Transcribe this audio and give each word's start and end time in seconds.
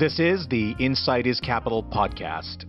This 0.00 0.18
is 0.18 0.48
the 0.48 0.74
Insight 0.78 1.26
is 1.26 1.40
Capital 1.40 1.84
podcast. 1.84 2.64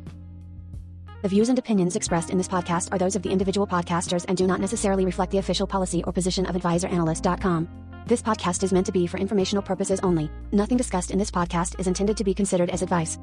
The 1.22 1.30
views 1.30 1.48
and 1.48 1.58
opinions 1.58 1.96
expressed 1.96 2.30
in 2.30 2.38
this 2.38 2.50
podcast 2.50 2.92
are 2.92 2.98
those 2.98 3.16
of 3.16 3.22
the 3.22 3.30
individual 3.30 3.66
podcasters 3.66 4.26
and 4.28 4.38
do 4.38 4.46
not 4.46 4.60
necessarily 4.60 5.06
reflect 5.06 5.32
the 5.32 5.38
official 5.38 5.66
policy 5.66 6.04
or 6.04 6.12
position 6.12 6.46
of 6.46 6.58
advisoranalyst.com. 6.58 7.70
This 8.06 8.22
podcast 8.22 8.64
is 8.64 8.74
meant 8.74 8.86
to 8.88 8.92
be 8.92 9.08
for 9.08 9.16
informational 9.16 9.64
purposes 9.64 10.02
only. 10.02 10.30
Nothing 10.52 10.76
discussed 10.76 11.10
in 11.10 11.18
this 11.18 11.32
podcast 11.32 11.80
is 11.80 11.88
intended 11.88 12.18
to 12.18 12.26
be 12.26 12.34
considered 12.34 12.70
as 12.70 12.82
advice. 12.82 13.18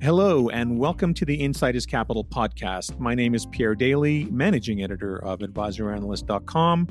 Hello, 0.00 0.48
and 0.48 0.78
welcome 0.78 1.12
to 1.12 1.26
the 1.26 1.34
Insight 1.34 1.76
is 1.76 1.84
Capital 1.84 2.24
podcast. 2.24 2.98
My 2.98 3.14
name 3.14 3.34
is 3.34 3.44
Pierre 3.44 3.74
Daly, 3.74 4.24
managing 4.30 4.82
editor 4.82 5.22
of 5.22 5.40
advisoranalyst.com. 5.40 6.88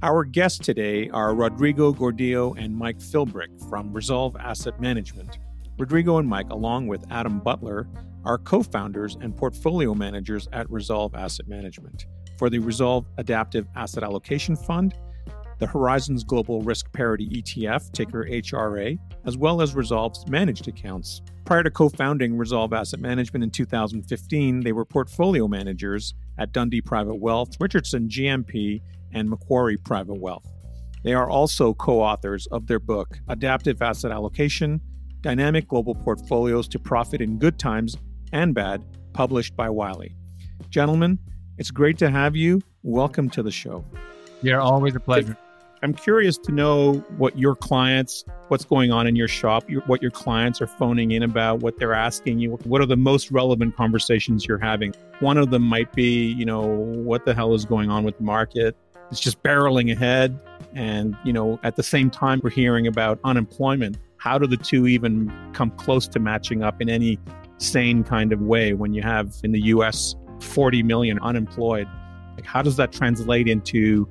Our 0.00 0.22
guests 0.22 0.60
today 0.60 1.10
are 1.10 1.34
Rodrigo 1.34 1.92
Gordillo 1.92 2.54
and 2.56 2.76
Mike 2.76 3.00
Philbrick 3.00 3.68
from 3.68 3.92
Resolve 3.92 4.36
Asset 4.36 4.80
Management. 4.80 5.40
Rodrigo 5.76 6.18
and 6.18 6.28
Mike, 6.28 6.48
along 6.50 6.86
with 6.86 7.04
Adam 7.10 7.40
Butler, 7.40 7.88
are 8.24 8.38
co 8.38 8.62
founders 8.62 9.16
and 9.20 9.36
portfolio 9.36 9.94
managers 9.94 10.46
at 10.52 10.70
Resolve 10.70 11.16
Asset 11.16 11.48
Management 11.48 12.06
for 12.38 12.48
the 12.48 12.60
Resolve 12.60 13.06
Adaptive 13.16 13.66
Asset 13.74 14.04
Allocation 14.04 14.54
Fund, 14.54 14.94
the 15.58 15.66
Horizons 15.66 16.22
Global 16.22 16.62
Risk 16.62 16.92
Parity 16.92 17.28
ETF, 17.30 17.90
ticker 17.90 18.24
HRA, 18.24 18.96
as 19.24 19.36
well 19.36 19.60
as 19.60 19.74
Resolve's 19.74 20.24
managed 20.28 20.68
accounts. 20.68 21.22
Prior 21.44 21.64
to 21.64 21.72
co 21.72 21.88
founding 21.88 22.36
Resolve 22.36 22.72
Asset 22.72 23.00
Management 23.00 23.42
in 23.42 23.50
2015, 23.50 24.60
they 24.60 24.70
were 24.70 24.84
portfolio 24.84 25.48
managers 25.48 26.14
at 26.38 26.52
Dundee 26.52 26.82
Private 26.82 27.16
Wealth, 27.16 27.56
Richardson 27.58 28.08
GMP, 28.08 28.80
and 29.12 29.28
Macquarie 29.28 29.76
Private 29.76 30.20
Wealth. 30.20 30.46
They 31.04 31.14
are 31.14 31.30
also 31.30 31.74
co 31.74 32.00
authors 32.00 32.46
of 32.48 32.66
their 32.66 32.80
book, 32.80 33.18
Adaptive 33.28 33.80
Asset 33.80 34.10
Allocation 34.10 34.80
Dynamic 35.20 35.66
Global 35.66 35.94
Portfolios 35.94 36.68
to 36.68 36.78
Profit 36.78 37.20
in 37.20 37.38
Good 37.38 37.58
Times 37.58 37.96
and 38.32 38.54
Bad, 38.54 38.82
published 39.12 39.56
by 39.56 39.68
Wiley. 39.68 40.14
Gentlemen, 40.70 41.18
it's 41.56 41.70
great 41.70 41.98
to 41.98 42.10
have 42.10 42.36
you. 42.36 42.62
Welcome 42.84 43.28
to 43.30 43.42
the 43.42 43.50
show. 43.50 43.84
Yeah, 44.42 44.60
always 44.60 44.94
a 44.94 45.00
pleasure. 45.00 45.36
I'm 45.82 45.94
curious 45.94 46.38
to 46.38 46.52
know 46.52 46.94
what 47.16 47.38
your 47.38 47.54
clients, 47.54 48.24
what's 48.48 48.64
going 48.64 48.90
on 48.90 49.06
in 49.06 49.14
your 49.14 49.28
shop, 49.28 49.68
your, 49.70 49.82
what 49.82 50.02
your 50.02 50.10
clients 50.10 50.60
are 50.60 50.66
phoning 50.66 51.12
in 51.12 51.22
about, 51.22 51.60
what 51.60 51.78
they're 51.78 51.94
asking 51.94 52.40
you. 52.40 52.52
What 52.64 52.80
are 52.80 52.86
the 52.86 52.96
most 52.96 53.30
relevant 53.30 53.76
conversations 53.76 54.46
you're 54.46 54.58
having? 54.58 54.92
One 55.20 55.36
of 55.36 55.50
them 55.50 55.62
might 55.62 55.92
be, 55.92 56.32
you 56.32 56.44
know, 56.44 56.64
what 56.64 57.24
the 57.24 57.34
hell 57.34 57.54
is 57.54 57.64
going 57.64 57.90
on 57.90 58.04
with 58.04 58.18
the 58.18 58.24
market? 58.24 58.76
It's 59.10 59.20
just 59.20 59.42
barreling 59.42 59.90
ahead. 59.92 60.38
And, 60.74 61.16
you 61.24 61.32
know, 61.32 61.58
at 61.62 61.76
the 61.76 61.82
same 61.82 62.10
time, 62.10 62.40
we're 62.42 62.50
hearing 62.50 62.86
about 62.86 63.18
unemployment. 63.24 63.98
How 64.18 64.38
do 64.38 64.46
the 64.46 64.56
two 64.56 64.86
even 64.86 65.32
come 65.52 65.70
close 65.72 66.06
to 66.08 66.18
matching 66.18 66.62
up 66.62 66.80
in 66.82 66.88
any 66.88 67.18
sane 67.58 68.04
kind 68.04 68.32
of 68.32 68.40
way 68.40 68.74
when 68.74 68.92
you 68.92 69.02
have 69.02 69.34
in 69.44 69.52
the 69.52 69.60
US 69.62 70.14
40 70.40 70.82
million 70.82 71.18
unemployed? 71.20 71.88
Like, 72.36 72.44
how 72.44 72.62
does 72.62 72.76
that 72.76 72.92
translate 72.92 73.48
into 73.48 74.08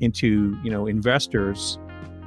into 0.00 0.58
you 0.62 0.70
know 0.70 0.86
investors 0.86 1.78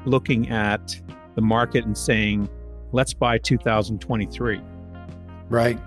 looking 0.05 0.49
at 0.49 0.99
the 1.35 1.41
market 1.41 1.85
and 1.85 1.97
saying 1.97 2.47
let's 2.91 3.13
buy 3.13 3.37
2023 3.37 4.61
right 5.49 5.79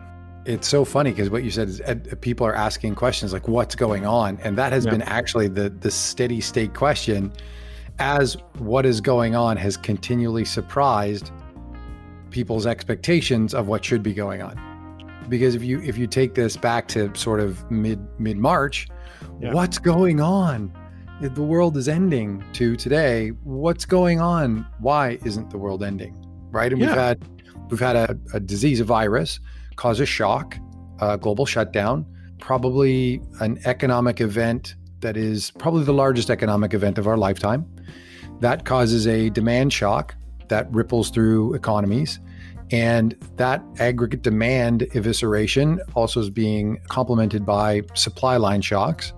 it's 0.47 0.69
so 0.69 0.85
funny 0.85 1.11
because 1.11 1.29
what 1.29 1.43
you 1.43 1.51
said 1.51 1.69
is 1.69 1.81
ed, 1.83 2.21
people 2.21 2.47
are 2.47 2.55
asking 2.55 2.95
questions 2.95 3.33
like 3.33 3.49
what's 3.49 3.75
going 3.75 4.07
on 4.07 4.39
and 4.43 4.57
that 4.57 4.73
has 4.73 4.85
yeah. 4.85 4.93
been 4.93 5.03
actually 5.03 5.49
the 5.49 5.69
the 5.69 5.91
steady 5.91 6.41
state 6.41 6.73
question 6.75 7.33
as 7.99 8.35
what 8.59 8.87
is 8.87 9.01
going 9.01 9.35
on 9.35 9.57
has 9.57 9.77
continually 9.77 10.45
surprised 10.45 11.31
people's 12.31 12.67
expectations 12.67 13.55
of 13.55 13.67
what 13.67 13.85
should 13.85 14.03
be 14.03 14.15
going 14.15 14.41
on 14.41 14.59
because 15.29 15.55
if 15.55 15.65
you 15.65 15.81
if 15.83 15.99
you 15.99 16.07
take 16.07 16.35
this 16.35 16.57
back 16.57 16.87
to 16.87 17.13
sort 17.15 17.41
of 17.41 17.69
mid 17.71 17.99
mid 18.21 18.37
march 18.37 18.89
yeah. 19.41 19.53
what's 19.53 19.79
going 19.79 20.21
on 20.21 20.73
the 21.21 21.43
world 21.43 21.77
is 21.77 21.89
ending 21.89 22.45
to 22.53 22.77
today 22.77 23.29
what's 23.43 23.85
going 23.85 24.21
on 24.21 24.67
why 24.79 25.19
isn't 25.25 25.51
the 25.51 25.59
world 25.59 25.83
ending 25.83 26.15
right 26.51 26.73
and 26.73 26.81
yeah. 26.81 26.89
we've 26.89 26.97
had 26.97 27.25
we've 27.71 27.81
had 27.81 27.97
a, 27.97 28.19
a, 28.35 28.41
disease 28.41 28.81
a 28.81 28.85
virus 28.85 29.41
cause 29.77 30.01
a 30.01 30.07
shock 30.07 30.57
a 31.01 31.19
global 31.19 31.47
shutdown 31.47 32.07
probably 32.41 33.21
an 33.41 33.59
economic 33.65 34.21
event 34.21 34.75
that 35.01 35.17
is 35.17 35.51
probably 35.53 35.85
the 35.85 35.93
largest 35.93 36.31
economic 36.31 36.75
event 36.75 36.99
of 36.99 37.07
our 37.07 37.17
lifetime. 37.17 37.67
That 38.41 38.65
causes 38.65 39.07
a 39.07 39.31
demand 39.31 39.73
shock 39.73 40.15
that 40.49 40.71
ripples 40.73 41.11
through 41.11 41.55
economies. 41.55 42.21
And 42.73 43.17
that 43.37 43.63
aggregate 43.79 44.23
demand 44.23 44.81
evisceration 44.95 45.79
also 45.95 46.21
is 46.21 46.31
being 46.31 46.79
complemented 46.89 47.47
by 47.47 47.83
supply 47.95 48.37
line 48.37 48.61
shocks. 48.61 49.13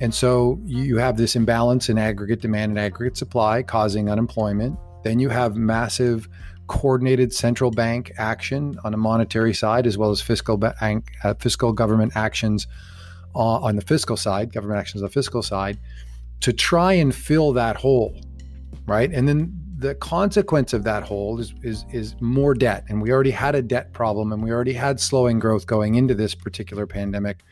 And 0.00 0.12
so 0.12 0.60
you 0.64 0.98
have 0.98 1.16
this 1.16 1.34
imbalance 1.34 1.88
in 1.88 1.96
aggregate 1.96 2.40
demand 2.40 2.70
and 2.70 2.78
aggregate 2.78 3.16
supply 3.16 3.62
causing 3.62 4.10
unemployment. 4.10 4.78
Then 5.02 5.18
you 5.18 5.30
have 5.30 5.56
massive 5.56 6.28
coordinated 6.66 7.32
central 7.32 7.70
bank 7.70 8.12
action 8.18 8.78
on 8.84 8.94
a 8.94 8.96
monetary 8.96 9.54
side, 9.54 9.86
as 9.86 9.98
well 9.98 10.10
as 10.10 10.20
fiscal 10.20 10.56
bank, 10.56 11.10
uh, 11.22 11.34
fiscal 11.34 11.72
government 11.72 12.12
actions 12.14 12.66
uh, 13.34 13.38
on 13.38 13.76
the 13.76 13.82
fiscal 13.82 14.16
side, 14.16 14.52
government 14.52 14.78
actions 14.78 15.02
on 15.02 15.06
the 15.06 15.12
fiscal 15.12 15.42
side, 15.42 15.78
to 16.40 16.52
try 16.52 16.92
and 16.92 17.14
fill 17.14 17.52
that 17.52 17.76
hole, 17.76 18.18
right? 18.86 19.10
And 19.12 19.28
then 19.28 19.52
the 19.76 19.94
consequence 19.96 20.72
of 20.72 20.84
that 20.84 21.02
hole 21.02 21.38
is, 21.40 21.52
is 21.62 21.84
is 21.92 22.14
more 22.20 22.54
debt, 22.54 22.84
and 22.88 23.02
we 23.02 23.12
already 23.12 23.30
had 23.30 23.54
a 23.54 23.62
debt 23.62 23.92
problem, 23.92 24.32
and 24.32 24.42
we 24.42 24.50
already 24.50 24.72
had 24.72 25.00
slowing 25.00 25.38
growth 25.38 25.66
going 25.66 25.96
into 25.96 26.14
this 26.14 26.34
particular 26.34 26.86
pandemic, 26.86 27.44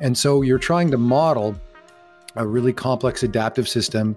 and 0.00 0.16
so 0.16 0.42
you're 0.42 0.58
trying 0.58 0.90
to 0.90 0.98
model 0.98 1.56
a 2.36 2.46
really 2.46 2.72
complex 2.72 3.22
adaptive 3.22 3.68
system 3.68 4.16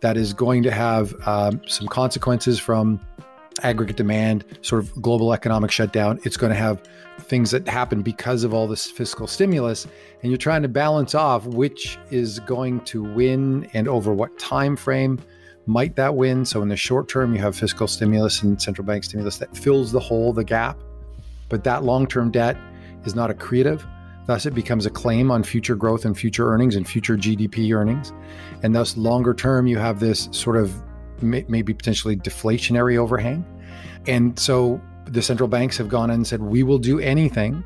that 0.00 0.16
is 0.16 0.32
going 0.32 0.62
to 0.62 0.70
have 0.70 1.14
um, 1.26 1.60
some 1.66 1.88
consequences 1.88 2.58
from 2.58 3.00
aggregate 3.62 3.96
demand, 3.96 4.44
sort 4.62 4.82
of 4.82 5.02
global 5.02 5.32
economic 5.32 5.70
shutdown. 5.70 6.18
It's 6.24 6.36
going 6.36 6.50
to 6.50 6.58
have 6.58 6.82
things 7.20 7.50
that 7.50 7.66
happen 7.66 8.02
because 8.02 8.44
of 8.44 8.52
all 8.52 8.66
this 8.66 8.90
fiscal 8.90 9.26
stimulus, 9.26 9.86
and 10.22 10.30
you're 10.30 10.38
trying 10.38 10.62
to 10.62 10.68
balance 10.68 11.14
off 11.14 11.46
which 11.46 11.98
is 12.10 12.40
going 12.40 12.80
to 12.80 13.02
win 13.02 13.68
and 13.72 13.88
over 13.88 14.12
what 14.12 14.38
time 14.38 14.76
frame 14.76 15.18
might 15.66 15.96
that 15.96 16.14
win. 16.14 16.44
So 16.44 16.62
in 16.62 16.68
the 16.68 16.76
short 16.76 17.08
term, 17.08 17.34
you 17.34 17.40
have 17.40 17.56
fiscal 17.56 17.88
stimulus 17.88 18.42
and 18.42 18.60
central 18.60 18.86
bank 18.86 19.04
stimulus 19.04 19.38
that 19.38 19.56
fills 19.56 19.92
the 19.92 20.00
hole, 20.00 20.32
the 20.32 20.44
gap, 20.44 20.78
but 21.48 21.64
that 21.64 21.82
long-term 21.82 22.30
debt 22.30 22.56
is 23.04 23.14
not 23.14 23.30
accretive. 23.30 23.84
Thus, 24.26 24.44
it 24.44 24.54
becomes 24.54 24.86
a 24.86 24.90
claim 24.90 25.30
on 25.30 25.44
future 25.44 25.76
growth 25.76 26.04
and 26.04 26.18
future 26.18 26.52
earnings 26.52 26.74
and 26.74 26.86
future 26.86 27.16
GDP 27.16 27.72
earnings. 27.72 28.12
And 28.64 28.74
thus, 28.74 28.96
longer 28.96 29.32
term, 29.32 29.68
you 29.68 29.78
have 29.78 30.00
this 30.00 30.28
sort 30.32 30.56
of 30.56 30.82
maybe 31.22 31.74
potentially 31.74 32.16
deflationary 32.16 32.96
overhang. 32.96 33.44
And 34.06 34.38
so 34.38 34.80
the 35.06 35.22
central 35.22 35.48
banks 35.48 35.76
have 35.78 35.88
gone 35.88 36.10
and 36.10 36.26
said, 36.26 36.42
we 36.42 36.62
will 36.62 36.78
do 36.78 36.98
anything 37.00 37.64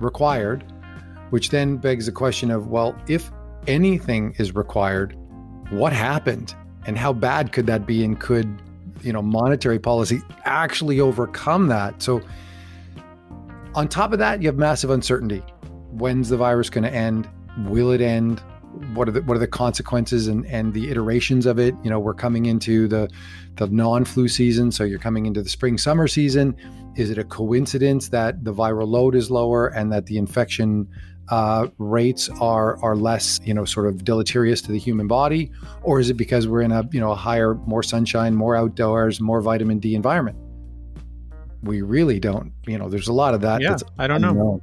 required, 0.00 0.64
which 1.30 1.50
then 1.50 1.76
begs 1.76 2.06
the 2.06 2.12
question 2.12 2.50
of, 2.50 2.68
well, 2.68 2.96
if 3.08 3.30
anything 3.66 4.34
is 4.38 4.54
required, 4.54 5.16
what 5.70 5.92
happened? 5.92 6.54
And 6.86 6.98
how 6.98 7.12
bad 7.12 7.52
could 7.52 7.66
that 7.66 7.86
be? 7.86 8.04
And 8.04 8.20
could, 8.20 8.60
you 9.02 9.12
know, 9.12 9.22
monetary 9.22 9.78
policy 9.78 10.20
actually 10.44 11.00
overcome 11.00 11.68
that? 11.68 12.02
So 12.02 12.20
on 13.74 13.88
top 13.88 14.12
of 14.12 14.18
that, 14.18 14.42
you 14.42 14.48
have 14.48 14.56
massive 14.56 14.90
uncertainty 14.90 15.42
when's 15.94 16.28
the 16.28 16.36
virus 16.36 16.70
going 16.70 16.84
to 16.84 16.92
end? 16.92 17.28
Will 17.66 17.92
it 17.92 18.00
end? 18.00 18.42
What 18.94 19.08
are 19.08 19.12
the 19.12 19.22
what 19.22 19.36
are 19.36 19.40
the 19.40 19.46
consequences 19.46 20.28
and, 20.28 20.46
and 20.46 20.74
the 20.74 20.90
iterations 20.90 21.46
of 21.46 21.58
it? 21.58 21.74
You 21.82 21.90
know, 21.90 21.98
we're 21.98 22.14
coming 22.14 22.46
into 22.46 22.88
the 22.88 23.08
the 23.56 23.66
non-flu 23.68 24.28
season, 24.28 24.72
so 24.72 24.84
you're 24.84 24.98
coming 24.98 25.26
into 25.26 25.42
the 25.42 25.48
spring 25.48 25.78
summer 25.78 26.08
season. 26.08 26.56
Is 26.96 27.10
it 27.10 27.18
a 27.18 27.24
coincidence 27.24 28.08
that 28.10 28.44
the 28.44 28.52
viral 28.52 28.88
load 28.88 29.14
is 29.14 29.30
lower 29.30 29.68
and 29.68 29.92
that 29.92 30.06
the 30.06 30.16
infection 30.16 30.88
uh, 31.28 31.68
rates 31.78 32.28
are 32.40 32.82
are 32.82 32.96
less, 32.96 33.40
you 33.44 33.54
know, 33.54 33.64
sort 33.64 33.86
of 33.86 34.04
deleterious 34.04 34.60
to 34.62 34.72
the 34.72 34.78
human 34.78 35.08
body, 35.08 35.50
or 35.82 36.00
is 36.00 36.10
it 36.10 36.14
because 36.14 36.46
we're 36.46 36.62
in 36.62 36.72
a 36.72 36.86
you 36.92 37.00
know 37.00 37.12
a 37.12 37.16
higher, 37.16 37.54
more 37.66 37.82
sunshine, 37.82 38.34
more 38.34 38.56
outdoors, 38.56 39.20
more 39.20 39.40
vitamin 39.40 39.78
D 39.78 39.94
environment? 39.94 40.36
We 41.62 41.80
really 41.80 42.20
don't. 42.20 42.52
You 42.66 42.78
know, 42.78 42.90
there's 42.90 43.08
a 43.08 43.12
lot 43.12 43.34
of 43.34 43.40
that. 43.40 43.62
Yeah, 43.62 43.76
I 43.98 44.06
don't 44.06 44.22
unknown. 44.22 44.36
know. 44.36 44.60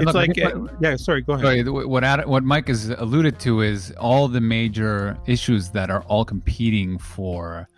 It's 0.00 0.06
look, 0.06 0.14
like, 0.14 0.36
what, 0.36 0.72
uh, 0.72 0.76
yeah. 0.80 0.96
Sorry, 0.96 1.22
go 1.22 1.34
ahead. 1.34 1.44
Sorry, 1.44 1.62
what 1.62 2.04
Ad, 2.04 2.26
what 2.26 2.42
Mike 2.42 2.68
has 2.68 2.90
alluded 2.90 3.38
to 3.40 3.60
is 3.60 3.92
all 3.92 4.28
the 4.28 4.40
major 4.40 5.16
issues 5.26 5.70
that 5.70 5.90
are 5.90 6.02
all 6.02 6.24
competing 6.24 6.98
for 6.98 7.68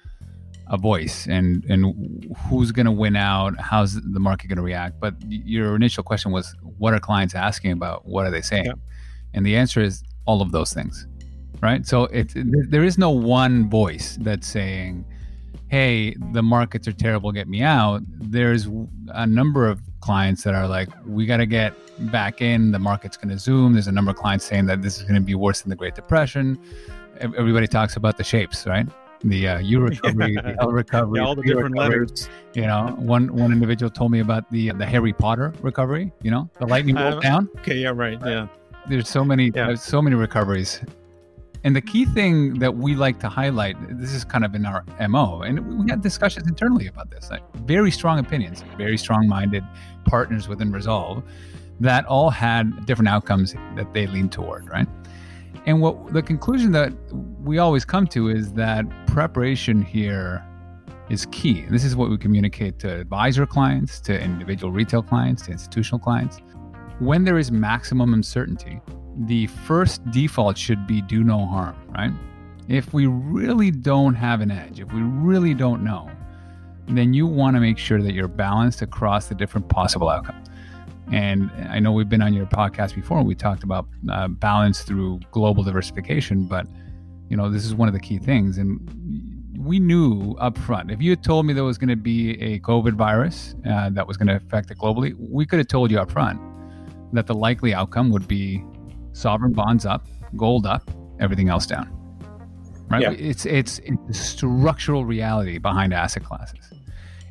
a 0.69 0.79
voice, 0.79 1.27
and 1.27 1.65
and 1.69 2.35
who's 2.49 2.73
going 2.73 2.87
to 2.87 2.93
win 2.93 3.17
out? 3.17 3.61
How's 3.61 4.01
the 4.01 4.21
market 4.21 4.49
going 4.49 4.57
to 4.57 4.63
react? 4.63 5.01
But 5.01 5.15
your 5.29 5.77
initial 5.77 6.03
question 6.03 6.33
was, 6.33 6.55
what 6.79 6.95
are 6.95 7.01
clients 7.01 7.35
asking 7.35 7.73
about? 7.73 8.07
What 8.07 8.27
are 8.27 8.31
they 8.31 8.43
saying? 8.43 8.67
Yeah. 8.67 8.73
And 9.35 9.45
the 9.45 9.57
answer 9.57 9.81
is 9.81 10.03
all 10.25 10.41
of 10.41 10.53
those 10.53 10.73
things, 10.73 11.07
right? 11.61 11.87
So 11.87 12.05
it 12.05 12.33
there 12.71 12.85
is 12.85 12.97
no 12.97 13.11
one 13.11 13.69
voice 13.69 14.17
that's 14.21 14.47
saying 14.47 15.05
hey, 15.77 16.15
the 16.33 16.43
markets 16.43 16.87
are 16.87 16.93
terrible, 16.93 17.33
get 17.33 17.49
me 17.49 17.63
out, 17.63 18.03
there's 18.07 18.69
a 19.09 19.27
number 19.27 19.67
of 19.67 19.81
clients 20.01 20.43
that 20.45 20.55
are 20.55 20.69
like, 20.69 20.91
we 21.07 21.25
got 21.25 21.39
to 21.39 21.47
get 21.47 21.73
back 22.13 22.43
in, 22.43 22.73
the 22.73 22.79
market's 22.79 23.17
going 23.17 23.31
to 23.31 23.39
zoom. 23.39 23.73
There's 23.73 23.87
a 23.87 23.93
number 23.93 24.11
of 24.11 24.19
clients 24.19 24.45
saying 24.45 24.67
that 24.67 24.83
this 24.83 24.99
is 24.99 25.05
going 25.05 25.15
to 25.15 25.21
be 25.23 25.35
worse 25.35 25.63
than 25.63 25.71
the 25.71 25.77
Great 25.77 25.95
Depression. 25.95 26.59
Everybody 27.21 27.67
talks 27.67 27.97
about 27.97 28.19
the 28.19 28.25
shapes, 28.25 28.67
right? 28.67 28.87
The 29.25 29.49
uh, 29.49 29.59
U 29.75 29.81
recovery, 29.81 30.35
the 30.35 30.57
L 30.61 30.73
recovery, 30.73 31.21
yeah, 31.21 31.25
all 31.27 31.35
the 31.35 31.43
different 31.43 31.73
recovery. 31.73 32.01
letters. 32.01 32.29
You 32.53 32.67
know, 32.67 32.95
one 32.99 33.33
one 33.35 33.51
individual 33.53 33.89
told 33.89 34.11
me 34.13 34.21
about 34.21 34.51
the 34.51 34.73
the 34.73 34.85
Harry 34.85 35.13
Potter 35.15 35.55
recovery. 35.63 36.13
You 36.23 36.33
know, 36.33 36.51
the 36.59 36.67
lightning 36.67 36.97
bolt 36.97 37.15
Uh, 37.15 37.21
down. 37.21 37.49
Okay, 37.61 37.77
yeah, 37.77 37.93
right. 37.95 38.19
Yeah. 38.27 38.49
There's 38.89 39.09
so 39.09 39.25
many, 39.25 39.47
Yeah. 39.55 39.69
there's 39.69 39.83
so 39.83 40.03
many 40.03 40.17
recoveries. 40.17 40.81
And 41.65 41.77
the 41.77 41.81
key 41.81 42.07
thing 42.07 42.55
that 42.59 42.77
we 42.77 42.97
like 42.97 43.21
to 43.21 43.29
highlight, 43.29 43.77
this 43.99 44.13
is 44.13 44.25
kind 44.25 44.45
of 44.45 44.55
in 44.55 44.67
our 44.67 44.85
MO, 45.09 45.43
and 45.43 45.61
we 45.61 45.77
had 45.77 45.99
mm-hmm. 45.99 46.01
discussions 46.01 46.49
internally 46.49 46.89
about 46.89 47.11
this. 47.11 47.31
Like 47.31 47.43
very 47.59 47.91
strong 47.91 48.19
opinions, 48.19 48.65
very 48.77 48.99
strong-minded 48.99 49.65
partners 50.05 50.49
within 50.49 50.73
Resolve 50.73 51.23
that 51.81 52.05
all 52.07 52.31
had 52.31 52.87
different 52.87 53.09
outcomes 53.09 53.55
that 53.75 53.93
they 53.93 54.07
lean 54.07 54.29
toward, 54.29 54.69
right? 54.69 54.87
And 55.67 55.81
what 55.81 56.13
the 56.13 56.23
conclusion 56.23 56.73
that 56.73 56.93
we 57.43 57.59
always 57.59 57.85
come 57.85 58.07
to 58.09 58.29
is 58.29 58.53
that 58.55 58.85
preparation 59.07 59.83
here 59.83 60.45
is 61.09 61.27
key. 61.27 61.63
This 61.71 61.85
is 61.85 61.95
what 61.95 62.11
we 62.11 62.19
communicate 62.19 62.79
to 62.81 63.01
advisor 63.01 63.47
clients, 63.47 64.01
to 64.03 64.21
individual 64.21 64.73
retail 64.73 65.03
clients, 65.03 65.43
to 65.43 65.53
institutional 65.53 65.99
clients. 65.99 66.41
When 66.99 67.25
there 67.25 67.39
is 67.39 67.51
maximum 67.51 68.15
uncertainty, 68.15 68.81
the 69.17 69.47
first 69.47 70.09
default 70.11 70.57
should 70.57 70.87
be 70.87 71.03
do 71.03 71.23
no 71.23 71.47
harm, 71.47 71.77
right? 71.91 72.13
If 72.69 72.95
we 72.95 73.07
really 73.07 73.71
don't 73.71 74.15
have 74.15 74.41
an 74.41 74.51
edge, 74.51 74.81
if 74.81 74.93
we 74.93 75.01
really 75.01 75.55
don't 75.55 75.83
know, 75.83 76.11
then 76.89 77.15
you 77.15 77.27
want 77.27 77.57
to 77.57 77.61
make 77.61 77.79
sure 77.79 78.03
that 78.03 78.13
you're 78.13 78.29
balanced 78.29 78.83
across 78.83 79.27
the 79.27 79.35
different 79.35 79.69
possible 79.69 80.09
outcomes. 80.09 80.49
And 81.11 81.51
I 81.69 81.79
know 81.79 81.93
we've 81.93 82.09
been 82.09 82.23
on 82.23 82.33
your 82.33 82.47
podcast 82.47 82.95
before. 82.95 83.23
We 83.23 83.35
talked 83.35 83.63
about 83.63 83.87
uh, 84.11 84.29
balance 84.29 84.83
through 84.83 85.21
global 85.31 85.63
diversification, 85.63 86.45
but 86.47 86.67
you 87.29 87.37
know 87.37 87.51
this 87.51 87.65
is 87.65 87.75
one 87.75 87.89
of 87.89 87.95
the 87.95 88.01
key 88.01 88.19
things. 88.19 88.59
And 88.59 88.81
we 89.59 89.79
knew 89.79 90.35
up 90.39 90.57
front 90.59 90.91
if 90.91 91.01
you 91.03 91.11
had 91.11 91.23
told 91.23 91.47
me 91.47 91.53
there 91.53 91.65
was 91.65 91.79
going 91.79 91.91
to 91.91 91.97
be 91.97 92.41
a 92.41 92.59
COVID 92.61 92.95
virus 92.95 93.55
uh, 93.69 93.91
that 93.91 94.07
was 94.07 94.17
going 94.17 94.29
to 94.29 94.37
affect 94.37 94.71
it 94.71 94.79
globally, 94.79 95.15
we 95.19 95.45
could 95.45 95.59
have 95.59 95.69
told 95.69 95.91
you 95.91 95.99
up 95.99 96.11
front 96.11 96.41
that 97.13 97.27
the 97.27 97.35
likely 97.35 97.75
outcome 97.75 98.11
would 98.11 98.27
be 98.27 98.65
sovereign 99.13 99.53
bonds 99.53 99.87
up, 99.87 100.07
gold 100.37 100.67
up, 100.67 100.91
everything 101.21 101.49
else 101.49 101.67
down. 101.67 101.91
Right? 102.91 103.03
Yeah. 103.03 103.11
It's 103.13 103.47
it's 103.47 103.79
it's 103.81 103.97
the 104.07 104.15
structural 104.15 105.05
reality 105.05 105.59
behind 105.59 105.95
asset 105.95 106.25
classes. 106.25 106.73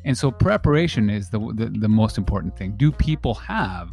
And 0.04 0.18
so 0.18 0.30
preparation 0.32 1.08
is 1.08 1.30
the, 1.30 1.38
the 1.54 1.66
the 1.66 1.88
most 1.88 2.18
important 2.18 2.56
thing. 2.56 2.72
Do 2.76 2.90
people 2.90 3.34
have 3.34 3.90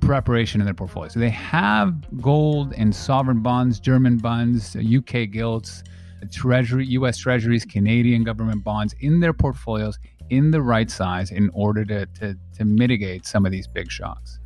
preparation 0.00 0.60
in 0.60 0.64
their 0.64 0.74
portfolios? 0.74 1.14
Do 1.14 1.20
they 1.20 1.30
have 1.30 1.94
gold 2.20 2.74
and 2.76 2.94
sovereign 2.94 3.42
bonds, 3.42 3.78
German 3.78 4.16
bonds, 4.16 4.74
UK 4.74 5.30
gilts, 5.30 5.84
treasury, 6.32 6.86
US 6.86 7.18
treasuries, 7.18 7.64
Canadian 7.64 8.24
government 8.24 8.64
bonds 8.64 8.94
in 9.00 9.20
their 9.20 9.32
portfolios 9.32 9.98
in 10.30 10.50
the 10.50 10.62
right 10.62 10.90
size 10.90 11.30
in 11.30 11.50
order 11.54 11.84
to 11.84 12.06
to, 12.06 12.36
to 12.56 12.64
mitigate 12.64 13.26
some 13.26 13.46
of 13.46 13.52
these 13.52 13.68
big 13.68 13.90
shocks? 13.90 14.40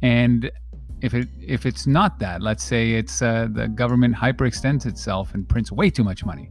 And 0.00 0.50
if 1.02 1.14
it 1.14 1.28
if 1.40 1.66
it's 1.66 1.86
not 1.86 2.18
that, 2.18 2.42
let's 2.42 2.62
say 2.62 2.92
it's 2.92 3.22
uh, 3.22 3.48
the 3.50 3.68
government 3.68 4.14
hyperextends 4.14 4.86
itself 4.86 5.34
and 5.34 5.48
prints 5.48 5.72
way 5.72 5.90
too 5.90 6.04
much 6.04 6.24
money, 6.24 6.50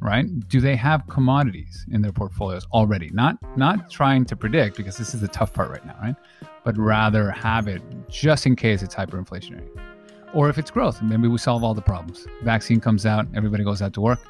right? 0.00 0.26
Do 0.48 0.60
they 0.60 0.76
have 0.76 1.06
commodities 1.08 1.86
in 1.90 2.02
their 2.02 2.12
portfolios 2.12 2.66
already? 2.72 3.10
Not 3.10 3.36
not 3.56 3.90
trying 3.90 4.24
to 4.26 4.36
predict 4.36 4.76
because 4.76 4.96
this 4.96 5.14
is 5.14 5.20
the 5.20 5.28
tough 5.28 5.52
part 5.52 5.70
right 5.70 5.84
now, 5.86 5.96
right? 6.02 6.16
But 6.64 6.76
rather 6.76 7.30
have 7.30 7.68
it 7.68 7.82
just 8.08 8.46
in 8.46 8.56
case 8.56 8.82
it's 8.82 8.94
hyperinflationary. 8.94 9.68
Or 10.34 10.50
if 10.50 10.58
it's 10.58 10.70
growth, 10.70 11.00
maybe 11.00 11.28
we 11.28 11.38
solve 11.38 11.62
all 11.62 11.72
the 11.72 11.80
problems. 11.80 12.26
Vaccine 12.42 12.80
comes 12.80 13.06
out, 13.06 13.26
everybody 13.34 13.62
goes 13.64 13.80
out 13.80 13.92
to 13.94 14.00
work, 14.00 14.20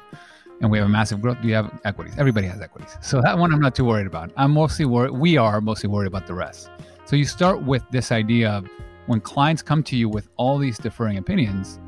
and 0.61 0.69
we 0.69 0.77
have 0.77 0.85
a 0.85 0.89
massive 0.89 1.21
growth. 1.21 1.41
Do 1.41 1.47
you 1.47 1.55
have 1.55 1.81
equities? 1.83 2.13
Everybody 2.17 2.47
has 2.47 2.61
equities. 2.61 2.95
So 3.01 3.21
that 3.21 3.37
one 3.37 3.51
I'm 3.51 3.59
not 3.59 3.75
too 3.75 3.85
worried 3.85 4.07
about. 4.07 4.31
I'm 4.37 4.51
mostly 4.51 4.85
worried. 4.85 5.11
We 5.11 5.37
are 5.37 5.59
mostly 5.59 5.89
worried 5.89 6.07
about 6.07 6.27
the 6.27 6.35
rest. 6.35 6.69
So 7.05 7.15
you 7.15 7.25
start 7.25 7.63
with 7.63 7.83
this 7.89 8.11
idea 8.11 8.51
of 8.51 8.69
when 9.07 9.21
clients 9.21 9.61
come 9.61 9.81
to 9.83 9.97
you 9.97 10.07
with 10.07 10.29
all 10.37 10.57
these 10.57 10.77
differing 10.77 11.17
opinions, 11.17 11.79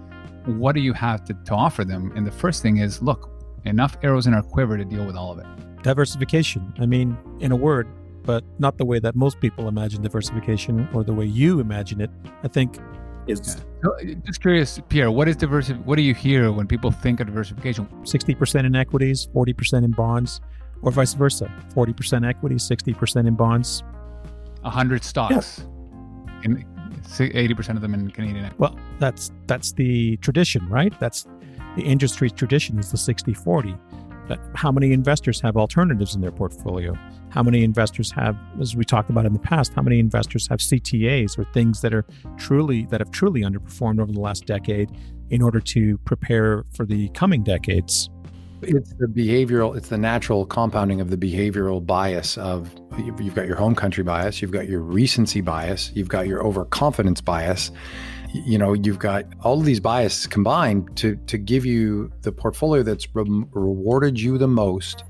what 0.45 0.73
do 0.73 0.81
you 0.81 0.93
have 0.93 1.23
to, 1.25 1.33
to 1.45 1.53
offer 1.53 1.85
them? 1.85 2.11
And 2.15 2.25
the 2.25 2.31
first 2.31 2.61
thing 2.61 2.77
is, 2.77 3.01
look, 3.01 3.29
enough 3.65 3.97
arrows 4.01 4.25
in 4.25 4.33
our 4.33 4.41
quiver 4.41 4.77
to 4.77 4.85
deal 4.85 5.05
with 5.05 5.15
all 5.15 5.31
of 5.31 5.39
it. 5.39 5.45
Diversification. 5.83 6.73
I 6.79 6.85
mean, 6.85 7.17
in 7.39 7.51
a 7.51 7.55
word, 7.55 7.87
but 8.23 8.43
not 8.57 8.77
the 8.77 8.85
way 8.85 8.99
that 8.99 9.15
most 9.15 9.39
people 9.39 9.67
imagine 9.67 10.01
diversification 10.01 10.87
or 10.93 11.03
the 11.03 11.13
way 11.13 11.25
you 11.25 11.59
imagine 11.59 12.01
it. 12.01 12.09
I 12.43 12.47
think 12.47 12.77
is 13.27 13.57
So, 13.83 13.93
uh, 13.93 14.03
just 14.25 14.41
curious, 14.41 14.79
Pierre, 14.89 15.11
what 15.11 15.27
is 15.27 15.35
diversity? 15.35 15.79
What 15.79 15.97
do 15.97 16.01
you 16.01 16.13
hear 16.13 16.51
when 16.51 16.67
people 16.67 16.91
think 16.91 17.19
of 17.19 17.27
diversification? 17.27 17.87
60% 18.03 18.65
in 18.65 18.75
equities, 18.75 19.27
40% 19.33 19.83
in 19.83 19.91
bonds, 19.91 20.41
or 20.81 20.91
vice 20.91 21.13
versa 21.13 21.51
40% 21.75 22.27
equities, 22.27 22.67
60% 22.67 23.27
in 23.27 23.35
bonds. 23.35 23.83
100 24.61 25.03
stocks, 25.03 25.65
and 27.17 27.31
80% 27.33 27.75
of 27.75 27.81
them 27.81 27.93
in 27.93 28.09
Canadian. 28.11 28.51
Well, 28.57 28.77
that's 28.99 29.31
that's 29.47 29.73
the 29.73 30.17
tradition, 30.17 30.67
right? 30.69 30.97
That's 30.99 31.27
the 31.75 31.83
industry's 31.83 32.31
tradition 32.31 32.79
is 32.79 32.91
the 32.91 32.97
60-40. 32.97 33.79
But 34.27 34.39
how 34.53 34.71
many 34.71 34.93
investors 34.93 35.41
have 35.41 35.57
alternatives 35.57 36.13
in 36.13 36.21
their 36.21 36.31
portfolio? 36.31 36.95
How 37.29 37.41
many 37.41 37.63
investors 37.63 38.11
have, 38.11 38.37
as 38.61 38.75
we 38.75 38.83
talked 38.83 39.09
about 39.09 39.25
in 39.25 39.33
the 39.33 39.39
past, 39.39 39.73
how 39.73 39.81
many 39.81 39.99
investors 39.99 40.47
have 40.49 40.59
CTAs 40.59 41.37
or 41.37 41.45
things 41.45 41.81
that 41.81 41.93
are 41.93 42.05
truly 42.37 42.85
that 42.91 43.01
have 43.01 43.11
truly 43.11 43.41
underperformed 43.41 43.99
over 43.99 44.11
the 44.11 44.19
last 44.19 44.45
decade 44.45 44.91
in 45.31 45.41
order 45.41 45.59
to 45.59 45.97
prepare 45.99 46.65
for 46.75 46.85
the 46.85 47.09
coming 47.09 47.43
decades? 47.43 48.09
It's 48.61 48.93
the 48.95 49.07
behavioral, 49.07 49.77
it's 49.77 49.89
the 49.89 49.97
natural 49.97 50.45
compounding 50.45 50.99
of 50.99 51.09
the 51.09 51.17
behavioral 51.17 51.85
bias 51.85 52.37
of 52.37 52.69
you've 52.97 53.33
got 53.33 53.47
your 53.47 53.55
home 53.55 53.73
country 53.73 54.03
bias, 54.03 54.41
you've 54.41 54.51
got 54.51 54.67
your 54.67 54.81
recency 54.81 55.39
bias, 55.39 55.91
you've 55.95 56.09
got 56.09 56.27
your 56.27 56.45
overconfidence 56.45 57.21
bias. 57.21 57.71
You 58.33 58.57
know, 58.57 58.73
you've 58.73 58.99
got 58.99 59.25
all 59.41 59.59
of 59.59 59.65
these 59.65 59.79
biases 59.79 60.27
combined 60.27 60.95
to 60.97 61.15
to 61.27 61.37
give 61.37 61.65
you 61.65 62.11
the 62.21 62.31
portfolio 62.31 62.83
that's 62.83 63.07
re- 63.15 63.45
rewarded 63.53 64.19
you 64.19 64.37
the 64.37 64.47
most 64.47 65.03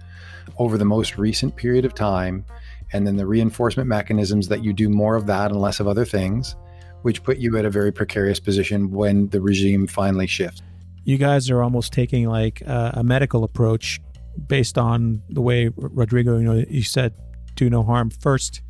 over 0.58 0.78
the 0.78 0.86
most 0.86 1.18
recent 1.18 1.56
period 1.56 1.86
of 1.86 1.94
time, 1.94 2.46
and 2.94 3.08
then 3.08 3.18
the 3.18 3.26
reinforcement 3.26 3.90
mechanisms 3.90 4.48
that 4.50 4.64
you 4.64 4.74
do 4.74 4.90
more 4.90 5.16
of 5.16 5.26
that 5.26 5.52
and 5.52 5.60
less 5.60 5.80
of 5.80 5.88
other 5.88 6.06
things, 6.06 6.56
which 7.02 7.24
put 7.24 7.40
you 7.40 7.58
at 7.58 7.66
a 7.66 7.70
very 7.70 7.92
precarious 7.92 8.40
position 8.40 8.92
when 8.92 9.28
the 9.30 9.42
regime 9.42 9.88
finally 9.88 10.28
shifts. 10.28 10.62
You 11.04 11.18
guys 11.18 11.50
are 11.50 11.62
almost 11.64 11.94
taking 11.94 12.28
like 12.28 12.62
a, 12.62 12.96
a 12.98 13.04
medical 13.04 13.44
approach 13.44 14.00
based 14.48 14.78
on 14.78 15.22
the 15.30 15.42
way 15.42 15.70
Rodrigo, 15.76 16.38
you 16.38 16.44
know, 16.44 16.64
you 16.70 16.84
said 16.84 17.14
do 17.56 17.70
no 17.70 17.84
harm 17.84 18.10
first, 18.10 18.62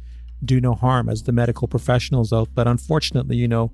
do 0.43 0.59
no 0.59 0.73
harm 0.73 1.09
as 1.09 1.23
the 1.23 1.31
medical 1.31 1.67
professionals 1.67 2.33
out. 2.33 2.49
But 2.53 2.67
unfortunately, 2.67 3.35
you 3.37 3.47
know, 3.47 3.71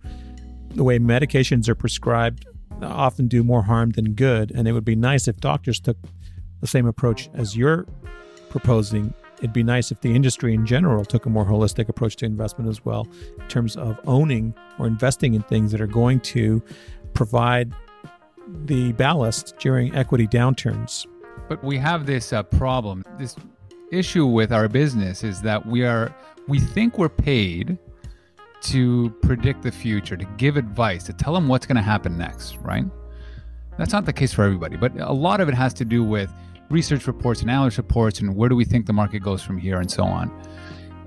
the 0.69 0.83
way 0.83 1.00
medications 1.00 1.69
are 1.69 1.75
prescribed 1.75 2.45
often 2.81 3.27
do 3.27 3.43
more 3.43 3.63
harm 3.63 3.91
than 3.91 4.13
good. 4.13 4.51
And 4.51 4.67
it 4.67 4.74
would 4.74 4.85
be 4.85 4.95
nice 4.95 5.27
if 5.27 5.38
doctors 5.38 5.79
took 5.79 5.97
the 6.62 6.67
same 6.67 6.85
approach 6.85 7.29
as 7.33 7.55
you're 7.55 7.85
proposing. 8.50 9.13
It'd 9.38 9.53
be 9.53 9.63
nice 9.63 9.91
if 9.91 10.01
the 10.01 10.13
industry 10.13 10.53
in 10.53 10.65
general 10.65 11.05
took 11.05 11.25
a 11.25 11.29
more 11.29 11.45
holistic 11.45 11.89
approach 11.89 12.15
to 12.17 12.25
investment 12.25 12.69
as 12.69 12.83
well, 12.83 13.07
in 13.39 13.47
terms 13.47 13.75
of 13.75 14.00
owning 14.05 14.53
or 14.79 14.88
investing 14.88 15.33
in 15.33 15.43
things 15.43 15.71
that 15.71 15.81
are 15.81 15.88
going 15.88 16.19
to 16.21 16.62
provide 17.13 17.74
the 18.65 18.91
ballast 18.93 19.55
during 19.59 19.95
equity 19.95 20.27
downturns. 20.27 21.05
But 21.47 21.63
we 21.63 21.77
have 21.77 22.05
this 22.05 22.33
uh, 22.33 22.43
problem. 22.43 23.03
This 23.17 23.35
issue 23.91 24.25
with 24.25 24.51
our 24.51 24.67
business 24.67 25.23
is 25.23 25.41
that 25.41 25.65
we 25.65 25.83
are 25.83 26.13
we 26.47 26.59
think 26.59 26.97
we're 26.97 27.09
paid 27.09 27.77
to 28.61 29.09
predict 29.21 29.61
the 29.61 29.71
future, 29.71 30.17
to 30.17 30.25
give 30.37 30.57
advice, 30.57 31.03
to 31.03 31.13
tell 31.13 31.33
them 31.33 31.47
what's 31.47 31.65
going 31.65 31.75
to 31.75 31.81
happen 31.81 32.17
next, 32.17 32.57
right? 32.57 32.85
That's 33.77 33.93
not 33.93 34.05
the 34.05 34.13
case 34.13 34.33
for 34.33 34.43
everybody, 34.43 34.77
but 34.77 34.99
a 34.99 35.11
lot 35.11 35.41
of 35.41 35.49
it 35.49 35.55
has 35.55 35.73
to 35.75 35.85
do 35.85 36.03
with 36.03 36.31
research 36.69 37.05
reports 37.07 37.41
and 37.41 37.51
analyst 37.51 37.77
reports 37.77 38.21
and 38.21 38.35
where 38.35 38.49
do 38.49 38.55
we 38.55 38.65
think 38.65 38.85
the 38.85 38.93
market 38.93 39.19
goes 39.19 39.43
from 39.43 39.57
here 39.57 39.79
and 39.79 39.89
so 39.89 40.03
on. 40.03 40.31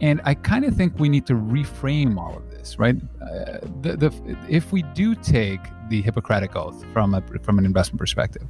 And 0.00 0.21
I 0.25 0.35
kind 0.35 0.64
of 0.64 0.76
think 0.76 0.99
we 0.99 1.09
need 1.09 1.26
to 1.26 1.35
reframe 1.35 2.16
all 2.16 2.37
of 2.37 2.48
this, 2.59 2.79
right? 2.79 2.97
Uh, 3.23 3.59
the, 3.81 3.97
the, 3.97 4.37
if 4.49 4.73
we 4.73 4.83
do 4.95 5.15
take 5.15 5.61
the 5.88 6.03
Hippocratic 6.03 6.57
Oath 6.57 6.85
from 6.93 7.15
a, 7.15 7.23
from 7.43 7.59
an 7.59 7.65
investment 7.65 7.99
perspective, 7.99 8.47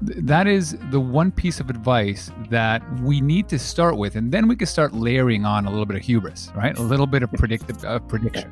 that 0.00 0.46
is 0.46 0.76
the 0.90 1.00
one 1.00 1.30
piece 1.30 1.60
of 1.60 1.70
advice 1.70 2.30
that 2.50 2.82
we 3.00 3.20
need 3.20 3.48
to 3.48 3.58
start 3.58 3.96
with, 3.96 4.16
and 4.16 4.32
then 4.32 4.48
we 4.48 4.56
can 4.56 4.66
start 4.66 4.92
layering 4.92 5.44
on 5.44 5.66
a 5.66 5.70
little 5.70 5.86
bit 5.86 5.96
of 5.96 6.02
hubris, 6.02 6.50
right? 6.56 6.76
A 6.78 6.82
little 6.82 7.06
bit 7.06 7.22
of 7.22 7.32
predictive 7.32 7.84
uh, 7.84 7.98
prediction. 8.00 8.50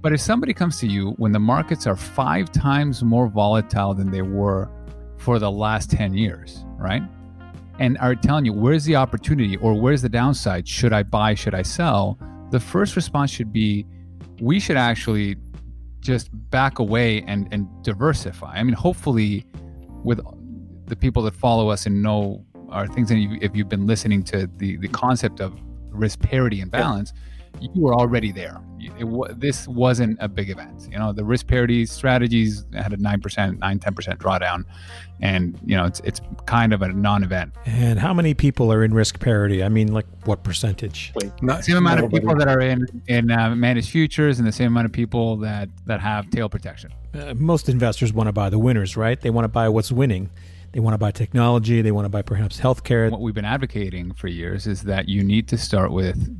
But 0.00 0.12
if 0.12 0.20
somebody 0.20 0.52
comes 0.52 0.78
to 0.80 0.86
you 0.86 1.10
when 1.12 1.32
the 1.32 1.38
markets 1.38 1.86
are 1.86 1.96
five 1.96 2.50
times 2.50 3.02
more 3.02 3.28
volatile 3.28 3.94
than 3.94 4.10
they 4.10 4.22
were 4.22 4.68
for 5.16 5.38
the 5.38 5.50
last 5.50 5.90
10 5.90 6.14
years, 6.14 6.64
right? 6.76 7.02
and 7.78 7.98
are 7.98 8.14
telling 8.14 8.44
you 8.44 8.52
where's 8.52 8.84
the 8.84 8.96
opportunity 8.96 9.56
or 9.56 9.74
where's 9.74 10.02
the 10.02 10.08
downside? 10.08 10.68
Should 10.68 10.92
I 10.92 11.02
buy? 11.02 11.34
Should 11.34 11.54
I 11.54 11.62
sell? 11.62 12.18
The 12.52 12.60
first 12.60 12.96
response 12.96 13.30
should 13.30 13.52
be 13.52 13.86
we 14.40 14.60
should 14.60 14.76
actually 14.76 15.36
just 16.00 16.28
back 16.50 16.78
away 16.78 17.22
and, 17.22 17.48
and 17.50 17.66
diversify. 17.82 18.52
I 18.54 18.62
mean, 18.62 18.74
hopefully, 18.74 19.46
with 20.04 20.20
the 20.86 20.96
people 20.96 21.22
that 21.22 21.34
follow 21.34 21.70
us 21.70 21.86
and 21.86 22.02
know 22.02 22.44
our 22.68 22.86
things, 22.86 23.10
and 23.10 23.42
if 23.42 23.56
you've 23.56 23.68
been 23.68 23.86
listening 23.86 24.22
to 24.24 24.48
the, 24.58 24.76
the 24.76 24.88
concept 24.88 25.40
of 25.40 25.58
risk 25.90 26.20
parity 26.20 26.60
and 26.60 26.70
balance, 26.70 27.14
yeah. 27.60 27.68
you 27.74 27.86
are 27.88 27.94
already 27.94 28.32
there. 28.32 28.60
It, 28.82 29.40
this 29.40 29.68
wasn't 29.68 30.18
a 30.20 30.28
big 30.28 30.50
event. 30.50 30.88
You 30.90 30.98
know, 30.98 31.12
the 31.12 31.24
risk 31.24 31.46
parity 31.46 31.86
strategies 31.86 32.64
had 32.72 32.92
a 32.92 32.96
9%, 32.96 33.58
9, 33.58 33.78
10% 33.78 34.16
drawdown. 34.18 34.64
And, 35.20 35.58
you 35.64 35.76
know, 35.76 35.84
it's, 35.84 36.00
it's 36.00 36.20
kind 36.46 36.72
of 36.72 36.82
a 36.82 36.88
non 36.88 37.22
event. 37.22 37.54
And 37.64 37.98
how 37.98 38.12
many 38.12 38.34
people 38.34 38.72
are 38.72 38.82
in 38.82 38.92
risk 38.92 39.20
parity? 39.20 39.62
I 39.62 39.68
mean, 39.68 39.92
like 39.92 40.06
what 40.24 40.42
percentage? 40.42 41.12
Not, 41.40 41.64
same 41.64 41.76
amount 41.76 42.00
nobody. 42.00 42.16
of 42.16 42.22
people 42.22 42.36
that 42.36 42.48
are 42.48 42.60
in, 42.60 42.86
in 43.06 43.30
uh, 43.30 43.54
managed 43.54 43.90
futures 43.90 44.38
and 44.38 44.48
the 44.48 44.52
same 44.52 44.68
amount 44.68 44.86
of 44.86 44.92
people 44.92 45.36
that, 45.38 45.68
that 45.86 46.00
have 46.00 46.28
tail 46.30 46.48
protection. 46.48 46.92
Uh, 47.14 47.34
most 47.36 47.68
investors 47.68 48.12
want 48.12 48.26
to 48.26 48.32
buy 48.32 48.50
the 48.50 48.58
winners, 48.58 48.96
right? 48.96 49.20
They 49.20 49.30
want 49.30 49.44
to 49.44 49.48
buy 49.48 49.68
what's 49.68 49.92
winning. 49.92 50.30
They 50.72 50.80
want 50.80 50.94
to 50.94 50.98
buy 50.98 51.10
technology. 51.10 51.82
They 51.82 51.92
want 51.92 52.06
to 52.06 52.08
buy 52.08 52.22
perhaps 52.22 52.58
healthcare. 52.58 53.10
What 53.10 53.20
we've 53.20 53.34
been 53.34 53.44
advocating 53.44 54.14
for 54.14 54.28
years 54.28 54.66
is 54.66 54.82
that 54.82 55.08
you 55.08 55.22
need 55.22 55.46
to 55.48 55.58
start 55.58 55.92
with 55.92 56.34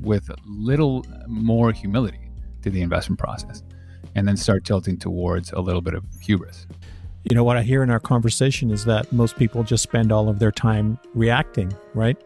with 0.00 0.30
little 0.46 1.06
more 1.26 1.72
humility 1.72 2.30
to 2.62 2.70
the 2.70 2.82
investment 2.82 3.18
process, 3.18 3.62
and 4.14 4.28
then 4.28 4.36
start 4.36 4.64
tilting 4.64 4.98
towards 4.98 5.52
a 5.52 5.60
little 5.60 5.80
bit 5.80 5.94
of 5.94 6.04
hubris. 6.20 6.66
You 7.24 7.34
know 7.34 7.44
what 7.44 7.56
I 7.56 7.62
hear 7.62 7.82
in 7.82 7.90
our 7.90 7.98
conversation 7.98 8.70
is 8.70 8.84
that 8.84 9.10
most 9.12 9.36
people 9.36 9.62
just 9.62 9.82
spend 9.82 10.12
all 10.12 10.28
of 10.28 10.38
their 10.38 10.52
time 10.52 10.98
reacting, 11.14 11.74
right? 11.94 12.16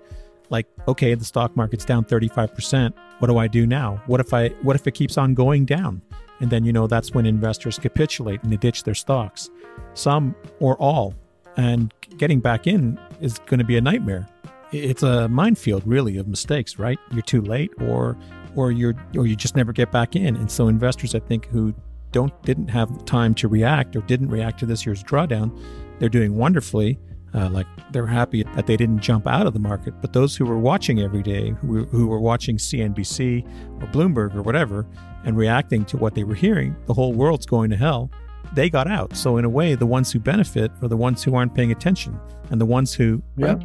Like, 0.51 0.67
okay, 0.87 1.15
the 1.15 1.25
stock 1.25 1.57
market's 1.57 1.85
down 1.85 2.05
35%. 2.05 2.93
What 3.21 3.29
do 3.29 3.39
I 3.39 3.47
do 3.47 3.67
now? 3.67 4.03
What 4.07 4.21
if 4.21 4.35
I 4.35 4.49
what 4.63 4.75
if 4.75 4.87
it 4.89 4.93
keeps 4.93 5.17
on 5.17 5.35
going 5.35 5.65
down? 5.65 6.03
And 6.41 6.51
then 6.51 6.65
you 6.65 6.73
know 6.73 6.89
that's 6.89 7.15
when 7.15 7.25
investors 7.25 7.79
capitulate 7.79 8.43
and 8.43 8.51
they 8.51 8.57
ditch 8.57 8.83
their 8.83 8.95
stocks. 8.95 9.49
Some 9.95 10.35
or 10.59 10.77
all 10.79 11.15
and 11.57 11.93
getting 12.17 12.41
back 12.41 12.67
in 12.67 12.99
is 13.21 13.39
going 13.47 13.59
to 13.59 13.65
be 13.65 13.77
a 13.77 13.81
nightmare. 13.81 14.27
It's 14.73 15.03
a 15.03 15.29
minefield, 15.29 15.83
really, 15.87 16.17
of 16.17 16.27
mistakes. 16.29 16.79
Right? 16.79 16.99
You're 17.13 17.23
too 17.23 17.43
late, 17.43 17.71
or 17.81 18.17
or 18.57 18.73
you're 18.73 18.95
or 19.17 19.27
you 19.27 19.37
just 19.37 19.57
never 19.57 19.73
get 19.73 19.93
back 19.93 20.17
in. 20.17 20.37
And 20.37 20.51
so 20.51 20.69
investors, 20.69 21.15
I 21.15 21.21
think, 21.21 21.47
who 21.47 21.75
don't 22.13 22.43
didn't 22.43 22.69
have 22.69 23.05
time 23.05 23.35
to 23.35 23.49
react 23.49 23.97
or 23.97 24.01
didn't 24.03 24.29
react 24.29 24.61
to 24.61 24.67
this 24.67 24.87
year's 24.87 25.03
drawdown, 25.03 25.59
they're 25.99 26.09
doing 26.09 26.37
wonderfully. 26.37 26.99
Uh, 27.35 27.49
like 27.49 27.67
they're 27.93 28.07
happy 28.07 28.43
that 28.43 28.67
they 28.67 28.77
didn't 28.77 29.01
jump 29.01 29.27
out 29.27 29.47
of 29.47 29.55
the 29.55 29.59
market. 29.59 29.95
But 30.03 30.13
those 30.13 30.37
who 30.37 30.45
were 30.45 30.59
watching 30.59 31.01
every 31.01 31.23
day, 31.23 31.55
who, 31.63 31.85
who 31.87 32.07
were 32.07 32.21
watching 32.21 32.59
CNBC 32.59 33.43
or 33.83 33.87
Bloomberg 33.87 34.35
or 34.35 34.43
whatever, 34.43 34.87
and 35.25 35.35
reacting 35.35 35.87
to 35.87 35.97
what 35.97 36.15
they 36.15 36.25
were 36.25 36.35
hearing, 36.35 36.77
the 36.85 36.93
whole 36.93 37.15
world's 37.15 37.47
going 37.47 37.71
to 37.71 37.77
hell 37.77 38.11
they 38.55 38.71
got 38.71 38.87
out. 38.87 39.17
So 39.17 39.37
in 39.37 39.45
a 39.45 39.49
way, 39.49 39.75
the 39.75 39.87
ones 39.87 40.13
who 40.13 40.19
benefit 40.19 40.71
are 40.83 40.89
the 40.89 40.97
ones 40.97 41.23
who 41.23 41.35
aren't 41.35 41.55
paying 41.55 41.73
attention, 41.73 42.19
and 42.51 42.61
the 42.61 42.67
ones 42.67 42.95
who 42.95 43.23
yeah. 43.37 43.57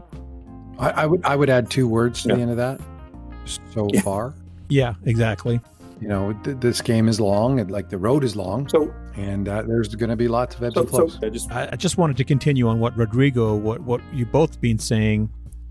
I, 0.80 0.90
I 0.92 1.06
would 1.06 1.26
I 1.26 1.36
would 1.36 1.50
add 1.50 1.70
two 1.70 1.88
words 1.88 2.24
to 2.24 2.30
yeah. 2.30 2.36
the 2.36 2.42
end 2.42 2.52
of 2.52 2.58
that. 2.58 2.82
So 3.72 3.88
yeah. 3.92 4.02
far. 4.02 4.34
Yeah, 4.70 4.96
exactly. 5.06 5.62
You 6.02 6.08
know, 6.10 6.34
th- 6.44 6.58
this 6.60 6.82
game 6.82 7.08
is 7.08 7.20
long, 7.20 7.60
and 7.60 7.72
like 7.72 7.90
the 7.90 7.98
road 7.98 8.24
is 8.24 8.36
long. 8.36 8.68
So, 8.68 8.94
and 9.16 9.48
uh, 9.48 9.64
there's 9.64 9.96
going 9.96 10.10
to 10.10 10.16
be 10.16 10.28
lots 10.28 10.56
of 10.56 10.64
ebbs 10.64 10.76
so, 10.76 10.82
and 10.82 10.90
flows. 10.90 11.18
So 11.20 11.28
I, 11.28 11.30
just, 11.30 11.52
I 11.52 11.76
just 11.76 11.98
wanted 11.98 12.18
to 12.18 12.24
continue 12.24 12.68
on 12.68 12.80
what 12.80 12.96
Rodrigo, 12.98 13.56
what 13.56 13.82
what 13.82 14.02
you 14.14 14.26
both 14.26 14.62
been 14.62 14.78
saying, 14.78 15.30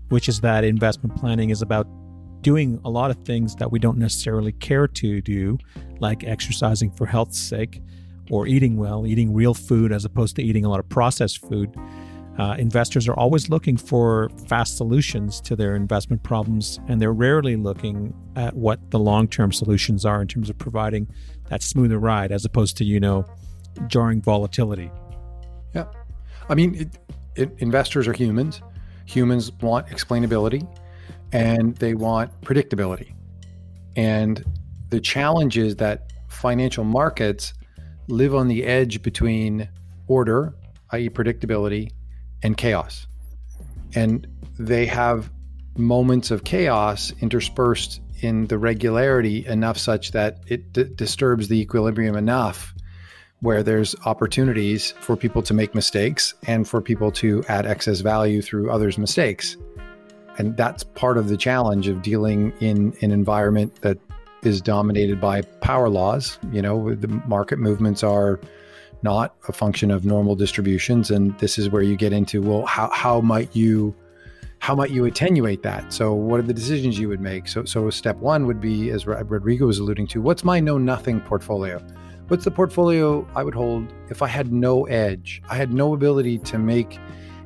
which 0.09 0.27
is 0.27 0.41
that 0.41 0.63
investment 0.63 1.15
planning 1.15 1.49
is 1.49 1.61
about 1.61 1.87
doing 2.41 2.79
a 2.83 2.89
lot 2.89 3.11
of 3.11 3.17
things 3.25 3.55
that 3.55 3.71
we 3.71 3.79
don't 3.79 3.97
necessarily 3.97 4.51
care 4.51 4.87
to 4.87 5.21
do, 5.21 5.57
like 5.99 6.23
exercising 6.23 6.91
for 6.91 7.05
health's 7.05 7.39
sake, 7.39 7.81
or 8.29 8.47
eating 8.47 8.77
well, 8.77 9.05
eating 9.05 9.33
real 9.33 9.53
food 9.53 9.91
as 9.91 10.05
opposed 10.05 10.35
to 10.35 10.43
eating 10.43 10.65
a 10.65 10.69
lot 10.69 10.79
of 10.79 10.87
processed 10.89 11.39
food. 11.39 11.75
Uh, 12.37 12.55
investors 12.59 13.07
are 13.07 13.15
always 13.15 13.49
looking 13.49 13.75
for 13.75 14.29
fast 14.47 14.77
solutions 14.77 15.41
to 15.41 15.55
their 15.55 15.75
investment 15.75 16.21
problems, 16.21 16.79
and 16.87 17.01
they're 17.01 17.13
rarely 17.13 17.55
looking 17.55 18.13
at 18.35 18.53
what 18.55 18.91
the 18.91 18.99
long 18.99 19.27
term 19.27 19.51
solutions 19.51 20.05
are 20.05 20.21
in 20.21 20.27
terms 20.27 20.49
of 20.49 20.57
providing 20.57 21.07
that 21.49 21.63
smoother 21.63 21.97
ride 21.97 22.31
as 22.31 22.45
opposed 22.45 22.77
to, 22.77 22.83
you 22.83 22.99
know, 22.99 23.25
jarring 23.87 24.21
volatility. 24.21 24.91
Yeah. 25.73 25.85
I 26.49 26.55
mean, 26.55 26.75
it, 26.75 26.89
it, 27.35 27.55
investors 27.57 28.07
are 28.07 28.13
humans. 28.13 28.61
Humans 29.05 29.51
want 29.61 29.87
explainability 29.87 30.67
and 31.31 31.75
they 31.77 31.93
want 31.93 32.39
predictability. 32.41 33.13
And 33.95 34.43
the 34.89 34.99
challenge 34.99 35.57
is 35.57 35.75
that 35.77 36.11
financial 36.27 36.83
markets 36.83 37.53
live 38.07 38.33
on 38.33 38.47
the 38.47 38.63
edge 38.63 39.01
between 39.01 39.69
order, 40.07 40.53
i.e., 40.91 41.09
predictability, 41.09 41.91
and 42.43 42.57
chaos. 42.57 43.07
And 43.95 44.27
they 44.57 44.85
have 44.85 45.31
moments 45.77 46.31
of 46.31 46.43
chaos 46.43 47.13
interspersed 47.21 48.01
in 48.21 48.47
the 48.47 48.57
regularity 48.57 49.45
enough 49.45 49.77
such 49.77 50.11
that 50.11 50.39
it 50.47 50.73
d- 50.73 50.85
disturbs 50.95 51.47
the 51.47 51.59
equilibrium 51.59 52.15
enough 52.15 52.73
where 53.41 53.61
there's 53.61 53.95
opportunities 54.05 54.91
for 54.99 55.15
people 55.15 55.43
to 55.43 55.53
make 55.53 55.75
mistakes 55.75 56.33
and 56.47 56.67
for 56.67 56.81
people 56.81 57.11
to 57.11 57.43
add 57.47 57.67
excess 57.67 57.99
value 57.99 58.41
through 58.41 58.71
others' 58.71 58.97
mistakes. 58.97 59.57
And 60.39 60.57
that's 60.57 60.83
part 60.83 61.17
of 61.17 61.29
the 61.29 61.37
challenge 61.37 61.87
of 61.87 62.01
dealing 62.01 62.51
in 62.59 62.95
an 63.01 63.11
environment 63.11 63.81
that 63.81 63.99
is 64.43 64.61
dominated 64.61 65.19
by 65.19 65.41
power 65.41 65.89
laws. 65.89 66.39
You 66.51 66.61
know, 66.61 66.95
the 66.95 67.07
market 67.27 67.59
movements 67.59 68.03
are 68.03 68.39
not 69.03 69.35
a 69.47 69.53
function 69.53 69.91
of 69.91 70.05
normal 70.05 70.35
distributions, 70.35 71.11
and 71.11 71.37
this 71.39 71.57
is 71.57 71.69
where 71.69 71.81
you 71.81 71.95
get 71.95 72.13
into 72.13 72.41
well, 72.41 72.65
how 72.65 72.89
how 72.91 73.21
might 73.21 73.55
you 73.55 73.95
how 74.59 74.75
might 74.75 74.89
you 74.89 75.05
attenuate 75.05 75.63
that? 75.63 75.93
So, 75.93 76.13
what 76.13 76.39
are 76.39 76.43
the 76.43 76.53
decisions 76.53 76.97
you 76.97 77.09
would 77.09 77.21
make? 77.21 77.47
So, 77.47 77.65
so 77.65 77.89
step 77.89 78.17
one 78.17 78.47
would 78.47 78.59
be, 78.59 78.89
as 78.89 79.05
Rodrigo 79.05 79.67
was 79.67 79.79
alluding 79.79 80.07
to, 80.07 80.21
what's 80.21 80.43
my 80.43 80.59
know 80.59 80.77
nothing 80.77 81.21
portfolio? 81.21 81.79
What's 82.27 82.43
the 82.43 82.51
portfolio 82.51 83.25
I 83.35 83.43
would 83.43 83.53
hold 83.53 83.93
if 84.09 84.21
I 84.21 84.27
had 84.27 84.51
no 84.51 84.85
edge? 84.87 85.41
I 85.49 85.55
had 85.55 85.73
no 85.73 85.93
ability 85.93 86.39
to 86.39 86.57
make 86.57 86.99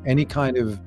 any 0.06 0.26
kind 0.26 0.58
of 0.58 0.80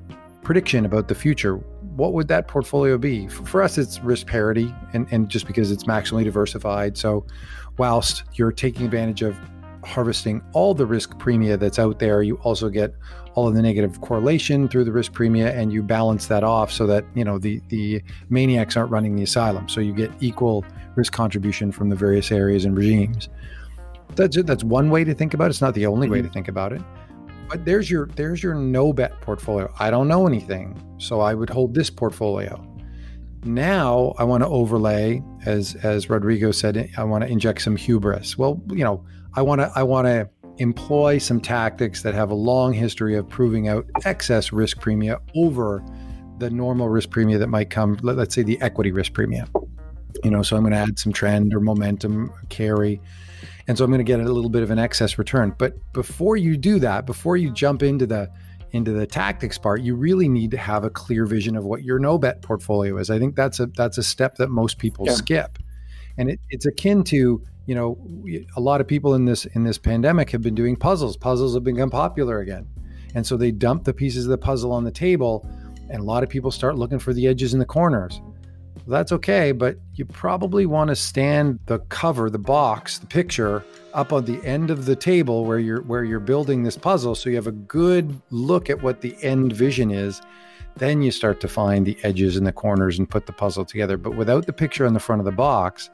prediction 0.42 0.84
about 0.84 1.08
the 1.08 1.14
future 1.14 1.61
what 1.96 2.12
would 2.12 2.28
that 2.28 2.48
portfolio 2.48 2.98
be? 2.98 3.28
For 3.28 3.62
us, 3.62 3.78
it's 3.78 4.00
risk 4.00 4.26
parity, 4.26 4.74
and, 4.92 5.06
and 5.10 5.28
just 5.28 5.46
because 5.46 5.70
it's 5.70 5.84
maximally 5.84 6.24
diversified. 6.24 6.96
So, 6.96 7.24
whilst 7.78 8.24
you're 8.34 8.52
taking 8.52 8.84
advantage 8.84 9.22
of 9.22 9.36
harvesting 9.84 10.42
all 10.52 10.74
the 10.74 10.86
risk 10.86 11.16
premia 11.18 11.58
that's 11.58 11.78
out 11.78 11.98
there, 11.98 12.22
you 12.22 12.36
also 12.36 12.68
get 12.68 12.94
all 13.34 13.48
of 13.48 13.54
the 13.54 13.62
negative 13.62 14.00
correlation 14.00 14.68
through 14.68 14.84
the 14.84 14.92
risk 14.92 15.12
premia, 15.12 15.54
and 15.54 15.72
you 15.72 15.82
balance 15.82 16.26
that 16.26 16.42
off 16.42 16.72
so 16.72 16.86
that 16.86 17.04
you 17.14 17.24
know 17.24 17.38
the 17.38 17.60
the 17.68 18.02
maniacs 18.28 18.76
aren't 18.76 18.90
running 18.90 19.14
the 19.16 19.22
asylum. 19.22 19.68
So 19.68 19.80
you 19.80 19.92
get 19.92 20.10
equal 20.20 20.64
risk 20.96 21.12
contribution 21.12 21.72
from 21.72 21.90
the 21.90 21.96
various 21.96 22.32
areas 22.32 22.64
and 22.64 22.76
regimes. 22.76 23.28
That's 24.16 24.40
that's 24.42 24.64
one 24.64 24.90
way 24.90 25.04
to 25.04 25.14
think 25.14 25.34
about 25.34 25.46
it. 25.46 25.50
It's 25.50 25.60
not 25.60 25.74
the 25.74 25.86
only 25.86 26.08
way 26.08 26.18
to 26.18 26.24
mm-hmm. 26.24 26.32
think 26.32 26.48
about 26.48 26.72
it. 26.72 26.82
But 27.48 27.64
there's 27.64 27.90
your 27.90 28.06
there's 28.06 28.42
your 28.42 28.54
no 28.54 28.92
bet 28.92 29.20
portfolio. 29.20 29.72
I 29.78 29.90
don't 29.90 30.08
know 30.08 30.26
anything, 30.26 30.80
so 30.98 31.20
I 31.20 31.34
would 31.34 31.50
hold 31.50 31.74
this 31.74 31.90
portfolio. 31.90 32.62
Now 33.44 34.14
I 34.18 34.24
want 34.24 34.42
to 34.42 34.48
overlay, 34.48 35.22
as 35.44 35.74
as 35.76 36.08
Rodrigo 36.08 36.50
said, 36.50 36.90
I 36.96 37.04
want 37.04 37.24
to 37.24 37.30
inject 37.30 37.62
some 37.62 37.76
hubris. 37.76 38.38
Well, 38.38 38.62
you 38.70 38.84
know, 38.84 39.04
I 39.34 39.42
want 39.42 39.60
to 39.60 39.70
I 39.74 39.82
want 39.82 40.06
to 40.06 40.28
employ 40.58 41.18
some 41.18 41.40
tactics 41.40 42.02
that 42.02 42.14
have 42.14 42.30
a 42.30 42.34
long 42.34 42.72
history 42.72 43.16
of 43.16 43.28
proving 43.28 43.68
out 43.68 43.86
excess 44.04 44.52
risk 44.52 44.80
premia 44.80 45.20
over 45.34 45.84
the 46.38 46.50
normal 46.50 46.88
risk 46.88 47.10
premia 47.10 47.38
that 47.38 47.48
might 47.48 47.70
come. 47.70 47.98
Let, 48.02 48.18
us 48.18 48.34
say 48.34 48.42
the 48.42 48.60
equity 48.60 48.92
risk 48.92 49.12
premia. 49.12 49.48
You 50.22 50.30
know, 50.30 50.42
so 50.42 50.56
I'm 50.56 50.62
going 50.62 50.72
to 50.72 50.78
add 50.78 50.98
some 50.98 51.12
trend 51.12 51.52
or 51.52 51.60
momentum 51.60 52.32
carry 52.48 53.00
and 53.66 53.78
so 53.78 53.85
I'm 53.85 53.90
going 53.90 53.99
to 53.99 54.04
get 54.04 54.21
a 54.21 54.25
little 54.25 54.50
bit 54.50 54.62
of 54.62 54.71
an 54.71 54.78
excess 54.78 55.18
return. 55.18 55.54
But 55.56 55.75
before 55.92 56.37
you 56.37 56.56
do 56.56 56.78
that, 56.80 57.06
before 57.06 57.37
you 57.37 57.50
jump 57.50 57.83
into 57.83 58.06
the 58.06 58.30
into 58.73 58.92
the 58.92 59.06
tactics 59.06 59.56
part, 59.56 59.83
you 59.83 59.94
really 59.94 60.28
need 60.28 60.50
to 60.50 60.56
have 60.56 60.83
a 60.83 60.90
clear 60.90 61.26
vision 61.26 61.56
of 61.56 61.64
what 61.64 61.85
your 61.85 62.00
no 62.00 62.18
bet 62.18 62.42
portfolio 62.42 62.97
is. 62.99 63.09
I 63.09 63.18
think 63.18 63.37
that's 63.37 63.61
a 63.61 63.66
that's 63.66 63.99
a 63.99 64.02
step 64.02 64.37
that 64.37 64.50
most 64.50 64.78
people 64.78 65.06
yeah. 65.06 65.14
skip, 65.14 65.59
and 66.18 66.30
it, 66.30 66.40
it's 66.50 66.66
akin 66.66 67.04
to 67.04 67.42
you 67.66 67.75
know 67.75 67.97
a 68.56 68.61
lot 68.61 68.80
of 68.80 68.88
people 68.88 69.14
in 69.14 69.25
this 69.25 69.47
in 69.47 69.64
this 69.64 69.78
pandemic 69.78 70.30
have 70.30 70.42
been 70.42 70.54
doing 70.54 70.76
puzzles. 70.76 71.16
Puzzles 71.16 71.54
have 71.54 71.64
become 71.64 71.90
popular 71.90 72.40
again, 72.40 72.66
and 73.14 73.26
so 73.26 73.37
they 73.37 73.50
dump 73.50 73.85
the 73.85 73.94
pieces 73.94 74.26
of 74.26 74.30
the 74.30 74.38
puzzle 74.38 74.73
on 74.73 74.85
the 74.85 74.92
table, 74.92 75.49
and 75.88 76.00
a 76.00 76.04
lot 76.04 76.23
of 76.23 76.28
people 76.28 76.50
start 76.50 76.76
looking 76.76 76.99
for 76.99 77.12
the 77.12 77.26
edges 77.28 77.54
and 77.54 77.62
the 77.62 77.66
corners 77.66 78.21
that's 78.86 79.12
okay, 79.12 79.52
but 79.52 79.76
you 79.94 80.04
probably 80.04 80.66
want 80.66 80.88
to 80.88 80.96
stand 80.96 81.58
the 81.66 81.78
cover, 81.88 82.28
the 82.28 82.38
box, 82.38 82.98
the 82.98 83.06
picture 83.06 83.64
up 83.94 84.12
on 84.12 84.24
the 84.24 84.44
end 84.44 84.70
of 84.70 84.84
the 84.84 84.96
table 84.96 85.44
where 85.44 85.58
you're 85.58 85.82
where 85.82 86.04
you're 86.04 86.20
building 86.20 86.64
this 86.64 86.76
puzzle 86.76 87.14
so 87.14 87.30
you 87.30 87.36
have 87.36 87.46
a 87.46 87.52
good 87.52 88.20
look 88.30 88.68
at 88.68 88.82
what 88.82 89.00
the 89.00 89.16
end 89.22 89.52
vision 89.52 89.90
is. 89.90 90.20
then 90.76 91.02
you 91.02 91.10
start 91.10 91.40
to 91.40 91.48
find 91.48 91.86
the 91.86 91.96
edges 92.02 92.36
and 92.36 92.46
the 92.46 92.52
corners 92.52 92.98
and 92.98 93.08
put 93.08 93.26
the 93.26 93.32
puzzle 93.32 93.64
together. 93.64 93.96
But 93.96 94.16
without 94.16 94.46
the 94.46 94.52
picture 94.52 94.86
on 94.86 94.94
the 94.94 95.00
front 95.00 95.20
of 95.20 95.24
the 95.24 95.32
box, 95.32 95.90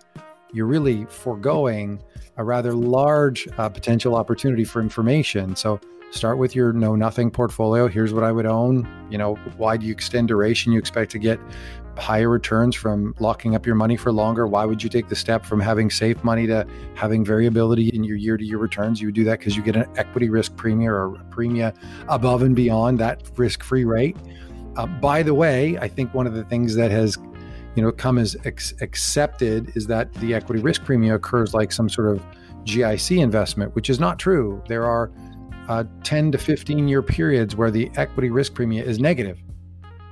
you're 0.52 0.66
really 0.66 1.04
foregoing 1.06 2.02
a 2.36 2.44
rather 2.44 2.72
large 2.72 3.46
uh, 3.58 3.68
potential 3.68 4.14
opportunity 4.16 4.64
for 4.64 4.80
information. 4.80 5.54
So 5.54 5.80
start 6.10 6.38
with 6.38 6.56
your 6.56 6.72
know 6.72 6.96
nothing 6.96 7.30
portfolio. 7.30 7.88
Here's 7.88 8.12
what 8.12 8.24
I 8.24 8.32
would 8.32 8.46
own. 8.46 8.88
You 9.10 9.18
know, 9.18 9.34
why 9.56 9.76
do 9.76 9.86
you 9.86 9.92
extend 9.92 10.28
duration? 10.28 10.72
You 10.72 10.78
expect 10.78 11.10
to 11.12 11.18
get 11.18 11.38
higher 12.00 12.28
returns 12.28 12.74
from 12.74 13.14
locking 13.20 13.54
up 13.54 13.66
your 13.66 13.74
money 13.74 13.96
for 13.96 14.10
longer. 14.10 14.46
Why 14.46 14.64
would 14.64 14.82
you 14.82 14.88
take 14.88 15.08
the 15.08 15.16
step 15.16 15.44
from 15.44 15.60
having 15.60 15.90
safe 15.90 16.22
money 16.24 16.46
to 16.46 16.66
having 16.94 17.24
variability 17.24 17.88
in 17.88 18.02
your 18.04 18.16
year 18.16 18.36
to 18.36 18.44
year 18.44 18.58
returns? 18.58 19.00
You 19.00 19.08
would 19.08 19.14
do 19.14 19.24
that 19.24 19.38
because 19.38 19.56
you 19.56 19.62
get 19.62 19.76
an 19.76 19.86
equity 19.96 20.28
risk 20.28 20.56
premium 20.56 20.92
or 20.92 21.14
a 21.14 21.24
premium 21.24 21.72
above 22.08 22.42
and 22.42 22.56
beyond 22.56 22.98
that 23.00 23.22
risk 23.36 23.62
free 23.62 23.84
rate. 23.84 24.16
Uh, 24.76 24.86
by 24.86 25.22
the 25.22 25.34
way, 25.34 25.76
I 25.78 25.88
think 25.88 26.14
one 26.14 26.26
of 26.26 26.34
the 26.34 26.44
things 26.44 26.74
that 26.76 26.90
has 26.90 27.18
you 27.76 27.82
know 27.82 27.92
come 27.92 28.18
as 28.18 28.36
ex- 28.44 28.74
accepted 28.80 29.76
is 29.76 29.86
that 29.86 30.12
the 30.14 30.34
equity 30.34 30.60
risk 30.62 30.84
premium 30.84 31.14
occurs 31.14 31.54
like 31.54 31.70
some 31.70 31.88
sort 31.88 32.08
of 32.08 32.24
GIC 32.64 33.18
investment, 33.18 33.74
which 33.74 33.90
is 33.90 34.00
not 34.00 34.18
true. 34.18 34.62
There 34.68 34.84
are 34.84 35.10
uh, 35.68 35.84
10 36.02 36.32
to 36.32 36.38
15 36.38 36.88
year 36.88 37.02
periods 37.02 37.54
where 37.56 37.70
the 37.70 37.90
equity 37.96 38.30
risk 38.30 38.54
premium 38.54 38.86
is 38.86 38.98
negative, 38.98 39.38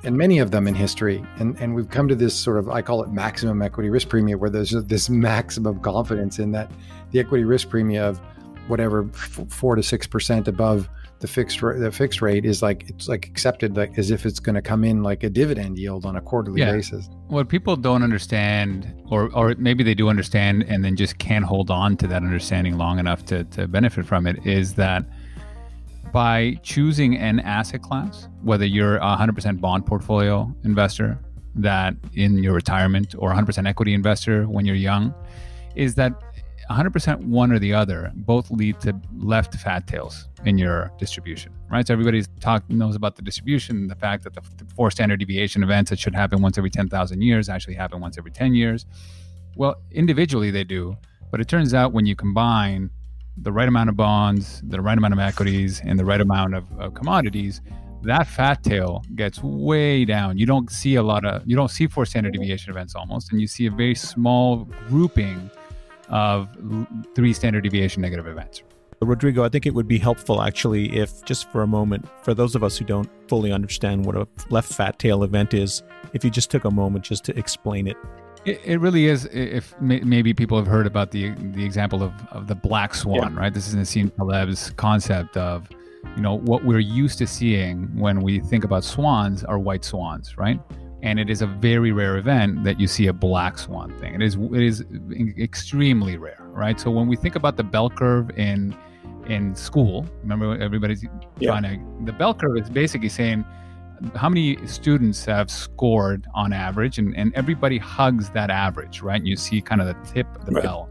and 0.05 0.17
many 0.17 0.39
of 0.39 0.51
them 0.51 0.67
in 0.67 0.75
history. 0.75 1.25
And, 1.39 1.57
and 1.59 1.75
we've 1.75 1.91
come 1.91 2.09
to 2.09 2.15
this 2.15 2.35
sort 2.35 2.59
of, 2.59 2.69
I 2.69 2.83
call 2.83 3.03
it 3.03 3.11
maximum 3.11 3.63
equity 3.63 3.91
risk 3.91 4.09
premium, 4.09 4.39
where 4.41 4.51
there's 4.51 4.71
this 4.71 5.11
maximum 5.11 5.81
confidence 5.81 6.39
in 6.39 6.53
that 6.53 6.71
the 7.11 7.21
equity 7.21 7.45
risk 7.45 7.69
premium 7.69 8.05
of 8.05 8.19
whatever, 8.69 9.09
four 9.09 9.75
to 9.77 9.83
6% 9.83 10.49
above 10.49 10.89
the 11.21 11.27
fixed 11.27 11.61
the 11.61 11.91
fixed 11.91 12.23
rate 12.23 12.45
is 12.45 12.63
like 12.63 12.89
it's 12.89 13.09
like 13.09 13.27
accepted 13.27 13.77
like 13.77 13.99
as 13.99 14.11
if 14.11 14.25
it's 14.25 14.39
going 14.39 14.55
to 14.55 14.63
come 14.63 14.85
in 14.85 15.03
like 15.03 15.25
a 15.25 15.31
dividend 15.31 15.77
yield 15.79 16.07
on 16.07 16.17
a 16.17 16.21
quarterly 16.21 16.61
yeah. 16.61 16.71
basis. 16.71 17.09
What 17.27 17.49
people 17.49 17.77
don't 17.77 18.03
understand, 18.03 18.93
or 19.11 19.29
or 19.35 19.55
maybe 19.59 19.83
they 19.83 19.95
do 19.95 20.09
understand 20.09 20.65
and 20.69 20.85
then 20.85 20.97
just 20.97 21.19
can't 21.19 21.45
hold 21.45 21.71
on 21.71 21.97
to 21.99 22.07
that 22.07 22.23
understanding 22.23 22.79
long 22.79 22.99
enough 22.99 23.25
to 23.27 23.45
to 23.45 23.67
benefit 23.67 24.07
from 24.07 24.27
it, 24.27 24.47
is 24.47 24.75
that 24.75 25.05
by 26.13 26.59
choosing 26.63 27.17
an 27.17 27.41
asset 27.41 27.83
class, 27.83 28.29
whether 28.43 28.65
you're 28.65 28.97
a 28.97 29.17
100% 29.17 29.61
bond 29.61 29.87
portfolio 29.87 30.55
investor 30.65 31.19
that 31.55 31.95
in 32.15 32.43
your 32.43 32.55
retirement 32.55 33.15
or 33.19 33.33
100% 33.33 33.67
equity 33.67 33.95
investor 33.95 34.45
when 34.45 34.65
you're 34.65 34.77
young, 34.77 35.15
is 35.75 35.95
that 35.97 36.13
100% 36.71 37.21
one 37.25 37.51
or 37.51 37.59
the 37.59 37.73
other 37.73 38.13
both 38.15 38.51
lead 38.51 38.79
to 38.81 38.95
left 39.17 39.55
fat 39.55 39.87
tails 39.87 40.29
in 40.45 40.59
your 40.59 40.93
distribution, 40.99 41.53
right? 41.71 41.87
So 41.87 41.95
everybody's 41.95 42.29
talk 42.41 42.69
knows 42.69 42.95
about 42.95 43.17
the 43.17 43.23
distribution, 43.23 43.87
the 43.87 43.95
fact 43.95 44.25
that 44.25 44.35
the, 44.35 44.43
the 44.59 44.67
four 44.75 44.91
standard 44.91 45.19
deviation 45.19 45.63
events 45.63 45.91
that 45.91 45.99
should 45.99 46.15
happen 46.15 46.43
once 46.43 46.59
every 46.59 46.71
10,000 46.71 47.23
years 47.23 47.49
actually 47.49 47.75
happen 47.75 48.01
once 48.01 48.19
every 48.19 48.31
10 48.31 48.55
years. 48.55 48.85
Well, 49.57 49.77
individually 49.91 50.51
they 50.51 50.65
do, 50.65 50.97
but 51.31 51.41
it 51.41 51.49
turns 51.49 51.73
out 51.73 51.93
when 51.93 52.05
you 52.07 52.15
combine 52.15 52.91
the 53.43 53.53
right 53.53 53.69
amount 53.69 53.89
of 53.89 53.97
bonds, 53.97 54.63
the 54.67 54.81
right 54.81 54.97
amount 54.97 55.15
of 55.15 55.21
equities, 55.21 55.81
and 55.85 55.99
the 55.99 56.05
right 56.05 56.21
amount 56.21 56.55
of, 56.55 56.65
of 56.79 56.95
commodities, 56.95 57.61
that 58.03 58.27
fat 58.27 58.63
tail 58.63 59.03
gets 59.15 59.43
way 59.43 60.05
down. 60.05 60.39
You 60.39 60.47
don't 60.47 60.71
see 60.71 60.95
a 60.95 61.03
lot 61.03 61.25
of, 61.25 61.43
you 61.47 61.57
don't 61.57 61.71
see 61.71 61.87
four 61.87 62.07
standard 62.07 62.33
deviation 62.33 62.71
events 62.71 62.95
almost, 62.95 63.33
and 63.33 63.41
you 63.41 63.47
see 63.47 63.67
a 63.67 63.71
very 63.71 63.95
small 63.95 64.69
grouping 64.89 65.51
of 66.09 66.49
three 67.15 67.33
standard 67.33 67.65
deviation 67.65 68.03
negative 68.03 68.27
events. 68.27 68.63
Rodrigo, 69.01 69.45
I 69.45 69.49
think 69.49 69.67
it 69.67 69.75
would 69.75 69.87
be 69.87 69.99
helpful 69.99 70.43
actually 70.43 70.97
if, 70.97 71.25
just 71.25 71.51
for 71.53 71.63
a 71.63 71.67
moment, 71.67 72.09
for 72.23 72.35
those 72.35 72.57
of 72.57 72.65
us 72.65 72.77
who 72.77 72.85
don't 72.85 73.09
fully 73.29 73.53
understand 73.53 74.05
what 74.05 74.17
a 74.17 74.27
left 74.51 74.73
fat 74.73 74.99
tail 74.99 75.23
event 75.23 75.55
is, 75.55 75.83
if 76.15 76.25
you 76.25 76.31
just 76.31 76.51
took 76.51 76.65
a 76.65 76.71
moment 76.71 77.05
just 77.05 77.25
to 77.25 77.39
explain 77.39 77.87
it. 77.87 77.97
It, 78.45 78.61
it 78.65 78.81
really 78.81 79.07
is. 79.07 79.27
If 79.27 79.79
maybe 79.81 80.33
people 80.33 80.57
have 80.59 80.67
heard 80.67 80.87
about 80.87 81.11
the 81.11 81.31
the 81.31 81.65
example 81.65 82.03
of, 82.03 82.13
of 82.31 82.47
the 82.47 82.55
black 82.55 82.95
swan, 82.95 83.35
yeah. 83.35 83.41
right? 83.41 83.53
This 83.53 83.69
is 83.69 83.75
Nassim 83.75 84.15
Taleb's 84.17 84.71
concept 84.71 85.37
of, 85.37 85.69
you 86.17 86.23
know, 86.23 86.35
what 86.35 86.65
we're 86.65 86.79
used 86.79 87.19
to 87.19 87.27
seeing 87.27 87.85
when 87.99 88.23
we 88.23 88.41
think 88.41 88.65
about 88.65 88.85
swans 88.85 89.45
are 89.45 89.59
white 89.59 89.85
swans, 89.85 90.39
right? 90.39 90.61
and 91.03 91.19
it 91.21 91.31
is 91.31 91.43
a 91.43 91.47
very 91.47 91.93
rare 91.93 92.17
event 92.17 92.65
that 92.65 92.81
you 92.81 92.87
see 92.87 93.07
a 93.07 93.13
black 93.13 93.59
swan 93.59 93.97
thing. 93.99 94.15
It 94.15 94.23
is 94.23 94.35
it 94.35 94.63
is 94.63 94.85
extremely 95.39 96.17
rare, 96.17 96.45
right? 96.51 96.79
So 96.81 96.91
when 96.91 97.07
we 97.07 97.17
think 97.17 97.37
about 97.37 97.57
the 97.57 97.65
bell 97.65 97.89
curve 97.89 98.31
in 98.37 98.77
in 99.29 99.55
school, 99.55 100.07
remember 100.23 100.61
everybody's 100.61 101.05
yeah. 101.39 101.51
trying 101.51 101.63
to 101.63 102.05
the 102.05 102.13
bell 102.13 102.35
curve 102.35 102.57
is 102.59 102.71
basically 102.71 103.09
saying 103.09 103.45
how 104.15 104.29
many 104.29 104.65
students 104.67 105.25
have 105.25 105.51
scored 105.51 106.27
on 106.35 106.53
average, 106.53 106.99
and, 106.99 107.17
and 107.17 107.35
everybody 107.35 107.79
hugs 107.79 108.31
that 108.31 108.51
average, 108.51 109.03
right? 109.03 109.17
And 109.17 109.27
you 109.27 109.37
see 109.37 109.61
kind 109.61 109.81
of 109.81 109.87
the 109.87 110.13
tip 110.13 110.27
of 110.37 110.47
the 110.47 110.53
right. 110.53 110.65
bell. 110.65 110.89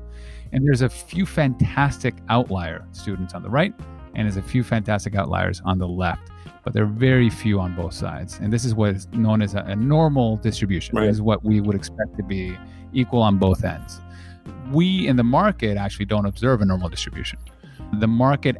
And 0.51 0.65
there's 0.65 0.81
a 0.81 0.89
few 0.89 1.25
fantastic 1.25 2.15
outlier 2.29 2.85
students 2.91 3.33
on 3.33 3.43
the 3.43 3.49
right, 3.49 3.73
and 4.15 4.25
there's 4.25 4.37
a 4.37 4.41
few 4.41 4.63
fantastic 4.63 5.15
outliers 5.15 5.61
on 5.65 5.77
the 5.77 5.87
left 5.87 6.31
but 6.67 6.73
there 6.73 6.83
are 6.83 6.85
very 6.85 7.29
few 7.29 7.61
on 7.61 7.73
both 7.77 7.93
sides. 7.93 8.39
And 8.41 8.51
this 8.51 8.65
is 8.65 8.75
what 8.75 8.89
is 8.89 9.07
known 9.13 9.41
as 9.41 9.55
a, 9.55 9.59
a 9.59 9.75
normal 9.77 10.35
distribution. 10.35 10.97
Right. 10.97 11.05
This 11.05 11.15
is 11.15 11.21
what 11.21 11.41
we 11.41 11.61
would 11.61 11.77
expect 11.77 12.17
to 12.17 12.23
be 12.23 12.57
equal 12.91 13.21
on 13.21 13.37
both 13.37 13.63
ends. 13.63 14.01
We 14.73 15.07
in 15.07 15.15
the 15.15 15.23
market 15.23 15.77
actually 15.77 16.07
don't 16.07 16.25
observe 16.25 16.59
a 16.59 16.65
normal 16.65 16.89
distribution. 16.89 17.39
The 18.01 18.07
market 18.09 18.57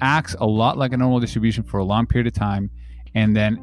acts 0.00 0.34
a 0.40 0.46
lot 0.46 0.78
like 0.78 0.94
a 0.94 0.96
normal 0.96 1.20
distribution 1.20 1.64
for 1.64 1.80
a 1.80 1.84
long 1.84 2.06
period 2.06 2.26
of 2.28 2.32
time. 2.32 2.70
And 3.14 3.36
then 3.36 3.58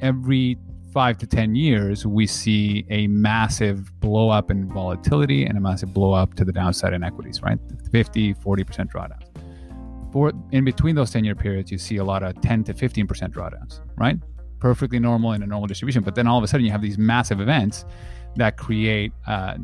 every 0.00 0.58
five 0.92 1.18
to 1.18 1.26
10 1.26 1.54
years, 1.54 2.04
we 2.04 2.26
see 2.26 2.84
a 2.90 3.06
massive 3.06 3.98
blow 4.00 4.28
up 4.28 4.50
in 4.50 4.68
volatility 4.72 5.44
and 5.44 5.56
a 5.56 5.60
massive 5.60 5.94
blow 5.94 6.12
up 6.12 6.34
to 6.34 6.44
the 6.44 6.52
downside 6.52 6.92
in 6.92 7.04
equities, 7.04 7.42
right? 7.42 7.58
50, 7.92 8.34
40% 8.34 8.92
drawdowns 8.92 9.30
for 10.12 10.32
in 10.52 10.64
between 10.64 10.94
those 10.94 11.10
10 11.10 11.24
year 11.24 11.34
periods, 11.34 11.70
you 11.70 11.78
see 11.78 11.96
a 11.96 12.04
lot 12.04 12.22
of 12.22 12.40
10 12.40 12.64
to 12.64 12.74
15% 12.74 13.06
drawdowns, 13.32 13.80
right? 13.96 14.16
Perfectly 14.58 14.98
normal 14.98 15.32
in 15.32 15.42
a 15.42 15.46
normal 15.46 15.66
distribution. 15.66 16.02
But 16.02 16.14
then 16.14 16.26
all 16.26 16.38
of 16.38 16.44
a 16.44 16.48
sudden 16.48 16.66
you 16.66 16.72
have 16.72 16.82
these 16.82 16.98
massive 16.98 17.40
events 17.40 17.84
that 18.36 18.56
create 18.56 19.12
uh, 19.26 19.56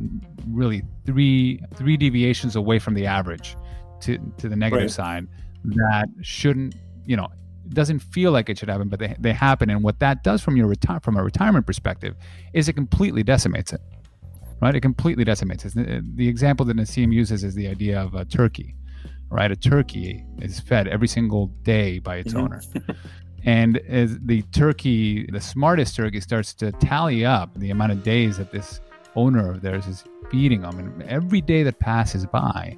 really 0.48 0.82
three 1.04 1.60
three 1.74 1.96
deviations 1.96 2.56
away 2.56 2.78
from 2.78 2.94
the 2.94 3.06
average 3.06 3.56
to, 4.00 4.18
to 4.38 4.48
the 4.48 4.56
negative 4.56 4.84
right. 4.84 4.90
side 4.90 5.28
that 5.64 6.08
shouldn't, 6.22 6.74
you 7.04 7.16
know, 7.16 7.28
doesn't 7.70 8.00
feel 8.00 8.32
like 8.32 8.48
it 8.48 8.58
should 8.58 8.68
happen, 8.68 8.88
but 8.88 8.98
they, 8.98 9.14
they 9.18 9.32
happen. 9.32 9.70
And 9.70 9.82
what 9.82 10.00
that 10.00 10.24
does 10.24 10.42
from 10.42 10.56
your 10.56 10.66
retire 10.66 11.00
from 11.00 11.16
a 11.16 11.22
retirement 11.22 11.66
perspective 11.66 12.14
is 12.52 12.68
it 12.68 12.74
completely 12.74 13.22
decimates 13.22 13.72
it, 13.72 13.80
right? 14.60 14.74
It 14.74 14.80
completely 14.80 15.24
decimates 15.24 15.64
it. 15.64 16.16
The 16.16 16.28
example 16.28 16.66
that 16.66 16.76
Nassim 16.76 17.12
uses 17.12 17.44
is 17.44 17.54
the 17.54 17.68
idea 17.68 18.00
of 18.00 18.14
a 18.14 18.24
turkey 18.24 18.76
right? 19.30 19.50
A 19.50 19.56
turkey 19.56 20.24
is 20.40 20.60
fed 20.60 20.88
every 20.88 21.08
single 21.08 21.48
day 21.62 21.98
by 21.98 22.16
its 22.16 22.32
mm-hmm. 22.32 22.44
owner. 22.44 22.62
and 23.44 23.78
as 23.88 24.18
the 24.20 24.42
turkey, 24.52 25.26
the 25.30 25.40
smartest 25.40 25.96
turkey, 25.96 26.20
starts 26.20 26.54
to 26.54 26.72
tally 26.72 27.24
up 27.24 27.54
the 27.58 27.70
amount 27.70 27.92
of 27.92 28.02
days 28.02 28.38
that 28.38 28.52
this 28.52 28.80
owner 29.14 29.50
of 29.50 29.62
theirs 29.62 29.86
is 29.86 30.04
feeding 30.30 30.60
them, 30.62 30.78
and 30.78 31.02
every 31.04 31.40
day 31.40 31.62
that 31.62 31.78
passes 31.78 32.26
by, 32.26 32.76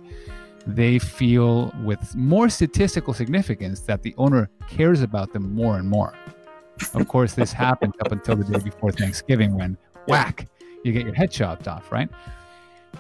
they 0.68 0.98
feel 0.98 1.72
with 1.82 2.14
more 2.14 2.50
statistical 2.50 3.14
significance 3.14 3.80
that 3.80 4.02
the 4.02 4.14
owner 4.18 4.50
cares 4.68 5.00
about 5.00 5.32
them 5.32 5.54
more 5.54 5.78
and 5.78 5.88
more. 5.88 6.14
Of 6.94 7.08
course, 7.08 7.32
this 7.32 7.52
happened 7.66 7.94
up 8.04 8.12
until 8.12 8.36
the 8.36 8.44
day 8.44 8.62
before 8.62 8.92
Thanksgiving 8.92 9.54
when 9.56 9.78
whack, 10.06 10.46
you 10.84 10.92
get 10.92 11.04
your 11.04 11.14
head 11.14 11.30
chopped 11.30 11.66
off, 11.66 11.90
right? 11.90 12.08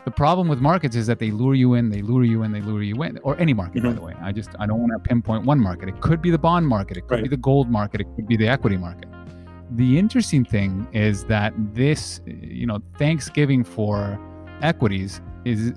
The 0.04 0.10
problem 0.10 0.48
with 0.48 0.60
markets 0.60 0.96
is 0.96 1.06
that 1.08 1.18
they 1.18 1.30
lure 1.30 1.54
you 1.54 1.74
in, 1.74 1.90
they 1.90 2.00
lure 2.00 2.24
you 2.24 2.42
in, 2.42 2.52
they 2.52 2.62
lure 2.62 2.82
you 2.82 3.02
in, 3.02 3.18
or 3.18 3.38
any 3.38 3.52
market, 3.52 3.82
mm-hmm. 3.82 3.88
by 3.88 3.92
the 3.94 4.00
way. 4.00 4.14
I 4.22 4.32
just 4.32 4.50
I 4.58 4.66
don't 4.66 4.80
want 4.80 4.92
to 4.92 4.98
pinpoint 5.06 5.44
one 5.44 5.60
market. 5.60 5.88
It 5.90 6.00
could 6.00 6.22
be 6.22 6.30
the 6.30 6.38
bond 6.38 6.66
market, 6.66 6.96
it 6.96 7.02
could 7.02 7.16
right. 7.16 7.22
be 7.24 7.28
the 7.28 7.36
gold 7.36 7.70
market, 7.70 8.00
it 8.00 8.06
could 8.16 8.26
be 8.26 8.36
the 8.36 8.48
equity 8.48 8.78
market. 8.78 9.08
The 9.72 9.98
interesting 9.98 10.44
thing 10.44 10.88
is 10.94 11.24
that 11.24 11.52
this, 11.74 12.22
you 12.26 12.66
know, 12.66 12.80
Thanksgiving 12.96 13.62
for 13.62 14.18
equities 14.62 15.20
is 15.48 15.72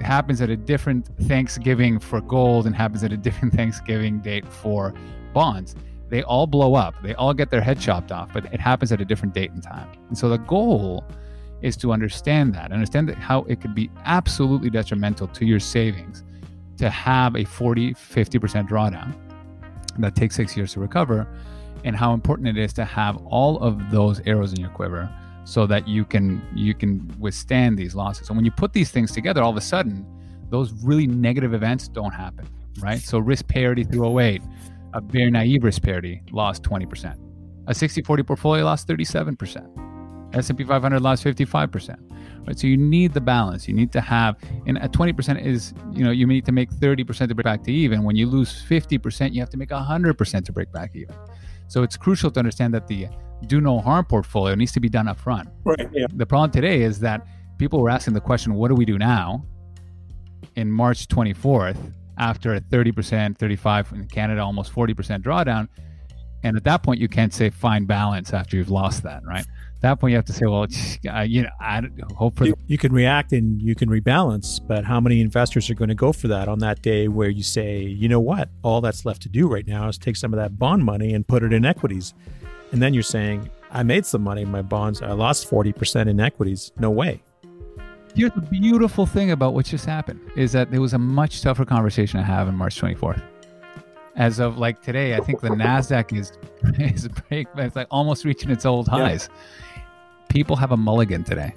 happens 0.00 0.40
at 0.40 0.50
a 0.50 0.56
different 0.56 1.06
Thanksgiving 1.22 1.98
for 1.98 2.20
gold 2.20 2.66
and 2.66 2.74
happens 2.74 3.04
at 3.04 3.12
a 3.12 3.16
different 3.16 3.54
Thanksgiving 3.60 4.20
date 4.20 4.46
for 4.46 4.94
bonds. 5.32 5.74
They 6.08 6.22
all 6.22 6.46
blow 6.46 6.74
up. 6.74 6.94
They 7.02 7.14
all 7.14 7.34
get 7.34 7.50
their 7.50 7.60
head 7.60 7.80
chopped 7.80 8.12
off, 8.12 8.32
but 8.32 8.52
it 8.52 8.60
happens 8.60 8.92
at 8.92 9.00
a 9.00 9.04
different 9.04 9.34
date 9.34 9.50
and 9.50 9.62
time. 9.62 9.88
And 10.08 10.16
so 10.16 10.28
the 10.28 10.38
goal 10.38 11.04
is 11.62 11.76
to 11.78 11.92
understand 11.92 12.54
that, 12.54 12.72
understand 12.72 13.08
that 13.08 13.16
how 13.16 13.42
it 13.44 13.60
could 13.60 13.74
be 13.74 13.90
absolutely 14.04 14.70
detrimental 14.70 15.26
to 15.28 15.44
your 15.44 15.60
savings 15.60 16.22
to 16.76 16.90
have 16.90 17.36
a 17.36 17.44
40, 17.44 17.94
50% 17.94 18.68
drawdown 18.68 19.14
that 19.98 20.14
takes 20.14 20.34
six 20.34 20.56
years 20.56 20.72
to 20.72 20.80
recover, 20.80 21.26
and 21.84 21.96
how 21.96 22.12
important 22.12 22.48
it 22.48 22.58
is 22.58 22.72
to 22.74 22.84
have 22.84 23.16
all 23.26 23.58
of 23.58 23.90
those 23.90 24.20
arrows 24.26 24.52
in 24.52 24.60
your 24.60 24.70
quiver 24.70 25.08
so 25.44 25.66
that 25.66 25.86
you 25.86 26.04
can 26.04 26.42
you 26.54 26.74
can 26.74 27.14
withstand 27.18 27.78
these 27.78 27.94
losses. 27.94 28.28
And 28.28 28.36
when 28.36 28.44
you 28.44 28.50
put 28.50 28.72
these 28.72 28.90
things 28.90 29.12
together, 29.12 29.42
all 29.42 29.50
of 29.50 29.56
a 29.56 29.60
sudden, 29.60 30.06
those 30.50 30.72
really 30.84 31.06
negative 31.06 31.54
events 31.54 31.88
don't 31.88 32.12
happen, 32.12 32.46
right? 32.80 33.00
So 33.00 33.18
risk 33.18 33.46
parity 33.48 33.84
through 33.84 34.18
08, 34.18 34.42
a 34.94 35.00
very 35.00 35.30
naive 35.30 35.64
risk 35.64 35.82
parity 35.82 36.22
lost 36.32 36.62
20%. 36.62 37.18
A 37.66 37.72
60-40 37.72 38.26
portfolio 38.26 38.64
lost 38.64 38.86
37%. 38.88 40.34
S&P 40.34 40.64
500 40.64 41.00
lost 41.00 41.24
55%. 41.24 41.96
Right? 42.46 42.58
So 42.58 42.66
you 42.66 42.76
need 42.76 43.14
the 43.14 43.20
balance. 43.20 43.66
You 43.66 43.74
need 43.74 43.90
to 43.92 44.00
have, 44.00 44.36
and 44.66 44.78
at 44.78 44.92
20% 44.92 45.44
is, 45.44 45.72
you 45.92 46.04
know, 46.04 46.10
you 46.10 46.26
need 46.26 46.44
to 46.44 46.52
make 46.52 46.70
30% 46.70 47.28
to 47.28 47.34
break 47.34 47.44
back 47.44 47.62
to 47.64 47.72
even. 47.72 48.02
When 48.02 48.16
you 48.16 48.26
lose 48.26 48.62
50%, 48.68 49.32
you 49.32 49.40
have 49.40 49.50
to 49.50 49.56
make 49.56 49.70
100% 49.70 50.44
to 50.44 50.52
break 50.52 50.70
back 50.72 50.90
even. 50.94 51.16
So 51.68 51.82
it's 51.82 51.96
crucial 51.96 52.30
to 52.32 52.38
understand 52.38 52.74
that 52.74 52.86
the 52.86 53.08
do 53.46 53.60
no 53.60 53.80
harm 53.80 54.04
portfolio 54.04 54.54
needs 54.54 54.72
to 54.72 54.80
be 54.80 54.88
done 54.88 55.08
up 55.08 55.18
front. 55.18 55.48
Right. 55.64 55.88
Yeah. 55.92 56.06
The 56.12 56.26
problem 56.26 56.50
today 56.50 56.82
is 56.82 57.00
that 57.00 57.26
people 57.58 57.80
were 57.80 57.90
asking 57.90 58.14
the 58.14 58.20
question, 58.20 58.54
what 58.54 58.68
do 58.68 58.74
we 58.74 58.84
do 58.84 58.98
now 58.98 59.44
in 60.56 60.70
March 60.70 61.08
24th 61.08 61.92
after 62.18 62.54
a 62.54 62.60
30%, 62.60 63.36
35 63.36 63.92
in 63.92 64.06
Canada, 64.08 64.42
almost 64.42 64.72
40% 64.72 65.22
drawdown? 65.22 65.68
And 66.44 66.58
at 66.58 66.64
that 66.64 66.82
point, 66.82 67.00
you 67.00 67.08
can't 67.08 67.32
say 67.32 67.48
find 67.48 67.88
balance 67.88 68.34
after 68.34 68.58
you've 68.58 68.70
lost 68.70 69.02
that, 69.04 69.24
right? 69.24 69.40
At 69.40 69.80
that 69.80 70.00
point, 70.00 70.10
you 70.10 70.16
have 70.16 70.26
to 70.26 70.32
say, 70.34 70.44
well, 70.44 70.66
uh, 71.10 71.20
you 71.22 71.42
know, 71.42 71.48
I 71.58 71.80
hope 72.14 72.36
for 72.36 72.46
you 72.66 72.76
can 72.76 72.92
react 72.92 73.32
and 73.32 73.62
you 73.62 73.74
can 73.74 73.88
rebalance, 73.88 74.60
but 74.66 74.84
how 74.84 75.00
many 75.00 75.22
investors 75.22 75.70
are 75.70 75.74
going 75.74 75.88
to 75.88 75.94
go 75.94 76.12
for 76.12 76.28
that 76.28 76.46
on 76.46 76.58
that 76.58 76.82
day 76.82 77.08
where 77.08 77.30
you 77.30 77.42
say, 77.42 77.80
you 77.80 78.10
know 78.10 78.20
what, 78.20 78.50
all 78.62 78.82
that's 78.82 79.06
left 79.06 79.22
to 79.22 79.30
do 79.30 79.48
right 79.48 79.66
now 79.66 79.88
is 79.88 79.96
take 79.96 80.16
some 80.16 80.34
of 80.34 80.38
that 80.38 80.58
bond 80.58 80.84
money 80.84 81.14
and 81.14 81.26
put 81.26 81.42
it 81.42 81.54
in 81.54 81.64
equities, 81.64 82.12
and 82.74 82.82
then 82.82 82.92
you're 82.92 83.02
saying, 83.02 83.48
I 83.70 83.82
made 83.82 84.04
some 84.04 84.22
money 84.22 84.42
in 84.42 84.50
my 84.50 84.62
bonds, 84.62 85.00
I 85.00 85.12
lost 85.12 85.48
forty 85.48 85.72
percent 85.72 86.10
in 86.10 86.20
equities. 86.20 86.72
No 86.78 86.90
way. 86.90 87.22
Here's 88.14 88.32
the 88.32 88.42
beautiful 88.42 89.06
thing 89.06 89.30
about 89.30 89.54
what 89.54 89.64
just 89.64 89.86
happened 89.86 90.20
is 90.36 90.52
that 90.52 90.70
there 90.70 90.80
was 90.80 90.92
a 90.92 90.98
much 90.98 91.40
tougher 91.42 91.64
conversation 91.64 92.20
to 92.20 92.24
have 92.24 92.46
on 92.46 92.54
March 92.54 92.80
24th 92.80 93.20
as 94.16 94.38
of 94.38 94.58
like 94.58 94.80
today, 94.82 95.14
I 95.14 95.20
think 95.20 95.40
the 95.40 95.48
Nasdaq 95.48 96.16
is 96.16 96.32
is 96.78 97.08
break. 97.08 97.48
It's 97.56 97.76
like 97.76 97.88
almost 97.90 98.24
reaching 98.24 98.50
its 98.50 98.64
old 98.64 98.88
highs. 98.88 99.28
Yeah. 99.30 99.82
People 100.28 100.56
have 100.56 100.72
a 100.72 100.76
mulligan 100.76 101.24
today, 101.24 101.54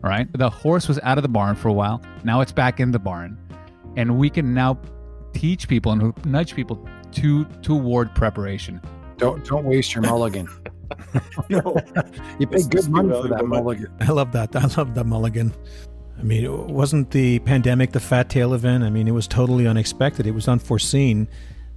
right? 0.00 0.28
The 0.32 0.50
horse 0.50 0.88
was 0.88 0.98
out 1.02 1.18
of 1.18 1.22
the 1.22 1.28
barn 1.28 1.56
for 1.56 1.68
a 1.68 1.72
while. 1.72 2.02
Now 2.24 2.40
it's 2.40 2.52
back 2.52 2.80
in 2.80 2.90
the 2.90 2.98
barn, 2.98 3.38
and 3.96 4.18
we 4.18 4.30
can 4.30 4.54
now 4.54 4.78
teach 5.32 5.68
people 5.68 5.92
and 5.92 6.26
nudge 6.26 6.54
people 6.54 6.86
to 7.12 7.44
toward 7.62 8.14
preparation. 8.14 8.80
Don't 9.18 9.44
don't 9.44 9.64
waste 9.64 9.94
your 9.94 10.02
mulligan. 10.02 10.48
no, 11.50 11.76
you 12.38 12.46
pay 12.46 12.62
good 12.62 12.88
money 12.88 13.10
for 13.10 13.28
that 13.28 13.46
mulligan. 13.46 13.92
I 14.00 14.12
love 14.12 14.32
that. 14.32 14.56
I 14.56 14.66
love 14.76 14.94
that 14.94 15.04
mulligan. 15.04 15.52
I 16.18 16.22
mean, 16.22 16.44
it 16.44 16.52
wasn't 16.52 17.10
the 17.10 17.38
pandemic 17.40 17.92
the 17.92 18.00
fat 18.00 18.30
tail 18.30 18.54
event. 18.54 18.82
I 18.82 18.90
mean, 18.90 19.06
it 19.06 19.12
was 19.12 19.28
totally 19.28 19.66
unexpected. 19.66 20.26
It 20.26 20.32
was 20.32 20.48
unforeseen 20.48 21.28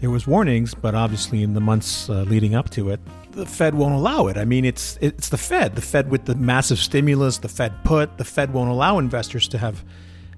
there 0.01 0.09
was 0.09 0.25
warnings, 0.25 0.73
but 0.73 0.95
obviously 0.95 1.43
in 1.43 1.53
the 1.53 1.61
months 1.61 2.09
uh, 2.09 2.23
leading 2.23 2.55
up 2.55 2.71
to 2.71 2.89
it, 2.89 2.99
the 3.31 3.45
Fed 3.45 3.75
won't 3.75 3.93
allow 3.93 4.27
it. 4.27 4.35
I 4.35 4.45
mean, 4.45 4.65
it's 4.65 4.97
it's 4.99 5.29
the 5.29 5.37
Fed, 5.37 5.75
the 5.75 5.81
Fed 5.81 6.09
with 6.09 6.25
the 6.25 6.33
massive 6.35 6.79
stimulus, 6.79 7.37
the 7.37 7.47
Fed 7.47 7.71
put, 7.83 8.17
the 8.17 8.25
Fed 8.25 8.51
won't 8.51 8.71
allow 8.71 8.97
investors 8.97 9.47
to 9.49 9.59
have 9.59 9.85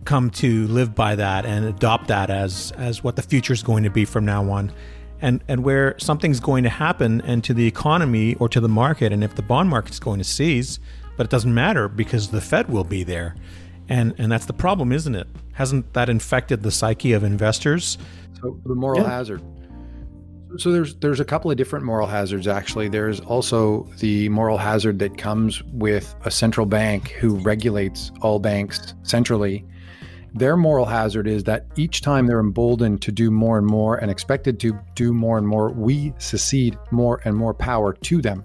come 0.04 0.30
to 0.30 0.68
live 0.68 0.94
by 0.94 1.16
that 1.16 1.46
and 1.46 1.64
adopt 1.64 2.10
that 2.10 2.30
as 2.30 2.74
as 2.78 3.06
what 3.06 3.16
the 3.16 3.22
future 3.22 3.54
is 3.54 3.64
going 3.64 3.84
to 3.84 3.90
be 3.90 4.04
from 4.04 4.26
now 4.26 4.52
on. 4.52 4.72
And 5.24 5.42
and 5.48 5.64
where 5.64 5.98
something's 6.00 6.42
going 6.42 6.64
to 6.66 6.70
happen 6.70 7.22
and 7.22 7.44
to 7.46 7.54
the 7.54 7.66
economy 7.66 8.36
or 8.36 8.50
to 8.50 8.60
the 8.60 8.68
market 8.68 9.14
and 9.14 9.24
if 9.24 9.36
the 9.36 9.42
bond 9.42 9.70
market's 9.70 9.98
going 9.98 10.20
to 10.20 10.26
seize, 10.26 10.80
but 11.18 11.26
it 11.26 11.30
doesn't 11.30 11.54
matter 11.54 11.88
because 11.88 12.30
the 12.30 12.42
Fed 12.42 12.70
will 12.70 12.84
be 12.84 13.04
there. 13.04 13.36
And 13.88 14.14
and 14.18 14.30
that's 14.30 14.46
the 14.46 14.54
problem, 14.54 14.92
isn't 14.92 15.16
it? 15.16 15.28
Hasn't 15.54 15.94
that 15.94 16.10
infected 16.10 16.62
the 16.62 16.72
psyche 16.72 17.14
of 17.14 17.24
investors? 17.24 17.98
So 18.42 18.60
the 18.66 18.76
moral 18.76 19.02
yeah. 19.02 19.10
hazard. 19.10 19.42
So 20.58 20.72
there's 20.72 20.96
there's 20.96 21.20
a 21.20 21.26
couple 21.26 21.50
of 21.50 21.58
different 21.58 21.86
moral 21.86 22.08
hazards 22.08 22.48
actually. 22.48 22.90
There's 22.90 23.20
also 23.22 23.90
the 24.00 24.30
moral 24.30 24.58
hazard 24.58 25.00
that 25.00 25.18
comes 25.18 25.64
with 25.64 26.14
a 26.26 26.32
central 26.32 26.66
bank 26.66 27.10
who 27.10 27.38
regulates 27.38 28.12
all 28.22 28.40
banks 28.40 28.94
centrally. 29.04 29.66
Their 30.36 30.58
moral 30.58 30.86
hazard 30.86 31.28
is 31.28 31.44
that 31.44 31.68
each 31.76 32.02
time 32.02 32.26
they're 32.26 32.40
emboldened 32.40 33.04
to 33.04 33.12
do 33.12 33.30
more 33.30 33.60
and 33.60 33.68
more 33.68 33.98
and 33.98 34.10
expected 34.10 34.60
to 34.62 34.80
do 34.96 35.14
more 35.14 35.38
and 35.38 35.48
more, 35.48 35.72
we 35.72 36.14
secede 36.18 36.78
more 36.90 37.22
and 37.24 37.38
more 37.38 37.54
power 37.54 37.94
to 37.94 38.22
them. 38.22 38.44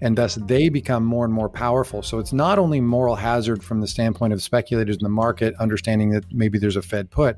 And 0.00 0.16
thus 0.16 0.36
they 0.36 0.70
become 0.70 1.04
more 1.04 1.26
and 1.26 1.34
more 1.34 1.50
powerful. 1.50 2.02
So 2.02 2.18
it's 2.18 2.32
not 2.32 2.58
only 2.58 2.80
moral 2.80 3.16
hazard 3.16 3.62
from 3.62 3.82
the 3.82 3.86
standpoint 3.86 4.32
of 4.32 4.42
speculators 4.42 4.96
in 4.96 5.02
the 5.02 5.10
market, 5.10 5.54
understanding 5.56 6.10
that 6.10 6.24
maybe 6.32 6.58
there's 6.58 6.76
a 6.76 6.82
Fed 6.82 7.10
put, 7.10 7.36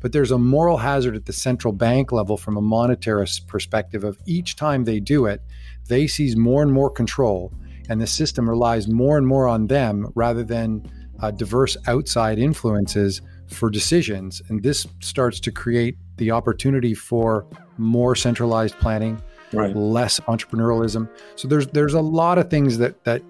but 0.00 0.12
there's 0.12 0.30
a 0.30 0.38
moral 0.38 0.76
hazard 0.76 1.16
at 1.16 1.24
the 1.24 1.32
central 1.32 1.72
bank 1.72 2.12
level 2.12 2.36
from 2.36 2.58
a 2.58 2.62
monetarist 2.62 3.46
perspective 3.46 4.04
of 4.04 4.18
each 4.26 4.56
time 4.56 4.84
they 4.84 5.00
do 5.00 5.24
it, 5.24 5.40
they 5.88 6.06
seize 6.06 6.36
more 6.36 6.62
and 6.62 6.72
more 6.72 6.90
control, 6.90 7.50
and 7.88 7.98
the 7.98 8.06
system 8.06 8.48
relies 8.48 8.88
more 8.88 9.16
and 9.16 9.26
more 9.26 9.48
on 9.48 9.68
them 9.68 10.12
rather 10.14 10.44
than 10.44 10.86
uh, 11.20 11.30
diverse 11.30 11.76
outside 11.86 12.38
influences 12.38 13.22
for 13.48 13.70
decisions. 13.70 14.42
And 14.48 14.62
this 14.62 14.86
starts 15.00 15.40
to 15.40 15.52
create 15.52 15.96
the 16.16 16.30
opportunity 16.30 16.94
for 16.94 17.46
more 17.78 18.14
centralized 18.14 18.78
planning, 18.78 19.20
right. 19.52 19.74
less 19.74 20.20
entrepreneurialism. 20.20 21.08
So 21.36 21.48
there's 21.48 21.66
there's 21.68 21.94
a 21.94 22.00
lot 22.00 22.38
of 22.38 22.50
things 22.50 22.78
that 22.78 23.04
that 23.04 23.22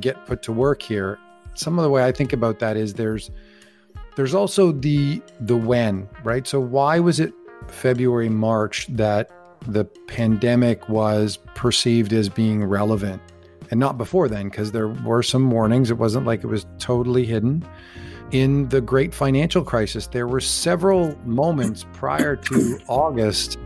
get 0.00 0.26
put 0.26 0.42
to 0.42 0.52
work 0.52 0.82
here. 0.82 1.18
Some 1.54 1.78
of 1.78 1.84
the 1.84 1.90
way 1.90 2.04
I 2.04 2.12
think 2.12 2.32
about 2.32 2.58
that 2.58 2.76
is 2.76 2.94
there's 2.94 3.30
there's 4.16 4.34
also 4.34 4.72
the 4.72 5.22
the 5.40 5.56
when, 5.56 6.08
right? 6.24 6.46
So 6.46 6.60
why 6.60 6.98
was 6.98 7.20
it 7.20 7.32
February, 7.68 8.28
March 8.28 8.86
that 8.88 9.30
the 9.66 9.84
pandemic 9.84 10.88
was 10.88 11.38
perceived 11.54 12.12
as 12.12 12.28
being 12.28 12.64
relevant 12.64 13.20
and 13.70 13.80
not 13.80 13.98
before 13.98 14.28
then 14.28 14.48
because 14.48 14.72
there 14.72 14.88
were 14.88 15.22
some 15.22 15.50
warnings 15.50 15.90
it 15.90 15.98
wasn't 15.98 16.24
like 16.26 16.42
it 16.44 16.46
was 16.46 16.66
totally 16.78 17.24
hidden 17.24 17.66
in 18.32 18.68
the 18.68 18.80
great 18.80 19.14
financial 19.14 19.62
crisis 19.62 20.08
there 20.08 20.26
were 20.26 20.40
several 20.40 21.16
moments 21.24 21.86
prior 21.92 22.36
to 22.36 22.78
august 22.88 23.58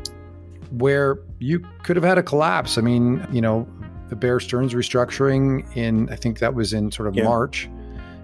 where 0.70 1.18
you 1.38 1.58
could 1.82 1.96
have 1.96 2.04
had 2.04 2.18
a 2.18 2.22
collapse 2.22 2.78
i 2.78 2.80
mean 2.80 3.26
you 3.32 3.40
know 3.40 3.66
the 4.08 4.16
bear 4.16 4.40
stearns 4.40 4.74
restructuring 4.74 5.64
in 5.76 6.08
i 6.10 6.16
think 6.16 6.38
that 6.38 6.54
was 6.54 6.72
in 6.72 6.90
sort 6.90 7.08
of 7.08 7.14
yeah. 7.14 7.24
march 7.24 7.68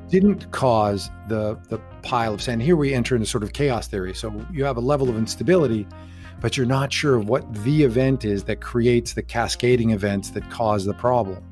didn't 0.09 0.51
cause 0.53 1.11
the 1.29 1.59
the 1.69 1.79
pile 2.03 2.35
of 2.35 2.43
sand. 2.43 2.63
Here 2.63 2.77
we 2.77 2.95
enter 2.95 3.15
into 3.17 3.27
sort 3.27 3.43
of 3.43 3.53
chaos 3.53 3.89
theory. 3.89 4.15
So 4.15 4.33
you 4.53 4.65
have 4.65 4.77
a 4.77 4.81
level 4.81 5.09
of 5.09 5.17
instability, 5.17 5.87
but 6.41 6.57
you're 6.57 6.67
not 6.67 6.93
sure 6.93 7.19
what 7.19 7.53
the 7.65 7.83
event 7.83 8.25
is 8.25 8.45
that 8.45 8.61
creates 8.61 9.15
the 9.15 9.23
cascading 9.23 9.91
events 9.91 10.31
that 10.31 10.49
cause 10.51 10.85
the 10.85 10.95
problem. 10.95 11.43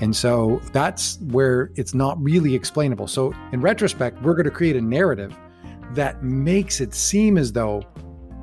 And 0.00 0.14
so 0.14 0.60
that's 0.72 1.18
where 1.20 1.70
it's 1.76 1.94
not 1.94 2.20
really 2.22 2.54
explainable. 2.54 3.06
So 3.06 3.32
in 3.52 3.60
retrospect, 3.60 4.20
we're 4.22 4.34
going 4.34 4.44
to 4.44 4.50
create 4.50 4.76
a 4.76 4.80
narrative 4.80 5.36
that 5.92 6.22
makes 6.22 6.80
it 6.80 6.94
seem 6.94 7.38
as 7.38 7.52
though 7.52 7.84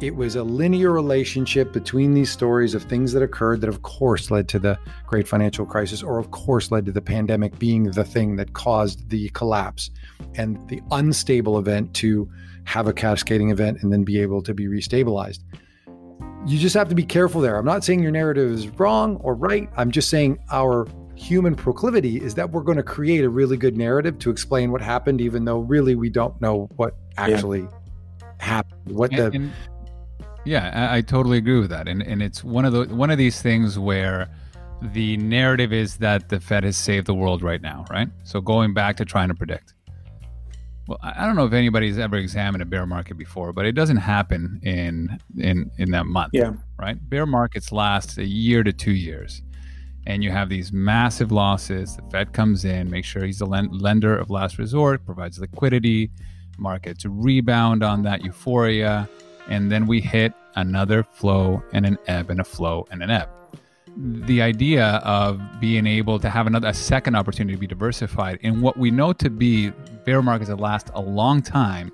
it 0.02 0.16
was 0.16 0.36
a 0.36 0.44
linear 0.44 0.92
relationship 0.92 1.72
between 1.72 2.14
these 2.14 2.32
stories 2.32 2.74
of 2.74 2.84
things 2.84 3.14
that 3.14 3.22
occurred 3.22 3.62
that, 3.62 3.70
of 3.70 3.84
course, 3.84 4.32
led 4.32 4.48
to 4.48 4.58
the 4.58 4.80
great 5.06 5.28
financial 5.28 5.66
crisis, 5.66 6.02
or 6.02 6.18
of 6.18 6.32
course, 6.32 6.72
led 6.72 6.86
to 6.86 6.92
the 6.92 7.02
pandemic 7.02 7.60
being 7.60 7.84
the 7.84 8.04
thing 8.04 8.36
that 8.38 8.54
caused 8.54 9.10
the 9.10 9.30
collapse 9.30 9.92
and 10.36 10.58
the 10.70 10.82
unstable 10.92 11.60
event 11.60 11.94
to 11.94 12.28
have 12.64 12.88
a 12.88 12.94
cascading 12.94 13.52
event 13.52 13.84
and 13.84 13.94
then 13.94 14.04
be 14.04 14.20
able 14.20 14.42
to 14.42 14.54
be 14.54 14.66
restabilized. 14.66 15.40
You 16.48 16.58
just 16.58 16.76
have 16.76 16.90
to 16.90 16.96
be 16.96 17.04
careful 17.04 17.40
there. 17.40 17.58
I'm 17.58 17.66
not 17.66 17.84
saying 17.84 18.02
your 18.02 18.12
narrative 18.12 18.52
is 18.52 18.70
wrong 18.70 19.18
or 19.18 19.36
right. 19.36 19.70
I'm 19.78 19.92
just 19.92 20.10
saying 20.10 20.40
our 20.50 20.88
human 21.22 21.56
proclivity 21.56 22.18
is 22.22 22.34
that 22.36 22.50
we're 22.50 22.64
going 22.64 22.78
to 22.78 22.84
create 22.84 23.24
a 23.24 23.30
really 23.30 23.56
good 23.56 23.78
narrative 23.78 24.18
to 24.20 24.32
explain 24.32 24.72
what 24.72 24.82
happened, 24.82 25.22
even 25.22 25.46
though 25.46 25.60
really 25.60 25.94
we 25.94 26.10
don't 26.10 26.40
know 26.42 26.68
what 26.78 26.96
actually 27.18 27.62
yeah. 27.62 28.28
happened. 28.40 28.92
What 28.92 29.12
and, 29.12 29.20
the 29.20 29.36
and- 29.38 29.52
yeah, 30.44 30.90
I, 30.92 30.98
I, 30.98 31.02
totally 31.02 31.38
agree 31.38 31.60
with 31.60 31.70
that, 31.70 31.88
and 31.88 32.02
and 32.02 32.24
it's 32.24 32.44
one 32.44 32.66
of 32.66 32.74
the 32.74 32.96
one 32.96 33.12
of 33.12 33.20
these 33.20 33.40
things 33.40 33.78
where 33.78 34.28
the 34.82 35.16
narrative 35.18 35.72
is 35.72 35.98
that 35.98 36.30
the 36.30 36.40
Fed 36.40 36.64
has 36.64 36.76
saved 36.76 37.06
the 37.06 37.14
world 37.14 37.44
right 37.44 37.62
now, 37.62 37.86
right? 37.92 38.10
So 38.24 38.42
going 38.42 38.74
back 38.74 38.98
to 38.98 39.06
trying 39.06 39.28
to 39.28 39.36
predict. 39.36 39.76
Well, 40.88 40.98
I 41.04 41.28
don't 41.28 41.36
know 41.36 41.46
if 41.46 41.54
anybody's 41.54 42.00
ever 42.00 42.16
examined 42.16 42.64
a 42.64 42.66
bear 42.66 42.88
market 42.88 43.16
before, 43.16 43.54
but 43.54 43.68
it 43.68 43.74
doesn't 43.74 43.98
happen 43.98 44.60
in 44.64 45.20
in 45.38 45.70
in 45.78 45.92
that 45.92 46.08
month. 46.08 46.32
Yeah. 46.34 46.54
Right. 46.80 46.98
Bear 47.08 47.28
markets 47.28 47.72
last 47.72 48.18
a 48.18 48.26
year 48.26 48.64
to 48.64 48.74
two 48.74 48.94
years, 48.94 49.44
and 50.08 50.24
you 50.24 50.32
have 50.32 50.50
these 50.50 50.72
massive 50.72 51.32
losses. 51.32 51.96
The 51.96 52.04
Fed 52.12 52.34
comes 52.34 52.66
in, 52.66 52.90
makes 52.90 53.08
sure 53.08 53.24
he's 53.24 53.40
the 53.40 53.46
lender 53.46 54.18
of 54.18 54.30
last 54.30 54.58
resort, 54.58 55.06
provides 55.06 55.40
liquidity, 55.40 56.12
markets 56.58 57.06
rebound 57.06 57.84
on 57.84 58.04
that 58.04 58.24
euphoria 58.24 59.10
and 59.48 59.72
then 59.72 59.88
we 59.88 60.00
hit 60.00 60.34
another 60.56 61.04
flow 61.04 61.64
and 61.74 61.86
an 61.86 61.98
ebb 62.08 62.30
and 62.30 62.40
a 62.40 62.44
flow 62.44 62.88
and 62.92 63.02
an 63.02 63.10
ebb. 63.10 63.30
The 63.98 64.42
idea 64.42 65.02
of 65.04 65.42
being 65.60 65.86
able 65.86 66.20
to 66.20 66.30
have 66.30 66.48
another 66.48 66.70
a 66.70 66.74
second 66.74 67.16
opportunity 67.16 67.56
to 67.56 67.60
be 67.60 67.68
diversified 67.68 68.40
in 68.42 68.62
what 68.62 68.78
we 68.78 68.90
know 68.92 69.12
to 69.14 69.30
be 69.30 69.70
bear 70.06 70.22
markets 70.22 70.50
that 70.50 70.60
last 70.60 70.90
a 70.94 71.02
long 71.02 71.42
time 71.42 71.92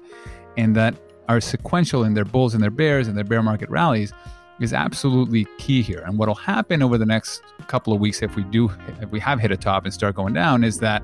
and 0.57 0.75
that 0.75 0.95
are 1.27 1.41
sequential 1.41 2.03
in 2.03 2.13
their 2.13 2.25
bulls 2.25 2.53
and 2.53 2.61
their 2.61 2.69
bears 2.69 3.07
and 3.07 3.17
their 3.17 3.23
bear 3.23 3.41
market 3.41 3.69
rallies 3.69 4.13
is 4.59 4.73
absolutely 4.73 5.45
key 5.57 5.81
here. 5.81 6.03
And 6.05 6.17
what'll 6.17 6.35
happen 6.35 6.81
over 6.81 6.97
the 6.97 7.05
next 7.05 7.41
couple 7.67 7.93
of 7.93 7.99
weeks 7.99 8.21
if 8.21 8.35
we 8.35 8.43
do 8.43 8.71
if 9.01 9.09
we 9.09 9.19
have 9.19 9.39
hit 9.39 9.51
a 9.51 9.57
top 9.57 9.85
and 9.85 9.93
start 9.93 10.15
going 10.15 10.33
down 10.33 10.63
is 10.63 10.79
that 10.79 11.03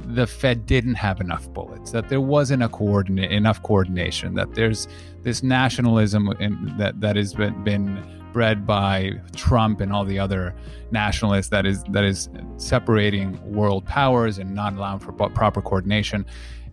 the 0.00 0.26
Fed 0.26 0.66
didn't 0.66 0.94
have 0.94 1.20
enough 1.20 1.52
bullets, 1.52 1.90
that 1.90 2.08
there 2.08 2.20
wasn't 2.20 2.62
a 2.62 2.68
coordinate 2.68 3.32
enough 3.32 3.62
coordination, 3.62 4.34
that 4.34 4.54
there's 4.54 4.88
this 5.22 5.42
nationalism 5.42 6.28
in, 6.40 6.74
that 6.78 7.00
that 7.00 7.16
has 7.16 7.34
been, 7.34 7.62
been 7.64 8.02
bred 8.32 8.66
by 8.66 9.12
Trump 9.34 9.80
and 9.80 9.92
all 9.92 10.04
the 10.04 10.18
other 10.18 10.54
nationalists 10.90 11.48
that 11.48 11.66
is 11.66 11.82
that 11.84 12.04
is 12.04 12.28
separating 12.56 13.38
world 13.52 13.84
powers 13.84 14.38
and 14.38 14.54
not 14.54 14.74
allowing 14.74 14.98
for 14.98 15.12
proper 15.12 15.60
coordination, 15.60 16.24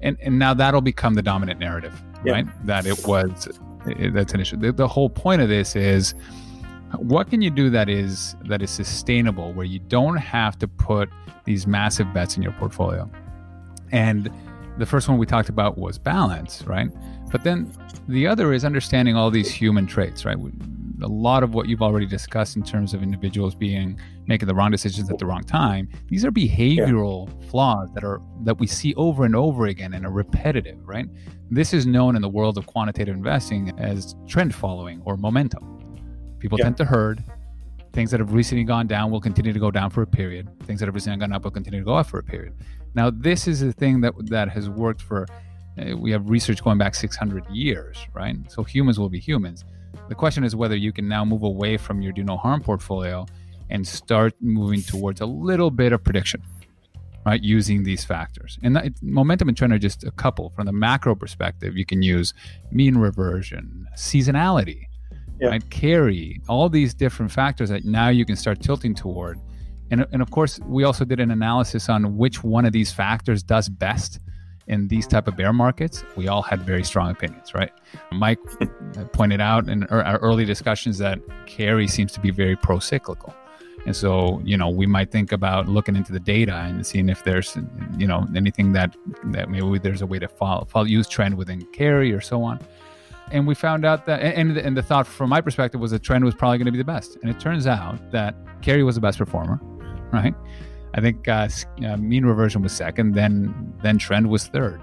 and 0.01 0.17
and 0.21 0.37
now 0.37 0.53
that'll 0.53 0.81
become 0.81 1.15
the 1.15 1.23
dominant 1.23 1.59
narrative, 1.59 2.01
yeah. 2.23 2.33
right? 2.33 2.65
That 2.65 2.85
it 2.85 3.05
was 3.07 3.49
that's 4.13 4.33
an 4.33 4.39
issue. 4.39 4.57
The, 4.57 4.71
the 4.71 4.87
whole 4.87 5.09
point 5.09 5.41
of 5.41 5.49
this 5.49 5.75
is 5.75 6.15
what 6.97 7.29
can 7.29 7.41
you 7.41 7.49
do 7.49 7.69
that 7.69 7.89
is 7.89 8.35
that 8.45 8.61
is 8.61 8.69
sustainable 8.69 9.53
where 9.53 9.65
you 9.65 9.79
don't 9.79 10.17
have 10.17 10.57
to 10.59 10.67
put 10.67 11.09
these 11.45 11.67
massive 11.67 12.11
bets 12.13 12.37
in 12.37 12.43
your 12.43 12.51
portfolio 12.53 13.09
and 13.91 14.29
the 14.77 14.85
first 14.85 15.07
one 15.07 15.17
we 15.17 15.25
talked 15.25 15.49
about 15.49 15.77
was 15.77 15.97
balance 15.97 16.63
right 16.63 16.89
but 17.31 17.43
then 17.43 17.71
the 18.07 18.27
other 18.27 18.53
is 18.53 18.63
understanding 18.63 19.15
all 19.15 19.29
these 19.29 19.49
human 19.49 19.85
traits 19.85 20.25
right 20.25 20.37
a 21.01 21.07
lot 21.07 21.43
of 21.43 21.53
what 21.53 21.67
you've 21.67 21.81
already 21.81 22.05
discussed 22.05 22.55
in 22.55 22.63
terms 22.63 22.93
of 22.93 23.03
individuals 23.03 23.53
being 23.53 23.99
making 24.27 24.47
the 24.47 24.55
wrong 24.55 24.71
decisions 24.71 25.09
at 25.09 25.17
the 25.17 25.25
wrong 25.25 25.43
time 25.43 25.89
these 26.07 26.23
are 26.23 26.31
behavioral 26.31 27.27
yeah. 27.27 27.49
flaws 27.49 27.89
that 27.93 28.03
are 28.03 28.21
that 28.43 28.59
we 28.59 28.67
see 28.67 28.93
over 28.95 29.25
and 29.25 29.35
over 29.35 29.65
again 29.65 29.93
and 29.93 30.05
are 30.05 30.11
repetitive 30.11 30.77
right 30.87 31.07
this 31.51 31.73
is 31.73 31.85
known 31.85 32.15
in 32.15 32.21
the 32.21 32.29
world 32.29 32.57
of 32.57 32.65
quantitative 32.65 33.15
investing 33.15 33.71
as 33.79 34.15
trend 34.27 34.53
following 34.53 35.01
or 35.05 35.15
momentum 35.17 35.75
People 36.45 36.59
yeah. 36.59 36.65
tend 36.65 36.77
to 36.77 36.85
herd. 36.85 37.23
Things 37.91 38.11
that 38.11 38.19
have 38.19 38.33
recently 38.33 38.63
gone 38.63 38.85
down 38.85 39.09
will 39.09 39.19
continue 39.19 39.51
to 39.51 39.59
go 39.59 39.71
down 39.71 39.89
for 39.89 40.03
a 40.03 40.05
period. 40.05 40.47
Things 40.63 40.79
that 40.79 40.85
have 40.85 40.93
recently 40.93 41.17
gone 41.17 41.33
up 41.33 41.43
will 41.43 41.49
continue 41.49 41.79
to 41.79 41.83
go 41.83 41.95
up 41.95 42.05
for 42.05 42.19
a 42.19 42.23
period. 42.23 42.53
Now, 42.93 43.09
this 43.09 43.47
is 43.47 43.63
a 43.63 43.71
thing 43.71 44.01
that 44.01 44.13
that 44.27 44.49
has 44.49 44.69
worked 44.69 45.01
for. 45.01 45.25
Uh, 45.79 45.97
we 45.97 46.11
have 46.11 46.29
research 46.29 46.63
going 46.63 46.77
back 46.77 46.93
600 46.93 47.49
years, 47.49 47.97
right? 48.13 48.35
So 48.47 48.63
humans 48.63 48.99
will 48.99 49.09
be 49.09 49.19
humans. 49.19 49.65
The 50.07 50.13
question 50.13 50.43
is 50.43 50.55
whether 50.55 50.75
you 50.75 50.93
can 50.93 51.07
now 51.07 51.25
move 51.25 51.41
away 51.41 51.77
from 51.77 51.99
your 51.99 52.11
do 52.11 52.23
no 52.23 52.37
harm 52.37 52.61
portfolio 52.61 53.25
and 53.71 53.87
start 53.87 54.35
moving 54.39 54.83
towards 54.83 55.21
a 55.21 55.25
little 55.25 55.71
bit 55.71 55.93
of 55.93 56.03
prediction, 56.03 56.43
right? 57.25 57.41
Using 57.41 57.83
these 57.83 58.05
factors. 58.05 58.59
And 58.61 58.75
that, 58.75 59.01
momentum 59.01 59.49
and 59.49 59.57
trend 59.57 59.73
are 59.73 59.79
just 59.79 60.03
a 60.03 60.11
couple. 60.11 60.51
From 60.51 60.65
the 60.65 60.71
macro 60.71 61.15
perspective, 61.15 61.75
you 61.75 61.85
can 61.85 62.01
use 62.01 62.33
mean 62.71 62.97
reversion, 62.97 63.87
seasonality, 63.97 64.85
yeah. 65.39 65.49
right? 65.49 65.69
Carry, 65.69 66.41
all 66.47 66.69
these 66.69 66.93
different 66.93 67.31
factors 67.31 67.69
that 67.69 67.83
now 67.83 68.09
you 68.09 68.25
can 68.25 68.35
start 68.35 68.61
tilting 68.61 68.93
toward. 68.93 69.39
And, 69.91 70.05
and 70.11 70.21
of 70.21 70.31
course, 70.31 70.59
we 70.65 70.83
also 70.83 71.05
did 71.05 71.19
an 71.19 71.31
analysis 71.31 71.89
on 71.89 72.17
which 72.17 72.43
one 72.43 72.65
of 72.65 72.73
these 72.73 72.91
factors 72.91 73.43
does 73.43 73.69
best 73.69 74.19
in 74.67 74.87
these 74.87 75.05
type 75.05 75.27
of 75.27 75.35
bear 75.35 75.53
markets. 75.53 76.03
We 76.15 76.27
all 76.27 76.41
had 76.41 76.61
very 76.61 76.83
strong 76.83 77.11
opinions, 77.11 77.53
right? 77.53 77.71
Mike 78.11 78.39
pointed 79.13 79.41
out 79.41 79.69
in 79.69 79.83
our 79.85 80.03
uh, 80.03 80.17
early 80.17 80.45
discussions 80.45 80.97
that 80.99 81.19
carry 81.45 81.87
seems 81.87 82.11
to 82.13 82.19
be 82.19 82.31
very 82.31 82.55
pro-cyclical. 82.55 83.33
And 83.85 83.95
so, 83.95 84.41
you 84.43 84.57
know, 84.57 84.69
we 84.69 84.87
might 84.87 85.11
think 85.11 85.31
about 85.31 85.67
looking 85.67 85.95
into 85.95 86.11
the 86.11 86.19
data 86.19 86.55
and 86.55 86.85
seeing 86.85 87.09
if 87.09 87.23
there's, 87.23 87.57
you 87.97 88.07
know, 88.07 88.27
anything 88.35 88.73
that 88.73 88.95
that 89.25 89.49
maybe 89.49 89.77
there's 89.79 90.01
a 90.01 90.05
way 90.05 90.19
to 90.19 90.27
follow, 90.27 90.65
follow 90.65 90.85
use 90.85 91.07
trend 91.07 91.37
within 91.37 91.65
carry 91.73 92.11
or 92.11 92.21
so 92.21 92.43
on. 92.43 92.59
And 93.31 93.47
we 93.47 93.55
found 93.55 93.85
out 93.85 94.05
that 94.05 94.21
and, 94.21 94.57
and 94.57 94.75
the 94.75 94.83
thought 94.83 95.05
from 95.05 95.29
my 95.29 95.41
perspective 95.41 95.79
was 95.81 95.91
the 95.91 95.99
trend 95.99 96.25
was 96.25 96.35
probably 96.35 96.57
going 96.57 96.65
to 96.65 96.71
be 96.71 96.77
the 96.77 96.83
best. 96.83 97.17
And 97.21 97.29
it 97.29 97.39
turns 97.39 97.67
out 97.67 98.11
that 98.11 98.35
carry 98.61 98.83
was 98.83 98.95
the 98.95 99.01
best 99.01 99.17
performer 99.17 99.59
right? 100.11 100.33
I 100.93 101.01
think 101.01 101.27
uh, 101.27 101.49
uh, 101.85 101.97
mean 101.97 102.25
reversion 102.25 102.61
was 102.61 102.71
second 102.71 103.13
then 103.13 103.73
then 103.83 103.97
trend 103.97 104.29
was 104.29 104.47
third. 104.47 104.81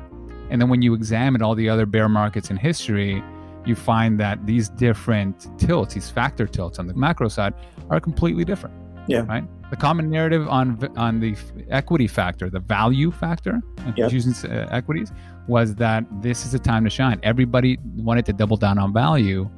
And 0.50 0.60
then 0.60 0.68
when 0.68 0.82
you 0.82 0.92
examine 0.94 1.42
all 1.42 1.54
the 1.54 1.68
other 1.68 1.86
bear 1.86 2.08
markets 2.08 2.50
in 2.50 2.56
history 2.56 3.22
you 3.64 3.76
find 3.76 4.18
that 4.18 4.44
these 4.44 4.68
different 4.68 5.48
tilts 5.58 5.94
these 5.94 6.10
factor 6.10 6.46
tilts 6.46 6.78
on 6.78 6.86
the 6.86 6.94
macro 6.94 7.28
side 7.28 7.54
are 7.90 8.00
completely 8.00 8.44
different 8.44 8.74
yeah 9.08 9.24
right 9.26 9.44
the 9.70 9.76
common 9.76 10.10
narrative 10.10 10.46
on 10.48 10.78
on 10.96 11.18
the 11.18 11.36
equity 11.70 12.06
factor 12.06 12.50
the 12.50 12.60
value 12.60 13.10
factor 13.10 13.60
yep. 13.96 14.12
using 14.12 14.50
uh, 14.50 14.68
equities 14.70 15.12
was 15.48 15.74
that 15.76 16.04
this 16.22 16.46
is 16.46 16.54
a 16.54 16.58
time 16.58 16.84
to 16.84 16.90
shine. 16.90 17.18
Everybody 17.22 17.78
wanted 17.96 18.26
to 18.26 18.32
double 18.32 18.56
down 18.56 18.78
on 18.78 18.92
value 18.92 19.50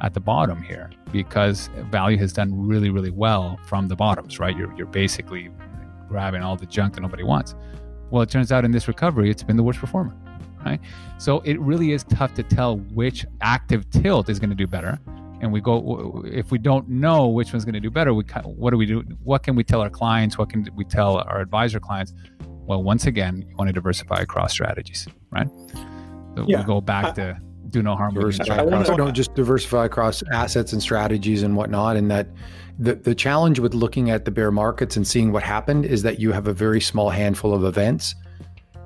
at 0.00 0.14
the 0.14 0.20
bottom 0.20 0.62
here 0.62 0.90
because 1.12 1.70
value 1.90 2.18
has 2.18 2.32
done 2.32 2.66
really, 2.66 2.90
really 2.90 3.10
well 3.10 3.58
from 3.66 3.88
the 3.88 3.96
bottoms, 3.96 4.38
right? 4.38 4.56
You're, 4.56 4.72
you're 4.76 4.86
basically 4.86 5.50
grabbing 6.08 6.42
all 6.42 6.56
the 6.56 6.66
junk 6.66 6.94
that 6.94 7.00
nobody 7.00 7.24
wants. 7.24 7.54
Well, 8.10 8.22
it 8.22 8.30
turns 8.30 8.52
out 8.52 8.64
in 8.64 8.70
this 8.70 8.88
recovery, 8.88 9.30
it's 9.30 9.42
been 9.42 9.56
the 9.56 9.62
worst 9.62 9.80
performer, 9.80 10.16
right? 10.64 10.80
So 11.18 11.40
it 11.40 11.60
really 11.60 11.92
is 11.92 12.04
tough 12.04 12.34
to 12.34 12.42
tell 12.42 12.78
which 12.94 13.26
active 13.40 13.88
tilt 13.90 14.28
is 14.28 14.38
going 14.38 14.50
to 14.50 14.56
do 14.56 14.66
better. 14.66 14.98
And 15.40 15.52
we 15.52 15.60
go, 15.60 16.24
if 16.26 16.50
we 16.50 16.58
don't 16.58 16.88
know 16.88 17.28
which 17.28 17.52
one's 17.52 17.64
going 17.64 17.74
to 17.74 17.80
do 17.80 17.90
better, 17.90 18.12
we 18.12 18.24
what 18.44 18.70
do 18.70 18.76
we 18.76 18.86
do? 18.86 19.04
What 19.22 19.42
can 19.42 19.54
we 19.54 19.62
tell 19.62 19.80
our 19.80 19.90
clients? 19.90 20.36
What 20.36 20.50
can 20.50 20.68
we 20.74 20.84
tell 20.84 21.18
our 21.18 21.40
advisor 21.40 21.78
clients? 21.78 22.12
Well, 22.40 22.82
once 22.82 23.06
again, 23.06 23.44
you 23.48 23.56
want 23.56 23.68
to 23.68 23.72
diversify 23.72 24.20
across 24.20 24.52
strategies, 24.52 25.06
right? 25.30 25.48
So 26.36 26.44
yeah. 26.46 26.58
we 26.58 26.64
go 26.64 26.80
back 26.80 27.14
to 27.14 27.38
do 27.70 27.82
no 27.82 27.94
harm. 27.94 28.14
Diversify 28.14 28.56
across, 28.56 28.88
don't 28.88 29.14
just 29.14 29.34
diversify 29.34 29.84
across 29.84 30.22
assets 30.32 30.72
and 30.72 30.82
strategies 30.82 31.42
and 31.42 31.56
whatnot. 31.56 31.96
And 31.96 32.10
that 32.10 32.28
the, 32.78 32.94
the 32.94 33.14
challenge 33.14 33.58
with 33.58 33.74
looking 33.74 34.10
at 34.10 34.24
the 34.24 34.30
bear 34.30 34.50
markets 34.50 34.96
and 34.96 35.06
seeing 35.06 35.32
what 35.32 35.42
happened 35.42 35.84
is 35.84 36.02
that 36.02 36.20
you 36.20 36.32
have 36.32 36.46
a 36.46 36.52
very 36.52 36.80
small 36.80 37.10
handful 37.10 37.54
of 37.54 37.64
events 37.64 38.14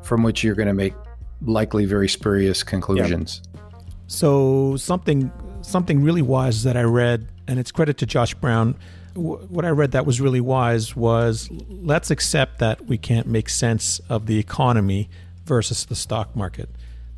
from 0.02 0.22
which 0.22 0.42
you're 0.44 0.54
going 0.54 0.68
to 0.68 0.74
make 0.74 0.94
likely 1.42 1.84
very 1.84 2.08
spurious 2.08 2.62
conclusions. 2.62 3.42
Yeah. 3.44 3.60
So 4.06 4.76
something 4.76 5.32
something 5.62 6.02
really 6.02 6.22
wise 6.22 6.62
that 6.64 6.76
I 6.76 6.82
read, 6.82 7.28
and 7.48 7.58
it's 7.58 7.72
credit 7.72 7.98
to 7.98 8.06
Josh 8.06 8.34
Brown 8.34 8.76
what 9.14 9.64
I 9.64 9.70
read 9.70 9.92
that 9.92 10.06
was 10.06 10.20
really 10.20 10.40
wise 10.40 10.96
was 10.96 11.48
let's 11.68 12.10
accept 12.10 12.58
that 12.60 12.86
we 12.86 12.96
can't 12.98 13.26
make 13.26 13.48
sense 13.48 14.00
of 14.08 14.26
the 14.26 14.38
economy 14.38 15.10
versus 15.44 15.84
the 15.84 15.94
stock 15.94 16.34
market. 16.34 16.68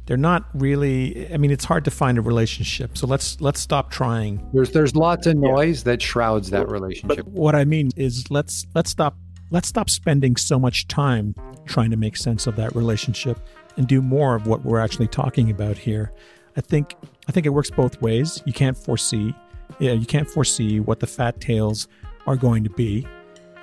They're 0.07 0.17
not 0.17 0.45
really. 0.53 1.33
I 1.33 1.39
mean, 1.39 1.51
it's 1.51 1.65
hard 1.65 1.85
to 1.87 1.91
find 1.91 2.19
a 2.19 2.21
relationship. 2.21 2.99
So 2.99 3.07
let's 3.07 3.41
let's 3.41 3.61
stop 3.61 3.91
trying. 3.91 4.47
There's 4.53 4.71
there's 4.71 4.95
lots 4.95 5.27
of 5.27 5.37
noise 5.37 5.81
yeah. 5.81 5.93
that 5.93 6.03
shrouds 6.03 6.51
that 6.51 6.69
relationship. 6.69 7.25
But 7.25 7.29
what 7.29 7.55
I 7.55 7.65
mean 7.65 7.91
is 7.97 8.31
let's 8.31 8.67
let's 8.75 8.91
stop 8.91 9.17
let's 9.51 9.69
stop 9.69 9.89
spending 9.89 10.37
so 10.37 10.59
much 10.59 10.89
time 10.89 11.35
trying 11.65 11.91
to 11.91 11.97
make 11.97 12.19
sense 12.19 12.47
of 12.47 12.57
that 12.57 12.77
relationship 12.77 13.39
and 13.79 13.89
do 13.89 14.03
more 14.03 14.35
of 14.35 14.47
what 14.47 14.63
we're 14.63 14.79
actually 14.79 15.09
talking 15.09 15.51
about 15.51 15.79
here. 15.79 16.13
I 16.57 16.61
think 16.61 16.95
I 17.29 17.33
think 17.33 17.47
it 17.47 17.51
works 17.51 17.71
both 17.71 18.01
ways. 18.01 18.43
You 18.45 18.53
can't 18.53 18.77
foresee 18.77 19.35
yeah, 19.79 19.93
you 19.93 20.07
can't 20.07 20.29
foresee 20.29 20.81
what 20.81 21.01
the 21.01 21.07
fat 21.07 21.41
tails 21.41 21.89
are 22.27 22.37
going 22.37 22.65
to 22.65 22.71
be. 22.71 23.07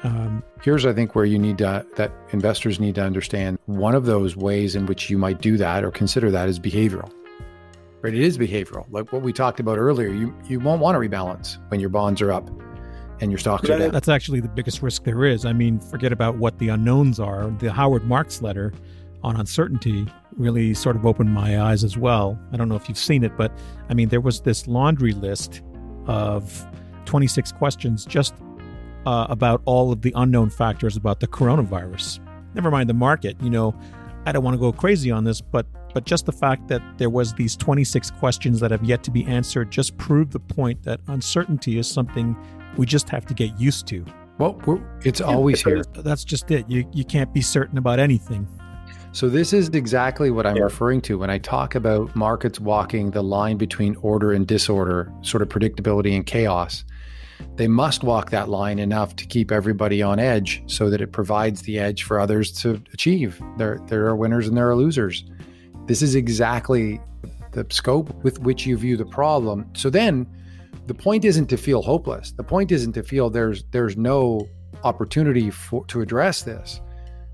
Um, 0.04 0.44
Here's, 0.62 0.86
I 0.86 0.94
think, 0.94 1.16
where 1.16 1.26
you 1.26 1.38
need 1.38 1.60
to, 1.60 1.86
that 1.96 2.12
investors 2.32 2.80
need 2.80 2.96
to 2.96 3.04
understand 3.04 3.60
one 3.66 3.96
of 3.96 4.06
those 4.06 4.36
ways 4.36 4.76
in 4.76 4.86
which 4.88 5.10
you 5.10 5.18
might 5.18 5.42
do 5.42 5.58
that 5.58 5.84
or 5.84 5.92
consider 5.92 6.32
that 6.32 6.50
is 6.50 6.60
behavioral. 6.60 7.12
Right? 8.02 8.14
It 8.14 8.22
is 8.22 8.38
behavioral. 8.38 8.88
Like 8.90 9.14
what 9.14 9.22
we 9.22 9.32
talked 9.32 9.60
about 9.60 9.78
earlier, 9.78 10.10
you, 10.10 10.36
you 10.48 10.60
won't 10.60 10.82
want 10.82 10.96
to 10.96 11.00
rebalance 11.00 11.58
when 11.70 11.80
your 11.80 11.90
bonds 11.90 12.22
are 12.22 12.32
up 12.32 12.50
and 13.20 13.32
your 13.32 13.38
stocks 13.38 13.70
are 13.70 13.78
down. 13.78 13.92
That's 13.92 14.10
actually 14.10 14.40
the 14.40 14.48
biggest 14.48 14.82
risk 14.82 15.04
there 15.04 15.24
is. 15.24 15.46
I 15.46 15.54
mean, 15.54 15.80
forget 15.80 16.12
about 16.12 16.38
what 16.38 16.58
the 16.58 16.70
unknowns 16.70 17.20
are. 17.20 17.52
The 17.60 17.72
Howard 17.72 18.04
Marks 18.06 18.42
letter 18.42 18.74
on 19.24 19.40
uncertainty 19.40 20.08
really 20.38 20.74
sort 20.74 20.96
of 20.96 21.06
opened 21.06 21.34
my 21.34 21.62
eyes 21.62 21.84
as 21.84 21.98
well. 21.98 22.40
I 22.52 22.58
don't 22.58 22.70
know 22.70 22.76
if 22.76 22.88
you've 22.88 22.98
seen 22.98 23.24
it, 23.24 23.36
but 23.38 23.52
I 23.90 23.94
mean, 23.94 24.10
there 24.10 24.22
was 24.22 24.42
this 24.42 24.68
laundry 24.68 25.14
list 25.14 25.62
of 26.08 26.66
26 27.06 27.52
questions 27.54 28.06
just 28.06 28.34
uh, 29.06 29.28
about 29.30 29.62
all 29.66 29.92
of 29.92 30.02
the 30.02 30.14
unknown 30.16 30.50
factors 30.50 30.96
about 30.96 31.20
the 31.20 31.28
coronavirus. 31.28 32.20
Never 32.54 32.72
mind 32.72 32.90
the 32.90 32.94
market. 32.94 33.36
You 33.42 33.50
know, 33.50 33.76
I 34.26 34.32
don't 34.32 34.44
want 34.44 34.56
to 34.56 34.60
go 34.60 34.72
crazy 34.72 35.12
on 35.12 35.24
this, 35.24 35.42
but 35.42 35.66
but 35.94 36.06
just 36.06 36.26
the 36.26 36.32
fact 36.32 36.70
that 36.70 36.82
there 36.98 37.10
was 37.10 37.34
these 37.34 37.58
26 37.58 38.12
questions 38.12 38.62
that 38.62 38.72
have 38.72 38.84
yet 38.84 39.04
to 39.04 39.12
be 39.12 39.26
answered 39.26 39.72
just 39.72 39.98
proved 39.98 40.32
the 40.32 40.40
point 40.40 40.82
that 40.84 41.02
uncertainty 41.08 41.78
is 41.78 41.88
something 41.88 42.34
we 42.78 42.86
just 42.86 43.10
have 43.10 43.26
to 43.26 43.34
get 43.34 43.60
used 43.60 43.88
to. 43.88 44.06
Well, 44.38 44.58
it's 45.04 45.20
always 45.20 45.62
here. 45.62 45.84
That's 45.94 46.24
just 46.24 46.50
it. 46.52 46.70
You 46.70 46.90
you 46.94 47.04
can't 47.04 47.34
be 47.34 47.42
certain 47.42 47.78
about 47.78 48.00
anything. 48.00 48.48
So, 49.14 49.28
this 49.28 49.52
is 49.52 49.68
exactly 49.70 50.32
what 50.32 50.46
I'm 50.46 50.56
yeah. 50.56 50.64
referring 50.64 51.02
to 51.02 51.18
when 51.18 51.30
I 51.30 51.38
talk 51.38 51.76
about 51.76 52.16
markets 52.16 52.62
walking 52.62 53.12
the 53.12 53.22
line 53.22 53.58
between 53.58 53.98
order 53.98 54.32
and 54.32 54.48
disorder, 54.48 55.12
sort 55.22 55.42
of 55.42 55.50
predictability 55.50 56.16
and 56.16 56.26
chaos. 56.26 56.86
They 57.56 57.68
must 57.68 58.06
walk 58.06 58.30
that 58.30 58.48
line 58.48 58.80
enough 58.80 59.18
to 59.18 59.26
keep 59.26 59.52
everybody 59.52 60.02
on 60.02 60.18
edge 60.18 60.64
so 60.68 60.90
that 60.90 61.02
it 61.02 61.12
provides 61.12 61.64
the 61.64 61.78
edge 61.78 62.04
for 62.04 62.22
others 62.22 62.54
to 62.62 62.82
achieve. 62.94 63.42
There, 63.58 63.80
there 63.88 64.06
are 64.06 64.16
winners 64.16 64.48
and 64.48 64.56
there 64.56 64.70
are 64.70 64.76
losers. 64.78 65.26
This 65.88 66.02
is 66.02 66.16
exactly 66.16 67.02
the 67.52 67.66
scope 67.70 68.14
with 68.24 68.40
which 68.40 68.66
you 68.66 68.78
view 68.78 68.96
the 68.96 69.06
problem. 69.06 69.70
So, 69.74 69.90
then 69.90 70.26
the 70.88 70.94
point 70.94 71.26
isn't 71.26 71.48
to 71.48 71.58
feel 71.58 71.82
hopeless. 71.82 72.32
The 72.32 72.44
point 72.46 72.72
isn't 72.72 72.94
to 72.94 73.04
feel 73.04 73.30
there's 73.30 73.66
there's 73.72 73.98
no 73.98 74.48
opportunity 74.86 75.50
for 75.50 75.86
to 75.88 76.00
address 76.00 76.44
this. 76.44 76.80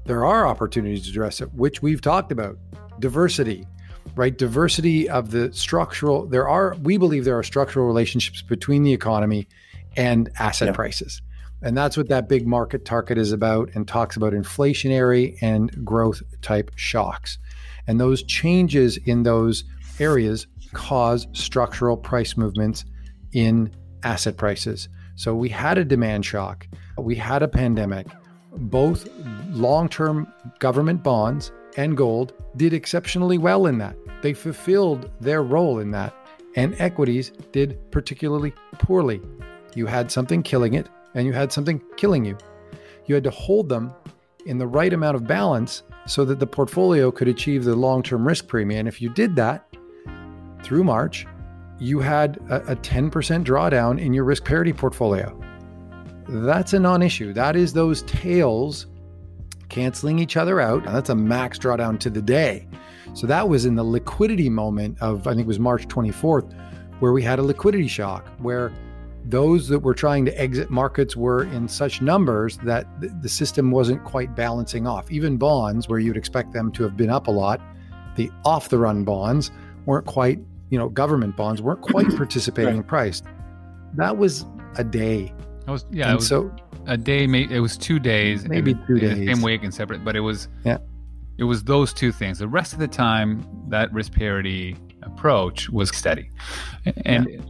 There 0.08 0.24
are 0.24 0.48
opportunities 0.48 1.04
to 1.04 1.10
address 1.10 1.41
it, 1.41 1.54
which 1.54 1.82
we've 1.82 2.00
talked 2.00 2.32
about. 2.32 2.58
Diversity, 3.00 3.67
right? 4.15 4.36
Diversity 4.36 5.10
of 5.10 5.32
the 5.32 5.52
structural. 5.52 6.26
There 6.26 6.48
are 6.48 6.78
we 6.82 6.98
believe 6.98 7.26
there 7.26 7.38
are 7.38 7.43
structural 7.43 7.86
relationships 7.86 8.41
between 8.41 8.84
the 8.84 8.93
economy 8.93 9.50
and 9.98 10.30
asset 10.39 10.70
yeah. 10.70 10.76
prices. 10.76 11.22
And 11.62 11.76
that's 11.76 11.98
what 11.98 12.08
that 12.08 12.30
big 12.30 12.48
market 12.48 12.86
target 12.86 13.17
is 13.17 13.34
about 13.34 13.70
and 13.76 13.86
talks 13.86 14.15
about 14.15 14.32
inflationary 14.32 15.38
and 15.41 15.84
growth 15.84 16.22
type 16.41 16.72
shocks. 16.76 17.38
And 17.86 18.00
those 18.00 18.24
changes 18.24 18.96
in 18.96 19.24
those 19.24 19.65
areas 20.00 20.48
cause 20.72 21.28
structural 21.34 21.98
price 21.98 22.38
movements 22.38 22.86
in 23.34 23.72
asset 24.04 24.38
prices. 24.38 24.88
So 25.15 25.36
we 25.36 25.50
had 25.50 25.78
a 25.78 25.84
demand 25.84 26.26
shock, 26.26 26.65
we 26.98 27.15
had 27.15 27.43
a 27.43 27.48
pandemic. 27.50 28.08
Both 28.60 29.08
long 29.58 29.89
term 29.89 30.32
government 30.60 31.04
bonds 31.04 31.52
and 31.78 31.96
gold 31.96 32.34
did 32.56 32.74
exceptionally 32.74 33.38
well 33.38 33.67
in 33.67 33.78
that. 33.78 33.96
They 34.22 34.34
fulfilled 34.34 35.12
their 35.20 35.43
role 35.43 35.80
in 35.80 35.91
that. 35.91 36.13
And 36.56 36.76
equities 36.80 37.32
did 37.52 37.80
particularly 37.91 38.54
poorly. 38.74 39.22
You 39.76 39.86
had 39.86 40.12
something 40.12 40.41
killing 40.41 40.74
it, 40.74 40.89
and 41.13 41.28
you 41.28 41.34
had 41.34 41.54
something 41.54 41.82
killing 41.98 42.26
you. 42.26 42.36
You 43.06 43.13
had 43.13 43.24
to 43.26 43.30
hold 43.30 43.70
them 43.70 43.93
in 44.48 44.58
the 44.58 44.65
right 44.65 44.91
amount 44.91 45.15
of 45.15 45.28
balance 45.28 45.84
so 46.08 46.26
that 46.26 46.39
the 46.39 46.48
portfolio 46.48 47.12
could 47.12 47.28
achieve 47.28 47.63
the 47.63 47.76
long 47.76 48.02
term 48.02 48.28
risk 48.28 48.48
premium. 48.48 48.80
And 48.80 48.88
if 48.88 49.02
you 49.02 49.10
did 49.10 49.36
that 49.36 49.67
through 50.63 50.84
March, 50.84 51.28
you 51.80 52.00
had 52.00 52.38
a, 52.50 52.72
a 52.72 52.76
10% 52.76 53.12
drawdown 53.43 54.00
in 54.00 54.13
your 54.13 54.24
risk 54.24 54.43
parity 54.43 54.74
portfolio. 54.74 55.39
That's 56.28 56.74
a 56.74 56.80
non 56.80 57.02
issue. 57.02 57.34
That 57.34 57.56
is 57.56 57.72
those 57.72 58.02
tails 58.04 58.88
canceling 59.69 60.19
each 60.19 60.38
other 60.38 60.60
out. 60.60 60.86
And 60.86 60.95
that's 60.95 61.10
a 61.10 61.15
max 61.15 61.58
drawdown 61.58 61.99
to 61.99 62.10
the 62.10 62.21
day. 62.21 62.67
So 63.13 63.27
that 63.27 63.47
was 63.49 63.65
in 63.65 63.75
the 63.75 63.84
liquidity 63.84 64.49
moment 64.49 64.97
of, 65.01 65.27
I 65.27 65.32
think 65.32 65.41
it 65.41 65.47
was 65.47 65.60
March 65.60 65.88
24th, 65.88 66.53
where 66.99 67.13
we 67.13 67.23
had 67.23 67.39
a 67.39 67.43
liquidity 67.43 67.88
shock, 67.88 68.27
where 68.39 68.71
those 69.25 69.67
that 69.67 69.80
were 69.80 69.93
trying 69.93 70.25
to 70.25 70.39
exit 70.39 70.69
markets 70.69 71.15
were 71.15 71.43
in 71.43 71.67
such 71.67 72.01
numbers 72.01 72.58
that 72.60 72.88
the 73.21 73.30
system 73.30 73.71
wasn't 73.71 74.03
quite 74.03 74.36
balancing 74.36 74.88
off. 74.88 75.12
Even 75.12 75.38
bonds, 75.38 75.89
where 75.89 75.99
you'd 75.99 76.17
expect 76.17 76.53
them 76.53 76.71
to 76.71 76.84
have 76.84 76.95
been 76.95 77.10
up 77.10 77.27
a 77.27 77.32
lot, 77.32 77.60
the 78.15 78.32
off 78.45 78.69
the 78.69 78.77
run 78.77 79.03
bonds 79.03 79.51
weren't 79.86 80.06
quite, 80.06 80.39
you 80.69 80.77
know, 80.77 80.89
government 80.89 81.36
bonds 81.36 81.62
weren't 81.62 81.82
quite 81.82 82.08
participating 82.15 82.75
right. 82.75 82.77
in 82.77 82.84
price. 82.84 83.21
That 83.95 84.17
was 84.17 84.45
a 84.77 84.84
day. 84.84 85.34
It 85.67 85.71
was, 85.71 85.86
yeah, 85.91 86.15
was 86.15 86.27
so 86.27 86.56
a 86.86 86.97
day, 86.97 87.25
it 87.25 87.60
was 87.60 87.77
two 87.77 87.99
days, 87.99 88.47
maybe 88.47 88.73
two 88.88 88.99
days, 88.99 89.27
same 89.27 89.41
week 89.41 89.63
and 89.63 89.73
separate, 89.73 90.06
but 90.06 90.15
it 90.15 90.21
was, 90.21 90.47
yeah, 90.63 90.77
it 91.38 91.43
was 91.43 91.63
those 91.63 91.93
two 91.93 92.12
things. 92.12 92.39
The 92.39 92.47
rest 92.47 92.73
of 92.73 92.80
the 92.80 92.88
time, 92.88 93.45
that 93.67 93.91
risk 93.91 94.13
parity 94.13 94.77
approach 95.03 95.69
was 95.69 95.95
steady. 95.95 96.30
And, 97.06 97.27
yeah 97.30 97.41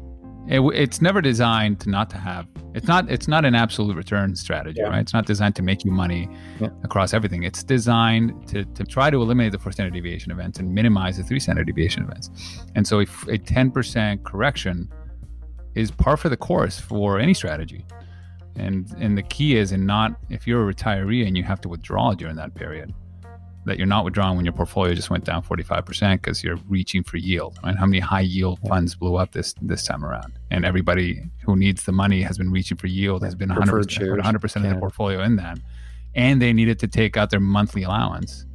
it, 0.47 0.61
it's 0.73 1.01
never 1.01 1.21
designed 1.21 1.79
to 1.81 1.89
not 1.89 2.09
to 2.11 2.17
have. 2.17 2.47
It's 2.73 2.87
not. 2.87 3.09
It's 3.11 3.27
not 3.27 3.43
an 3.43 3.55
absolute 3.55 3.95
return 3.95 4.35
strategy, 4.35 4.79
yeah. 4.79 4.87
right? 4.87 4.99
It's 4.99 5.13
not 5.13 5.25
designed 5.25 5.55
to 5.57 5.61
make 5.61 5.83
you 5.83 5.91
money 5.91 6.29
yeah. 6.59 6.69
across 6.83 7.13
everything. 7.13 7.43
It's 7.43 7.63
designed 7.63 8.47
to, 8.49 8.63
to 8.63 8.83
try 8.83 9.09
to 9.09 9.21
eliminate 9.21 9.51
the 9.51 9.59
four 9.59 9.71
standard 9.71 9.93
deviation 9.93 10.31
events 10.31 10.59
and 10.59 10.73
minimize 10.73 11.17
the 11.17 11.23
three 11.23 11.39
standard 11.39 11.67
deviation 11.67 12.03
events. 12.03 12.29
And 12.75 12.87
so, 12.87 12.99
if 12.99 13.27
a 13.27 13.37
ten 13.37 13.71
percent 13.71 14.23
correction 14.23 14.89
is 15.75 15.91
par 15.91 16.17
for 16.17 16.29
the 16.29 16.37
course 16.37 16.79
for 16.79 17.19
any 17.19 17.33
strategy. 17.33 17.85
And 18.57 18.93
and 18.99 19.17
the 19.17 19.23
key 19.23 19.55
is 19.55 19.71
in 19.71 19.85
not 19.85 20.19
if 20.29 20.47
you're 20.47 20.67
a 20.67 20.73
retiree 20.73 21.25
and 21.25 21.37
you 21.37 21.43
have 21.43 21.61
to 21.61 21.69
withdraw 21.69 22.13
during 22.13 22.35
that 22.37 22.55
period 22.55 22.93
that 23.65 23.77
you're 23.77 23.85
not 23.85 24.05
withdrawing 24.05 24.37
when 24.37 24.45
your 24.45 24.53
portfolio 24.53 24.93
just 24.93 25.09
went 25.09 25.25
down 25.25 25.43
45% 25.43 26.13
because 26.13 26.41
you're 26.41 26.55
reaching 26.69 27.03
for 27.03 27.17
yield. 27.17 27.59
Right? 27.63 27.75
How 27.75 27.85
many 27.85 27.99
high 27.99 28.21
yield 28.21 28.59
funds 28.67 28.95
blew 28.95 29.17
up 29.17 29.33
this 29.33 29.53
this 29.61 29.83
time 29.83 30.05
around? 30.05 30.39
And 30.51 30.63
everybody 30.63 31.29
who 31.45 31.57
needs 31.57 31.83
the 31.83 31.91
money 31.91 32.21
has 32.21 32.37
been 32.37 32.49
reaching 32.49 32.77
for 32.77 32.87
yield, 32.87 33.23
has 33.23 33.35
been 33.35 33.49
100%, 33.49 34.21
100% 34.21 34.55
of 34.55 34.73
the 34.73 34.79
portfolio 34.79 35.21
in 35.21 35.35
that. 35.35 35.59
And 36.15 36.41
they 36.41 36.53
needed 36.53 36.79
to 36.79 36.87
take 36.87 37.17
out 37.17 37.29
their 37.29 37.41
monthly 37.41 37.83
allowance. 37.83 38.45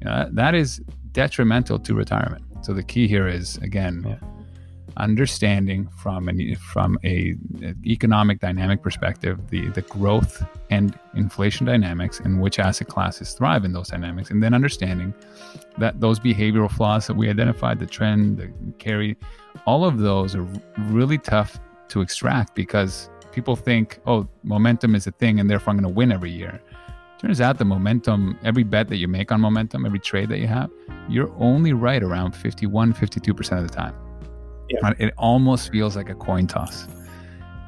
You 0.00 0.06
know, 0.06 0.28
that 0.32 0.56
is 0.56 0.82
detrimental 1.12 1.78
to 1.78 1.94
retirement. 1.94 2.44
So 2.62 2.74
the 2.74 2.82
key 2.82 3.06
here 3.06 3.28
is, 3.28 3.58
again, 3.58 4.04
yeah 4.04 4.35
understanding 4.96 5.88
from 5.96 6.28
an 6.28 6.54
from 6.56 6.98
a, 7.04 7.34
economic 7.84 8.40
dynamic 8.40 8.82
perspective 8.82 9.38
the 9.50 9.68
the 9.70 9.82
growth 9.82 10.44
and 10.70 10.98
inflation 11.14 11.66
dynamics 11.66 12.20
and 12.20 12.40
which 12.40 12.58
asset 12.58 12.88
classes 12.88 13.32
thrive 13.32 13.64
in 13.64 13.72
those 13.72 13.88
dynamics 13.88 14.30
and 14.30 14.42
then 14.42 14.54
understanding 14.54 15.12
that 15.78 16.00
those 16.00 16.18
behavioral 16.18 16.70
flaws 16.70 17.06
that 17.06 17.14
we 17.14 17.28
identified 17.28 17.78
the 17.78 17.86
trend 17.86 18.38
the 18.38 18.50
carry 18.78 19.16
all 19.66 19.84
of 19.84 19.98
those 19.98 20.34
are 20.34 20.46
really 20.78 21.18
tough 21.18 21.58
to 21.88 22.00
extract 22.00 22.54
because 22.54 23.10
people 23.32 23.56
think 23.56 24.00
oh 24.06 24.26
momentum 24.42 24.94
is 24.94 25.06
a 25.06 25.12
thing 25.12 25.40
and 25.40 25.50
therefore 25.50 25.72
I'm 25.72 25.76
going 25.78 25.92
to 25.92 25.94
win 25.94 26.10
every 26.10 26.30
year. 26.30 26.60
Turns 27.18 27.40
out 27.40 27.56
the 27.56 27.64
momentum 27.64 28.38
every 28.44 28.62
bet 28.62 28.88
that 28.88 28.96
you 28.96 29.08
make 29.08 29.32
on 29.32 29.40
momentum 29.40 29.86
every 29.86 29.98
trade 29.98 30.28
that 30.28 30.38
you 30.38 30.46
have 30.46 30.70
you're 31.08 31.32
only 31.38 31.72
right 31.72 32.02
around 32.02 32.32
51 32.32 32.92
52% 32.92 33.58
of 33.58 33.68
the 33.68 33.74
time 33.74 33.94
yeah. 34.68 34.92
It 34.98 35.14
almost 35.16 35.70
feels 35.70 35.96
like 35.96 36.08
a 36.08 36.14
coin 36.14 36.46
toss. 36.46 36.86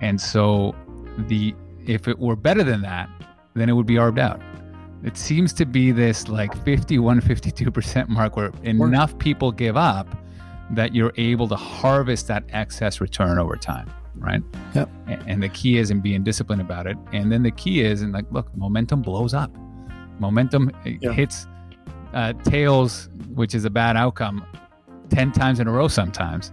And 0.00 0.20
so 0.20 0.74
the 1.26 1.54
if 1.87 2.06
it 2.06 2.18
were 2.18 2.37
better 2.37 2.62
than 2.62 2.82
that, 2.82 3.08
then 3.54 3.68
it 3.68 3.72
would 3.72 3.87
be 3.87 3.98
arbed 3.98 4.18
out. 4.18 4.40
It 5.04 5.16
seems 5.16 5.52
to 5.54 5.64
be 5.64 5.90
this 5.90 6.28
like 6.28 6.54
51, 6.64 7.20
52% 7.20 8.08
mark 8.08 8.37
where 8.37 8.52
enough 8.62 9.16
people 9.18 9.52
give 9.52 9.76
up 9.76 10.08
that 10.70 10.94
you're 10.94 11.12
able 11.16 11.48
to 11.48 11.56
harvest 11.56 12.26
that 12.28 12.44
excess 12.50 13.00
return 13.00 13.38
over 13.38 13.56
time. 13.56 13.90
Right. 14.16 14.42
Yep. 14.74 14.90
And 15.06 15.42
the 15.42 15.48
key 15.48 15.78
is 15.78 15.90
in 15.90 16.00
being 16.00 16.24
disciplined 16.24 16.61
about 16.61 16.88
it. 16.88 16.96
And 17.12 17.30
then 17.30 17.44
the 17.44 17.52
key 17.52 17.82
is 17.82 18.02
in 18.02 18.11
like, 18.11 18.24
look, 18.32 18.54
momentum 18.56 19.00
blows 19.00 19.32
up. 19.32 19.56
Momentum 20.18 20.72
yeah. 20.84 21.12
hits 21.12 21.46
uh, 22.12 22.32
tails, 22.42 23.08
which 23.28 23.54
is 23.54 23.64
a 23.64 23.70
bad 23.70 23.96
outcome, 23.96 24.44
10 25.11 25.30
times 25.32 25.61
in 25.61 25.68
a 25.68 25.70
row 25.70 25.87
sometimes 25.87 26.50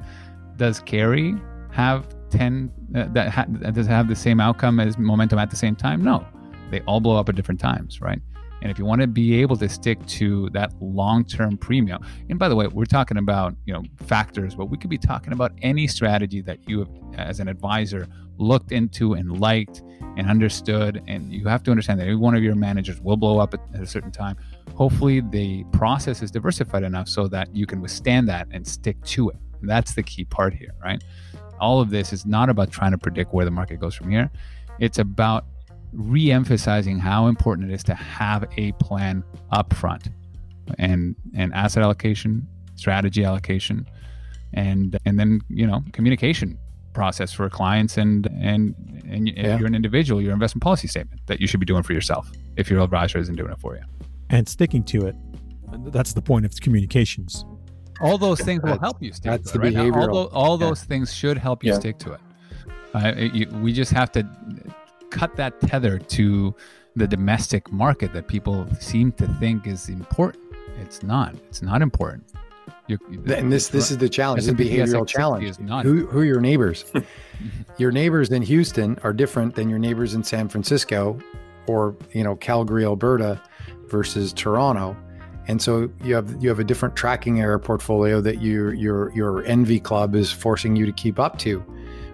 does 0.57 0.79
carry 0.79 1.35
have 1.71 2.07
10 2.29 2.71
uh, 2.95 3.05
that 3.11 3.29
ha- 3.29 3.45
does 3.45 3.87
have 3.87 4.07
the 4.07 4.15
same 4.15 4.39
outcome 4.39 4.79
as 4.79 4.97
momentum 4.97 5.39
at 5.39 5.49
the 5.49 5.55
same 5.55 5.75
time? 5.75 6.03
No. 6.03 6.25
They 6.71 6.81
all 6.81 6.99
blow 6.99 7.17
up 7.17 7.29
at 7.29 7.35
different 7.35 7.59
times 7.59 8.01
right? 8.01 8.19
And 8.61 8.71
if 8.71 8.79
you 8.79 8.85
want 8.85 9.01
to 9.01 9.07
be 9.07 9.41
able 9.41 9.57
to 9.57 9.69
stick 9.69 10.03
to 10.07 10.49
that 10.51 10.73
long-term 10.81 11.57
premium 11.57 12.03
and 12.29 12.39
by 12.39 12.49
the 12.49 12.55
way 12.55 12.67
we're 12.67 12.85
talking 12.85 13.17
about 13.17 13.53
you 13.65 13.73
know 13.73 13.83
factors 13.97 14.55
but 14.55 14.67
we 14.67 14.77
could 14.77 14.89
be 14.89 14.97
talking 14.97 15.33
about 15.33 15.51
any 15.61 15.87
strategy 15.87 16.41
that 16.41 16.67
you 16.67 16.79
have, 16.79 16.89
as 17.17 17.39
an 17.39 17.47
advisor 17.47 18.07
looked 18.37 18.71
into 18.71 19.13
and 19.13 19.39
liked 19.39 19.83
and 20.17 20.29
understood 20.29 21.01
and 21.07 21.31
you 21.31 21.47
have 21.47 21.63
to 21.63 21.71
understand 21.71 21.99
that 21.99 22.03
every 22.03 22.15
one 22.15 22.35
of 22.35 22.43
your 22.43 22.55
managers 22.55 22.99
will 23.01 23.17
blow 23.17 23.39
up 23.39 23.53
at, 23.53 23.59
at 23.73 23.81
a 23.81 23.87
certain 23.87 24.11
time. 24.11 24.37
Hopefully 24.75 25.21
the 25.21 25.63
process 25.71 26.21
is 26.21 26.31
diversified 26.31 26.83
enough 26.83 27.07
so 27.07 27.27
that 27.27 27.53
you 27.55 27.65
can 27.65 27.81
withstand 27.81 28.27
that 28.27 28.47
and 28.51 28.65
stick 28.65 29.01
to 29.03 29.29
it 29.29 29.37
that's 29.69 29.93
the 29.93 30.03
key 30.03 30.25
part 30.25 30.53
here, 30.53 30.71
right? 30.83 31.03
All 31.59 31.79
of 31.79 31.89
this 31.89 32.13
is 32.13 32.25
not 32.25 32.49
about 32.49 32.71
trying 32.71 32.91
to 32.91 32.97
predict 32.97 33.33
where 33.33 33.45
the 33.45 33.51
market 33.51 33.79
goes 33.79 33.95
from 33.95 34.09
here. 34.09 34.29
It's 34.79 34.99
about 34.99 35.45
re-emphasizing 35.93 36.99
how 36.99 37.27
important 37.27 37.71
it 37.71 37.73
is 37.73 37.83
to 37.83 37.95
have 37.95 38.45
a 38.57 38.73
plan 38.73 39.23
up 39.51 39.73
front 39.73 40.09
and 40.77 41.15
and 41.35 41.53
asset 41.53 41.83
allocation, 41.83 42.47
strategy 42.75 43.23
allocation, 43.23 43.87
and 44.53 44.97
and 45.05 45.19
then 45.19 45.41
you 45.49 45.65
know 45.65 45.83
communication 45.93 46.57
process 46.93 47.31
for 47.31 47.49
clients 47.49 47.97
and 47.97 48.27
and 48.41 48.73
and 49.07 49.29
if 49.29 49.35
yeah. 49.37 49.57
you're 49.57 49.67
an 49.67 49.75
individual, 49.75 50.21
your 50.21 50.33
investment 50.33 50.63
policy 50.63 50.87
statement 50.87 51.21
that 51.27 51.39
you 51.39 51.47
should 51.47 51.59
be 51.59 51.65
doing 51.65 51.83
for 51.83 51.93
yourself 51.93 52.31
if 52.57 52.69
your 52.69 52.81
advisor 52.81 53.19
isn't 53.19 53.35
doing 53.35 53.51
it 53.51 53.59
for 53.59 53.75
you. 53.75 53.83
And 54.29 54.47
sticking 54.47 54.83
to 54.85 55.05
it. 55.05 55.15
That's 55.91 56.13
the 56.13 56.21
point 56.21 56.45
of 56.45 56.55
communications 56.61 57.45
all 58.01 58.17
those 58.17 58.41
things 58.41 58.61
will 58.63 58.79
help 58.79 59.01
you 59.01 59.11
stick 59.11 59.31
that's 59.31 59.51
to 59.51 59.57
the 59.57 59.67
it. 59.67 59.75
Right? 59.75 60.09
All, 60.09 60.13
those, 60.13 60.29
all 60.33 60.57
those 60.57 60.83
things 60.83 61.13
should 61.13 61.37
help 61.37 61.63
you 61.63 61.71
yeah. 61.71 61.79
stick 61.79 61.97
to 61.99 62.13
it. 62.13 62.19
Uh, 62.93 63.13
you. 63.17 63.47
We 63.61 63.73
just 63.73 63.91
have 63.91 64.11
to 64.13 64.27
cut 65.09 65.35
that 65.35 65.59
tether 65.61 65.99
to 65.99 66.55
the 66.95 67.07
domestic 67.07 67.71
market 67.71 68.13
that 68.13 68.27
people 68.27 68.67
seem 68.79 69.11
to 69.13 69.27
think 69.39 69.67
is 69.67 69.89
important. 69.89 70.43
It's 70.81 71.03
not. 71.03 71.35
It's 71.49 71.61
not 71.61 71.81
important. 71.81 72.31
You're, 72.87 72.99
and 73.33 73.51
this 73.51 73.67
this 73.67 73.89
is 73.89 73.97
the 73.97 74.09
challenge, 74.09 74.45
the 74.45 74.51
behavioral 74.51 75.07
challenge. 75.07 75.57
Who, 75.83 76.05
who 76.05 76.19
are 76.19 76.25
your 76.25 76.39
neighbors? 76.39 76.85
your 77.77 77.91
neighbors 77.91 78.29
in 78.29 78.43
Houston 78.43 78.99
are 79.03 79.11
different 79.11 79.55
than 79.55 79.69
your 79.69 79.79
neighbors 79.79 80.13
in 80.13 80.23
San 80.23 80.47
Francisco 80.49 81.19
or 81.67 81.95
you 82.11 82.23
know 82.23 82.35
Calgary, 82.35 82.85
Alberta 82.85 83.41
versus 83.87 84.33
Toronto 84.33 84.95
and 85.47 85.61
so 85.61 85.89
you 86.03 86.15
have 86.15 86.41
you 86.41 86.49
have 86.49 86.59
a 86.59 86.63
different 86.63 86.95
tracking 86.95 87.39
error 87.39 87.59
portfolio 87.59 88.21
that 88.21 88.41
your 88.41 88.73
your 88.73 89.11
your 89.13 89.43
envy 89.45 89.79
club 89.79 90.15
is 90.15 90.31
forcing 90.31 90.75
you 90.75 90.85
to 90.85 90.91
keep 90.91 91.19
up 91.19 91.37
to 91.39 91.63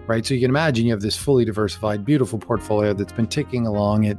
right? 0.06 0.26
So 0.26 0.34
you 0.34 0.40
can 0.40 0.50
imagine 0.50 0.86
you 0.86 0.92
have 0.92 1.00
this 1.00 1.16
fully 1.16 1.44
diversified, 1.44 2.04
beautiful 2.04 2.38
portfolio 2.38 2.92
that's 2.92 3.12
been 3.12 3.26
ticking 3.26 3.66
along 3.66 4.06
at 4.06 4.18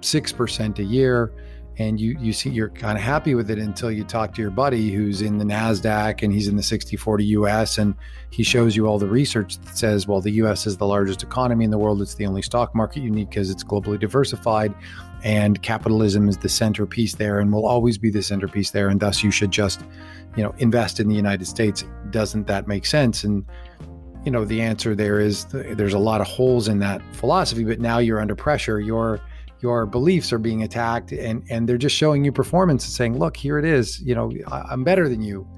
6% 0.00 0.78
a 0.78 0.82
year. 0.82 1.32
And 1.80 2.00
you 2.00 2.18
you 2.18 2.32
see 2.32 2.50
you're 2.50 2.70
kind 2.70 2.98
of 2.98 3.04
happy 3.04 3.36
with 3.36 3.52
it 3.52 3.58
until 3.60 3.92
you 3.92 4.02
talk 4.02 4.34
to 4.34 4.42
your 4.42 4.50
buddy 4.50 4.90
who's 4.90 5.22
in 5.22 5.38
the 5.38 5.44
Nasdaq 5.44 6.24
and 6.24 6.32
he's 6.32 6.48
in 6.48 6.56
the 6.56 6.62
60/40 6.62 7.24
US 7.26 7.78
and 7.78 7.94
he 8.30 8.42
shows 8.42 8.74
you 8.74 8.88
all 8.88 8.98
the 8.98 9.06
research 9.06 9.58
that 9.58 9.78
says 9.78 10.08
well 10.08 10.20
the 10.20 10.32
US 10.42 10.66
is 10.66 10.76
the 10.76 10.86
largest 10.86 11.22
economy 11.22 11.64
in 11.64 11.70
the 11.70 11.78
world. 11.78 12.02
It's 12.02 12.16
the 12.16 12.26
only 12.26 12.42
stock 12.42 12.74
market 12.74 13.04
you 13.04 13.12
need 13.12 13.30
because 13.30 13.48
it's 13.48 13.62
globally 13.62 14.00
diversified 14.00 14.74
and 15.24 15.62
capitalism 15.62 16.28
is 16.28 16.38
the 16.38 16.48
centerpiece 16.48 17.14
there 17.14 17.40
and 17.40 17.52
will 17.52 17.66
always 17.66 17.98
be 17.98 18.10
the 18.10 18.22
centerpiece 18.22 18.70
there. 18.70 18.88
And 18.88 19.00
thus 19.00 19.22
you 19.22 19.30
should 19.30 19.50
just 19.50 19.80
you 20.36 20.42
know 20.42 20.54
invest 20.58 21.00
in 21.00 21.08
the 21.08 21.14
United 21.14 21.46
States. 21.46 21.84
Doesn't 22.10 22.46
that 22.46 22.68
make 22.68 22.86
sense? 22.86 23.24
And 23.24 23.44
you 24.24 24.30
know 24.30 24.44
the 24.44 24.60
answer 24.60 24.94
there 24.94 25.20
is 25.20 25.44
there's 25.46 25.94
a 25.94 25.98
lot 25.98 26.20
of 26.20 26.26
holes 26.26 26.68
in 26.68 26.80
that 26.80 27.00
philosophy 27.14 27.64
but 27.64 27.80
now 27.80 27.98
you're 27.98 28.20
under 28.20 28.34
pressure. 28.34 28.80
You're 28.80 29.20
your 29.60 29.86
beliefs 29.86 30.32
are 30.32 30.38
being 30.38 30.62
attacked 30.62 31.12
and 31.12 31.44
and 31.50 31.68
they're 31.68 31.78
just 31.78 31.96
showing 31.96 32.24
you 32.24 32.32
performance 32.32 32.84
and 32.84 32.92
saying 32.92 33.18
look 33.18 33.36
here 33.36 33.58
it 33.58 33.64
is. 33.64 34.00
You 34.00 34.14
know 34.14 34.32
i'm 34.46 34.84
better 34.84 35.08
than 35.08 35.22
you 35.22 35.48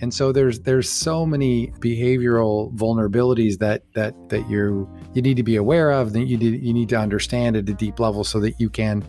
and 0.00 0.12
so 0.12 0.32
there's 0.32 0.60
there's 0.60 0.88
so 0.88 1.24
many 1.24 1.68
behavioral 1.78 2.74
vulnerabilities 2.74 3.58
that 3.58 3.82
that 3.94 4.14
that 4.28 4.48
you 4.48 4.88
you 5.14 5.22
need 5.22 5.36
to 5.36 5.42
be 5.42 5.56
aware 5.56 5.90
of 5.90 6.12
that 6.12 6.24
you 6.24 6.36
need, 6.36 6.62
you 6.62 6.72
need 6.72 6.88
to 6.88 6.96
understand 6.96 7.56
at 7.56 7.68
a 7.68 7.74
deep 7.74 7.98
level 7.98 8.24
so 8.24 8.40
that 8.40 8.58
you 8.60 8.68
can 8.68 9.06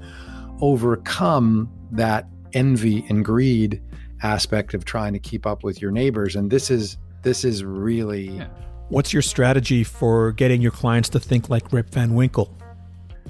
overcome 0.62 1.70
that 1.92 2.28
envy 2.54 3.06
and 3.10 3.26
greed 3.26 3.82
aspect 4.24 4.74
of 4.74 4.86
trying 4.86 5.14
to 5.14 5.20
keep 5.20 5.46
up 5.46 5.64
with 5.64 5.82
your 5.82 5.92
neighbors 5.92 6.36
and 6.36 6.50
this 6.50 6.72
is 6.72 6.98
this 7.22 7.44
is 7.44 7.64
really 7.64 8.30
yeah. 8.30 8.48
what's 8.90 9.14
your 9.14 9.22
strategy 9.22 9.84
for 9.84 10.32
getting 10.32 10.62
your 10.62 10.72
clients 10.72 11.10
to 11.10 11.20
think 11.20 11.50
like 11.50 11.72
rip 11.72 11.90
van 11.90 12.16
winkle 12.16 12.58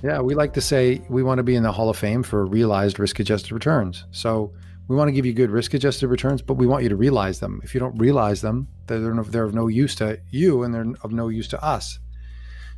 yeah, 0.03 0.20
we 0.20 0.36
like 0.36 0.53
to 0.53 0.62
say 0.62 1.01
we 1.10 1.24
want 1.24 1.39
to 1.39 1.43
be 1.43 1.55
in 1.55 1.64
the 1.64 1.72
Hall 1.72 1.89
of 1.89 1.97
Fame 1.97 2.22
for 2.22 2.45
realized 2.45 2.99
risk 2.99 3.20
adjusted 3.20 3.51
returns. 3.51 4.05
So 4.12 4.53
we 4.88 4.96
want 4.96 5.08
to 5.08 5.12
give 5.12 5.26
you 5.26 5.34
good 5.34 5.52
risk 5.52 5.74
adjusted 5.74 6.08
returns, 6.08 6.42
but 6.42 6.56
we 6.56 6.68
want 6.68 6.84
you 6.84 6.90
to 6.90 6.96
realize 6.96 7.40
them. 7.40 7.60
If 7.64 7.74
you 7.74 7.80
don't 7.80 7.98
realize 7.98 8.42
them, 8.42 8.68
they're, 8.88 9.00
they're 9.24 9.44
of 9.44 9.54
no 9.54 9.68
use 9.68 9.96
to 9.96 10.20
you 10.30 10.64
and 10.64 10.74
they're 10.74 10.86
of 11.02 11.12
no 11.12 11.28
use 11.30 11.48
to 11.50 11.64
us. 11.64 12.00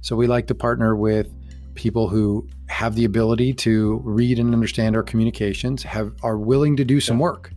So 0.02 0.16
we 0.16 0.28
like 0.28 0.48
to 0.48 0.56
partner 0.56 0.96
with 0.96 1.34
people 1.76 2.08
who 2.08 2.48
have 2.68 2.96
the 2.96 3.06
ability 3.06 3.54
to 3.54 4.02
read 4.04 4.40
and 4.40 4.54
understand 4.54 4.96
our 4.96 5.04
communications, 5.04 5.84
have 5.84 6.14
are 6.24 6.38
willing 6.38 6.76
to 6.78 6.86
do 6.86 7.00
some 7.00 7.20
work. 7.20 7.52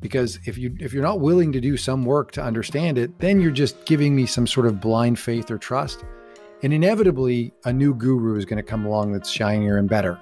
Because 0.00 0.38
if 0.46 0.56
you 0.56 0.74
if 0.80 0.94
you're 0.94 1.02
not 1.02 1.20
willing 1.20 1.52
to 1.52 1.60
do 1.60 1.76
some 1.76 2.04
work 2.04 2.32
to 2.32 2.42
understand 2.42 2.96
it, 2.96 3.18
then 3.18 3.40
you're 3.40 3.50
just 3.50 3.84
giving 3.84 4.16
me 4.16 4.24
some 4.24 4.46
sort 4.46 4.66
of 4.66 4.80
blind 4.80 5.18
faith 5.18 5.50
or 5.50 5.58
trust 5.58 6.04
and 6.62 6.74
inevitably, 6.74 7.54
a 7.64 7.72
new 7.72 7.94
guru 7.94 8.36
is 8.36 8.44
going 8.44 8.58
to 8.58 8.62
come 8.62 8.84
along 8.84 9.12
that's 9.12 9.30
shinier 9.30 9.78
and 9.78 9.88
better. 9.88 10.18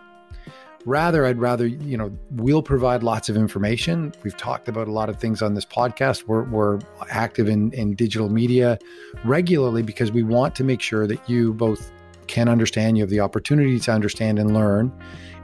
Rather, 0.85 1.27
I'd 1.27 1.39
rather, 1.39 1.67
you 1.67 1.97
know, 1.97 2.17
we'll 2.31 2.63
provide 2.63 3.03
lots 3.03 3.29
of 3.29 3.37
information. 3.37 4.13
We've 4.23 4.37
talked 4.37 4.69
about 4.69 4.89
a 4.89 4.93
lot 4.93 5.09
of 5.09 5.19
things 5.19 5.43
on 5.43 5.55
this 5.55 5.65
podcast. 5.65 6.25
We're, 6.27 6.45
we're 6.45 6.79
active 7.11 7.49
in, 7.49 7.73
in 7.73 7.95
digital 7.95 8.29
media 8.29 8.79
regularly 9.25 9.83
because 9.83 10.13
we 10.13 10.23
want 10.23 10.55
to 10.57 10.65
make 10.65 10.81
sure 10.81 11.07
that 11.07 11.29
you 11.29 11.53
both 11.53 11.91
can 12.29 12.49
understand, 12.49 12.97
you 12.97 13.03
have 13.03 13.11
the 13.11 13.21
opportunity 13.21 13.79
to 13.81 13.93
understand 13.93 14.39
and 14.39 14.55
learn 14.55 14.93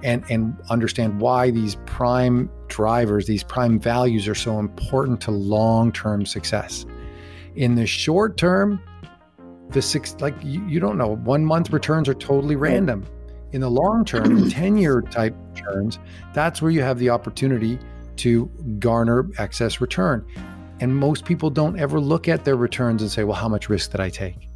and, 0.02 0.22
and 0.30 0.56
understand 0.70 1.20
why 1.20 1.50
these 1.50 1.76
prime 1.86 2.50
drivers, 2.68 3.26
these 3.26 3.42
prime 3.42 3.80
values 3.80 4.28
are 4.28 4.34
so 4.34 4.58
important 4.58 5.20
to 5.22 5.30
long 5.30 5.90
term 5.90 6.26
success. 6.26 6.86
In 7.56 7.74
the 7.74 7.86
short 7.86 8.36
term, 8.36 8.80
the 9.70 9.82
six 9.82 10.14
like 10.20 10.34
you, 10.44 10.64
you 10.66 10.78
don't 10.78 10.98
know 10.98 11.16
one 11.16 11.44
month 11.44 11.70
returns 11.70 12.08
are 12.08 12.14
totally 12.14 12.54
random 12.54 13.04
in 13.54 13.60
the 13.60 13.70
long 13.70 14.04
term 14.04 14.50
10 14.50 14.76
year 14.76 15.00
type 15.00 15.34
returns 15.54 15.98
that's 16.32 16.60
where 16.60 16.70
you 16.70 16.82
have 16.82 16.98
the 16.98 17.10
opportunity 17.10 17.78
to 18.16 18.46
garner 18.78 19.28
excess 19.38 19.80
return. 19.80 20.24
And 20.80 20.94
most 20.94 21.24
people 21.24 21.50
don't 21.50 21.78
ever 21.80 21.98
look 21.98 22.28
at 22.28 22.44
their 22.44 22.56
returns 22.56 23.02
and 23.02 23.10
say 23.10 23.24
well 23.24 23.36
how 23.36 23.48
much 23.48 23.68
risk 23.68 23.92
did 23.92 24.00
i 24.00 24.10
take? 24.10 24.48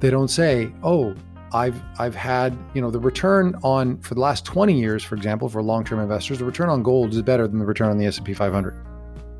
They 0.00 0.10
don't 0.10 0.28
say 0.28 0.70
oh 0.82 1.14
i've 1.52 1.80
i've 1.98 2.14
had 2.14 2.56
you 2.74 2.80
know 2.80 2.90
the 2.90 2.98
return 2.98 3.54
on 3.62 3.98
for 4.00 4.14
the 4.14 4.20
last 4.20 4.44
20 4.44 4.78
years 4.78 5.04
for 5.04 5.14
example 5.14 5.48
for 5.48 5.62
long-term 5.62 6.00
investors 6.00 6.38
the 6.38 6.44
return 6.44 6.68
on 6.68 6.82
gold 6.82 7.12
is 7.12 7.22
better 7.22 7.46
than 7.46 7.60
the 7.60 7.64
return 7.64 7.90
on 7.90 7.98
the 7.98 8.06
s&p 8.06 8.34
500 8.34 8.84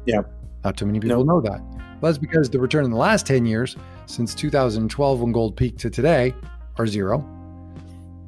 yeah. 0.07 0.22
Not 0.64 0.76
too 0.76 0.86
many 0.86 1.01
people 1.01 1.24
know 1.24 1.40
that. 1.40 1.61
Well, 1.61 2.12
that's 2.12 2.18
because 2.18 2.51
the 2.51 2.59
return 2.59 2.84
in 2.84 2.90
the 2.90 2.97
last 2.97 3.26
10 3.26 3.47
years, 3.47 3.76
since 4.07 4.34
2012 4.34 5.20
when 5.20 5.32
gold 5.32 5.57
peaked 5.57 5.78
to 5.80 5.90
today, 5.90 6.34
are 6.78 6.86
zero. 6.86 7.28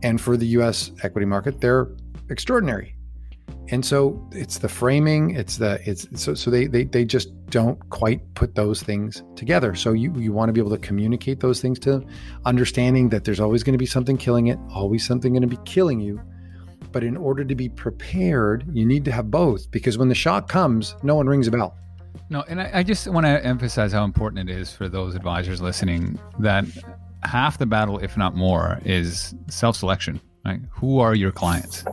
And 0.02 0.20
for 0.20 0.36
the 0.36 0.46
US 0.58 0.92
equity 1.02 1.26
market, 1.26 1.60
they're 1.60 1.88
extraordinary. 2.28 2.96
And 3.68 3.84
so 3.84 4.24
it's 4.32 4.58
the 4.58 4.68
framing, 4.68 5.30
it's 5.34 5.56
the 5.56 5.80
it's 5.84 6.06
so 6.20 6.34
so 6.34 6.50
they 6.50 6.66
they 6.66 6.84
they 6.84 7.04
just 7.04 7.30
don't 7.46 7.78
quite 7.90 8.22
put 8.34 8.54
those 8.54 8.82
things 8.82 9.24
together. 9.34 9.74
So 9.74 9.92
you 9.92 10.12
you 10.16 10.32
want 10.32 10.48
to 10.48 10.52
be 10.52 10.60
able 10.60 10.70
to 10.70 10.78
communicate 10.78 11.40
those 11.40 11.60
things 11.60 11.78
to 11.80 12.04
understanding 12.44 13.08
that 13.08 13.24
there's 13.24 13.40
always 13.40 13.64
going 13.64 13.72
to 13.72 13.78
be 13.78 13.86
something 13.86 14.16
killing 14.16 14.48
it, 14.48 14.58
always 14.70 15.04
something 15.04 15.32
going 15.32 15.42
to 15.42 15.48
be 15.48 15.58
killing 15.64 15.98
you. 16.00 16.20
But 16.92 17.02
in 17.02 17.16
order 17.16 17.44
to 17.44 17.54
be 17.54 17.68
prepared, 17.68 18.64
you 18.72 18.86
need 18.86 19.04
to 19.04 19.12
have 19.12 19.30
both 19.30 19.68
because 19.72 19.98
when 19.98 20.08
the 20.08 20.14
shock 20.14 20.48
comes, 20.48 20.94
no 21.02 21.16
one 21.16 21.26
rings 21.26 21.48
a 21.48 21.50
bell. 21.50 21.76
No, 22.30 22.44
and 22.48 22.60
I, 22.60 22.70
I 22.74 22.82
just 22.82 23.08
want 23.08 23.26
to 23.26 23.44
emphasize 23.44 23.92
how 23.92 24.04
important 24.04 24.48
it 24.48 24.56
is 24.56 24.72
for 24.72 24.88
those 24.88 25.14
advisors 25.14 25.60
listening 25.60 26.18
that 26.38 26.64
half 27.22 27.58
the 27.58 27.66
battle, 27.66 27.98
if 27.98 28.16
not 28.16 28.34
more, 28.34 28.80
is 28.84 29.34
self 29.48 29.76
selection. 29.76 30.20
Right? 30.44 30.60
Who 30.70 31.00
are 31.00 31.14
your 31.14 31.32
clients? 31.32 31.84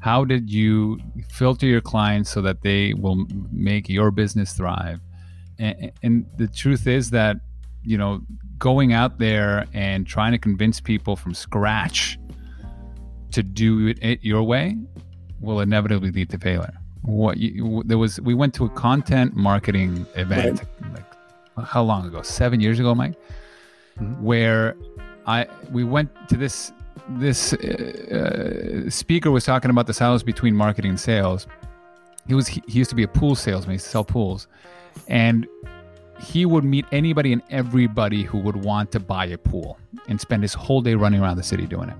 How 0.00 0.24
did 0.24 0.50
you 0.50 1.00
filter 1.30 1.66
your 1.66 1.80
clients 1.80 2.30
so 2.30 2.42
that 2.42 2.62
they 2.62 2.92
will 2.94 3.26
make 3.50 3.88
your 3.88 4.10
business 4.10 4.52
thrive? 4.52 5.00
And, 5.58 5.92
and 6.02 6.26
the 6.36 6.48
truth 6.48 6.86
is 6.86 7.10
that, 7.10 7.36
you 7.82 7.96
know, 7.96 8.20
going 8.58 8.92
out 8.92 9.18
there 9.18 9.66
and 9.72 10.06
trying 10.06 10.32
to 10.32 10.38
convince 10.38 10.80
people 10.80 11.16
from 11.16 11.34
scratch 11.34 12.18
to 13.32 13.42
do 13.42 13.94
it 14.00 14.22
your 14.22 14.42
way 14.42 14.76
will 15.40 15.60
inevitably 15.60 16.10
lead 16.12 16.30
to 16.30 16.38
failure 16.38 16.72
what 17.02 17.36
you, 17.36 17.82
there 17.84 17.98
was 17.98 18.20
we 18.20 18.32
went 18.32 18.54
to 18.54 18.64
a 18.64 18.68
content 18.70 19.34
marketing 19.34 20.06
event 20.14 20.62
right. 20.80 20.92
like 21.56 21.66
how 21.66 21.82
long 21.82 22.06
ago 22.06 22.22
seven 22.22 22.60
years 22.60 22.78
ago 22.78 22.94
mike 22.94 23.14
mm-hmm. 23.98 24.22
where 24.22 24.76
i 25.26 25.46
we 25.70 25.84
went 25.84 26.10
to 26.28 26.36
this 26.36 26.72
this 27.10 27.52
uh, 27.52 28.88
speaker 28.88 29.30
was 29.30 29.44
talking 29.44 29.70
about 29.70 29.86
the 29.86 29.94
silos 29.94 30.22
between 30.22 30.54
marketing 30.54 30.90
and 30.90 31.00
sales 31.00 31.46
he 32.26 32.34
was 32.34 32.46
he, 32.46 32.62
he 32.66 32.78
used 32.78 32.90
to 32.90 32.96
be 32.96 33.02
a 33.02 33.08
pool 33.08 33.34
salesman 33.34 33.70
he 33.70 33.74
used 33.74 33.84
to 33.84 33.90
sell 33.90 34.04
pools 34.04 34.48
and 35.08 35.46
he 36.20 36.46
would 36.46 36.64
meet 36.64 36.86
anybody 36.92 37.32
and 37.32 37.42
everybody 37.50 38.22
who 38.22 38.38
would 38.38 38.56
want 38.56 38.92
to 38.92 39.00
buy 39.00 39.26
a 39.26 39.36
pool 39.36 39.78
and 40.08 40.20
spend 40.20 40.42
his 40.42 40.54
whole 40.54 40.80
day 40.80 40.94
running 40.94 41.20
around 41.20 41.36
the 41.36 41.42
city 41.42 41.66
doing 41.66 41.88
it 41.88 41.96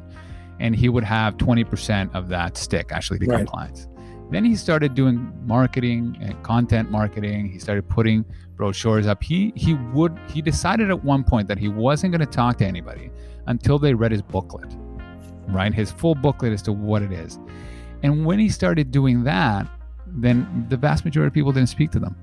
and 0.60 0.76
he 0.76 0.88
would 0.88 1.02
have 1.02 1.36
20% 1.36 2.14
of 2.14 2.28
that 2.28 2.56
stick 2.56 2.92
actually 2.92 3.18
become 3.18 3.40
right. 3.40 3.46
clients 3.46 3.88
then 4.30 4.44
he 4.44 4.56
started 4.56 4.94
doing 4.94 5.32
marketing 5.46 6.16
and 6.20 6.40
content 6.42 6.90
marketing. 6.90 7.48
He 7.48 7.58
started 7.58 7.88
putting 7.88 8.24
brochures 8.56 9.06
up. 9.06 9.22
He 9.22 9.52
he 9.56 9.74
would 9.74 10.18
he 10.28 10.42
decided 10.42 10.90
at 10.90 11.04
one 11.04 11.24
point 11.24 11.48
that 11.48 11.58
he 11.58 11.68
wasn't 11.68 12.12
going 12.12 12.20
to 12.20 12.32
talk 12.32 12.58
to 12.58 12.66
anybody 12.66 13.10
until 13.46 13.78
they 13.78 13.94
read 13.94 14.12
his 14.12 14.22
booklet, 14.22 14.72
right? 15.48 15.72
His 15.72 15.90
full 15.90 16.14
booklet 16.14 16.52
as 16.52 16.62
to 16.62 16.72
what 16.72 17.02
it 17.02 17.12
is. 17.12 17.38
And 18.02 18.24
when 18.24 18.38
he 18.38 18.48
started 18.48 18.90
doing 18.90 19.24
that, 19.24 19.66
then 20.06 20.66
the 20.68 20.76
vast 20.76 21.04
majority 21.04 21.28
of 21.28 21.34
people 21.34 21.52
didn't 21.52 21.68
speak 21.68 21.90
to 21.92 21.98
them. 21.98 22.16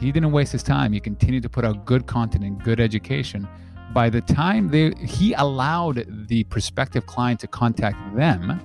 He 0.00 0.12
didn't 0.12 0.32
waste 0.32 0.52
his 0.52 0.62
time. 0.62 0.92
He 0.92 1.00
continued 1.00 1.42
to 1.42 1.48
put 1.48 1.64
out 1.64 1.84
good 1.84 2.06
content 2.06 2.44
and 2.44 2.62
good 2.62 2.80
education. 2.80 3.48
By 3.92 4.10
the 4.10 4.20
time 4.20 4.68
they 4.68 4.92
he 5.04 5.32
allowed 5.34 6.06
the 6.28 6.44
prospective 6.44 7.06
client 7.06 7.40
to 7.40 7.46
contact 7.46 7.96
them, 8.14 8.60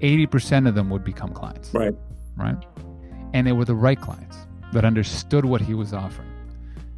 80% 0.00 0.68
of 0.68 0.74
them 0.74 0.90
would 0.90 1.04
become 1.04 1.32
clients. 1.32 1.74
Right. 1.74 1.94
Right. 2.36 2.56
And 3.34 3.46
they 3.46 3.52
were 3.52 3.64
the 3.64 3.74
right 3.74 4.00
clients 4.00 4.47
that 4.72 4.84
understood 4.84 5.44
what 5.44 5.60
he 5.60 5.74
was 5.74 5.92
offering. 5.92 6.28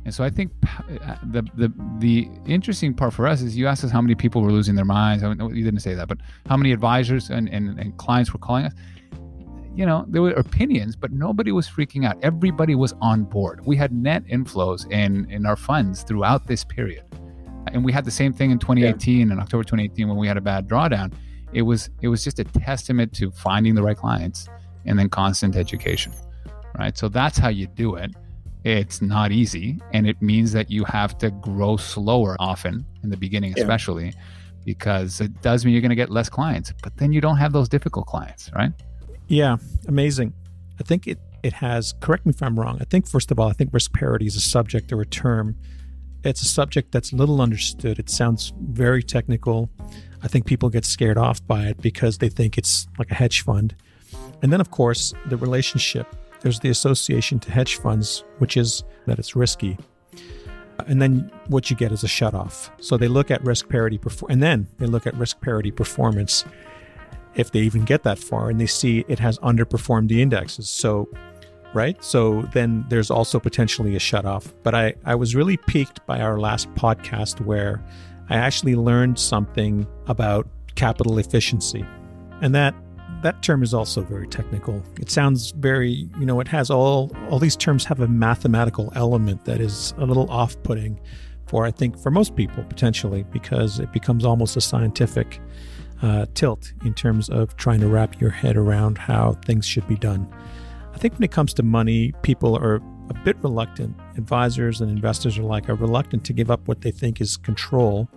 And 0.05 0.15
so 0.15 0.25
I 0.25 0.31
think 0.31 0.51
uh, 0.67 1.17
the 1.23 1.43
the 1.55 1.73
the 1.99 2.29
interesting 2.47 2.95
part 2.95 3.13
for 3.13 3.27
us 3.27 3.43
is 3.43 3.57
you 3.57 3.67
asked 3.67 3.85
us 3.85 3.91
how 3.91 4.01
many 4.01 4.15
people 4.15 4.43
were 4.43 4.51
losing 4.51 4.75
their 4.75 4.85
minds. 4.85 5.23
I 5.23 5.33
mean, 5.33 5.55
you 5.55 5.63
didn't 5.63 5.81
say 5.81 5.95
that, 5.95 6.09
but 6.09 6.19
how 6.47 6.57
many 6.57 6.73
advisors 6.73 7.29
and, 7.29 7.49
and, 7.49 7.79
and 7.79 7.97
clients 7.99 8.33
were 8.33 8.39
calling 8.39 8.65
us? 8.65 8.73
You 9.75 9.87
know, 9.87 10.07
there 10.09 10.23
were 10.23 10.31
opinions, 10.31 10.97
but 10.97 11.13
nobody 11.13 11.53
was 11.53 11.69
freaking 11.69 12.07
out. 12.07 12.17
Everybody 12.23 12.75
was 12.75 12.95
on 13.01 13.25
board. 13.25 13.65
We 13.67 13.77
had 13.77 13.93
net 13.93 14.25
inflows 14.27 14.91
in 14.91 15.31
in 15.31 15.45
our 15.45 15.57
funds 15.57 16.03
throughout 16.03 16.47
this 16.47 16.65
period, 16.65 17.05
and 17.73 17.85
we 17.85 17.93
had 17.93 18.07
the 18.07 18.11
same 18.11 18.33
thing 18.33 18.51
in 18.51 18.59
2018 18.59 19.17
yeah. 19.19 19.35
in 19.35 19.39
October 19.39 19.65
2018 19.65 20.09
when 20.09 20.17
we 20.17 20.27
had 20.27 20.39
a 20.39 20.41
bad 20.41 20.67
drawdown 20.67 21.13
it 21.53 21.63
was 21.63 21.91
it 22.01 22.09
was 22.09 22.23
just 22.23 22.39
a 22.39 22.45
testament 22.45 23.13
to 23.13 23.31
finding 23.31 23.75
the 23.75 23.83
right 23.83 23.97
clients 23.97 24.49
and 24.87 24.99
then 24.99 25.09
constant 25.09 25.57
education 25.57 26.13
right 26.79 26.97
so 26.97 27.09
that's 27.09 27.39
how 27.39 27.49
you 27.49 27.67
do 27.67 27.95
it 27.97 28.11
it's 28.65 29.01
not 29.01 29.33
easy 29.33 29.79
and 29.93 30.07
it 30.07 30.21
means 30.21 30.53
that 30.53 30.71
you 30.71 30.85
have 30.85 31.17
to 31.19 31.31
grow 31.31 31.77
slower 31.77 32.37
often 32.39 32.85
in 33.03 33.11
the 33.11 33.17
beginning 33.17 33.53
Yeah. 33.57 33.63
especially 33.63 34.13
because 34.65 35.21
it 35.21 35.41
does 35.43 35.65
mean 35.65 35.73
you're 35.73 35.81
going 35.81 35.89
to 35.91 35.97
get 35.97 36.11
less 36.11 36.29
clients 36.29 36.73
but 36.83 36.97
then 36.99 37.13
you 37.13 37.21
don't 37.21 37.39
have 37.39 37.53
those 37.53 37.69
difficult 37.69 38.07
clients 38.07 38.51
right 38.55 38.73
Yeah, 39.29 39.57
amazing. 39.89 40.33
I 40.81 40.83
think 40.83 41.07
it 41.07 41.19
it 41.43 41.55
has. 41.55 41.95
Correct 42.01 42.27
me 42.27 42.31
if 42.37 42.43
I'm 42.43 42.59
wrong. 42.61 42.77
I 42.81 42.85
think 42.91 43.07
first 43.07 43.31
of 43.31 43.39
all, 43.41 43.49
I 43.49 43.55
think 43.55 43.73
risk 43.73 43.93
parity 43.95 44.27
is 44.27 44.37
a 44.37 44.41
subject 44.41 44.93
or 44.93 45.01
a 45.01 45.07
term. 45.07 45.55
It's 46.25 46.43
a 46.43 46.51
subject 46.59 46.93
that's 46.93 47.13
little 47.15 47.41
understood. 47.41 47.99
It 47.99 48.11
sounds 48.11 48.53
very 48.83 49.03
technical. 49.03 49.71
I 50.25 50.29
think 50.29 50.45
people 50.45 50.69
get 50.69 50.85
scared 50.85 51.17
off 51.17 51.39
by 51.47 51.63
it 51.71 51.77
because 51.81 52.19
they 52.19 52.29
think 52.29 52.59
it's 52.59 52.87
like 52.99 53.11
a 53.11 53.15
hedge 53.15 53.41
fund. 53.43 53.75
And 54.43 54.53
then, 54.53 54.61
of 54.61 54.71
course, 54.71 55.15
the 55.31 55.37
relationship. 55.39 56.07
There's 56.41 56.61
the 56.61 56.71
association 56.71 57.39
to 57.41 57.51
hedge 57.51 57.77
funds, 57.77 58.25
which 58.39 58.57
is 58.57 58.85
that 59.07 59.19
it's 59.19 59.37
risky. 59.37 59.77
And 60.87 61.01
then 61.01 61.31
what 61.49 61.71
you 61.71 61.77
get 61.77 61.93
is 61.93 62.03
a 62.05 62.09
shut 62.09 62.35
off. 62.35 62.71
So 62.81 62.97
they 62.97 63.09
look 63.09 63.31
at 63.31 63.43
risk 63.45 63.69
parity, 63.69 63.99
perfor- 63.99 64.31
and 64.31 64.43
then 64.43 64.67
they 64.79 64.87
look 64.87 65.07
at 65.07 65.15
risk 65.15 65.41
parity 65.41 65.71
performance 65.71 66.45
if 67.35 67.53
they 67.53 67.61
even 67.61 67.85
get 67.85 68.03
that 68.03 68.19
far 68.19 68.51
and 68.51 68.61
they 68.61 68.67
see 68.67 69.05
it 69.09 69.19
has 69.19 69.39
underperformed 69.39 70.09
the 70.09 70.21
indexes. 70.23 70.69
So, 70.69 71.09
right? 71.75 72.03
So 72.03 72.43
then 72.55 72.85
there's 72.89 73.11
also 73.11 73.39
potentially 73.39 73.95
a 73.95 74.01
shut 74.01 74.25
off. 74.25 74.53
But 74.63 74.75
I, 74.75 74.95
I 75.05 75.15
was 75.15 75.35
really 75.35 75.57
piqued 75.57 76.05
by 76.07 76.21
our 76.21 76.39
last 76.39 76.73
podcast 76.75 77.45
where 77.45 77.83
I 78.29 78.37
actually 78.37 78.75
learned 78.75 79.19
something 79.19 79.87
about 80.07 80.49
capital 80.75 81.19
efficiency. 81.19 81.85
And 82.41 82.55
that 82.55 82.75
that 83.23 83.43
term 83.43 83.63
is 83.63 83.75
also 83.75 84.03
very 84.03 84.27
technical. 84.27 84.83
It 84.99 85.11
sounds 85.11 85.51
very, 85.53 86.09
you 86.19 86.27
know, 86.27 86.41
it 86.41 86.49
has 86.49 86.71
all 86.71 87.15
all 87.31 87.39
these 87.39 87.57
terms 87.57 87.85
have 87.85 88.01
a 88.01 88.09
mathematical 88.09 88.93
element 88.95 89.45
that 89.45 89.61
is 89.61 89.95
a 89.99 90.07
little 90.07 90.31
off-putting 90.31 91.01
for 91.47 91.67
I 91.67 91.71
think 91.71 91.99
for 91.99 92.11
most 92.11 92.37
people 92.37 92.65
potentially 92.65 93.25
because 93.25 93.81
it 93.81 93.93
becomes 93.93 94.25
almost 94.25 94.57
a 94.57 94.61
scientific 94.61 95.41
uh, 96.03 96.27
tilt 96.35 96.73
in 96.85 96.95
terms 96.95 97.29
of 97.29 97.57
trying 97.57 97.81
to 97.81 97.89
wrap 97.89 98.21
your 98.21 98.31
head 98.31 98.57
around 98.57 98.97
how 98.99 99.35
things 99.45 99.67
should 99.67 99.87
be 99.87 99.97
done. 99.97 100.27
I 100.95 100.99
think 100.99 101.15
when 101.15 101.23
it 101.23 101.31
comes 101.31 101.53
to 101.55 101.63
money, 101.63 102.13
people 102.23 102.57
are 102.57 102.77
a 103.11 103.15
bit 103.25 103.37
reluctant. 103.43 103.97
Advisors 104.17 104.81
and 104.81 104.91
investors 104.91 105.39
are 105.39 105.43
like 105.43 105.69
are 105.69 105.75
reluctant 105.75 106.25
to 106.25 106.33
give 106.33 106.51
up 106.51 106.67
what 106.69 106.81
they 106.81 106.91
think 106.91 107.21
is 107.21 107.37
control, 107.37 108.09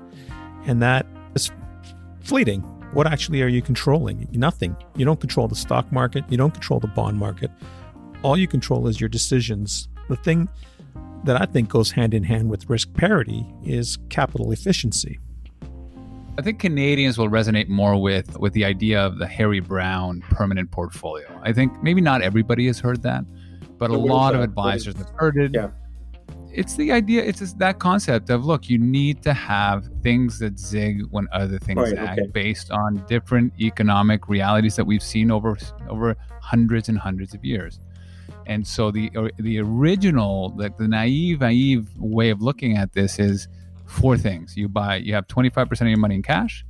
and 0.66 0.82
that 0.82 1.06
is 1.36 1.52
fleeting. 2.22 2.64
What 2.94 3.08
actually 3.08 3.42
are 3.42 3.48
you 3.48 3.62
controlling? 3.62 4.28
Nothing. 4.32 4.76
You 4.96 5.04
don't 5.04 5.20
control 5.20 5.48
the 5.48 5.56
stock 5.56 5.92
market. 5.92 6.24
You 6.30 6.38
don't 6.38 6.54
control 6.54 6.80
the 6.80 6.88
bond 6.88 7.18
market. 7.18 7.50
All 8.22 8.38
you 8.38 8.48
control 8.48 8.88
is 8.88 9.02
your 9.02 9.10
decisions. 9.10 9.88
The 10.10 10.16
thing 10.16 10.48
that 11.24 11.42
I 11.42 11.46
think 11.46 11.70
goes 11.70 11.90
hand 11.90 12.14
in 12.14 12.24
hand 12.24 12.52
with 12.52 12.70
risk 12.70 12.94
parity 12.94 13.48
is 13.66 13.98
capital 14.10 14.52
efficiency. 14.52 15.20
I 16.38 16.42
think 16.42 16.60
Canadians 16.60 17.18
will 17.18 17.30
resonate 17.30 17.68
more 17.68 18.00
with 18.00 18.38
with 18.40 18.54
the 18.54 18.66
idea 18.66 19.04
of 19.04 19.18
the 19.18 19.28
Harry 19.28 19.60
Browne 19.60 20.22
permanent 20.30 20.70
portfolio. 20.72 21.28
I 21.42 21.52
think 21.52 21.82
maybe 21.82 22.02
not 22.02 22.22
everybody 22.22 22.68
has 22.68 22.80
heard 22.80 23.02
that, 23.04 23.26
but 23.78 23.90
a 23.90 23.94
So 23.94 24.00
what 24.00 24.06
is 24.06 24.12
lot 24.12 24.36
of 24.36 24.42
advisors 24.42 24.96
have 24.98 25.12
heard 25.16 25.38
it. 25.38 25.52
Yeah. 25.54 25.70
It's 26.54 26.76
the 26.76 26.92
idea. 26.92 27.24
It's 27.24 27.40
just 27.40 27.58
that 27.60 27.80
concept 27.80 28.30
of 28.30 28.46
look, 28.46 28.70
you 28.70 28.78
need 28.78 29.24
to 29.24 29.34
have 29.34 29.90
things 30.04 30.40
that 30.40 30.60
zig 30.60 31.02
when 31.10 31.28
other 31.32 31.58
things 31.60 31.80
Right, 31.80 31.90
zag, 31.96 32.20
okay. 32.20 32.28
based 32.32 32.70
on 32.72 33.04
different 33.08 33.54
economic 33.60 34.30
realities 34.30 34.76
that 34.76 34.86
we've 34.86 35.02
seen 35.04 35.32
over 35.32 35.58
over 35.90 36.16
hundreds 36.42 36.90
and 36.90 36.98
hundreds 36.98 37.34
of 37.34 37.44
years. 37.44 37.80
And 38.46 38.66
so 38.68 38.92
the 38.92 39.10
or 39.16 39.32
the 39.38 39.60
original, 39.60 40.54
like 40.56 40.78
the 40.78 40.88
naive, 40.88 41.40
naive 41.42 41.90
way 41.98 42.30
of 42.30 42.42
looking 42.42 42.78
at 42.78 42.94
this 42.94 43.18
is 43.20 43.48
four 43.86 44.18
things. 44.18 44.56
You 44.56 44.68
buy, 44.70 44.98
you 44.98 45.14
have 45.14 45.28
25% 45.28 45.82
of 45.82 45.88
your 45.88 45.98
money 45.98 46.16
in 46.16 46.22
cash, 46.24 46.66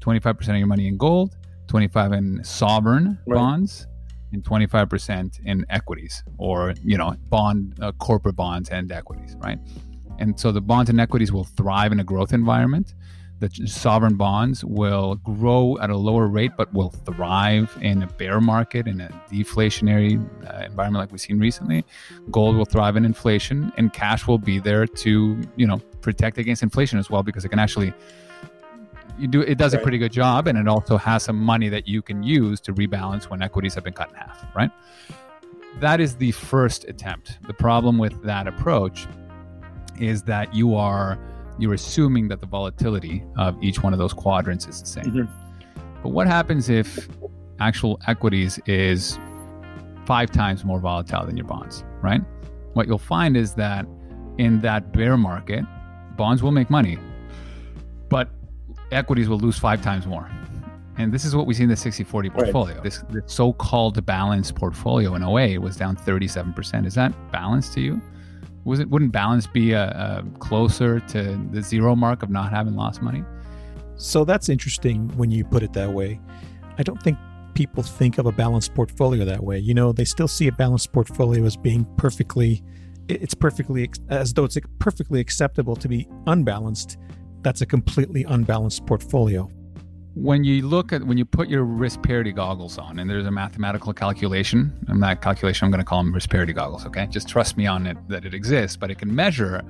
25% 0.00 0.48
of 0.50 0.56
your 0.56 0.66
money 0.66 0.86
in 0.86 0.96
gold, 0.96 1.36
25 1.68 2.12
in 2.12 2.44
sovereign 2.44 3.18
Right. 3.26 3.36
bonds, 3.36 3.86
and 4.34 4.44
25% 4.44 5.40
in 5.44 5.64
equities 5.70 6.22
or, 6.38 6.74
you 6.84 6.98
know, 6.98 7.16
bond, 7.28 7.78
uh, 7.80 7.92
corporate 7.92 8.36
bonds 8.36 8.68
and 8.70 8.92
equities, 8.92 9.36
right? 9.38 9.58
And 10.18 10.38
so 10.38 10.52
the 10.52 10.60
bonds 10.60 10.90
and 10.90 11.00
equities 11.00 11.32
will 11.32 11.44
thrive 11.44 11.92
in 11.92 12.00
a 12.00 12.04
growth 12.04 12.32
environment. 12.32 12.94
The 13.40 13.50
sovereign 13.66 14.16
bonds 14.16 14.64
will 14.64 15.16
grow 15.16 15.76
at 15.80 15.90
a 15.90 15.96
lower 15.96 16.28
rate, 16.28 16.52
but 16.56 16.72
will 16.72 16.90
thrive 16.90 17.76
in 17.80 18.02
a 18.02 18.06
bear 18.06 18.40
market, 18.40 18.86
in 18.86 19.00
a 19.00 19.08
deflationary 19.28 20.14
uh, 20.48 20.64
environment 20.64 21.02
like 21.02 21.10
we've 21.10 21.20
seen 21.20 21.40
recently. 21.40 21.84
Gold 22.30 22.56
will 22.56 22.64
thrive 22.64 22.96
in 22.96 23.04
inflation, 23.04 23.72
and 23.76 23.92
cash 23.92 24.26
will 24.28 24.38
be 24.38 24.60
there 24.60 24.86
to, 24.86 25.40
you 25.56 25.66
know, 25.66 25.78
protect 26.00 26.38
against 26.38 26.62
inflation 26.62 26.98
as 26.98 27.10
well 27.10 27.22
because 27.22 27.44
it 27.44 27.48
can 27.48 27.58
actually 27.58 27.92
you 29.18 29.28
do 29.28 29.40
it 29.42 29.58
does 29.58 29.74
a 29.74 29.78
pretty 29.78 29.98
good 29.98 30.12
job 30.12 30.46
and 30.48 30.58
it 30.58 30.66
also 30.68 30.96
has 30.96 31.22
some 31.22 31.36
money 31.36 31.68
that 31.68 31.86
you 31.86 32.02
can 32.02 32.22
use 32.22 32.60
to 32.60 32.72
rebalance 32.74 33.24
when 33.24 33.42
equities 33.42 33.74
have 33.74 33.84
been 33.84 33.92
cut 33.92 34.10
in 34.10 34.16
half 34.16 34.44
right? 34.54 34.70
That 35.80 36.00
is 36.00 36.16
the 36.16 36.30
first 36.32 36.84
attempt. 36.84 37.38
The 37.46 37.54
problem 37.54 37.98
with 37.98 38.22
that 38.22 38.46
approach 38.46 39.06
is 39.98 40.22
that 40.24 40.54
you 40.54 40.74
are 40.74 41.18
you're 41.58 41.74
assuming 41.74 42.28
that 42.28 42.40
the 42.40 42.46
volatility 42.46 43.22
of 43.36 43.56
each 43.62 43.82
one 43.82 43.92
of 43.92 43.98
those 43.98 44.12
quadrants 44.12 44.66
is 44.66 44.80
the 44.80 44.86
same. 44.88 45.04
Mhm. 45.04 45.28
but 46.02 46.08
what 46.10 46.26
happens 46.26 46.68
if 46.68 47.08
actual 47.60 48.00
equities 48.08 48.58
is 48.66 49.18
five 50.04 50.30
times 50.30 50.64
more 50.64 50.80
volatile 50.80 51.24
than 51.24 51.36
your 51.36 51.46
bonds 51.46 51.84
right? 52.02 52.22
What 52.74 52.88
you'll 52.88 52.98
find 52.98 53.36
is 53.36 53.54
that 53.54 53.86
in 54.38 54.60
that 54.62 54.92
bear 54.92 55.16
market 55.16 55.64
bonds 56.16 56.42
will 56.42 56.52
make 56.52 56.70
money. 56.70 56.98
But 58.08 58.28
equities 58.92 59.28
will 59.28 59.38
lose 59.38 59.58
five 59.58 59.82
times 59.82 60.06
more. 60.06 60.30
And 60.96 61.12
this 61.12 61.24
is 61.24 61.34
what 61.34 61.46
we 61.46 61.54
see 61.54 61.64
in 61.64 61.68
the 61.68 61.76
60 61.76 62.04
40 62.04 62.30
portfolio. 62.30 62.80
This, 62.80 63.02
this 63.10 63.24
so 63.26 63.52
called 63.52 64.04
balanced 64.06 64.54
portfolio 64.54 65.14
in 65.16 65.24
08 65.24 65.58
was 65.58 65.76
down 65.76 65.96
37%. 65.96 66.86
Is 66.86 66.94
that 66.94 67.12
balanced 67.32 67.72
to 67.74 67.80
you? 67.80 68.00
Was 68.64 68.80
it, 68.80 68.88
wouldn't 68.88 69.12
balance 69.12 69.46
be 69.46 69.72
a, 69.72 69.88
a 69.88 70.24
closer 70.38 71.00
to 71.00 71.48
the 71.50 71.60
zero 71.60 71.96
mark 71.96 72.22
of 72.22 72.30
not 72.30 72.50
having 72.50 72.76
lost 72.76 73.02
money? 73.02 73.24
So 73.96 74.24
that's 74.24 74.48
interesting 74.48 75.08
when 75.16 75.30
you 75.30 75.44
put 75.44 75.62
it 75.62 75.72
that 75.74 75.92
way. 75.92 76.20
I 76.78 76.82
don't 76.82 77.02
think 77.02 77.18
people 77.54 77.82
think 77.82 78.18
of 78.18 78.26
a 78.26 78.32
balanced 78.32 78.74
portfolio 78.74 79.24
that 79.24 79.42
way. 79.42 79.58
You 79.58 79.74
know, 79.74 79.92
they 79.92 80.04
still 80.04 80.28
see 80.28 80.48
a 80.48 80.52
balanced 80.52 80.92
portfolio 80.92 81.44
as 81.44 81.56
being 81.56 81.86
perfectly, 81.96 82.62
it's 83.08 83.34
perfectly, 83.34 83.90
as 84.08 84.32
though 84.32 84.44
it's 84.44 84.58
perfectly 84.78 85.20
acceptable 85.20 85.76
to 85.76 85.88
be 85.88 86.08
unbalanced. 86.26 86.98
That's 87.44 87.60
a 87.60 87.66
completely 87.66 88.24
unbalanced 88.24 88.86
portfolio. 88.86 89.50
when 90.14 90.44
you 90.44 90.66
look 90.66 90.92
at 90.92 91.02
when 91.04 91.18
you 91.18 91.24
put 91.24 91.48
your 91.48 91.64
risk 91.64 92.00
parity 92.02 92.30
goggles 92.32 92.78
on 92.78 93.00
and 93.00 93.10
there's 93.10 93.26
a 93.26 93.30
mathematical 93.30 93.92
calculation 93.92 94.72
and 94.86 95.02
that 95.02 95.20
calculation 95.20 95.64
i'm 95.64 95.72
going 95.72 95.80
to 95.80 95.84
call 95.84 96.00
them 96.02 96.12
risk 96.14 96.30
parity 96.30 96.52
goggles 96.52 96.86
okay? 96.86 97.06
Just 97.08 97.28
trust 97.28 97.56
me 97.56 97.66
on 97.66 97.84
it 97.86 97.96
that 98.08 98.24
it 98.24 98.32
exists 98.32 98.76
but 98.76 98.90
it 98.92 98.98
can 98.98 99.12
measure 99.12 99.62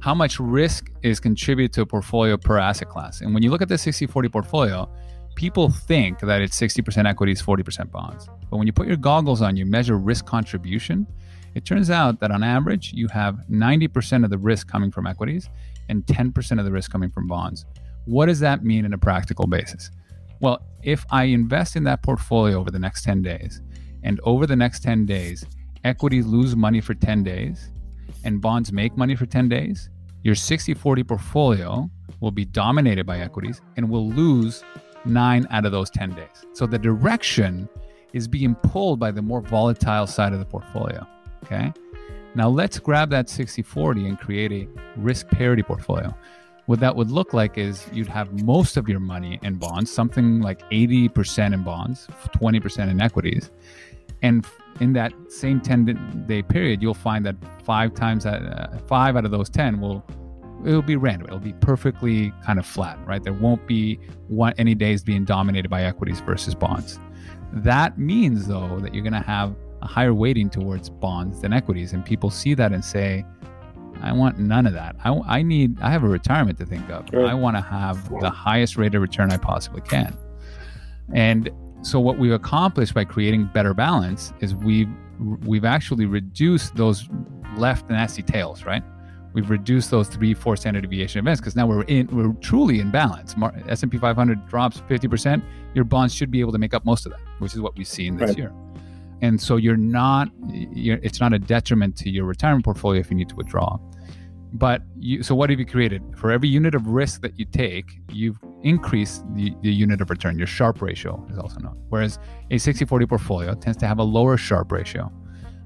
how 0.00 0.14
much 0.14 0.38
risk 0.38 0.90
is 1.02 1.18
contributed 1.18 1.72
to 1.74 1.80
a 1.82 1.86
portfolio 1.86 2.36
per 2.36 2.56
asset 2.58 2.88
class. 2.88 3.20
And 3.22 3.34
when 3.34 3.42
you 3.42 3.50
look 3.50 3.62
at 3.62 3.68
the 3.68 3.76
60-40 3.76 4.30
portfolio 4.30 4.88
people 5.34 5.70
think 5.70 6.20
that 6.20 6.42
it's 6.42 6.58
60% 6.60 7.08
equities 7.08 7.42
40% 7.42 7.90
bonds. 7.90 8.28
But 8.50 8.58
when 8.58 8.66
you 8.66 8.74
put 8.74 8.86
your 8.86 8.98
goggles 8.98 9.40
on 9.40 9.56
you 9.56 9.64
measure 9.64 9.96
risk 9.96 10.26
contribution 10.26 11.06
it 11.54 11.64
turns 11.64 11.90
out 11.90 12.20
that 12.20 12.30
on 12.30 12.42
average 12.42 12.92
you 12.92 13.08
have 13.08 13.34
90% 13.50 14.24
of 14.24 14.30
the 14.30 14.38
risk 14.38 14.68
coming 14.68 14.90
from 14.90 15.06
equities 15.06 15.48
and 15.90 16.06
10% 16.06 16.58
of 16.58 16.64
the 16.64 16.72
risk 16.72 16.90
coming 16.90 17.10
from 17.10 17.26
bonds 17.26 17.66
what 18.04 18.26
does 18.26 18.40
that 18.40 18.64
mean 18.64 18.84
in 18.84 18.92
a 18.92 18.98
practical 18.98 19.46
basis? 19.46 19.90
Well, 20.40 20.62
if 20.82 21.04
I 21.10 21.24
invest 21.24 21.76
in 21.76 21.84
that 21.84 22.02
portfolio 22.02 22.58
over 22.58 22.70
the 22.70 22.78
next 22.78 23.04
10 23.04 23.22
days, 23.22 23.60
and 24.02 24.18
over 24.24 24.46
the 24.46 24.56
next 24.56 24.82
10 24.82 25.06
days, 25.06 25.44
equities 25.84 26.26
lose 26.26 26.56
money 26.56 26.80
for 26.80 26.94
10 26.94 27.22
days, 27.22 27.70
and 28.24 28.40
bonds 28.40 28.72
make 28.72 28.96
money 28.96 29.14
for 29.14 29.26
10 29.26 29.48
days, 29.48 29.90
your 30.22 30.34
60 30.34 30.74
40 30.74 31.04
portfolio 31.04 31.90
will 32.20 32.30
be 32.30 32.44
dominated 32.44 33.06
by 33.06 33.20
equities 33.20 33.60
and 33.76 33.88
will 33.88 34.08
lose 34.08 34.64
nine 35.04 35.46
out 35.50 35.64
of 35.64 35.72
those 35.72 35.90
10 35.90 36.10
days. 36.14 36.46
So 36.52 36.66
the 36.66 36.78
direction 36.78 37.68
is 38.12 38.26
being 38.26 38.54
pulled 38.56 38.98
by 38.98 39.10
the 39.10 39.22
more 39.22 39.40
volatile 39.40 40.06
side 40.06 40.32
of 40.32 40.38
the 40.38 40.44
portfolio. 40.44 41.06
Okay. 41.44 41.72
Now 42.34 42.48
let's 42.48 42.78
grab 42.78 43.10
that 43.10 43.28
60 43.28 43.62
40 43.62 44.06
and 44.06 44.18
create 44.18 44.52
a 44.52 44.68
risk 44.96 45.28
parity 45.28 45.62
portfolio 45.62 46.14
what 46.70 46.78
that 46.78 46.94
would 46.94 47.10
look 47.10 47.34
like 47.34 47.58
is 47.58 47.84
you'd 47.92 48.06
have 48.06 48.44
most 48.44 48.76
of 48.76 48.88
your 48.88 49.00
money 49.00 49.40
in 49.42 49.56
bonds, 49.56 49.90
something 49.90 50.40
like 50.40 50.62
80% 50.70 51.52
in 51.52 51.64
bonds, 51.64 52.06
20% 52.36 52.88
in 52.88 53.00
equities. 53.00 53.50
And 54.22 54.46
in 54.78 54.92
that 54.92 55.12
same 55.26 55.60
10 55.60 56.26
day 56.28 56.42
period, 56.42 56.80
you'll 56.80 56.94
find 56.94 57.26
that 57.26 57.34
five 57.64 57.94
times 57.94 58.24
uh, 58.24 58.78
five 58.86 59.16
out 59.16 59.24
of 59.24 59.32
those 59.32 59.50
10 59.50 59.80
will 59.80 60.04
it'll 60.64 60.80
be 60.80 60.94
random. 60.94 61.26
It'll 61.26 61.40
be 61.40 61.54
perfectly 61.54 62.32
kind 62.46 62.60
of 62.60 62.66
flat, 62.66 63.00
right? 63.04 63.20
There 63.20 63.32
won't 63.32 63.66
be 63.66 63.98
one 64.28 64.54
any 64.56 64.76
days 64.76 65.02
being 65.02 65.24
dominated 65.24 65.70
by 65.70 65.82
equities 65.82 66.20
versus 66.20 66.54
bonds. 66.54 67.00
That 67.52 67.98
means 67.98 68.46
though 68.46 68.78
that 68.78 68.94
you're 68.94 69.02
going 69.02 69.12
to 69.14 69.18
have 69.26 69.56
a 69.82 69.86
higher 69.86 70.14
weighting 70.14 70.50
towards 70.50 70.90
bonds 70.90 71.40
than 71.40 71.52
equities. 71.52 71.92
And 71.92 72.04
people 72.04 72.30
see 72.30 72.54
that 72.54 72.72
and 72.72 72.84
say, 72.84 73.24
I 74.02 74.12
want 74.12 74.38
none 74.38 74.66
of 74.66 74.72
that. 74.74 74.96
I, 75.04 75.18
I 75.26 75.42
need, 75.42 75.80
I 75.80 75.90
have 75.90 76.04
a 76.04 76.08
retirement 76.08 76.58
to 76.58 76.66
think 76.66 76.88
of. 76.90 77.06
Right. 77.12 77.30
I 77.30 77.34
want 77.34 77.56
to 77.56 77.62
have 77.62 78.08
the 78.20 78.30
highest 78.30 78.76
rate 78.76 78.94
of 78.94 79.02
return 79.02 79.30
I 79.30 79.36
possibly 79.36 79.82
can. 79.82 80.16
And 81.12 81.50
so 81.82 82.00
what 82.00 82.18
we've 82.18 82.32
accomplished 82.32 82.94
by 82.94 83.04
creating 83.04 83.50
better 83.52 83.74
balance 83.74 84.32
is 84.40 84.54
we've, 84.54 84.88
we've 85.46 85.64
actually 85.64 86.06
reduced 86.06 86.76
those 86.76 87.08
left 87.56 87.90
nasty 87.90 88.22
tails, 88.22 88.64
right? 88.64 88.82
We've 89.32 89.48
reduced 89.48 89.90
those 89.90 90.08
three, 90.08 90.34
four 90.34 90.56
standard 90.56 90.80
deviation 90.82 91.20
events 91.20 91.40
because 91.40 91.54
now 91.54 91.66
we're 91.66 91.82
in, 91.82 92.06
we're 92.08 92.32
truly 92.40 92.80
in 92.80 92.90
balance. 92.90 93.34
S&P 93.68 93.98
500 93.98 94.48
drops 94.48 94.80
50%. 94.88 95.42
Your 95.74 95.84
bonds 95.84 96.14
should 96.14 96.30
be 96.30 96.40
able 96.40 96.52
to 96.52 96.58
make 96.58 96.74
up 96.74 96.84
most 96.84 97.06
of 97.06 97.12
that, 97.12 97.20
which 97.38 97.54
is 97.54 97.60
what 97.60 97.76
we've 97.76 97.86
seen 97.86 98.16
this 98.16 98.30
right. 98.30 98.38
year 98.38 98.52
and 99.22 99.40
so 99.40 99.56
you're 99.56 99.76
not 99.76 100.28
you're, 100.48 100.98
it's 101.02 101.20
not 101.20 101.32
a 101.32 101.38
detriment 101.38 101.96
to 101.98 102.10
your 102.10 102.24
retirement 102.24 102.64
portfolio 102.64 103.00
if 103.00 103.10
you 103.10 103.16
need 103.16 103.28
to 103.28 103.36
withdraw. 103.36 103.78
But 104.52 104.82
you, 104.98 105.22
so 105.22 105.34
what 105.34 105.48
have 105.50 105.60
you 105.60 105.66
created? 105.66 106.02
For 106.16 106.32
every 106.32 106.48
unit 106.48 106.74
of 106.74 106.86
risk 106.88 107.22
that 107.22 107.38
you 107.38 107.44
take 107.44 108.00
you've 108.10 108.38
increased 108.62 109.22
the, 109.34 109.54
the 109.62 109.72
unit 109.72 110.00
of 110.00 110.10
return. 110.10 110.38
Your 110.38 110.48
Sharpe 110.48 110.82
ratio 110.82 111.24
is 111.30 111.38
also 111.38 111.60
known. 111.60 111.76
Whereas 111.88 112.18
a 112.50 112.56
60-40 112.56 113.08
portfolio 113.08 113.54
tends 113.54 113.76
to 113.78 113.86
have 113.86 113.98
a 113.98 114.02
lower 114.02 114.36
Sharpe 114.36 114.72
ratio 114.72 115.12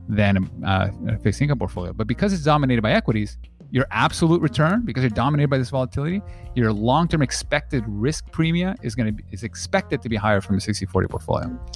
than 0.07 0.36
a, 0.36 0.68
uh, 0.68 0.90
a 1.09 1.18
fixed 1.18 1.40
income 1.40 1.59
portfolio. 1.59 1.94
But 1.94 2.07
because 2.07 2.34
it's 2.34 2.42
dominated 2.42 2.82
by 2.82 2.92
equities 2.92 3.38
your 3.74 3.86
absolute 3.90 4.40
return 4.40 4.82
because 4.84 5.02
you're 5.02 5.11
dominated 5.11 5.48
by 5.48 5.59
this 5.59 5.70
volatility 5.70 6.22
your 6.55 6.72
long-term 6.72 7.22
expected 7.22 7.82
risk 7.88 8.30
premium 8.30 8.76
is 8.82 8.94
going 8.94 9.07
to 9.07 9.12
be 9.12 9.24
is 9.32 9.42
expected 9.42 10.00
to 10.00 10.09
be 10.09 10.14
higher 10.14 10.40
from 10.40 10.55
a 10.55 10.59
60-40 10.59 11.11
portfolio 11.11 11.66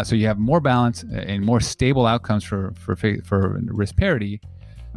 uh, 0.00 0.04
so 0.04 0.16
you 0.16 0.26
have 0.26 0.38
more 0.38 0.60
balance 0.60 1.04
and 1.12 1.44
more 1.44 1.60
stable 1.60 2.06
outcomes 2.06 2.42
for 2.42 2.72
for 2.78 2.96
for 2.96 3.60
risk 3.66 3.96
parity, 3.96 4.40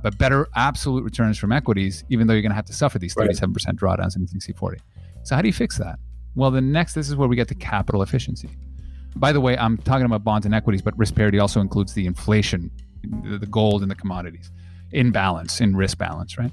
but 0.02 0.18
better 0.18 0.48
absolute 0.56 1.04
returns 1.04 1.38
from 1.38 1.52
equities, 1.52 2.04
even 2.10 2.26
though 2.28 2.34
you're 2.34 2.42
going 2.42 2.52
to 2.52 2.56
have 2.56 2.66
to 2.66 2.74
suffer 2.74 3.00
these 3.00 3.14
37% 3.14 3.22
right. 3.22 3.76
drawdowns 3.76 4.16
in 4.16 4.26
60-40. 4.28 4.78
So 5.24 5.36
how 5.36 5.42
do 5.42 5.48
you 5.48 5.54
fix 5.54 5.78
that? 5.78 6.00
Well, 6.36 6.52
the 6.52 6.62
next 6.62 6.94
this 6.94 7.10
is 7.10 7.16
where 7.16 7.28
we 7.28 7.36
get 7.36 7.50
to 7.50 7.56
capital 7.56 8.02
efficiency. 8.02 8.50
By 9.16 9.32
the 9.34 9.42
way, 9.42 9.58
I'm 9.58 9.78
talking 9.78 10.06
about 10.06 10.24
bonds 10.24 10.46
and 10.46 10.56
equities, 10.56 10.82
but 10.82 10.98
risk 10.98 11.16
parity 11.16 11.38
also 11.38 11.60
includes 11.60 11.94
the 11.94 12.06
inflation, 12.06 12.72
the 13.24 13.46
gold 13.46 13.82
and 13.82 13.92
the 13.92 13.96
commodities 13.96 14.52
in 14.92 15.12
balance, 15.12 15.60
in 15.60 15.76
risk 15.76 15.98
balance, 15.98 16.38
right? 16.38 16.52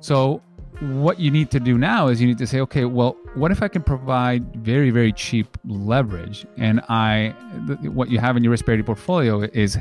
So 0.00 0.42
what 0.80 1.20
you 1.20 1.30
need 1.30 1.50
to 1.50 1.60
do 1.60 1.78
now 1.78 2.08
is 2.08 2.20
you 2.20 2.26
need 2.26 2.38
to 2.38 2.46
say, 2.46 2.60
okay, 2.60 2.84
well, 2.84 3.16
what 3.34 3.50
if 3.52 3.62
I 3.62 3.68
can 3.68 3.82
provide 3.82 4.56
very, 4.56 4.90
very 4.90 5.12
cheap 5.12 5.56
leverage, 5.64 6.46
and 6.56 6.80
I, 6.88 7.34
th- 7.66 7.92
what 7.92 8.10
you 8.10 8.18
have 8.18 8.36
in 8.36 8.42
your 8.42 8.50
risk 8.50 8.64
parity 8.64 8.82
portfolio 8.82 9.42
is 9.42 9.76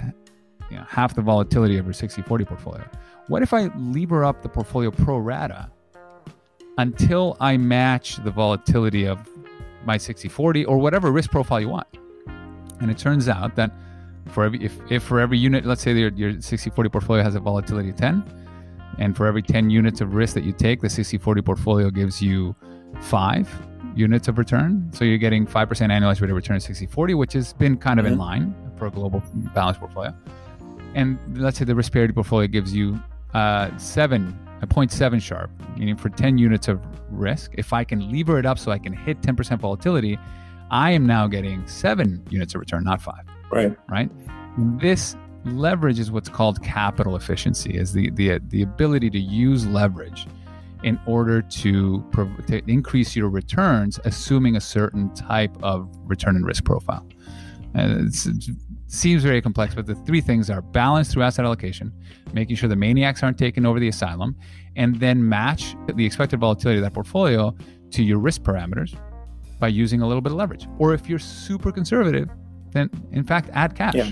you 0.70 0.78
know, 0.78 0.86
half 0.88 1.16
the 1.16 1.22
volatility 1.22 1.78
of 1.78 1.86
your 1.86 1.94
60-40 1.94 2.48
portfolio. 2.48 2.86
What 3.28 3.42
if 3.42 3.54
I 3.54 3.68
lever 3.78 4.24
up 4.24 4.42
the 4.42 4.50
portfolio 4.50 4.92
pro 4.92 5.18
rata 5.18 5.70
until 6.78 7.38
I 7.40 7.58
match 7.58 8.18
the 8.24 8.32
volatility 8.32 9.06
of 9.06 9.20
my 9.86 9.98
60-40 9.98 10.68
or 10.68 10.78
whatever 10.78 11.12
risk 11.12 11.32
profile 11.32 11.60
you 11.60 11.70
want? 11.70 11.88
And 12.80 12.90
it 12.90 12.98
turns 12.98 13.28
out 13.28 13.56
that 13.56 13.72
for 14.28 14.46
every 14.46 14.64
if, 14.64 14.80
if 14.90 15.04
for 15.04 15.20
every 15.20 15.38
unit, 15.38 15.66
let's 15.66 15.82
say 15.82 15.94
your, 15.94 16.12
your 16.12 16.34
60-40 16.34 16.92
portfolio 16.92 17.24
has 17.24 17.36
a 17.36 17.40
volatility 17.40 17.90
of 17.90 17.98
10, 17.98 18.24
and 18.98 19.16
for 19.16 19.26
every 19.28 19.42
10 19.42 19.70
units 19.70 20.02
of 20.02 20.14
risk 20.14 20.34
that 20.36 20.44
you 20.44 20.54
take, 20.54 20.82
the 20.82 20.90
60 20.90 21.18
40 21.18 21.42
portfolio 21.42 21.90
gives 21.90 22.22
you 22.22 22.56
five 23.02 23.50
units 23.96 24.28
of 24.28 24.38
return. 24.38 24.90
So 24.94 25.06
you're 25.06 25.18
getting 25.18 25.46
5% 25.46 25.68
annualized 25.68 26.22
rate 26.22 26.30
of 26.30 26.36
return 26.36 26.56
at 26.56 26.64
60 26.64 26.86
40, 26.88 27.14
which 27.16 27.34
has 27.34 27.54
been 27.54 27.78
kind 27.78 28.00
of 28.00 28.06
mm-hmm. 28.06 28.14
in 28.14 28.20
line 28.20 28.56
for 28.78 28.88
a 28.88 28.92
global 28.92 29.24
balanced 29.54 29.80
portfolio. 29.80 30.14
And 30.96 31.20
let's 31.38 31.58
say 31.58 31.66
the 31.66 31.76
risk 31.76 31.94
parity 31.94 32.14
portfolio 32.14 32.48
gives 32.48 32.74
you 32.74 33.02
uh, 33.34 33.76
seven, 33.78 34.38
a 34.62 34.68
0.7 34.68 35.22
Sharpe, 35.22 35.52
meaning 35.78 35.96
for 35.96 36.10
10 36.10 36.38
units 36.38 36.68
of 36.68 36.82
risk, 37.10 37.52
if 37.58 37.74
I 37.74 37.84
can 37.84 38.12
lever 38.12 38.40
it 38.40 38.46
up 38.46 38.60
so 38.60 38.72
I 38.72 38.78
can 38.78 38.94
hit 38.94 39.22
10% 39.22 39.60
volatility, 39.60 40.20
I 40.70 40.92
am 40.92 41.06
now 41.06 41.28
getting 41.28 41.66
seven 41.68 42.26
units 42.30 42.56
of 42.56 42.60
return, 42.60 42.84
not 42.84 43.02
five. 43.02 43.26
Right. 43.52 43.76
Right. 43.90 44.10
This 44.80 45.16
leverage 45.46 46.00
is 46.00 46.12
what's 46.12 46.30
called 46.30 46.62
capital 46.64 47.16
efficiency 47.16 47.76
is 47.76 47.94
the 47.94 48.10
the, 48.12 48.40
the 48.50 48.62
ability 48.62 49.10
to 49.10 49.20
use 49.20 49.66
leverage 49.66 50.28
in 50.84 51.00
order 51.06 51.42
to, 51.44 52.04
to 52.48 52.62
increase 52.68 53.16
your 53.16 53.30
returns 53.30 54.00
assuming 54.06 54.56
a 54.56 54.62
certain 54.62 55.14
type 55.14 55.56
of 55.62 55.88
return 56.06 56.36
and 56.36 56.46
risk 56.46 56.66
profile. 56.66 57.06
And 57.76 58.08
it 58.08 58.56
seems 58.88 59.24
very 59.24 59.42
complex 59.42 59.74
but 59.74 59.86
the 59.86 59.96
three 59.96 60.22
things 60.22 60.50
are 60.50 60.62
balance 60.62 61.14
through 61.14 61.24
asset 61.24 61.46
allocation 61.46 61.94
making 62.34 62.58
sure 62.58 62.68
the 62.68 62.76
maniacs 62.76 63.24
aren't 63.24 63.38
taking 63.38 63.66
over 63.66 63.80
the 63.80 63.88
asylum 63.88 64.36
and 64.76 65.00
then 65.00 65.28
match 65.28 65.76
the 65.96 66.06
expected 66.06 66.40
volatility 66.40 66.80
of 66.80 66.84
that 66.84 66.94
portfolio 66.94 67.56
to 67.92 68.04
your 68.04 68.20
risk 68.20 68.42
parameters 68.42 68.98
by 69.60 69.70
using 69.70 70.02
a 70.02 70.08
little 70.08 70.22
bit 70.22 70.32
of 70.32 70.38
leverage. 70.38 70.68
Or 70.80 70.94
if 70.94 71.08
you're 71.08 71.20
super 71.20 71.72
conservative 71.72 72.30
then 72.72 72.90
in 73.12 73.24
fact 73.24 73.50
add 73.54 73.76
cash. 73.76 73.96
Yeah. 73.96 74.12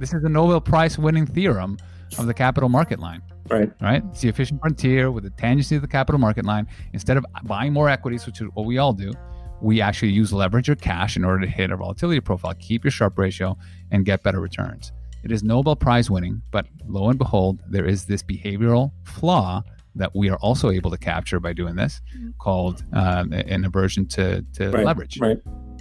This 0.00 0.14
is 0.14 0.22
the 0.22 0.30
Nobel 0.30 0.62
Prize 0.62 0.98
winning 0.98 1.26
theorem 1.26 1.76
of 2.16 2.26
the 2.26 2.32
capital 2.32 2.70
market 2.70 3.00
line. 3.00 3.20
Right. 3.50 3.70
Right. 3.82 4.02
It's 4.10 4.22
the 4.22 4.30
efficient 4.30 4.58
frontier 4.62 5.10
with 5.10 5.24
the 5.24 5.30
tangency 5.30 5.76
of 5.76 5.82
the 5.82 5.88
capital 5.88 6.18
market 6.18 6.46
line. 6.46 6.66
Instead 6.94 7.18
of 7.18 7.26
buying 7.44 7.74
more 7.74 7.90
equities, 7.90 8.24
which 8.24 8.40
is 8.40 8.48
what 8.54 8.64
we 8.64 8.78
all 8.78 8.94
do, 8.94 9.12
we 9.60 9.82
actually 9.82 10.12
use 10.12 10.32
leverage 10.32 10.70
or 10.70 10.74
cash 10.74 11.18
in 11.18 11.24
order 11.24 11.44
to 11.44 11.46
hit 11.46 11.70
our 11.70 11.76
volatility 11.76 12.18
profile, 12.20 12.54
keep 12.54 12.82
your 12.82 12.90
Sharpe 12.90 13.18
ratio, 13.18 13.58
and 13.90 14.06
get 14.06 14.22
better 14.22 14.40
returns. 14.40 14.90
It 15.22 15.32
is 15.32 15.42
Nobel 15.42 15.76
Prize 15.76 16.10
winning, 16.10 16.40
but 16.50 16.66
lo 16.86 17.10
and 17.10 17.18
behold, 17.18 17.60
there 17.68 17.84
is 17.84 18.06
this 18.06 18.22
behavioral 18.22 18.92
flaw 19.04 19.62
that 19.96 20.16
we 20.16 20.30
are 20.30 20.38
also 20.38 20.70
able 20.70 20.90
to 20.92 20.96
capture 20.96 21.40
by 21.40 21.52
doing 21.52 21.76
this 21.76 22.00
called 22.38 22.84
uh, 22.94 23.26
an 23.30 23.66
aversion 23.66 24.06
to, 24.06 24.42
to 24.54 24.70
right, 24.70 24.86
leverage. 24.86 25.20
Right. 25.20 25.36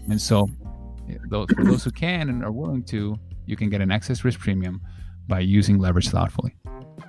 And 0.09 0.20
so, 0.20 0.49
those, 1.30 1.47
for 1.55 1.63
those 1.63 1.86
who 1.86 1.91
can 1.91 2.28
and 2.28 2.43
are 2.43 2.51
willing 2.51 2.84
to, 2.86 3.17
you 3.50 3.56
can 3.56 3.70
get 3.70 3.82
an 3.82 3.91
excess 3.91 4.24
risk 4.24 4.39
premium 4.39 4.82
by 5.28 5.39
using 5.39 5.80
leverage 5.80 6.10
thoughtfully. 6.10 6.56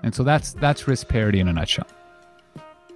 And 0.02 0.14
so 0.14 0.22
that's 0.22 0.52
that's 0.54 0.88
risk 0.88 1.08
parity 1.08 1.40
in 1.40 1.48
a 1.48 1.52
nutshell. 1.52 1.86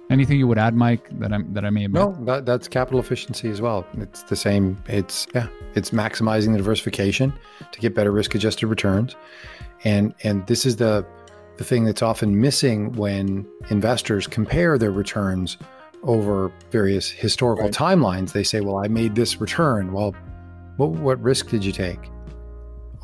Anything 0.09 0.37
you 0.37 0.47
would 0.47 0.59
add, 0.59 0.75
Mike, 0.75 1.09
that 1.19 1.33
I'm 1.33 1.51
that 1.53 1.65
I 1.65 1.69
may 1.71 1.83
have? 1.83 1.91
No, 1.91 2.15
that, 2.25 2.45
that's 2.45 2.67
capital 2.67 2.99
efficiency 2.99 3.49
as 3.49 3.59
well. 3.59 3.85
It's 3.97 4.23
the 4.23 4.35
same. 4.35 4.81
It's 4.87 5.27
yeah, 5.33 5.47
it's 5.73 5.91
maximizing 5.91 6.51
the 6.51 6.57
diversification 6.57 7.33
to 7.71 7.79
get 7.79 7.95
better 7.95 8.11
risk 8.11 8.35
adjusted 8.35 8.67
returns, 8.67 9.15
and 9.83 10.13
and 10.23 10.45
this 10.45 10.65
is 10.65 10.75
the 10.75 11.05
the 11.57 11.63
thing 11.63 11.85
that's 11.85 12.01
often 12.01 12.39
missing 12.39 12.91
when 12.93 13.47
investors 13.69 14.27
compare 14.27 14.77
their 14.77 14.91
returns 14.91 15.57
over 16.03 16.51
various 16.69 17.09
historical 17.09 17.65
right. 17.65 17.73
timelines. 17.73 18.33
They 18.33 18.43
say, 18.43 18.61
"Well, 18.61 18.77
I 18.77 18.87
made 18.87 19.15
this 19.15 19.41
return." 19.41 19.91
Well, 19.91 20.15
what 20.77 20.91
what 20.91 21.19
risk 21.19 21.49
did 21.49 21.65
you 21.65 21.71
take? 21.71 21.99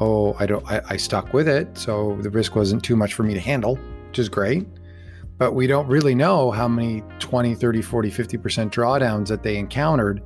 Oh, 0.02 0.36
I 0.40 0.48
don't, 0.48 0.70
I, 0.70 0.82
I 0.90 0.98
stuck 0.98 1.32
with 1.32 1.48
it. 1.48 1.78
So 1.78 2.18
the 2.22 2.30
risk 2.30 2.56
wasn't 2.56 2.84
too 2.84 2.96
much 2.96 3.14
for 3.14 3.24
me 3.24 3.36
to 3.36 3.40
handle, 3.40 3.78
which 4.08 4.20
is 4.20 4.28
great. 4.28 4.66
But 5.38 5.54
we 5.54 5.66
don't 5.68 5.88
really 5.88 6.14
know 6.14 6.52
how 6.52 6.68
many 6.68 7.04
20, 7.20 7.56
30, 7.56 7.82
40, 7.82 8.12
50% 8.12 8.72
drawdowns 8.72 9.28
that 9.28 9.44
they 9.44 9.58
encountered 9.58 10.22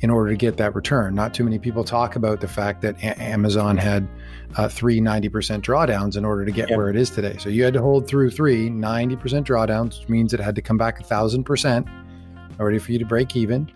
in 0.00 0.10
order 0.10 0.30
to 0.30 0.36
get 0.36 0.56
that 0.56 0.74
return. 0.74 1.14
Not 1.14 1.32
too 1.32 1.44
many 1.44 1.58
people 1.58 1.84
talk 1.84 2.16
about 2.16 2.40
the 2.40 2.48
fact 2.48 2.82
that 2.82 2.96
a- 2.98 3.22
Amazon 3.22 3.76
had 3.76 4.08
uh, 4.56 4.68
three 4.68 5.00
90% 5.00 5.60
drawdowns 5.60 6.16
in 6.16 6.24
order 6.24 6.44
to 6.44 6.50
get 6.50 6.70
yep. 6.70 6.78
where 6.78 6.88
it 6.88 6.96
is 6.96 7.10
today. 7.10 7.36
So 7.38 7.48
you 7.48 7.64
had 7.64 7.74
to 7.74 7.82
hold 7.82 8.06
through 8.06 8.30
three 8.30 8.68
90% 8.68 9.18
drawdowns, 9.44 10.00
which 10.00 10.08
means 10.08 10.34
it 10.34 10.40
had 10.40 10.54
to 10.54 10.62
come 10.62 10.76
back 10.76 11.00
a 11.00 11.04
thousand 11.04 11.44
percent 11.44 11.86
in 11.86 12.56
order 12.58 12.78
for 12.80 12.92
you 12.92 12.98
to 12.98 13.06
break 13.06 13.36
even. 13.36 13.70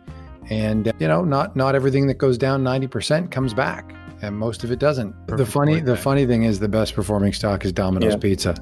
And 0.50 0.92
you 0.98 1.08
know, 1.08 1.24
not 1.24 1.56
not 1.56 1.74
everything 1.74 2.06
that 2.08 2.18
goes 2.18 2.36
down 2.36 2.64
90% 2.64 3.30
comes 3.30 3.54
back 3.54 3.94
and 4.22 4.38
most 4.38 4.64
of 4.64 4.70
it 4.70 4.78
doesn't. 4.78 5.12
Perfect 5.26 5.38
the 5.38 5.46
funny 5.46 5.80
the 5.80 5.96
funny 5.96 6.26
thing 6.26 6.44
is 6.44 6.60
the 6.60 6.68
best 6.68 6.94
performing 6.94 7.32
stock 7.32 7.64
is 7.64 7.72
Domino's 7.72 8.14
yeah. 8.14 8.18
Pizza. 8.18 8.54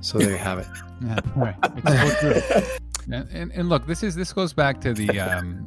So 0.00 0.18
there 0.18 0.30
you 0.30 0.36
have 0.36 0.58
it. 0.58 0.66
yeah, 1.04 1.20
right. 1.36 1.54
It's 1.62 2.80
and, 3.06 3.28
and, 3.32 3.52
and, 3.52 3.68
look, 3.68 3.86
this 3.86 4.02
is 4.02 4.14
this 4.14 4.32
goes 4.32 4.52
back 4.52 4.80
to 4.80 4.92
the 4.92 5.20
um, 5.20 5.66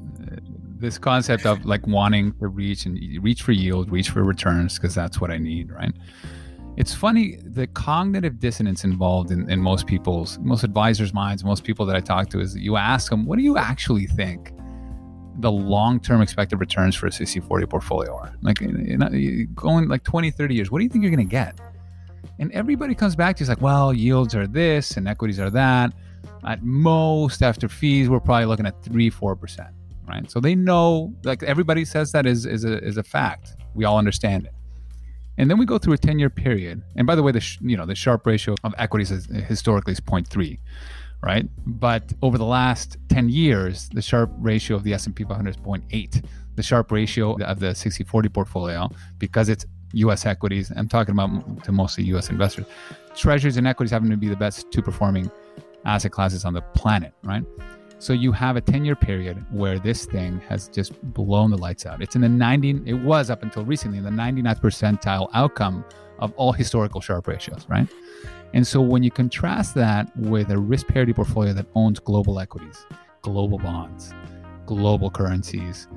this 0.78 0.98
concept 0.98 1.46
of 1.46 1.66
like 1.66 1.86
wanting 1.88 2.34
to 2.40 2.48
reach 2.48 2.86
and 2.86 3.00
reach 3.24 3.44
for 3.44 3.54
yield, 3.54 3.92
reach 3.92 4.10
for 4.10 4.24
returns 4.24 4.78
because 4.78 4.94
that's 4.94 5.22
what 5.22 5.32
I 5.32 5.38
need, 5.38 5.72
right? 5.72 5.94
It's 6.78 6.94
funny 6.94 7.38
the 7.42 7.68
cognitive 7.68 8.40
dissonance 8.40 8.84
involved 8.84 9.32
in, 9.32 9.50
in 9.50 9.62
most 9.62 9.88
people's 9.88 10.38
most 10.40 10.64
advisors' 10.64 11.14
minds, 11.14 11.44
most 11.44 11.64
people 11.64 11.86
that 11.86 11.96
I 11.96 12.02
talk 12.02 12.30
to 12.32 12.42
is 12.42 12.54
that 12.54 12.62
you 12.62 12.76
ask 12.76 13.10
them, 13.10 13.26
what 13.26 13.38
do 13.38 13.44
you 13.44 13.58
actually 13.58 14.08
think 14.08 14.52
the 15.40 15.52
long-term 15.52 16.22
expected 16.22 16.58
returns 16.58 16.96
for 16.96 17.08
a 17.08 17.10
60-40 17.10 17.70
portfolio 17.70 18.16
are. 18.16 18.34
Like 18.42 18.58
going 19.56 19.88
like 19.88 20.04
20, 20.04 20.32
30 20.32 20.56
years, 20.56 20.72
what 20.72 20.80
do 20.80 20.84
you 20.84 20.90
think 20.90 21.04
you're 21.04 21.16
going 21.16 21.28
to 21.28 21.32
get? 21.32 21.60
And 22.40 22.52
everybody 22.52 22.96
comes 22.96 23.16
back 23.16 23.38
to 23.38 23.44
you 23.44 23.50
like, 23.50 23.62
well, 23.62 23.94
yields 23.94 24.36
are 24.36 24.48
this 24.48 24.98
and 24.98 25.08
equities 25.08 25.40
are 25.40 25.50
that. 25.52 25.94
At 26.46 26.64
most, 26.64 27.42
after 27.42 27.68
fees, 27.68 28.10
we're 28.10 28.20
probably 28.20 28.46
looking 28.46 28.66
at 28.66 28.84
three, 28.84 29.10
four 29.10 29.36
percent, 29.36 29.70
right? 30.08 30.30
So 30.30 30.40
they 30.40 30.54
know, 30.54 31.14
like 31.24 31.42
everybody 31.44 31.86
says 31.86 32.12
that 32.12 32.26
is 32.26 32.46
is 32.46 32.66
a 32.66 32.84
is 32.84 32.98
a 32.98 33.04
fact. 33.04 33.56
We 33.74 33.86
all 33.86 33.98
understand 33.98 34.46
it. 34.46 34.54
And 35.38 35.50
then 35.50 35.58
we 35.58 35.66
go 35.66 35.78
through 35.78 35.94
a 35.94 35.98
10 35.98 36.18
year 36.18 36.30
period. 36.30 36.82
And 36.96 37.06
by 37.06 37.16
the 37.16 37.24
way, 37.24 37.32
the 37.32 37.42
sh- 37.42 37.60
you 37.62 37.76
know 37.78 37.86
the 37.86 37.96
Sharpe 37.96 38.26
ratio 38.26 38.56
of 38.64 38.74
equities 38.78 39.12
is, 39.12 39.26
historically 39.26 39.94
is 39.94 40.00
0.3, 40.00 40.60
right? 41.26 41.48
But 41.66 42.14
over 42.22 42.38
the 42.38 42.46
last 42.46 42.98
10 43.10 43.30
years, 43.30 43.90
the 43.90 44.02
Sharpe 44.02 44.32
ratio 44.38 44.78
of 44.78 44.84
the 44.84 44.94
S&P 44.94 45.24
500 45.24 45.50
is 45.50 45.58
0.8. 45.58 46.24
The 46.56 46.64
Sharpe 46.64 46.92
ratio 46.92 47.34
of 47.42 47.60
the 47.60 47.72
60/40 47.72 48.32
portfolio, 48.32 48.90
because 49.18 49.50
it's 49.50 49.66
U.S. 49.94 50.26
equities, 50.26 50.72
I'm 50.76 50.88
talking 50.88 51.14
about 51.14 51.64
to 51.64 51.72
mostly 51.72 52.04
U.S. 52.06 52.30
investors. 52.30 52.66
Treasuries 53.16 53.58
and 53.58 53.68
equities 53.68 53.92
happen 53.92 54.10
to 54.10 54.18
be 54.18 54.30
the 54.30 54.36
best 54.36 54.72
two 54.72 54.82
performing 54.82 55.32
asset 55.86 56.12
classes 56.12 56.46
on 56.46 56.54
the 56.54 56.62
planet, 56.62 57.14
right? 57.24 57.44
So 57.98 58.14
you 58.14 58.32
have 58.34 58.56
a 58.56 58.62
10 58.62 58.86
year 58.86 58.96
period 58.96 59.44
where 59.52 59.80
this 59.80 60.06
thing 60.06 60.40
has 60.50 60.68
just 60.68 61.02
blown 61.14 61.50
the 61.50 61.58
lights 61.58 61.86
out. 61.86 62.02
It's 62.02 62.16
in 62.16 62.22
the 62.22 62.30
90, 62.30 62.82
it 62.86 62.94
was 62.94 63.30
up 63.30 63.42
until 63.42 63.66
recently 63.66 63.98
in 63.98 64.04
the 64.04 64.10
99th 64.12 64.62
percentile 64.62 65.30
outcome 65.34 65.84
of 66.20 66.34
all 66.34 66.52
historical 66.52 67.02
Sharpe 67.02 67.28
ratios, 67.28 67.66
right? 67.68 67.88
And 68.56 68.66
so 68.66 68.80
when 68.80 69.04
you 69.04 69.12
contrast 69.12 69.76
that 69.76 70.16
with 70.16 70.50
a 70.50 70.58
risk 70.58 70.88
parity 70.88 71.12
portfolio 71.12 71.52
that 71.54 71.66
owns 71.76 72.00
global 72.00 72.40
equities, 72.40 72.86
global 73.22 73.60
bonds, 73.60 74.14
global 74.66 75.12
currencies, 75.12 75.90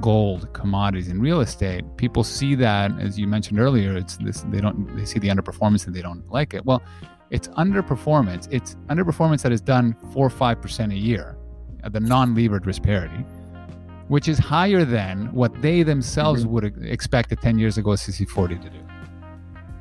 gold, 0.00 0.50
commodities, 0.54 1.08
and 1.08 1.20
real 1.20 1.42
estate, 1.42 1.84
people 1.98 2.24
see 2.24 2.54
that, 2.54 2.90
as 2.98 3.18
you 3.18 3.26
mentioned 3.26 3.60
earlier, 3.60 3.94
it's 3.98 4.16
this, 4.16 4.46
they 4.48 4.62
don't, 4.62 4.96
they 4.96 5.04
see 5.04 5.18
the 5.18 5.28
underperformance 5.28 5.86
and 5.86 5.94
they 5.94 6.00
don't 6.00 6.26
like 6.30 6.54
it. 6.54 6.64
Well, 6.64 6.82
it's 7.28 7.48
underperformance. 7.48 8.48
It's 8.50 8.76
underperformance 8.88 9.42
that 9.42 9.52
is 9.52 9.60
done 9.60 9.94
four 10.14 10.26
or 10.26 10.30
five 10.30 10.62
percent 10.62 10.92
a 10.92 10.96
year 10.96 11.36
at 11.84 11.92
the 11.92 12.00
non-levered 12.00 12.64
risk 12.64 12.82
parity, 12.82 13.26
which 14.08 14.26
is 14.26 14.38
higher 14.38 14.86
than 14.86 15.30
what 15.34 15.60
they 15.60 15.82
themselves 15.82 16.44
mm-hmm. 16.44 16.52
would 16.52 16.82
expect 16.82 17.30
a 17.32 17.36
10 17.36 17.58
years 17.58 17.76
ago 17.76 17.90
CC40 17.90 18.62
to 18.62 18.70
do. 18.70 18.89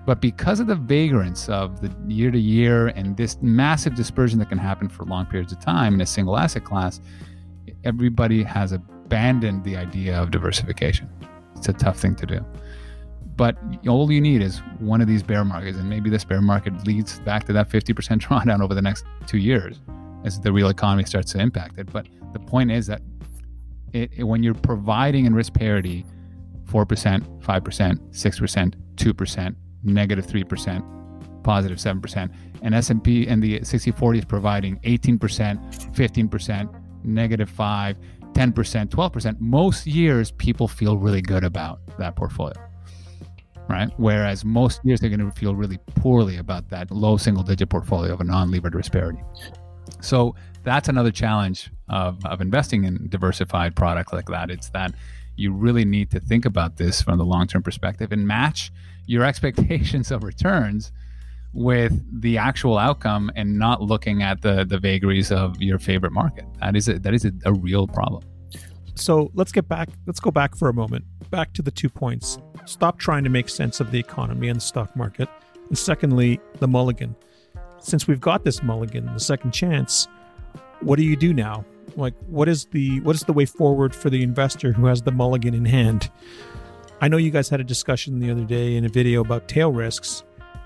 But 0.10 0.22
because 0.22 0.60
of 0.60 0.66
the 0.66 0.74
vagrance 0.74 1.50
of 1.50 1.82
the 1.82 1.96
year 2.12 2.32
to 2.32 2.40
year 2.40 2.88
and 2.88 3.16
this 3.16 3.38
massive 3.44 3.94
dispersion 3.94 4.40
that 4.40 4.50
can 4.50 4.58
happen 4.58 4.90
for 4.90 5.06
long 5.06 5.28
periods 5.28 5.54
of 5.54 5.60
time 5.60 5.94
in 5.94 6.02
a 6.02 6.06
single 6.08 6.36
asset 6.36 6.64
class, 6.64 7.00
everybody 7.84 8.42
has 8.42 8.72
abandoned 8.72 9.64
the 9.64 9.78
idea 9.78 10.20
of 10.20 10.32
diversification. 10.32 11.08
It's 11.56 11.70
a 11.70 11.74
tough 11.74 12.00
thing 12.00 12.16
to 12.16 12.26
do. 12.26 12.44
But 13.36 13.56
all 13.88 14.12
you 14.12 14.20
need 14.20 14.42
is 14.42 14.64
one 14.80 15.00
of 15.00 15.08
these 15.08 15.22
bear 15.22 15.46
markets, 15.46 15.78
and 15.78 15.88
maybe 15.88 16.10
this 16.10 16.26
bear 16.26 16.42
market 16.42 16.88
leads 16.88 17.20
back 17.20 17.44
to 17.44 17.54
that 17.54 17.70
50% 17.70 17.94
drawdown 18.20 18.64
over 18.64 18.74
the 18.74 18.82
next 18.82 19.06
two 19.28 19.38
years 19.38 19.80
as 20.26 20.40
the 20.40 20.52
real 20.52 20.70
economy 20.70 21.06
starts 21.06 21.34
to 21.34 21.40
impact 21.40 21.78
it. 21.78 21.94
But 21.94 22.08
the 22.34 22.40
point 22.40 22.72
is 22.72 22.88
that 22.88 23.04
it, 23.94 24.10
it, 24.18 24.24
when 24.24 24.42
you're 24.42 24.56
providing 24.56 25.28
in 25.28 25.36
risk 25.36 25.54
parity 25.54 26.04
4%, 26.66 27.44
5%, 27.44 28.00
6%, 28.00 28.74
2%, 28.96 29.56
negative 29.84 30.26
3%, 30.26 31.44
positive 31.44 31.78
7%, 31.78 32.32
and 32.62 32.76
S&P 32.76 33.28
and 33.28 33.42
the 33.42 33.60
60/40 33.60 34.20
is 34.20 34.26
providing 34.26 34.78
18%, 34.84 35.94
15%, 35.94 36.70
negative 37.04 37.50
5, 37.50 37.98
10%, 38.34 38.90
12%, 38.90 39.40
most 39.40 39.88
years 39.88 40.32
people 40.32 40.68
feel 40.68 40.98
really 40.98 41.22
good 41.22 41.44
about 41.44 41.80
that 41.98 42.16
portfolio. 42.16 42.56
Right. 43.68 43.92
Whereas 43.98 44.44
most 44.44 44.82
years 44.84 45.00
they're 45.00 45.12
going 45.12 45.20
to 45.20 45.32
feel 45.40 45.56
really 45.56 45.78
poorly 45.96 46.38
about 46.38 46.70
that 46.70 46.90
low 46.90 47.18
single 47.18 47.44
digit 47.44 47.70
portfolio 47.70 48.14
of 48.14 48.22
a 48.22 48.24
non 48.24 48.50
levered 48.50 48.74
risk 48.74 48.92
parity. 48.92 49.20
So 50.02 50.36
that's 50.64 50.90
another 50.90 51.12
challenge 51.12 51.70
of, 51.88 52.26
of 52.26 52.42
investing 52.42 52.86
in 52.86 53.10
diversified 53.10 53.76
products 53.76 54.12
like 54.12 54.26
that. 54.30 54.50
It's 54.50 54.70
that 54.70 54.94
you 55.36 55.54
really 55.54 55.86
need 55.86 56.10
to 56.12 56.20
think 56.20 56.46
about 56.46 56.78
this 56.78 57.02
from 57.02 57.20
the 57.20 57.26
long 57.26 57.46
term 57.46 57.62
perspective 57.62 58.12
and 58.12 58.28
match 58.28 58.72
your 59.10 59.24
expectations 59.26 60.12
of 60.12 60.24
returns 60.24 60.92
with 61.54 61.94
the 62.22 62.38
actual 62.38 62.78
outcome 62.78 63.32
and 63.36 63.58
not 63.58 63.82
looking 63.82 64.22
at 64.22 64.42
the 64.42 64.66
the 64.66 64.78
vagaries 64.78 65.32
of 65.32 65.62
your 65.62 65.80
favorite 65.80 66.12
market. 66.12 66.46
That 66.60 66.76
is 66.76 66.88
a, 66.88 67.00
that 67.00 67.14
is 67.14 67.26
a, 67.26 67.32
a 67.46 67.54
real 67.54 67.88
problem. 67.88 68.24
So 68.96 69.32
let's 69.34 69.52
get 69.52 69.68
back. 69.68 69.90
Let's 70.06 70.20
go 70.20 70.32
back 70.32 70.56
for 70.56 70.70
a 70.70 70.74
moment. 70.74 71.06
Back 71.32 71.54
to 71.54 71.62
the 71.62 71.72
two 71.72 71.90
points. 71.90 72.38
Stop 72.66 73.00
trying 73.00 73.24
to 73.24 73.30
make 73.30 73.50
sense 73.50 73.80
of 73.80 73.92
the 73.92 74.00
economy 74.00 74.50
and 74.50 74.58
the 74.58 74.62
stock 74.62 74.96
market. 74.96 75.30
And 75.70 75.78
secondly, 75.78 76.40
the 76.60 76.68
mulligan 76.68 77.16
since 77.82 78.08
we've 78.08 78.22
got 78.22 78.44
this 78.44 78.62
mulligan, 78.62 79.06
the 79.14 79.20
second 79.20 79.52
chance, 79.52 80.08
what 80.82 80.98
do 80.98 81.04
you 81.04 81.16
do 81.16 81.34
now? 81.34 81.66
Like, 81.96 82.14
what 82.28 82.48
is 82.48 82.66
the 82.66 83.00
what 83.02 83.16
is 83.16 83.24
the 83.24 83.34
way 83.34 83.46
forward 83.46 83.96
for 83.96 84.10
the 84.10 84.22
investor 84.22 84.72
who 84.72 84.86
has 84.86 85.02
the 85.02 85.12
mulligan 85.12 85.54
in 85.54 85.66
hand? 85.66 86.10
I 87.02 87.08
know 87.08 87.18
you 87.18 87.32
guys 87.32 87.48
had 87.48 87.62
a 87.62 87.64
discussion 87.64 88.20
the 88.20 88.30
other 88.30 88.44
day 88.44 88.76
in 88.76 88.84
a 88.84 88.90
video 88.90 89.22
about 89.22 89.48
tail 89.48 89.72
risks. 89.72 90.24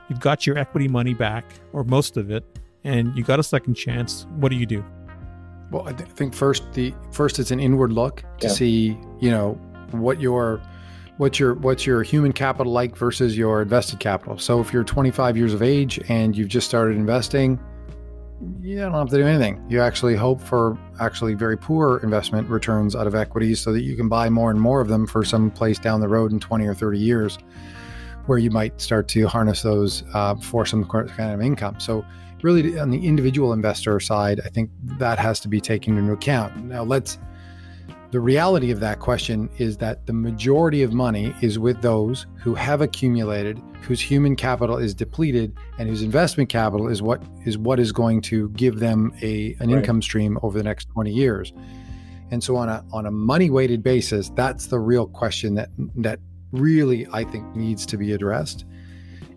You've 0.09 0.19
got 0.19 0.47
your 0.47 0.57
equity 0.57 0.87
money 0.87 1.13
back, 1.13 1.45
or 1.73 1.83
most 1.83 2.17
of 2.17 2.31
it, 2.31 2.43
and 2.83 3.15
you 3.15 3.23
got 3.23 3.39
a 3.39 3.43
second 3.43 3.75
chance. 3.75 4.25
What 4.37 4.49
do 4.49 4.55
you 4.55 4.65
do? 4.65 4.83
Well, 5.69 5.87
I 5.87 5.93
th- 5.93 6.09
think 6.09 6.33
first 6.33 6.73
the 6.73 6.93
first 7.11 7.37
it's 7.37 7.51
an 7.51 7.59
inward 7.59 7.91
look 7.91 8.23
to 8.39 8.47
yeah. 8.47 8.53
see, 8.53 8.97
you 9.19 9.29
know, 9.29 9.53
what 9.91 10.19
your 10.19 10.59
what's 11.17 11.39
your 11.39 11.53
what's 11.53 11.85
your 11.85 12.01
human 12.01 12.33
capital 12.33 12.73
like 12.73 12.97
versus 12.97 13.37
your 13.37 13.61
invested 13.61 13.99
capital. 13.99 14.39
So 14.39 14.59
if 14.59 14.73
you're 14.73 14.83
25 14.83 15.37
years 15.37 15.53
of 15.53 15.61
age 15.61 15.99
and 16.09 16.35
you've 16.35 16.47
just 16.47 16.67
started 16.67 16.97
investing, 16.97 17.59
you 18.61 18.77
don't 18.77 18.93
have 18.93 19.09
to 19.09 19.17
do 19.17 19.25
anything. 19.25 19.63
You 19.69 19.81
actually 19.81 20.15
hope 20.15 20.41
for 20.41 20.77
actually 20.99 21.33
very 21.33 21.57
poor 21.57 21.97
investment 21.99 22.49
returns 22.49 22.95
out 22.95 23.07
of 23.07 23.15
equities 23.15 23.59
so 23.59 23.71
that 23.73 23.81
you 23.81 23.95
can 23.95 24.09
buy 24.09 24.29
more 24.29 24.51
and 24.51 24.59
more 24.59 24.81
of 24.81 24.87
them 24.87 25.05
for 25.05 25.23
some 25.23 25.51
place 25.51 25.79
down 25.79 25.99
the 25.99 26.07
road 26.07 26.31
in 26.31 26.39
20 26.39 26.65
or 26.65 26.73
30 26.73 26.99
years 26.99 27.37
where 28.25 28.37
you 28.37 28.49
might 28.49 28.79
start 28.79 29.07
to 29.09 29.27
harness 29.27 29.61
those 29.61 30.03
uh, 30.13 30.35
for 30.35 30.65
some 30.65 30.85
kind 30.85 31.33
of 31.33 31.41
income. 31.41 31.79
So 31.79 32.05
really 32.41 32.79
on 32.79 32.89
the 32.89 33.05
individual 33.05 33.53
investor 33.53 33.99
side, 33.99 34.41
I 34.45 34.49
think 34.49 34.69
that 34.99 35.19
has 35.19 35.39
to 35.41 35.47
be 35.47 35.59
taken 35.59 35.97
into 35.97 36.13
account. 36.13 36.65
Now 36.65 36.83
let's 36.83 37.17
the 38.13 38.19
reality 38.19 38.69
of 38.69 38.79
that 38.79 38.99
question 38.99 39.49
is 39.57 39.77
that 39.77 40.05
the 40.05 40.13
majority 40.13 40.83
of 40.83 40.93
money 40.93 41.33
is 41.41 41.57
with 41.57 41.81
those 41.81 42.27
who 42.35 42.53
have 42.53 42.79
accumulated, 42.79 43.59
whose 43.81 43.99
human 43.99 44.35
capital 44.35 44.77
is 44.77 44.93
depleted, 44.93 45.57
and 45.79 45.89
whose 45.89 46.03
investment 46.03 46.47
capital 46.47 46.89
is 46.89 47.01
what 47.01 47.23
is 47.43 47.57
what 47.57 47.79
is 47.79 47.91
going 47.91 48.21
to 48.21 48.49
give 48.49 48.79
them 48.79 49.11
a 49.23 49.55
an 49.59 49.71
right. 49.71 49.79
income 49.79 49.99
stream 49.99 50.37
over 50.43 50.55
the 50.55 50.63
next 50.63 50.89
20 50.91 51.11
years. 51.11 51.53
And 52.29 52.43
so 52.43 52.55
on 52.55 52.69
a 52.69 52.85
on 52.93 53.07
a 53.07 53.11
money 53.11 53.49
weighted 53.49 53.81
basis, 53.81 54.29
that's 54.35 54.67
the 54.67 54.79
real 54.79 55.07
question 55.07 55.55
that 55.55 55.69
that 55.95 56.19
really 56.51 57.07
I 57.11 57.23
think 57.23 57.55
needs 57.55 57.83
to 57.87 57.97
be 57.97 58.11
addressed. 58.11 58.63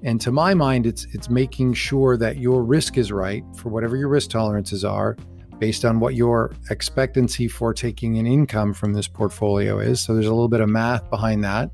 And 0.03 0.21
to 0.21 0.31
my 0.31 0.53
mind, 0.53 0.85
it's 0.85 1.07
it's 1.15 1.31
making 1.31 1.73
sure 1.73 2.19
that 2.19 2.37
your 2.37 2.63
risk 2.63 2.99
is 2.99 3.11
right 3.11 3.43
for 3.57 3.71
whatever 3.71 3.97
your 3.97 4.09
risk 4.09 4.29
tolerances 4.29 4.85
are 4.85 5.17
based 5.59 5.85
on 5.85 6.01
what 6.01 6.15
your 6.15 6.53
expectancy 6.71 7.49
for 7.49 7.73
taking 7.73 8.19
an 8.19 8.27
income 8.27 8.75
from 8.75 8.93
this 8.93 9.09
portfolio 9.09 9.79
is. 9.79 10.01
So 10.01 10.15
there's 10.15 10.27
a 10.27 10.35
little 10.35 10.49
bit 10.49 10.61
of 10.61 10.69
math 10.69 11.09
behind 11.11 11.45
that, 11.45 11.71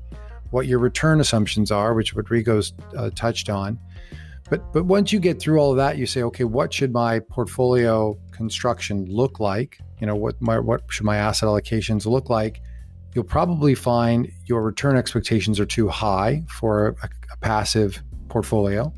what 0.51 0.67
your 0.67 0.79
return 0.79 1.19
assumptions 1.19 1.71
are, 1.71 1.93
which 1.93 2.13
Rodrigo's 2.13 2.73
uh, 2.97 3.09
touched 3.15 3.49
on. 3.49 3.79
But 4.49 4.71
but 4.73 4.85
once 4.85 5.11
you 5.11 5.19
get 5.19 5.39
through 5.39 5.59
all 5.59 5.71
of 5.71 5.77
that, 5.77 5.97
you 5.97 6.05
say, 6.05 6.21
okay, 6.23 6.43
what 6.43 6.73
should 6.73 6.93
my 6.93 7.19
portfolio 7.19 8.17
construction 8.31 9.05
look 9.05 9.39
like? 9.39 9.79
You 9.99 10.07
know, 10.07 10.15
what 10.15 10.39
my 10.41 10.59
what 10.59 10.81
should 10.89 11.05
my 11.05 11.17
asset 11.17 11.47
allocations 11.47 12.05
look 12.05 12.29
like? 12.29 12.61
You'll 13.15 13.23
probably 13.23 13.73
find 13.75 14.31
your 14.45 14.61
return 14.61 14.97
expectations 14.97 15.59
are 15.59 15.65
too 15.65 15.87
high 15.87 16.43
for 16.49 16.89
a, 17.01 17.09
a 17.31 17.37
passive 17.37 18.03
portfolio. 18.27 18.91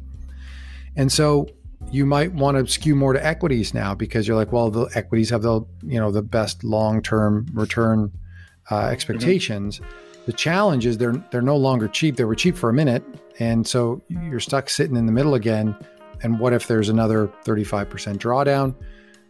And 0.96 1.12
so 1.12 1.48
you 1.96 2.06
might 2.06 2.34
want 2.34 2.58
to 2.58 2.68
skew 2.70 2.94
more 2.94 3.14
to 3.14 3.26
equities 3.26 3.74
now 3.74 3.96
because 3.96 4.28
you're 4.28 4.36
like, 4.36 4.52
well, 4.52 4.70
the 4.70 4.90
equities 4.96 5.30
have 5.30 5.44
the 5.44 5.62
you 5.84 5.98
know 5.98 6.12
the 6.12 6.22
best 6.22 6.64
long 6.64 7.02
term 7.02 7.48
return 7.54 8.12
uh, 8.70 8.88
expectations. 8.88 9.80
Mm-hmm. 9.80 10.26
The 10.26 10.34
challenge 10.34 10.86
is 10.86 10.98
they're 10.98 11.24
they're 11.32 11.42
no 11.42 11.56
longer 11.56 11.88
cheap. 11.88 12.18
They 12.18 12.26
were 12.26 12.36
cheap 12.36 12.58
for 12.58 12.70
a 12.70 12.74
minute, 12.74 13.04
and 13.40 13.66
so 13.66 14.02
you're 14.10 14.42
stuck 14.42 14.70
sitting 14.70 14.98
in 14.98 15.06
the 15.06 15.14
middle 15.14 15.36
again. 15.36 15.74
And 16.22 16.40
what 16.40 16.54
if 16.54 16.68
there's 16.68 16.90
another 16.90 17.28
35% 17.46 17.88
drawdown? 18.18 18.76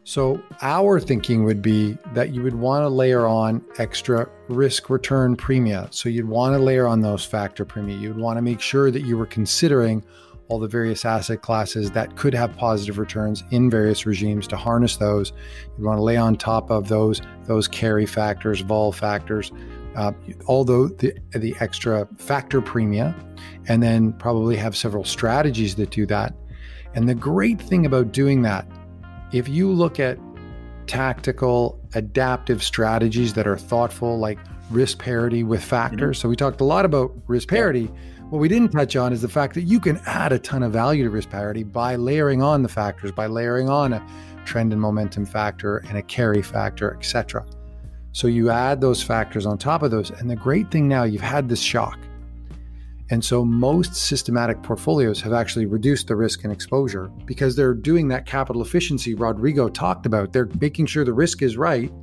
So 0.03 0.41
our 0.61 0.99
thinking 0.99 1.43
would 1.45 1.61
be 1.61 1.97
that 2.13 2.29
you 2.29 2.43
would 2.43 2.53
want 2.53 2.83
to 2.83 2.89
layer 2.89 3.25
on 3.25 3.63
extra 3.79 4.29
risk 4.47 4.89
return 4.89 5.35
premia. 5.35 5.91
So 5.93 6.09
you'd 6.09 6.27
want 6.27 6.55
to 6.55 6.59
layer 6.59 6.85
on 6.85 7.01
those 7.01 7.25
factor 7.25 7.65
premia. 7.65 7.99
You'd 7.99 8.17
want 8.17 8.37
to 8.37 8.41
make 8.41 8.61
sure 8.61 8.91
that 8.91 9.01
you 9.01 9.17
were 9.17 9.25
considering 9.25 10.03
all 10.47 10.59
the 10.59 10.67
various 10.67 11.05
asset 11.05 11.41
classes 11.41 11.91
that 11.91 12.15
could 12.15 12.33
have 12.33 12.55
positive 12.55 12.97
returns 12.97 13.43
in 13.51 13.69
various 13.69 14.05
regimes 14.05 14.47
to 14.47 14.55
harness 14.55 14.97
those. 14.97 15.33
You 15.77 15.85
want 15.85 15.97
to 15.97 16.03
lay 16.03 16.17
on 16.17 16.35
top 16.35 16.69
of 16.69 16.87
those 16.87 17.21
those 17.45 17.67
carry 17.67 18.05
factors, 18.05 18.61
vol 18.61 18.91
factors, 18.91 19.51
uh, 19.95 20.11
all 20.45 20.63
the, 20.65 21.15
the, 21.31 21.55
extra 21.59 22.07
factor 22.17 22.61
premia, 22.61 23.15
and 23.67 23.81
then 23.81 24.13
probably 24.13 24.55
have 24.55 24.75
several 24.75 25.03
strategies 25.03 25.75
that 25.75 25.89
do 25.91 26.05
that. 26.07 26.33
And 26.95 27.07
the 27.07 27.15
great 27.15 27.61
thing 27.61 27.85
about 27.85 28.11
doing 28.11 28.41
that, 28.43 28.67
if 29.31 29.47
you 29.47 29.71
look 29.71 29.99
at 29.99 30.17
tactical, 30.87 31.79
adaptive 31.93 32.63
strategies 32.63 33.33
that 33.33 33.47
are 33.47 33.57
thoughtful, 33.57 34.17
like 34.17 34.39
risk 34.69 34.99
parity 34.99 35.43
with 35.43 35.63
factors. 35.63 36.17
Mm-hmm. 36.17 36.21
So 36.21 36.29
we 36.29 36.35
talked 36.35 36.61
a 36.61 36.65
lot 36.65 36.85
about 36.85 37.11
risk 37.27 37.47
parity, 37.47 37.91
What 38.29 38.39
we 38.39 38.47
didn't 38.47 38.71
touch 38.71 38.95
on 38.95 39.13
is 39.13 39.21
the 39.21 39.29
fact 39.29 39.53
that 39.53 39.61
you 39.61 39.79
can 39.79 40.01
add 40.07 40.33
a 40.33 40.39
ton 40.39 40.63
of 40.63 40.73
value 40.73 41.03
to 41.03 41.11
risk 41.11 41.29
parity 41.29 41.61
by 41.61 41.95
layering 41.95 42.41
on 42.41 42.63
the 42.63 42.69
factors, 42.69 43.11
by 43.11 43.27
layering 43.27 43.69
on 43.69 43.93
a 43.93 44.07
trend 44.45 44.73
and 44.73 44.81
momentum 44.81 45.27
factor 45.27 45.77
and 45.87 45.95
a 45.95 46.01
carry 46.01 46.41
factor, 46.41 46.95
etc. 46.95 47.45
So 48.13 48.25
you 48.25 48.49
add 48.49 48.81
those 48.81 49.03
factors 49.03 49.45
on 49.45 49.59
top 49.59 49.83
of 49.83 49.91
those. 49.91 50.09
And 50.09 50.27
the 50.27 50.35
great 50.35 50.71
thing 50.71 50.87
now, 50.87 51.03
you've 51.03 51.21
had 51.21 51.47
this 51.47 51.59
shock. 51.59 51.99
And 53.11 53.23
so 53.23 53.45
most 53.45 53.93
systematic 53.93 54.63
portfolios 54.63 55.21
have 55.21 55.33
actually 55.33 55.67
reduced 55.67 56.07
the 56.07 56.15
risk 56.15 56.43
and 56.43 56.51
exposure 56.51 57.11
because 57.25 57.55
they're 57.55 57.75
doing 57.75 58.07
that 58.07 58.25
capital 58.25 58.63
efficiency 58.63 59.13
Rodrigo 59.13 59.69
talked 59.69 60.07
about. 60.07 60.33
They're 60.33 60.49
making 60.59 60.87
sure 60.87 61.05
the 61.05 61.13
risk 61.13 61.43
is 61.43 61.57
right. 61.57 61.93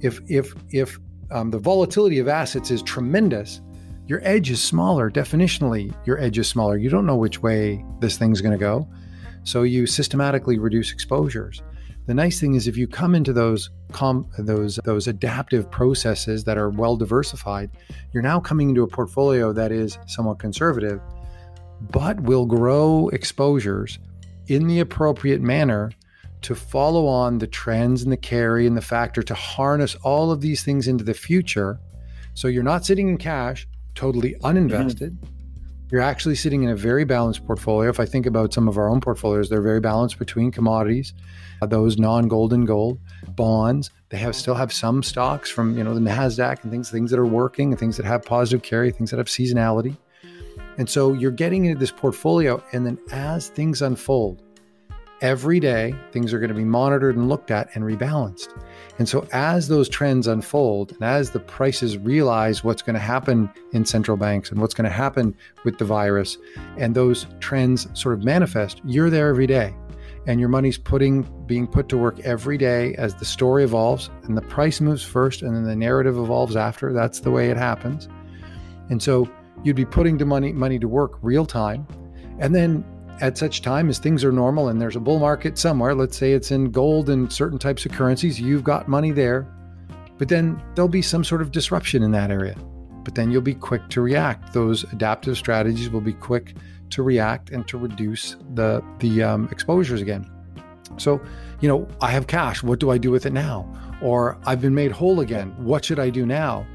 If 0.00 0.20
if 0.28 0.52
if 0.70 0.98
um, 1.30 1.50
the 1.50 1.58
volatility 1.58 2.18
of 2.18 2.28
assets 2.28 2.70
is 2.70 2.82
tremendous, 2.82 3.62
your 4.06 4.20
edge 4.22 4.50
is 4.50 4.62
smaller. 4.62 5.10
Definitionally, 5.10 5.94
your 6.06 6.20
edge 6.20 6.38
is 6.38 6.48
smaller. 6.48 6.76
You 6.76 6.90
don't 6.90 7.06
know 7.06 7.16
which 7.16 7.42
way 7.42 7.84
this 8.00 8.18
thing's 8.18 8.40
going 8.40 8.52
to 8.52 8.58
go. 8.58 8.88
So 9.44 9.62
you 9.62 9.86
systematically 9.86 10.58
reduce 10.58 10.92
exposures. 10.92 11.62
The 12.06 12.14
nice 12.14 12.38
thing 12.38 12.54
is 12.54 12.68
if 12.68 12.76
you 12.76 12.86
come 12.86 13.14
into 13.14 13.32
those 13.32 13.70
com- 13.92 14.28
those 14.38 14.78
those 14.84 15.06
adaptive 15.06 15.70
processes 15.70 16.44
that 16.44 16.58
are 16.58 16.68
well 16.68 16.96
diversified, 16.96 17.70
you're 18.12 18.22
now 18.22 18.40
coming 18.40 18.70
into 18.70 18.82
a 18.82 18.88
portfolio 18.88 19.52
that 19.54 19.72
is 19.72 19.98
somewhat 20.06 20.38
conservative, 20.38 21.00
but 21.80 22.20
will 22.20 22.44
grow 22.44 23.08
exposures 23.08 23.98
in 24.48 24.66
the 24.66 24.80
appropriate 24.80 25.40
manner 25.40 25.90
to 26.42 26.54
follow 26.54 27.06
on 27.06 27.38
the 27.38 27.46
trends 27.46 28.02
and 28.02 28.12
the 28.12 28.18
carry 28.18 28.66
and 28.66 28.76
the 28.76 28.82
factor 28.82 29.22
to 29.22 29.34
harness 29.34 29.94
all 30.02 30.30
of 30.30 30.42
these 30.42 30.62
things 30.62 30.86
into 30.86 31.04
the 31.04 31.14
future. 31.14 31.80
So 32.34 32.48
you're 32.48 32.62
not 32.62 32.84
sitting 32.84 33.08
in 33.08 33.16
cash, 33.16 33.66
totally 33.94 34.34
uninvested. 34.42 35.10
Mm-hmm. 35.10 35.26
You're 35.90 36.00
actually 36.00 36.34
sitting 36.34 36.62
in 36.62 36.70
a 36.70 36.76
very 36.76 37.04
balanced 37.04 37.46
portfolio. 37.46 37.88
If 37.88 38.00
I 38.00 38.06
think 38.06 38.26
about 38.26 38.52
some 38.52 38.68
of 38.68 38.78
our 38.78 38.88
own 38.88 39.00
portfolios, 39.00 39.48
they're 39.48 39.62
very 39.62 39.80
balanced 39.80 40.18
between 40.18 40.50
commodities, 40.50 41.12
uh, 41.62 41.66
those 41.66 41.98
non-gold 41.98 42.52
and 42.52 42.66
gold, 42.66 42.98
bonds. 43.28 43.90
They 44.08 44.16
have 44.16 44.34
still 44.34 44.54
have 44.54 44.72
some 44.72 45.02
stocks 45.02 45.50
from 45.50 45.76
you 45.76 45.84
know 45.84 45.94
the 45.94 46.00
Nasdaq 46.00 46.62
and 46.62 46.72
things, 46.72 46.90
things 46.90 47.10
that 47.10 47.18
are 47.20 47.26
working, 47.26 47.70
and 47.70 47.78
things 47.78 47.96
that 47.98 48.06
have 48.06 48.24
positive 48.24 48.62
carry, 48.62 48.90
things 48.90 49.10
that 49.10 49.18
have 49.18 49.26
seasonality. 49.26 49.96
And 50.78 50.88
so 50.88 51.12
you're 51.12 51.30
getting 51.30 51.66
into 51.66 51.78
this 51.78 51.92
portfolio, 51.92 52.62
and 52.72 52.84
then 52.84 52.98
as 53.12 53.48
things 53.48 53.82
unfold, 53.82 54.42
every 55.24 55.58
day 55.58 55.94
things 56.12 56.34
are 56.34 56.38
going 56.38 56.50
to 56.50 56.54
be 56.54 56.66
monitored 56.66 57.16
and 57.16 57.30
looked 57.30 57.50
at 57.50 57.74
and 57.74 57.82
rebalanced. 57.82 58.48
And 58.98 59.08
so, 59.08 59.26
as 59.32 59.68
those 59.68 59.88
trends 59.88 60.26
unfold 60.26 60.92
and 60.92 61.02
as 61.02 61.30
the 61.30 61.40
prices 61.40 61.96
realize 61.96 62.62
what's 62.62 62.82
going 62.82 62.94
to 62.94 63.00
happen 63.00 63.50
in 63.72 63.86
central 63.86 64.18
banks 64.18 64.50
and 64.50 64.60
what's 64.60 64.74
going 64.74 64.84
to 64.84 64.94
happen 64.94 65.34
with 65.64 65.78
the 65.78 65.84
virus, 65.86 66.36
and 66.76 66.94
those 66.94 67.26
trends 67.40 67.88
sort 67.98 68.14
of 68.14 68.22
manifest, 68.22 68.82
you're 68.84 69.08
there 69.08 69.30
every 69.30 69.46
day. 69.46 69.74
And 70.26 70.40
your 70.40 70.50
money's 70.50 70.78
putting 70.78 71.22
being 71.46 71.66
put 71.66 71.88
to 71.88 71.98
work 71.98 72.20
every 72.20 72.58
day 72.58 72.94
as 72.96 73.14
the 73.14 73.24
story 73.24 73.64
evolves 73.64 74.10
and 74.24 74.36
the 74.36 74.42
price 74.42 74.80
moves 74.80 75.02
first 75.02 75.42
and 75.42 75.54
then 75.54 75.64
the 75.64 75.76
narrative 75.76 76.16
evolves 76.18 76.56
after. 76.56 76.92
That's 76.92 77.20
the 77.20 77.30
way 77.30 77.50
it 77.50 77.58
happens. 77.58 78.08
And 78.88 79.02
so 79.02 79.28
you'd 79.62 79.76
be 79.76 79.84
putting 79.84 80.16
the 80.18 80.24
money 80.24 80.52
money 80.52 80.78
to 80.78 80.88
work 80.88 81.18
real 81.20 81.44
time. 81.44 81.86
And 82.38 82.54
then 82.54 82.84
at 83.20 83.38
such 83.38 83.62
time 83.62 83.88
as 83.88 83.98
things 83.98 84.24
are 84.24 84.32
normal 84.32 84.68
and 84.68 84.80
there's 84.80 84.96
a 84.96 85.00
bull 85.00 85.18
market 85.18 85.58
somewhere, 85.58 85.94
let's 85.94 86.16
say 86.16 86.32
it's 86.32 86.50
in 86.50 86.70
gold 86.70 87.08
and 87.08 87.32
certain 87.32 87.58
types 87.58 87.86
of 87.86 87.92
currencies, 87.92 88.40
you've 88.40 88.64
got 88.64 88.88
money 88.88 89.12
there. 89.12 89.46
But 90.18 90.28
then 90.28 90.62
there'll 90.74 90.88
be 90.88 91.02
some 91.02 91.24
sort 91.24 91.42
of 91.42 91.50
disruption 91.50 92.02
in 92.02 92.12
that 92.12 92.30
area. 92.30 92.56
But 93.02 93.14
then 93.14 93.30
you'll 93.30 93.42
be 93.42 93.54
quick 93.54 93.88
to 93.90 94.00
react. 94.00 94.52
Those 94.52 94.84
adaptive 94.92 95.36
strategies 95.36 95.90
will 95.90 96.00
be 96.00 96.14
quick 96.14 96.54
to 96.90 97.02
react 97.02 97.50
and 97.50 97.66
to 97.68 97.76
reduce 97.76 98.36
the 98.54 98.82
the 99.00 99.22
um, 99.22 99.48
exposures 99.50 100.00
again. 100.00 100.30
So, 100.96 101.20
you 101.60 101.68
know, 101.68 101.88
I 102.00 102.10
have 102.12 102.28
cash. 102.28 102.62
What 102.62 102.78
do 102.78 102.90
I 102.90 102.98
do 102.98 103.10
with 103.10 103.26
it 103.26 103.32
now? 103.32 103.68
Or 104.00 104.38
I've 104.46 104.60
been 104.60 104.74
made 104.74 104.92
whole 104.92 105.20
again. 105.20 105.54
What 105.58 105.84
should 105.84 105.98
I 105.98 106.10
do 106.10 106.24
now? 106.24 106.66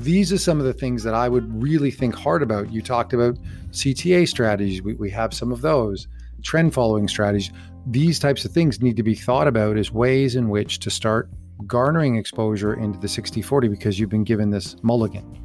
these 0.00 0.32
are 0.32 0.38
some 0.38 0.58
of 0.58 0.66
the 0.66 0.72
things 0.72 1.02
that 1.02 1.14
I 1.14 1.28
would 1.28 1.62
really 1.62 1.90
think 1.90 2.14
hard 2.14 2.42
about. 2.42 2.72
You 2.72 2.82
talked 2.82 3.12
about 3.12 3.36
CTA 3.72 4.28
strategies, 4.28 4.82
we, 4.82 4.94
we 4.94 5.10
have 5.10 5.32
some 5.32 5.52
of 5.52 5.60
those, 5.60 6.08
trend 6.42 6.74
following 6.74 7.08
strategies. 7.08 7.52
These 7.86 8.18
types 8.18 8.44
of 8.44 8.52
things 8.52 8.80
need 8.80 8.96
to 8.96 9.02
be 9.02 9.14
thought 9.14 9.46
about 9.46 9.76
as 9.76 9.92
ways 9.92 10.36
in 10.36 10.48
which 10.48 10.78
to 10.80 10.90
start 10.90 11.28
garnering 11.66 12.16
exposure 12.16 12.74
into 12.74 12.98
the 12.98 13.08
60 13.08 13.42
40 13.42 13.68
because 13.68 13.98
you've 13.98 14.10
been 14.10 14.24
given 14.24 14.50
this 14.50 14.76
mulligan 14.82 15.38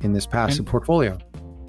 in 0.00 0.12
this 0.12 0.26
passive 0.26 0.60
and, 0.60 0.68
portfolio. 0.68 1.18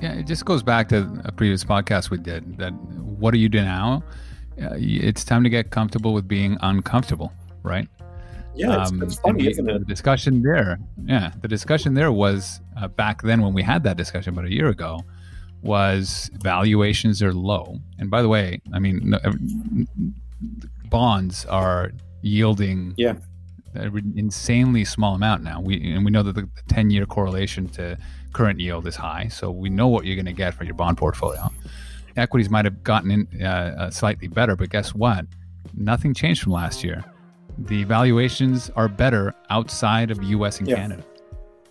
Yeah, 0.01 0.13
it 0.13 0.27
just 0.27 0.45
goes 0.45 0.63
back 0.63 0.89
to 0.89 1.21
a 1.25 1.31
previous 1.31 1.63
podcast 1.63 2.09
we 2.09 2.17
did 2.17 2.57
that 2.57 2.71
what 2.71 3.31
do 3.31 3.37
you 3.37 3.49
do 3.49 3.61
now? 3.61 4.03
Uh, 4.61 4.69
it's 4.75 5.23
time 5.23 5.43
to 5.43 5.49
get 5.49 5.71
comfortable 5.71 6.13
with 6.13 6.27
being 6.27 6.57
uncomfortable, 6.61 7.31
right? 7.63 7.87
Yeah, 8.55 8.81
it's, 8.81 8.91
um, 8.91 9.01
it's 9.01 9.15
funny, 9.19 9.47
isn't 9.47 9.67
it? 9.67 9.79
The 9.79 9.85
discussion 9.85 10.43
there, 10.43 10.77
yeah, 11.05 11.31
the 11.41 11.47
discussion 11.47 11.95
there 11.95 12.11
was 12.11 12.61
uh, 12.77 12.87
back 12.87 13.23
then 13.23 13.41
when 13.41 13.53
we 13.53 13.63
had 13.63 13.83
that 13.83 13.97
discussion 13.97 14.33
about 14.33 14.45
a 14.45 14.51
year 14.51 14.67
ago, 14.67 14.99
was 15.63 16.29
valuations 16.35 17.21
are 17.23 17.33
low. 17.33 17.79
And 17.99 18.09
by 18.09 18.21
the 18.21 18.29
way, 18.29 18.61
I 18.73 18.79
mean 18.79 18.99
no, 19.03 19.19
bonds 20.89 21.45
are 21.45 21.91
yielding 22.21 22.93
yeah 22.97 23.15
an 23.75 24.13
insanely 24.15 24.85
small 24.85 25.15
amount 25.15 25.43
now. 25.43 25.59
We 25.59 25.93
and 25.93 26.05
we 26.05 26.11
know 26.11 26.23
that 26.23 26.35
the 26.35 26.47
ten 26.67 26.89
year 26.89 27.05
correlation 27.05 27.67
to 27.69 27.97
current 28.33 28.59
yield 28.59 28.87
is 28.87 28.95
high, 28.95 29.27
so 29.29 29.51
we 29.51 29.69
know 29.69 29.87
what 29.87 30.05
you're 30.05 30.15
going 30.15 30.25
to 30.25 30.33
get 30.33 30.53
for 30.53 30.63
your 30.63 30.75
bond 30.75 30.97
portfolio. 30.97 31.51
Equities 32.15 32.49
might 32.49 32.65
have 32.65 32.83
gotten 32.83 33.09
in 33.09 33.27
uh, 33.41 33.75
uh, 33.79 33.89
slightly 33.89 34.27
better, 34.27 34.55
but 34.55 34.69
guess 34.69 34.93
what? 34.93 35.25
Nothing 35.75 36.13
changed 36.13 36.43
from 36.43 36.51
last 36.51 36.83
year 36.83 37.03
the 37.57 37.83
valuations 37.83 38.69
are 38.75 38.87
better 38.87 39.33
outside 39.49 40.11
of 40.11 40.23
US 40.23 40.59
and 40.59 40.67
yeah. 40.67 40.75
Canada. 40.75 41.03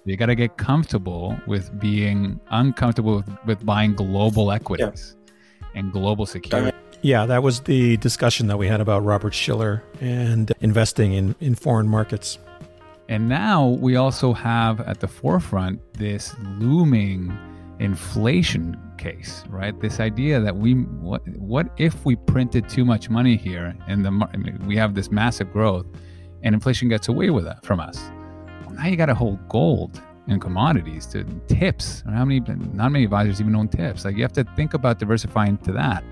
You 0.04 0.16
got 0.16 0.26
to 0.26 0.34
get 0.34 0.56
comfortable 0.56 1.38
with 1.46 1.78
being 1.78 2.40
uncomfortable 2.50 3.16
with, 3.16 3.38
with 3.46 3.66
buying 3.66 3.94
global 3.94 4.50
equities 4.50 5.16
yeah. 5.62 5.66
and 5.74 5.92
global 5.92 6.26
security. 6.26 6.76
Yeah, 7.02 7.26
that 7.26 7.42
was 7.42 7.60
the 7.60 7.96
discussion 7.98 8.46
that 8.48 8.56
we 8.56 8.68
had 8.68 8.80
about 8.80 9.04
Robert 9.04 9.34
Shiller 9.34 9.82
and 10.00 10.52
investing 10.60 11.12
in, 11.12 11.34
in 11.40 11.54
foreign 11.54 11.88
markets. 11.88 12.38
And 13.08 13.28
now 13.28 13.68
we 13.68 13.96
also 13.96 14.32
have 14.32 14.80
at 14.80 15.00
the 15.00 15.08
forefront 15.08 15.80
this 15.94 16.34
looming 16.58 17.36
inflation 17.80 18.80
case, 18.98 19.44
right? 19.48 19.78
This 19.80 19.98
idea 19.98 20.40
that 20.40 20.56
we 20.56 20.74
what 20.74 21.26
what 21.36 21.68
if 21.76 22.04
we 22.04 22.14
printed 22.14 22.68
too 22.68 22.84
much 22.84 23.10
money 23.10 23.36
here 23.36 23.76
and 23.88 24.04
the 24.04 24.58
we 24.64 24.76
have 24.76 24.94
this 24.94 25.10
massive 25.10 25.52
growth 25.52 25.86
and 26.44 26.54
inflation 26.54 26.88
gets 26.88 27.08
away 27.08 27.30
with 27.30 27.46
it 27.46 27.56
from 27.64 27.80
us. 27.80 28.00
Now 28.72 28.86
you 28.86 28.96
got 28.96 29.06
to 29.06 29.14
hold 29.14 29.48
gold 29.48 30.00
and 30.28 30.40
commodities 30.40 31.06
to 31.06 31.24
TIPS. 31.48 32.02
How 32.06 32.24
many 32.24 32.40
not 32.40 32.92
many 32.92 33.04
advisors 33.04 33.40
even 33.40 33.54
own 33.54 33.68
TIPS? 33.68 34.04
Like 34.04 34.16
you 34.16 34.22
have 34.22 34.32
to 34.34 34.44
think 34.56 34.74
about 34.74 34.98
diversifying 34.98 35.58
to 35.58 35.72
that. 35.72 36.04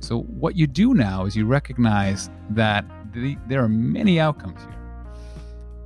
So 0.00 0.20
what 0.22 0.56
you 0.56 0.66
do 0.66 0.94
now 0.94 1.24
is 1.24 1.34
you 1.34 1.46
recognize 1.46 2.30
that 2.50 2.84
the, 3.12 3.36
there 3.48 3.62
are 3.62 3.68
many 3.68 4.20
outcomes 4.20 4.60
here, 4.60 5.06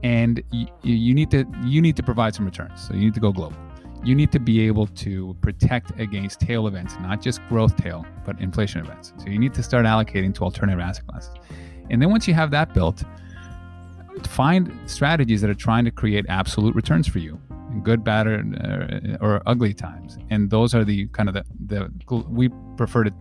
and 0.03 0.43
you, 0.51 0.66
you 0.83 1.14
need 1.14 1.31
to 1.31 1.45
you 1.64 1.81
need 1.81 1.97
to 1.97 2.03
provide 2.03 2.35
some 2.35 2.45
returns. 2.45 2.87
So 2.87 2.95
you 2.95 3.01
need 3.01 3.14
to 3.14 3.20
go 3.20 3.33
global 3.33 3.57
you 4.05 4.14
need 4.14 4.31
to 4.33 4.39
be 4.39 4.61
able 4.61 4.87
to 4.87 5.37
protect 5.41 5.99
against 5.99 6.41
tail 6.41 6.66
events, 6.66 6.95
not 7.01 7.20
just 7.20 7.41
growth 7.49 7.76
tail, 7.76 8.07
but 8.24 8.41
inflation 8.41 8.81
events. 8.85 9.12
So 9.18 9.26
you 9.26 9.39
need 9.39 9.55
to 9.55 9.62
start 9.62 9.87
allocating 9.87 10.35
to 10.37 10.45
alternative 10.45 10.81
asset 10.81 11.07
classes. 11.07 11.35
And 11.91 12.01
then 12.01 12.11
once 12.11 12.29
you 12.29 12.35
have 12.35 12.51
that 12.53 12.74
built, 12.74 13.03
find 14.27 14.73
strategies 14.87 15.41
that 15.41 15.51
are 15.51 15.55
trying 15.55 15.85
to 15.85 15.91
create 15.91 16.27
absolute 16.29 16.75
returns 16.75 17.07
for 17.07 17.19
you 17.19 17.41
in 17.71 17.83
good, 17.83 18.03
bad, 18.03 18.27
or, 18.27 18.45
uh, 18.61 19.25
or 19.25 19.43
ugly 19.47 19.75
times. 19.75 20.19
And 20.31 20.51
those 20.51 20.75
are 20.75 20.85
the 20.85 21.07
kind 21.09 21.29
of 21.29 21.35
the, 21.35 21.45
the 21.66 21.91
we 22.29 22.51
prefer 22.77 23.05
to 23.05 23.12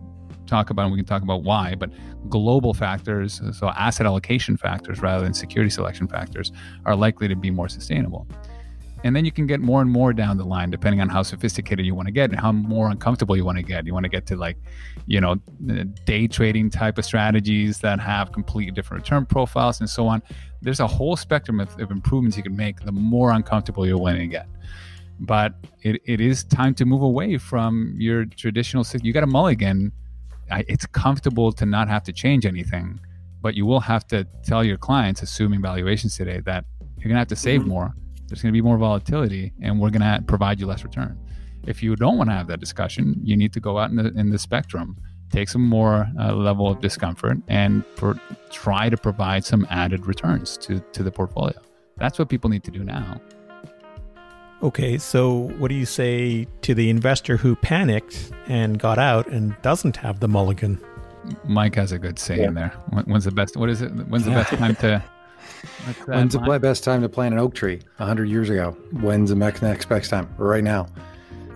talk 0.46 0.70
about, 0.70 0.84
and 0.84 0.92
we 0.92 0.98
can 0.98 1.04
talk 1.04 1.22
about 1.22 1.42
why, 1.42 1.74
but 1.74 1.90
global 2.28 2.72
factors, 2.74 3.40
so 3.52 3.68
asset 3.68 4.06
allocation 4.06 4.56
factors 4.56 5.00
rather 5.00 5.22
than 5.22 5.34
security 5.34 5.70
selection 5.70 6.08
factors, 6.08 6.52
are 6.86 6.96
likely 6.96 7.28
to 7.28 7.36
be 7.36 7.50
more 7.50 7.68
sustainable. 7.68 8.26
And 9.04 9.14
then 9.14 9.24
you 9.24 9.30
can 9.30 9.46
get 9.46 9.60
more 9.60 9.80
and 9.80 9.90
more 9.90 10.12
down 10.12 10.38
the 10.38 10.44
line, 10.44 10.70
depending 10.70 11.00
on 11.00 11.08
how 11.08 11.22
sophisticated 11.22 11.86
you 11.86 11.94
want 11.94 12.06
to 12.06 12.12
get 12.12 12.30
and 12.30 12.40
how 12.40 12.50
more 12.50 12.90
uncomfortable 12.90 13.36
you 13.36 13.44
want 13.44 13.56
to 13.56 13.62
get. 13.62 13.86
You 13.86 13.94
want 13.94 14.04
to 14.04 14.08
get 14.08 14.26
to 14.26 14.36
like, 14.36 14.56
you 15.06 15.20
know, 15.20 15.36
day 16.04 16.26
trading 16.26 16.68
type 16.68 16.98
of 16.98 17.04
strategies 17.04 17.78
that 17.78 18.00
have 18.00 18.32
completely 18.32 18.72
different 18.72 19.04
return 19.04 19.24
profiles 19.24 19.80
and 19.80 19.88
so 19.88 20.06
on. 20.08 20.20
There's 20.62 20.80
a 20.80 20.86
whole 20.86 21.16
spectrum 21.16 21.60
of, 21.60 21.78
of 21.78 21.92
improvements 21.92 22.36
you 22.36 22.42
can 22.42 22.56
make 22.56 22.80
the 22.80 22.90
more 22.90 23.30
uncomfortable 23.30 23.86
you're 23.86 23.98
willing 23.98 24.20
to 24.20 24.26
get. 24.26 24.48
But 25.20 25.54
it, 25.82 26.00
it 26.04 26.20
is 26.20 26.42
time 26.44 26.74
to 26.74 26.84
move 26.84 27.02
away 27.02 27.38
from 27.38 27.94
your 27.98 28.24
traditional. 28.24 28.84
You 29.02 29.12
got 29.12 29.22
a 29.22 29.28
mulligan. 29.28 29.92
It's 30.50 30.86
comfortable 30.86 31.52
to 31.52 31.66
not 31.66 31.88
have 31.88 32.02
to 32.04 32.12
change 32.12 32.46
anything, 32.46 32.98
but 33.42 33.54
you 33.54 33.66
will 33.66 33.80
have 33.80 34.06
to 34.08 34.24
tell 34.44 34.64
your 34.64 34.78
clients, 34.78 35.22
assuming 35.22 35.62
valuations 35.62 36.16
today, 36.16 36.40
that 36.46 36.64
you're 36.96 37.04
going 37.04 37.14
to 37.14 37.18
have 37.18 37.28
to 37.28 37.36
save 37.36 37.60
mm-hmm. 37.60 37.70
more 37.70 37.94
there's 38.28 38.42
going 38.42 38.52
to 38.52 38.56
be 38.56 38.62
more 38.62 38.78
volatility 38.78 39.52
and 39.62 39.80
we're 39.80 39.90
going 39.90 40.02
to 40.02 40.22
provide 40.26 40.60
you 40.60 40.66
less 40.66 40.84
return 40.84 41.18
If 41.66 41.82
you 41.82 41.96
don't 41.96 42.16
want 42.18 42.30
to 42.30 42.34
have 42.34 42.46
that 42.48 42.60
discussion, 42.60 43.20
you 43.22 43.36
need 43.36 43.52
to 43.54 43.60
go 43.60 43.78
out 43.78 43.90
in 43.90 43.96
the 43.96 44.08
in 44.20 44.30
the 44.30 44.38
spectrum, 44.38 44.96
take 45.30 45.48
some 45.48 45.66
more 45.66 46.08
uh, 46.18 46.32
level 46.32 46.68
of 46.68 46.80
discomfort, 46.80 47.38
and 47.48 47.84
for, 47.96 48.18
try 48.50 48.88
to 48.88 48.96
provide 48.96 49.44
some 49.44 49.66
added 49.68 50.06
returns 50.06 50.56
to 50.58 50.80
to 50.92 51.02
the 51.02 51.10
portfolio. 51.10 51.58
That's 51.96 52.18
what 52.18 52.28
people 52.28 52.48
need 52.48 52.64
to 52.64 52.70
do 52.70 52.84
now. 52.84 53.20
Okay, 54.62 54.98
so 54.98 55.50
what 55.58 55.68
do 55.68 55.74
you 55.74 55.86
say 55.86 56.46
to 56.62 56.74
the 56.74 56.90
investor 56.90 57.36
who 57.36 57.54
panicked 57.54 58.32
and 58.48 58.78
got 58.78 58.98
out 58.98 59.28
and 59.28 59.54
doesn't 59.62 59.96
have 59.96 60.18
the 60.18 60.28
mulligan? 60.28 60.80
Mike 61.44 61.76
has 61.76 61.92
a 61.92 61.98
good 61.98 62.18
saying 62.18 62.40
yeah. 62.40 62.50
there. 62.50 63.04
When's 63.04 63.24
the 63.24 63.30
best? 63.30 63.56
What 63.56 63.68
is 63.68 63.82
it? 63.82 63.90
When's 64.08 64.24
the 64.24 64.30
best 64.30 64.50
time 64.54 64.74
to? 64.76 65.02
When's 66.06 66.34
the 66.34 66.58
best 66.60 66.84
time 66.84 67.02
to 67.02 67.08
plant 67.08 67.34
an 67.34 67.40
oak 67.40 67.54
tree? 67.54 67.80
hundred 67.98 68.28
years 68.28 68.50
ago. 68.50 68.76
When's 68.92 69.30
the 69.30 69.36
next 69.36 69.86
best 69.86 70.10
time? 70.10 70.32
Right 70.36 70.64
now. 70.64 70.86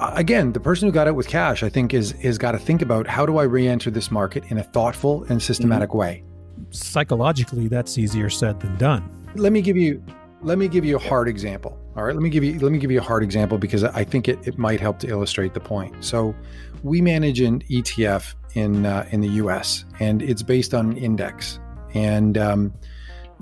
Again, 0.01 0.53
the 0.53 0.61
person 0.61 0.89
who 0.89 0.93
got 0.93 1.07
it 1.07 1.15
with 1.15 1.29
cash, 1.29 1.63
I 1.63 1.69
think, 1.69 1.95
is 1.95 2.13
is 2.15 2.39
got 2.39 2.53
to 2.53 2.59
think 2.59 2.83
about 2.83 3.07
how 3.07 3.25
do 3.25 3.39
I 3.39 3.45
re-enter 3.45 3.91
this 3.91 4.11
market 4.11 4.45
in 4.49 4.59
a 4.59 4.63
thoughtful 4.63 5.25
and 5.25 5.41
systematic 5.41 5.91
mm-hmm. 5.91 5.99
way. 5.99 6.25
Psychologically, 6.71 7.69
that's 7.69 7.99
easier 7.99 8.29
said 8.29 8.61
than 8.61 8.77
done. 8.77 9.09
Let 9.35 9.53
me 9.53 9.63
give 9.63 9.77
you 9.77 10.03
let 10.43 10.59
me 10.59 10.69
give 10.69 10.85
you 10.85 10.97
a 10.97 10.99
hard 10.99 11.29
example. 11.29 11.79
All 11.97 12.05
right, 12.05 12.15
let 12.15 12.23
me 12.23 12.31
give 12.31 12.43
you 12.43 12.59
let 12.59 12.73
me 12.73 12.79
give 12.79 12.91
you 12.91 12.99
a 12.99 13.03
hard 13.03 13.23
example 13.23 13.59
because 13.59 13.85
I 13.85 14.05
think 14.05 14.29
it, 14.29 14.47
it 14.47 14.59
might 14.59 14.81
help 14.81 14.99
to 15.01 15.09
illustrate 15.09 15.55
the 15.55 15.61
point. 15.61 16.05
So, 16.05 16.35
we 16.83 17.01
manage 17.01 17.41
an 17.41 17.61
ETF 17.71 18.35
in 18.55 18.87
uh, 18.87 19.07
in 19.13 19.21
the 19.21 19.29
U.S. 19.29 19.85
and 20.01 20.23
it's 20.23 20.43
based 20.43 20.75
on 20.75 20.93
an 20.93 20.97
index, 20.97 21.61
and 21.95 22.37
um, 22.39 22.73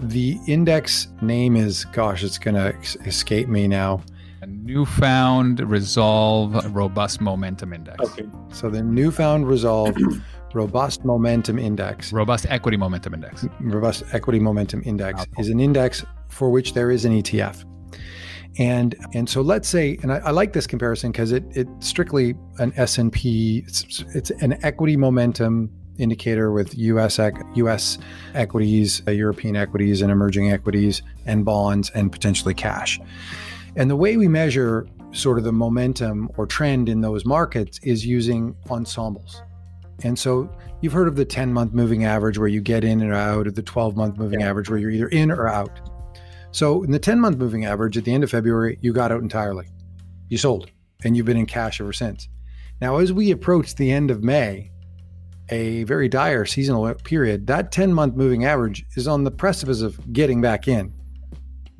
the 0.02 0.38
index 0.46 1.08
name 1.20 1.56
is 1.56 1.84
gosh, 1.86 2.24
it's 2.24 2.38
going 2.38 2.54
to 2.54 2.76
escape 3.06 3.48
me 3.48 3.68
now. 3.68 4.02
A 4.42 4.46
newfound 4.46 5.60
resolve 5.60 6.74
robust 6.74 7.20
momentum 7.20 7.72
index. 7.74 8.00
Okay. 8.00 8.26
So 8.52 8.70
the 8.70 8.82
newfound 8.82 9.46
resolve 9.46 9.94
robust 10.54 11.04
momentum 11.04 11.58
index. 11.58 12.12
Robust 12.12 12.46
equity 12.48 12.78
momentum 12.78 13.12
index. 13.12 13.44
Robust 13.60 14.04
equity 14.12 14.40
momentum 14.40 14.82
index 14.86 15.26
is 15.38 15.50
an 15.50 15.60
index 15.60 16.04
for 16.28 16.48
which 16.48 16.72
there 16.72 16.90
is 16.90 17.04
an 17.04 17.12
ETF. 17.12 17.64
And 18.58 18.96
and 19.14 19.28
so 19.28 19.42
let's 19.42 19.68
say, 19.68 19.98
and 20.02 20.12
I, 20.12 20.18
I 20.18 20.30
like 20.30 20.54
this 20.54 20.66
comparison 20.66 21.12
because 21.12 21.32
it 21.32 21.44
it's 21.50 21.86
strictly 21.86 22.34
an 22.58 22.72
S 22.76 22.98
and 22.98 23.12
P. 23.12 23.62
It's, 23.66 24.04
it's 24.14 24.30
an 24.30 24.58
equity 24.64 24.96
momentum 24.96 25.70
indicator 26.00 26.52
with 26.52 26.76
U.S. 26.76 27.18
Ec- 27.18 27.42
U.S. 27.54 27.98
equities, 28.34 29.02
uh, 29.06 29.10
European 29.10 29.56
equities, 29.56 30.02
and 30.02 30.10
emerging 30.10 30.50
equities, 30.50 31.02
and 31.26 31.44
bonds, 31.44 31.90
and 31.94 32.10
potentially 32.10 32.54
cash. 32.54 32.98
And 33.76 33.90
the 33.90 33.96
way 33.96 34.16
we 34.16 34.28
measure 34.28 34.86
sort 35.12 35.38
of 35.38 35.44
the 35.44 35.52
momentum 35.52 36.30
or 36.36 36.46
trend 36.46 36.88
in 36.88 37.00
those 37.00 37.24
markets 37.24 37.78
is 37.82 38.06
using 38.06 38.56
ensembles. 38.70 39.42
And 40.02 40.18
so 40.18 40.50
you've 40.80 40.92
heard 40.92 41.08
of 41.08 41.16
the 41.16 41.24
10 41.24 41.52
month 41.52 41.72
moving 41.72 42.04
average 42.04 42.38
where 42.38 42.48
you 42.48 42.60
get 42.60 42.84
in 42.84 43.02
and 43.02 43.12
out, 43.12 43.46
or 43.46 43.50
the 43.50 43.62
12 43.62 43.96
month 43.96 44.18
moving 44.18 44.40
yeah. 44.40 44.48
average 44.48 44.70
where 44.70 44.78
you're 44.78 44.90
either 44.90 45.08
in 45.08 45.30
or 45.30 45.48
out. 45.48 45.80
So 46.52 46.82
in 46.82 46.90
the 46.90 46.98
10 46.98 47.20
month 47.20 47.38
moving 47.38 47.64
average 47.64 47.96
at 47.96 48.04
the 48.04 48.12
end 48.12 48.24
of 48.24 48.30
February, 48.30 48.78
you 48.80 48.92
got 48.92 49.12
out 49.12 49.22
entirely. 49.22 49.66
You 50.28 50.38
sold 50.38 50.70
and 51.04 51.16
you've 51.16 51.26
been 51.26 51.36
in 51.36 51.46
cash 51.46 51.80
ever 51.80 51.92
since. 51.92 52.28
Now, 52.80 52.96
as 52.96 53.12
we 53.12 53.30
approach 53.30 53.74
the 53.74 53.90
end 53.90 54.10
of 54.10 54.22
May, 54.22 54.70
a 55.50 55.84
very 55.84 56.08
dire 56.08 56.44
seasonal 56.44 56.92
period, 56.94 57.46
that 57.48 57.72
10 57.72 57.92
month 57.92 58.16
moving 58.16 58.44
average 58.44 58.86
is 58.96 59.06
on 59.06 59.24
the 59.24 59.30
precipice 59.30 59.82
of 59.82 60.12
getting 60.12 60.40
back 60.40 60.68
in 60.68 60.92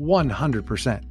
100%. 0.00 1.04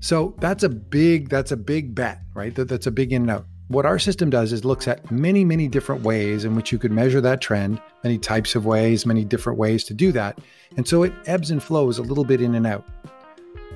So 0.00 0.34
that's 0.40 0.64
a 0.64 0.68
big 0.68 1.28
that's 1.28 1.52
a 1.52 1.56
big 1.56 1.94
bet, 1.94 2.20
right? 2.34 2.54
That, 2.54 2.68
that's 2.68 2.88
a 2.88 2.90
big 2.90 3.12
in 3.12 3.22
and 3.22 3.30
out. 3.30 3.46
What 3.68 3.86
our 3.86 3.98
system 3.98 4.30
does 4.30 4.52
is 4.52 4.64
looks 4.64 4.88
at 4.88 5.10
many, 5.10 5.44
many 5.44 5.68
different 5.68 6.02
ways 6.02 6.44
in 6.44 6.56
which 6.56 6.72
you 6.72 6.78
could 6.78 6.90
measure 6.90 7.20
that 7.20 7.40
trend, 7.40 7.80
many 8.02 8.18
types 8.18 8.54
of 8.54 8.66
ways, 8.66 9.06
many 9.06 9.24
different 9.24 9.58
ways 9.58 9.84
to 9.84 9.94
do 9.94 10.12
that. 10.12 10.40
And 10.76 10.86
so 10.86 11.04
it 11.04 11.12
ebbs 11.26 11.50
and 11.50 11.62
flows 11.62 11.98
a 11.98 12.02
little 12.02 12.24
bit 12.24 12.40
in 12.40 12.54
and 12.54 12.66
out. 12.66 12.84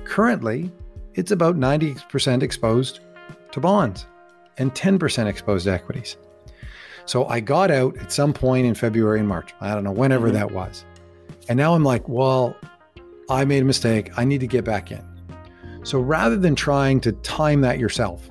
Currently, 0.03 0.71
it's 1.15 1.31
about 1.31 1.55
90% 1.55 2.43
exposed 2.43 2.99
to 3.51 3.59
bonds 3.59 4.05
and 4.57 4.73
10% 4.75 5.25
exposed 5.25 5.65
to 5.65 5.71
equities. 5.71 6.17
So 7.07 7.25
I 7.25 7.39
got 7.39 7.71
out 7.71 7.97
at 7.97 8.11
some 8.11 8.33
point 8.33 8.67
in 8.67 8.75
February 8.75 9.19
and 9.19 9.27
March. 9.27 9.53
I 9.61 9.73
don't 9.73 9.83
know, 9.83 9.91
whenever 9.91 10.27
mm-hmm. 10.27 10.35
that 10.35 10.51
was. 10.51 10.85
And 11.49 11.57
now 11.57 11.73
I'm 11.73 11.83
like, 11.83 12.07
well, 12.07 12.55
I 13.29 13.45
made 13.45 13.61
a 13.61 13.65
mistake. 13.65 14.11
I 14.17 14.25
need 14.25 14.41
to 14.41 14.47
get 14.47 14.65
back 14.65 14.91
in. 14.91 15.03
So 15.83 15.99
rather 15.99 16.35
than 16.35 16.53
trying 16.53 16.99
to 17.01 17.13
time 17.13 17.61
that 17.61 17.79
yourself, 17.79 18.29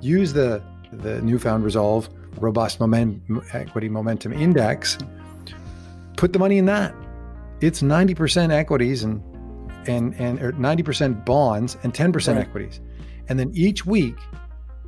use 0.00 0.32
the, 0.32 0.62
the 0.90 1.20
newfound 1.20 1.64
resolve 1.64 2.08
robust 2.38 2.80
moment, 2.80 3.22
equity 3.52 3.90
momentum 3.90 4.32
index, 4.32 4.96
put 6.16 6.32
the 6.32 6.38
money 6.38 6.56
in 6.56 6.64
that. 6.64 6.94
It's 7.60 7.82
90% 7.82 8.50
equities 8.50 9.04
and 9.04 9.22
and 9.86 10.14
and 10.14 10.38
90% 10.38 11.26
bonds 11.26 11.76
and 11.82 11.92
10% 11.92 12.28
right. 12.28 12.38
equities. 12.38 12.80
And 13.28 13.38
then 13.38 13.50
each 13.54 13.84
week 13.84 14.16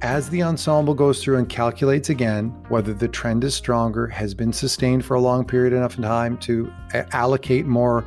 as 0.02 0.28
the 0.28 0.42
ensemble 0.42 0.94
goes 0.94 1.22
through 1.22 1.38
and 1.38 1.48
calculates 1.48 2.10
again 2.10 2.48
whether 2.68 2.92
the 2.92 3.08
trend 3.08 3.44
is 3.44 3.54
stronger, 3.54 4.06
has 4.06 4.34
been 4.34 4.52
sustained 4.52 5.04
for 5.04 5.14
a 5.14 5.20
long 5.20 5.44
period 5.44 5.72
enough 5.72 5.96
time 5.96 6.36
to 6.38 6.70
allocate 7.12 7.66
more 7.66 8.04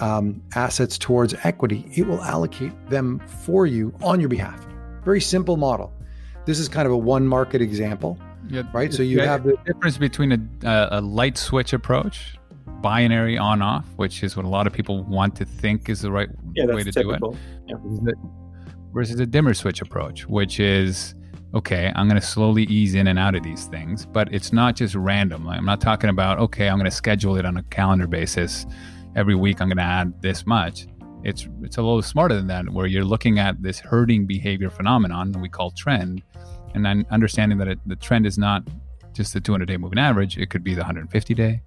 um, 0.00 0.40
assets 0.54 0.96
towards 0.96 1.34
equity, 1.42 1.84
it 1.94 2.06
will 2.06 2.22
allocate 2.22 2.72
them 2.88 3.18
for 3.26 3.66
you 3.66 3.92
on 4.02 4.20
your 4.20 4.28
behalf. 4.28 4.64
Very 5.04 5.20
simple 5.20 5.56
model. 5.56 5.92
This 6.46 6.60
is 6.60 6.68
kind 6.68 6.86
of 6.86 6.92
a 6.92 6.96
one 6.96 7.26
market 7.26 7.60
example, 7.60 8.16
yeah, 8.48 8.62
right? 8.72 8.92
So 8.92 9.02
you 9.02 9.20
have 9.20 9.44
the 9.44 9.56
difference 9.66 9.98
between 9.98 10.32
a, 10.62 10.88
a 10.92 11.00
light 11.00 11.36
switch 11.36 11.72
approach, 11.72 12.38
binary 12.80 13.36
on 13.36 13.60
off, 13.60 13.86
which 13.96 14.22
is 14.22 14.36
what 14.36 14.46
a 14.46 14.48
lot 14.48 14.68
of 14.68 14.72
people 14.72 15.02
want 15.02 15.34
to 15.36 15.44
think 15.44 15.88
is 15.88 16.00
the 16.00 16.12
right 16.12 16.28
yeah, 16.54 16.66
way 16.66 16.84
to 16.84 16.92
typical. 16.92 17.32
do 17.32 17.38
it. 17.74 18.14
Yeah 18.14 18.14
versus 18.92 19.20
a 19.20 19.26
dimmer 19.26 19.54
switch 19.54 19.80
approach, 19.82 20.26
which 20.26 20.60
is 20.60 21.14
okay, 21.54 21.92
I'm 21.96 22.08
going 22.08 22.20
to 22.20 22.26
slowly 22.26 22.64
ease 22.64 22.94
in 22.94 23.06
and 23.06 23.18
out 23.18 23.34
of 23.34 23.42
these 23.42 23.64
things, 23.66 24.04
but 24.04 24.32
it's 24.32 24.52
not 24.52 24.76
just 24.76 24.94
random. 24.94 25.48
I'm 25.48 25.64
not 25.64 25.80
talking 25.80 26.10
about, 26.10 26.38
okay, 26.38 26.68
I'm 26.68 26.76
going 26.76 26.90
to 26.90 26.96
schedule 26.96 27.36
it 27.36 27.46
on 27.46 27.56
a 27.56 27.62
calendar 27.64 28.06
basis. 28.06 28.66
Every 29.16 29.34
week 29.34 29.60
I'm 29.60 29.68
going 29.68 29.78
to 29.78 29.82
add 29.82 30.20
this 30.20 30.46
much. 30.46 30.86
It's 31.24 31.48
it's 31.62 31.78
a 31.78 31.82
little 31.82 32.02
smarter 32.02 32.34
than 32.34 32.46
that, 32.48 32.68
where 32.70 32.86
you're 32.86 33.04
looking 33.04 33.38
at 33.38 33.60
this 33.62 33.80
herding 33.80 34.26
behavior 34.26 34.70
phenomenon 34.70 35.32
that 35.32 35.40
we 35.40 35.48
call 35.48 35.70
trend, 35.72 36.22
and 36.74 36.84
then 36.84 37.04
understanding 37.10 37.58
that 37.58 37.68
it, 37.68 37.78
the 37.86 37.96
trend 37.96 38.24
is 38.26 38.38
not 38.38 38.62
just 39.14 39.32
the 39.34 39.40
200 39.40 39.66
day 39.66 39.76
moving 39.76 39.98
average. 39.98 40.38
It 40.38 40.48
could 40.48 40.62
be 40.62 40.74
the 40.74 40.82
150 40.82 41.34
day, 41.34 41.60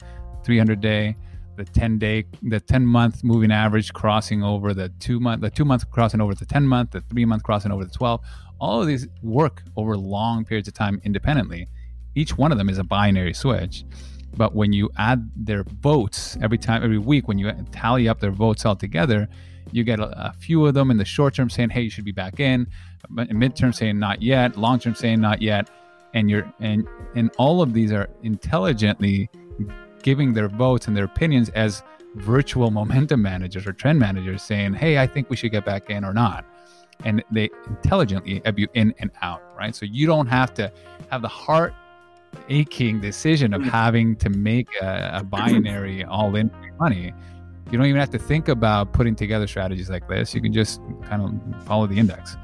300 0.45 0.79
day, 0.79 1.17
the 1.63 1.71
10 1.71 1.99
day 1.99 2.25
the 2.41 2.59
10 2.59 2.85
month 2.85 3.23
moving 3.23 3.51
average 3.51 3.93
crossing 3.93 4.43
over 4.43 4.73
the 4.73 4.89
two 4.99 5.19
month 5.19 5.41
the 5.41 5.49
two 5.49 5.65
month 5.65 5.89
crossing 5.91 6.19
over 6.19 6.33
the 6.33 6.45
10 6.45 6.65
month 6.65 6.91
the 6.91 7.01
three 7.01 7.25
month 7.25 7.43
crossing 7.43 7.71
over 7.71 7.85
the 7.85 7.91
12 7.91 8.19
all 8.59 8.81
of 8.81 8.87
these 8.87 9.07
work 9.21 9.63
over 9.75 9.95
long 9.97 10.45
periods 10.45 10.67
of 10.67 10.73
time 10.75 11.01
independently. 11.03 11.67
Each 12.13 12.37
one 12.37 12.51
of 12.51 12.57
them 12.57 12.69
is 12.69 12.77
a 12.77 12.83
binary 12.83 13.33
switch 13.33 13.85
but 14.35 14.55
when 14.55 14.73
you 14.73 14.89
add 14.97 15.29
their 15.35 15.63
votes 15.63 16.37
every 16.41 16.57
time 16.57 16.83
every 16.83 16.97
week 16.97 17.27
when 17.27 17.37
you 17.37 17.51
tally 17.71 18.07
up 18.07 18.19
their 18.19 18.31
votes 18.31 18.65
all 18.65 18.75
together 18.75 19.27
you 19.71 19.83
get 19.83 19.99
a, 19.99 20.29
a 20.29 20.33
few 20.33 20.65
of 20.65 20.73
them 20.73 20.89
in 20.89 20.97
the 20.97 21.05
short 21.05 21.35
term 21.35 21.49
saying 21.49 21.69
hey 21.69 21.81
you 21.81 21.89
should 21.89 22.05
be 22.05 22.11
back 22.11 22.39
in 22.39 22.65
in 23.17 23.37
midterm 23.37 23.73
saying 23.73 23.99
not 23.99 24.21
yet 24.21 24.57
long 24.57 24.79
term 24.79 24.95
saying 24.95 25.19
not 25.19 25.41
yet 25.41 25.69
and 26.13 26.29
you're 26.29 26.51
and 26.59 26.87
and 27.15 27.29
all 27.37 27.61
of 27.61 27.73
these 27.73 27.91
are 27.91 28.09
intelligently 28.23 29.29
giving 30.01 30.33
their 30.33 30.47
votes 30.47 30.87
and 30.87 30.95
their 30.95 31.05
opinions 31.05 31.49
as 31.49 31.83
virtual 32.15 32.71
momentum 32.71 33.21
managers 33.21 33.65
or 33.65 33.73
trend 33.73 33.99
managers 33.99 34.41
saying, 34.41 34.73
hey, 34.73 34.97
I 34.97 35.07
think 35.07 35.29
we 35.29 35.35
should 35.35 35.51
get 35.51 35.65
back 35.65 35.89
in 35.89 36.03
or 36.03 36.13
not. 36.13 36.45
And 37.03 37.23
they 37.31 37.49
intelligently 37.67 38.41
ebb 38.45 38.59
you 38.59 38.67
in 38.73 38.93
and 38.99 39.11
out, 39.21 39.41
right? 39.57 39.75
So 39.75 39.85
you 39.85 40.05
don't 40.05 40.27
have 40.27 40.53
to 40.55 40.71
have 41.09 41.21
the 41.21 41.27
heart 41.27 41.73
aching 42.49 43.01
decision 43.01 43.53
of 43.53 43.61
mm. 43.61 43.69
having 43.69 44.15
to 44.17 44.29
make 44.29 44.67
a, 44.81 45.11
a 45.15 45.23
binary 45.23 46.03
all 46.03 46.35
in 46.35 46.51
money. 46.79 47.13
You 47.71 47.77
don't 47.77 47.87
even 47.87 47.99
have 47.99 48.09
to 48.11 48.19
think 48.19 48.49
about 48.49 48.91
putting 48.91 49.15
together 49.15 49.47
strategies 49.47 49.89
like 49.89 50.07
this. 50.07 50.35
You 50.35 50.41
can 50.41 50.51
just 50.51 50.81
kind 51.03 51.21
of 51.21 51.65
follow 51.65 51.87
the 51.87 51.97
index. 51.97 52.35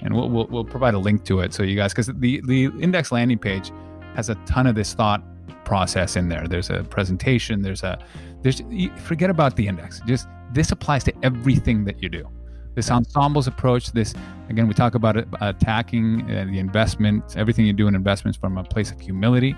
And 0.00 0.14
we'll, 0.14 0.28
we'll, 0.28 0.46
we'll 0.46 0.64
provide 0.64 0.94
a 0.94 0.98
link 0.98 1.24
to 1.24 1.40
it 1.40 1.52
so 1.52 1.62
you 1.62 1.74
guys, 1.74 1.92
because 1.92 2.06
the, 2.06 2.40
the 2.46 2.66
index 2.80 3.10
landing 3.10 3.38
page 3.38 3.72
has 4.14 4.30
a 4.30 4.34
ton 4.46 4.66
of 4.66 4.74
this 4.74 4.94
thought 4.94 5.22
process 5.66 6.16
in 6.16 6.28
there. 6.30 6.46
There's 6.48 6.70
a 6.70 6.84
presentation. 6.84 7.60
There's 7.60 7.82
a 7.82 7.98
there's 8.42 8.62
forget 9.10 9.28
about 9.28 9.56
the 9.56 9.66
index. 9.66 10.00
Just 10.06 10.28
this 10.54 10.72
applies 10.72 11.04
to 11.04 11.12
everything 11.22 11.84
that 11.84 12.02
you 12.02 12.08
do. 12.08 12.24
This 12.76 12.90
ensembles 12.90 13.46
approach. 13.48 13.92
This 13.92 14.14
again, 14.48 14.66
we 14.68 14.74
talk 14.74 14.94
about 14.94 15.16
it, 15.16 15.26
attacking 15.40 16.22
uh, 16.22 16.46
the 16.52 16.58
investment, 16.58 17.36
everything 17.36 17.66
you 17.66 17.72
do 17.74 17.88
in 17.88 17.94
investments 17.94 18.38
from 18.38 18.56
a 18.56 18.64
place 18.64 18.90
of 18.92 19.00
humility. 19.00 19.54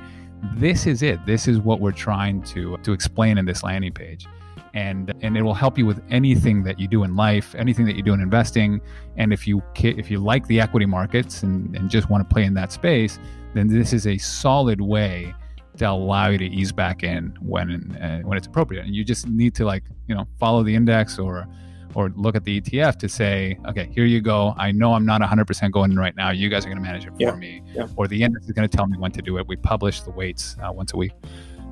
This 0.55 0.87
is 0.87 1.03
it. 1.03 1.19
This 1.27 1.47
is 1.47 1.59
what 1.59 1.81
we're 1.81 2.01
trying 2.11 2.43
to 2.55 2.77
to 2.79 2.93
explain 2.93 3.39
in 3.39 3.45
this 3.45 3.63
landing 3.63 3.93
page. 3.93 4.27
and 4.75 5.13
and 5.23 5.37
it 5.37 5.43
will 5.43 5.55
help 5.55 5.79
you 5.79 5.87
with 5.87 6.01
anything 6.11 6.63
that 6.63 6.79
you 6.79 6.89
do 6.89 7.05
in 7.05 7.17
life, 7.17 7.55
anything 7.55 7.87
that 7.87 7.97
you 7.97 8.03
do 8.03 8.13
in 8.13 8.21
investing. 8.21 8.81
And 9.17 9.33
if 9.33 9.47
you 9.47 9.63
if 9.77 10.11
you 10.11 10.19
like 10.19 10.47
the 10.47 10.61
equity 10.61 10.87
markets 10.87 11.43
and, 11.43 11.77
and 11.77 11.91
just 11.91 12.11
want 12.11 12.29
to 12.29 12.33
play 12.33 12.45
in 12.45 12.55
that 12.55 12.73
space, 12.73 13.19
then 13.55 13.67
this 13.69 13.93
is 13.93 14.07
a 14.07 14.19
solid 14.19 14.81
way 14.81 15.35
to 15.79 15.89
allow 15.91 16.29
you 16.29 16.39
to 16.39 16.45
ease 16.47 16.73
back 16.73 17.03
in 17.03 17.37
when 17.41 17.97
uh, 18.01 18.21
when 18.21 18.37
it's 18.39 18.47
appropriate. 18.47 18.85
And 18.85 18.95
you 18.95 19.05
just 19.05 19.27
need 19.29 19.55
to 19.57 19.65
like 19.65 19.85
you 20.07 20.15
know 20.15 20.27
follow 20.39 20.63
the 20.63 20.75
index 20.75 21.19
or 21.19 21.47
or 21.95 22.11
look 22.17 22.37
at 22.37 22.45
the 22.45 22.61
ETF 22.61 22.97
to 22.99 23.09
say, 23.09 23.59
okay, 23.67 23.89
here 23.93 24.05
you 24.05 24.21
go. 24.21 24.55
I 24.59 24.71
know 24.73 24.93
I'm 24.93 25.07
not 25.07 25.23
100% 25.23 25.73
going 25.73 25.91
in 25.91 25.99
right 25.99 26.15
now. 26.15 26.31
You 26.31 26.51
guys 26.51 26.65
are 26.67 26.69
going 26.69 26.77
to 26.77 26.83
manage 26.83 27.07
it 27.07 27.11
for 27.11 27.17
Yeah, 27.19 27.35
me, 27.35 27.63
yeah. 27.75 27.89
or 27.97 28.07
the 28.07 28.23
index 28.23 28.45
is 28.45 28.53
going 28.53 28.69
to 28.69 28.77
tell 28.77 28.87
me 28.87 28.99
when 28.99 29.11
to 29.13 29.23
do 29.23 29.39
it. 29.39 29.49
We 29.49 29.57
publish 29.57 30.03
the 30.03 30.11
weights 30.11 30.55
uh, 30.63 30.71
once 30.71 30.93
a 30.93 30.97
week, 30.99 31.13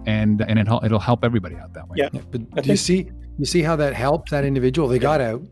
and 0.07 0.40
and 0.42 0.59
it'll 0.59 0.82
it'll 0.84 0.98
help 0.98 1.24
everybody 1.24 1.57
out 1.57 1.74
that 1.74 1.88
way. 1.88 1.96
Yeah. 1.98 2.09
Yeah, 2.12 2.22
but 2.30 2.40
I 2.57 2.61
do 2.62 2.70
you 2.70 2.76
see 2.76 3.11
you 3.38 3.44
see 3.44 3.62
how 3.62 3.76
that 3.76 3.92
helped 3.94 4.30
that 4.30 4.44
individual? 4.44 4.88
They 4.88 4.98
got 4.98 5.20
out. 5.20 5.42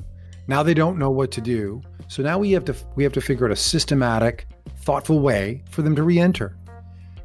Now 0.49 0.63
they 0.63 0.75
don't 0.75 0.99
know 0.99 1.11
what 1.11 1.31
to 1.33 1.41
do. 1.41 1.83
So 2.09 2.23
now 2.23 2.39
we 2.39 2.51
have 2.53 2.65
to 2.67 2.75
we 2.97 3.03
have 3.05 3.13
to 3.15 3.21
figure 3.21 3.47
out 3.47 3.53
a 3.53 3.57
systematic, 3.57 4.47
thoughtful 4.79 5.21
way 5.21 5.63
for 5.71 5.83
them 5.83 5.95
to 5.97 6.03
re-enter. 6.03 6.57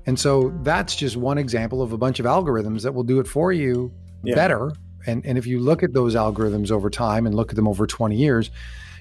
And 0.09 0.17
so 0.19 0.51
that's 0.63 0.95
just 0.95 1.15
one 1.17 1.37
example 1.37 1.83
of 1.83 1.91
a 1.93 1.97
bunch 1.99 2.19
of 2.19 2.25
algorithms 2.25 2.81
that 2.81 2.95
will 2.95 3.03
do 3.03 3.19
it 3.19 3.27
for 3.27 3.53
you 3.53 3.91
Yeah. 4.23 4.33
better. 4.33 4.71
And 5.05 5.23
and 5.23 5.37
if 5.37 5.45
you 5.45 5.59
look 5.59 5.83
at 5.83 5.93
those 5.93 6.15
algorithms 6.15 6.71
over 6.71 6.89
time 6.89 7.27
and 7.27 7.35
look 7.35 7.49
at 7.51 7.55
them 7.55 7.67
over 7.67 7.85
20 7.85 8.15
years, 8.15 8.49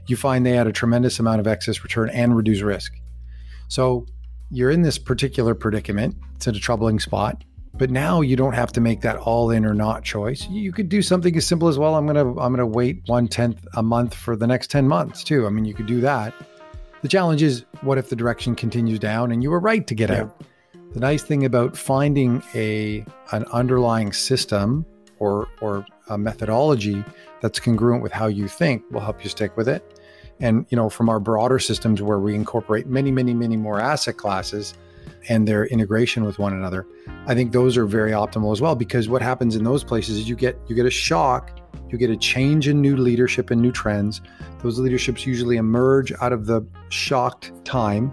you 0.06 0.16
find 0.16 0.44
they 0.44 0.52
had 0.56 0.66
a 0.66 0.72
tremendous 0.72 1.18
amount 1.18 1.40
of 1.40 1.46
excess 1.46 1.82
return 1.82 2.10
and 2.10 2.36
reduce 2.36 2.60
risk. 2.60 2.92
So 3.68 4.04
you're 4.50 4.70
in 4.70 4.82
this 4.82 4.98
particular 4.98 5.54
predicament. 5.54 6.14
It's 6.36 6.46
in 6.46 6.54
a 6.54 6.58
troubling 6.58 7.00
spot. 7.00 7.42
But 7.74 7.90
now 7.90 8.20
you 8.20 8.36
don't 8.36 8.54
have 8.54 8.72
to 8.72 8.80
make 8.82 9.00
that 9.00 9.16
all 9.16 9.50
in 9.50 9.64
or 9.64 9.72
not 9.74 10.04
choice. 10.04 10.46
You 10.50 10.72
could 10.72 10.88
do 10.90 11.00
something 11.00 11.34
as 11.36 11.46
simple 11.46 11.68
as 11.68 11.78
well. 11.78 11.94
I'm 11.94 12.06
gonna 12.06 12.28
I'm 12.38 12.52
gonna 12.52 12.66
wait 12.66 13.02
one 13.06 13.28
tenth 13.28 13.66
a 13.74 13.82
month 13.82 14.12
for 14.14 14.36
the 14.36 14.46
next 14.46 14.70
10 14.70 14.86
months 14.86 15.24
too. 15.24 15.46
I 15.46 15.50
mean, 15.50 15.64
you 15.64 15.72
could 15.72 15.86
do 15.86 16.02
that. 16.02 16.34
The 17.00 17.08
challenge 17.08 17.42
is 17.42 17.64
what 17.80 17.96
if 17.96 18.10
the 18.10 18.16
direction 18.16 18.54
continues 18.54 18.98
down 18.98 19.32
and 19.32 19.42
you 19.42 19.50
were 19.50 19.60
right 19.60 19.86
to 19.86 19.94
get 19.94 20.10
Yeah. 20.10 20.22
out? 20.24 20.42
The 20.92 21.00
nice 21.00 21.22
thing 21.22 21.44
about 21.44 21.76
finding 21.76 22.42
a 22.54 23.04
an 23.32 23.44
underlying 23.52 24.12
system 24.12 24.86
or 25.18 25.46
or 25.60 25.84
a 26.08 26.16
methodology 26.16 27.04
that's 27.42 27.60
congruent 27.60 28.02
with 28.02 28.12
how 28.12 28.26
you 28.26 28.48
think 28.48 28.82
will 28.90 29.00
help 29.00 29.22
you 29.22 29.28
stick 29.28 29.56
with 29.56 29.68
it. 29.68 30.00
And 30.40 30.64
you 30.70 30.76
know, 30.76 30.88
from 30.88 31.10
our 31.10 31.20
broader 31.20 31.58
systems 31.58 32.00
where 32.00 32.18
we 32.18 32.34
incorporate 32.34 32.86
many, 32.86 33.10
many, 33.10 33.34
many 33.34 33.56
more 33.56 33.80
asset 33.80 34.16
classes 34.16 34.74
and 35.28 35.46
their 35.46 35.66
integration 35.66 36.24
with 36.24 36.38
one 36.38 36.54
another, 36.54 36.86
I 37.26 37.34
think 37.34 37.52
those 37.52 37.76
are 37.76 37.84
very 37.84 38.12
optimal 38.12 38.52
as 38.52 38.62
well. 38.62 38.74
Because 38.74 39.10
what 39.10 39.20
happens 39.20 39.56
in 39.56 39.64
those 39.64 39.84
places 39.84 40.16
is 40.18 40.28
you 40.28 40.36
get 40.36 40.58
you 40.68 40.74
get 40.74 40.86
a 40.86 40.90
shock, 40.90 41.60
you 41.90 41.98
get 41.98 42.08
a 42.08 42.16
change 42.16 42.66
in 42.66 42.80
new 42.80 42.96
leadership 42.96 43.50
and 43.50 43.60
new 43.60 43.72
trends. 43.72 44.22
Those 44.62 44.78
leaderships 44.78 45.26
usually 45.26 45.58
emerge 45.58 46.12
out 46.22 46.32
of 46.32 46.46
the 46.46 46.66
shocked 46.88 47.52
time, 47.66 48.10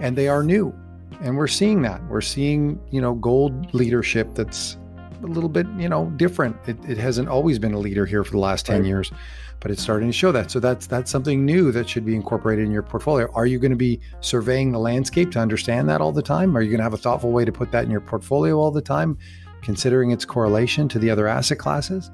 and 0.00 0.16
they 0.16 0.26
are 0.26 0.42
new. 0.42 0.74
And 1.20 1.36
we're 1.36 1.46
seeing 1.46 1.82
that. 1.82 2.02
We're 2.08 2.20
seeing 2.20 2.80
you 2.90 3.00
know 3.00 3.14
gold 3.14 3.74
leadership 3.74 4.34
that's 4.34 4.76
a 5.22 5.26
little 5.26 5.48
bit 5.48 5.66
you 5.78 5.88
know 5.88 6.06
different. 6.16 6.56
It, 6.66 6.76
it 6.88 6.98
hasn't 6.98 7.28
always 7.28 7.58
been 7.58 7.72
a 7.74 7.78
leader 7.78 8.06
here 8.06 8.24
for 8.24 8.32
the 8.32 8.38
last 8.38 8.66
ten 8.66 8.82
Right. 8.82 8.88
years 8.88 9.12
but 9.60 9.70
it's 9.70 9.82
starting 9.82 10.08
to 10.08 10.12
show 10.12 10.32
that. 10.32 10.50
So 10.50 10.60
that's 10.60 10.86
that's 10.86 11.10
something 11.10 11.44
new 11.44 11.72
that 11.72 11.88
should 11.88 12.04
be 12.04 12.14
incorporated 12.14 12.64
in 12.66 12.70
your 12.70 12.82
portfolio. 12.82 13.30
Are 13.34 13.46
you 13.46 13.58
going 13.58 13.70
to 13.70 13.76
be 13.76 14.00
surveying 14.20 14.72
the 14.72 14.78
landscape 14.78 15.30
to 15.32 15.38
understand 15.38 15.88
that 15.88 16.00
all 16.00 16.12
the 16.12 16.22
time? 16.22 16.56
Are 16.56 16.60
you 16.62 16.70
going 16.70 16.78
to 16.78 16.84
have 16.84 16.94
a 16.94 16.98
thoughtful 16.98 17.32
way 17.32 17.44
to 17.44 17.52
put 17.52 17.72
that 17.72 17.84
in 17.84 17.90
your 17.90 18.00
portfolio 18.00 18.58
all 18.58 18.70
the 18.70 18.82
time, 18.82 19.16
considering 19.62 20.10
its 20.10 20.24
correlation 20.24 20.88
to 20.90 20.98
the 20.98 21.10
other 21.10 21.26
asset 21.26 21.58
classes? 21.58 22.10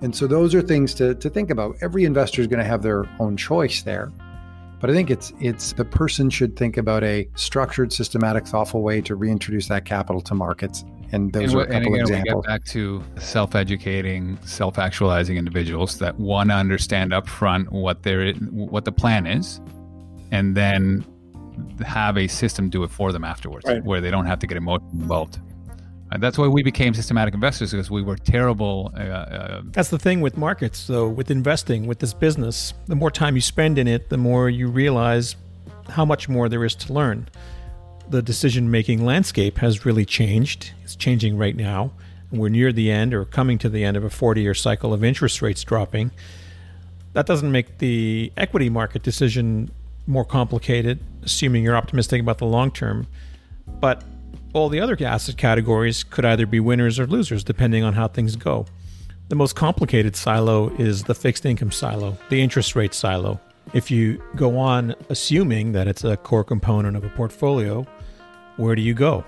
And 0.00 0.14
so 0.14 0.28
those 0.28 0.54
are 0.54 0.62
things 0.62 0.94
to, 0.94 1.14
to 1.16 1.28
think 1.28 1.50
about. 1.50 1.76
Every 1.82 2.04
investor 2.04 2.40
is 2.40 2.46
going 2.46 2.60
to 2.60 2.64
have 2.64 2.82
their 2.82 3.04
own 3.18 3.36
choice 3.36 3.82
there. 3.82 4.12
But 4.80 4.90
I 4.90 4.92
think 4.92 5.10
it's 5.10 5.32
it's 5.40 5.72
the 5.72 5.84
person 5.84 6.30
should 6.30 6.56
think 6.56 6.76
about 6.76 7.02
a 7.04 7.28
structured, 7.34 7.92
systematic, 7.92 8.46
thoughtful 8.46 8.82
way 8.82 9.00
to 9.02 9.16
reintroduce 9.16 9.66
that 9.68 9.84
capital 9.84 10.20
to 10.22 10.34
markets. 10.34 10.84
And 11.10 11.32
those 11.32 11.52
and, 11.52 11.54
are 11.54 11.56
a 11.56 11.58
what- 11.60 11.70
and 11.70 11.84
couple 11.84 11.94
again, 11.94 12.00
examples. 12.02 12.34
we 12.34 12.42
get 12.42 12.48
back 12.48 12.64
to 12.66 13.02
self-educating, 13.18 14.38
self-actualizing 14.44 15.36
individuals 15.36 15.98
that 15.98 16.18
want 16.20 16.50
to 16.50 16.54
understand 16.54 17.12
upfront 17.12 17.70
what 17.72 18.02
their 18.02 18.32
what 18.34 18.84
the 18.84 18.92
plan 18.92 19.26
is, 19.26 19.60
and 20.30 20.56
then 20.56 21.04
have 21.84 22.16
a 22.16 22.28
system 22.28 22.68
do 22.70 22.84
it 22.84 22.90
for 22.90 23.10
them 23.10 23.24
afterwards, 23.24 23.64
Right. 23.66 23.82
where 23.84 24.00
they 24.00 24.10
don't 24.12 24.26
have 24.26 24.38
to 24.40 24.46
get 24.46 24.56
emotionally 24.56 24.92
involved. 24.92 25.40
And 26.10 26.22
that's 26.22 26.38
why 26.38 26.48
we 26.48 26.62
became 26.62 26.94
systematic 26.94 27.34
investors 27.34 27.72
because 27.72 27.90
we 27.90 28.02
were 28.02 28.16
terrible. 28.16 28.92
Uh, 28.96 29.00
uh, 29.00 29.62
That's 29.72 29.90
the 29.90 29.98
thing 29.98 30.20
with 30.22 30.38
markets, 30.38 30.86
though, 30.86 31.08
with 31.08 31.30
investing, 31.30 31.86
with 31.86 31.98
this 31.98 32.14
business. 32.14 32.72
The 32.86 32.96
more 32.96 33.10
time 33.10 33.34
you 33.34 33.42
spend 33.42 33.78
in 33.78 33.86
it, 33.86 34.08
the 34.08 34.16
more 34.16 34.48
you 34.48 34.68
realize 34.68 35.36
how 35.90 36.04
much 36.04 36.28
more 36.28 36.48
there 36.48 36.64
is 36.64 36.74
to 36.76 36.92
learn. 36.92 37.28
The 38.08 38.22
decision 38.22 38.70
making 38.70 39.04
landscape 39.04 39.58
has 39.58 39.84
really 39.84 40.06
changed. 40.06 40.72
It's 40.82 40.96
changing 40.96 41.36
right 41.36 41.54
now. 41.54 41.92
We're 42.30 42.48
near 42.48 42.72
the 42.72 42.90
end 42.90 43.12
or 43.12 43.26
coming 43.26 43.58
to 43.58 43.68
the 43.68 43.84
end 43.84 43.96
of 43.96 44.04
a 44.04 44.10
40 44.10 44.40
year 44.40 44.54
cycle 44.54 44.94
of 44.94 45.04
interest 45.04 45.42
rates 45.42 45.62
dropping. 45.62 46.10
That 47.12 47.26
doesn't 47.26 47.50
make 47.50 47.78
the 47.78 48.32
equity 48.36 48.70
market 48.70 49.02
decision 49.02 49.70
more 50.06 50.24
complicated, 50.24 51.00
assuming 51.22 51.64
you're 51.64 51.76
optimistic 51.76 52.20
about 52.20 52.38
the 52.38 52.46
long 52.46 52.70
term. 52.70 53.06
But 53.66 54.04
all 54.52 54.68
the 54.68 54.80
other 54.80 54.96
asset 55.00 55.36
categories 55.36 56.04
could 56.04 56.24
either 56.24 56.46
be 56.46 56.60
winners 56.60 56.98
or 56.98 57.06
losers, 57.06 57.44
depending 57.44 57.84
on 57.84 57.94
how 57.94 58.08
things 58.08 58.36
go. 58.36 58.66
The 59.28 59.36
most 59.36 59.56
complicated 59.56 60.16
silo 60.16 60.70
is 60.76 61.04
the 61.04 61.14
fixed 61.14 61.44
income 61.44 61.70
silo, 61.70 62.16
the 62.30 62.42
interest 62.42 62.74
rate 62.74 62.94
silo. 62.94 63.40
If 63.74 63.90
you 63.90 64.22
go 64.36 64.58
on 64.58 64.94
assuming 65.10 65.72
that 65.72 65.86
it's 65.86 66.02
a 66.02 66.16
core 66.16 66.44
component 66.44 66.96
of 66.96 67.04
a 67.04 67.10
portfolio, 67.10 67.86
where 68.56 68.74
do 68.74 68.80
you 68.80 68.94
go? 68.94 69.24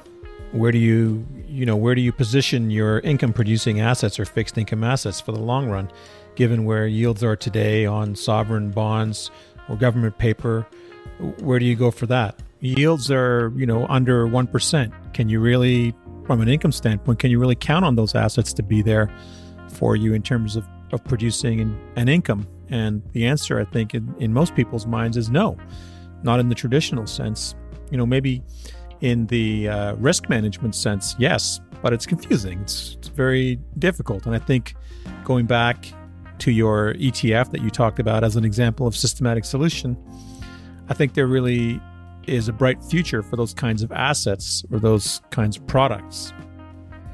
Where 0.52 0.72
do 0.72 0.78
you, 0.78 1.26
you 1.46 1.66
know, 1.66 1.76
where 1.76 1.94
do 1.94 2.00
you 2.00 2.12
position 2.12 2.70
your 2.70 3.00
income 3.00 3.34
producing 3.34 3.80
assets 3.80 4.18
or 4.18 4.24
fixed 4.24 4.56
income 4.56 4.82
assets 4.82 5.20
for 5.20 5.32
the 5.32 5.38
long 5.38 5.68
run, 5.68 5.90
given 6.34 6.64
where 6.64 6.86
yields 6.86 7.22
are 7.22 7.36
today 7.36 7.84
on 7.84 8.16
sovereign 8.16 8.70
bonds 8.70 9.30
or 9.68 9.76
government 9.76 10.16
paper? 10.16 10.66
Where 11.40 11.58
do 11.58 11.66
you 11.66 11.76
go 11.76 11.90
for 11.90 12.06
that? 12.06 12.40
Yields 12.60 13.10
are, 13.10 13.52
you 13.56 13.66
know, 13.66 13.86
under 13.88 14.26
1%. 14.26 15.14
Can 15.14 15.28
you 15.28 15.40
really, 15.40 15.94
from 16.26 16.40
an 16.40 16.48
income 16.48 16.72
standpoint, 16.72 17.18
can 17.18 17.30
you 17.30 17.38
really 17.38 17.54
count 17.54 17.84
on 17.84 17.96
those 17.96 18.14
assets 18.14 18.52
to 18.54 18.62
be 18.62 18.82
there 18.82 19.10
for 19.68 19.96
you 19.96 20.12
in 20.12 20.22
terms 20.22 20.56
of, 20.56 20.66
of 20.92 21.02
producing 21.04 21.60
an, 21.60 21.80
an 21.96 22.08
income? 22.08 22.46
And 22.68 23.02
the 23.12 23.26
answer, 23.26 23.58
I 23.58 23.64
think, 23.64 23.94
in, 23.94 24.14
in 24.18 24.32
most 24.32 24.54
people's 24.54 24.86
minds 24.86 25.16
is 25.16 25.30
no, 25.30 25.56
not 26.22 26.38
in 26.38 26.48
the 26.48 26.54
traditional 26.54 27.06
sense. 27.06 27.54
You 27.90 27.98
know, 27.98 28.06
maybe 28.06 28.42
in 29.00 29.26
the 29.26 29.68
uh, 29.68 29.94
risk 29.94 30.28
management 30.28 30.74
sense, 30.74 31.16
yes, 31.18 31.60
but 31.82 31.92
it's 31.92 32.06
confusing. 32.06 32.60
It's, 32.60 32.96
it's 32.98 33.08
very 33.08 33.58
difficult. 33.78 34.26
And 34.26 34.34
I 34.34 34.38
think 34.38 34.74
going 35.24 35.46
back 35.46 35.92
to 36.40 36.50
your 36.50 36.94
ETF 36.94 37.50
that 37.50 37.62
you 37.62 37.70
talked 37.70 37.98
about 37.98 38.22
as 38.22 38.36
an 38.36 38.44
example 38.44 38.86
of 38.86 38.94
systematic 38.94 39.44
solution, 39.44 39.96
I 40.88 40.94
think 40.94 41.14
there 41.14 41.26
really 41.26 41.80
is 42.30 42.48
a 42.48 42.52
bright 42.52 42.82
future 42.82 43.22
for 43.22 43.36
those 43.36 43.52
kinds 43.54 43.82
of 43.82 43.90
assets 43.92 44.64
or 44.70 44.78
those 44.78 45.20
kinds 45.30 45.56
of 45.56 45.66
products. 45.66 46.32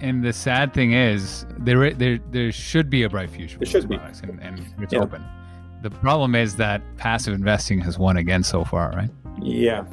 and 0.01 0.23
the 0.23 0.33
sad 0.33 0.75
thing 0.75 0.93
is, 0.93 1.47
there 1.59 1.91
there 1.93 2.19
there 2.31 2.53
should 2.53 2.89
be 2.91 3.03
a 3.05 3.09
bright 3.09 3.31
future. 3.31 3.59
There 3.59 3.67
should 3.67 3.89
be. 3.89 3.97
products, 3.97 4.21
and, 4.21 4.39
and 4.43 4.55
it's 4.83 4.93
Yeah. 4.93 5.01
open. 5.01 5.23
The 5.83 5.91
problem 5.91 6.35
is 6.35 6.57
that 6.57 6.83
passive 6.99 7.33
investing 7.35 7.81
has 7.81 7.99
won 7.99 8.17
again 8.19 8.43
so 8.43 8.63
far, 8.65 8.91
right? 8.91 9.11
Yeah. 9.41 9.85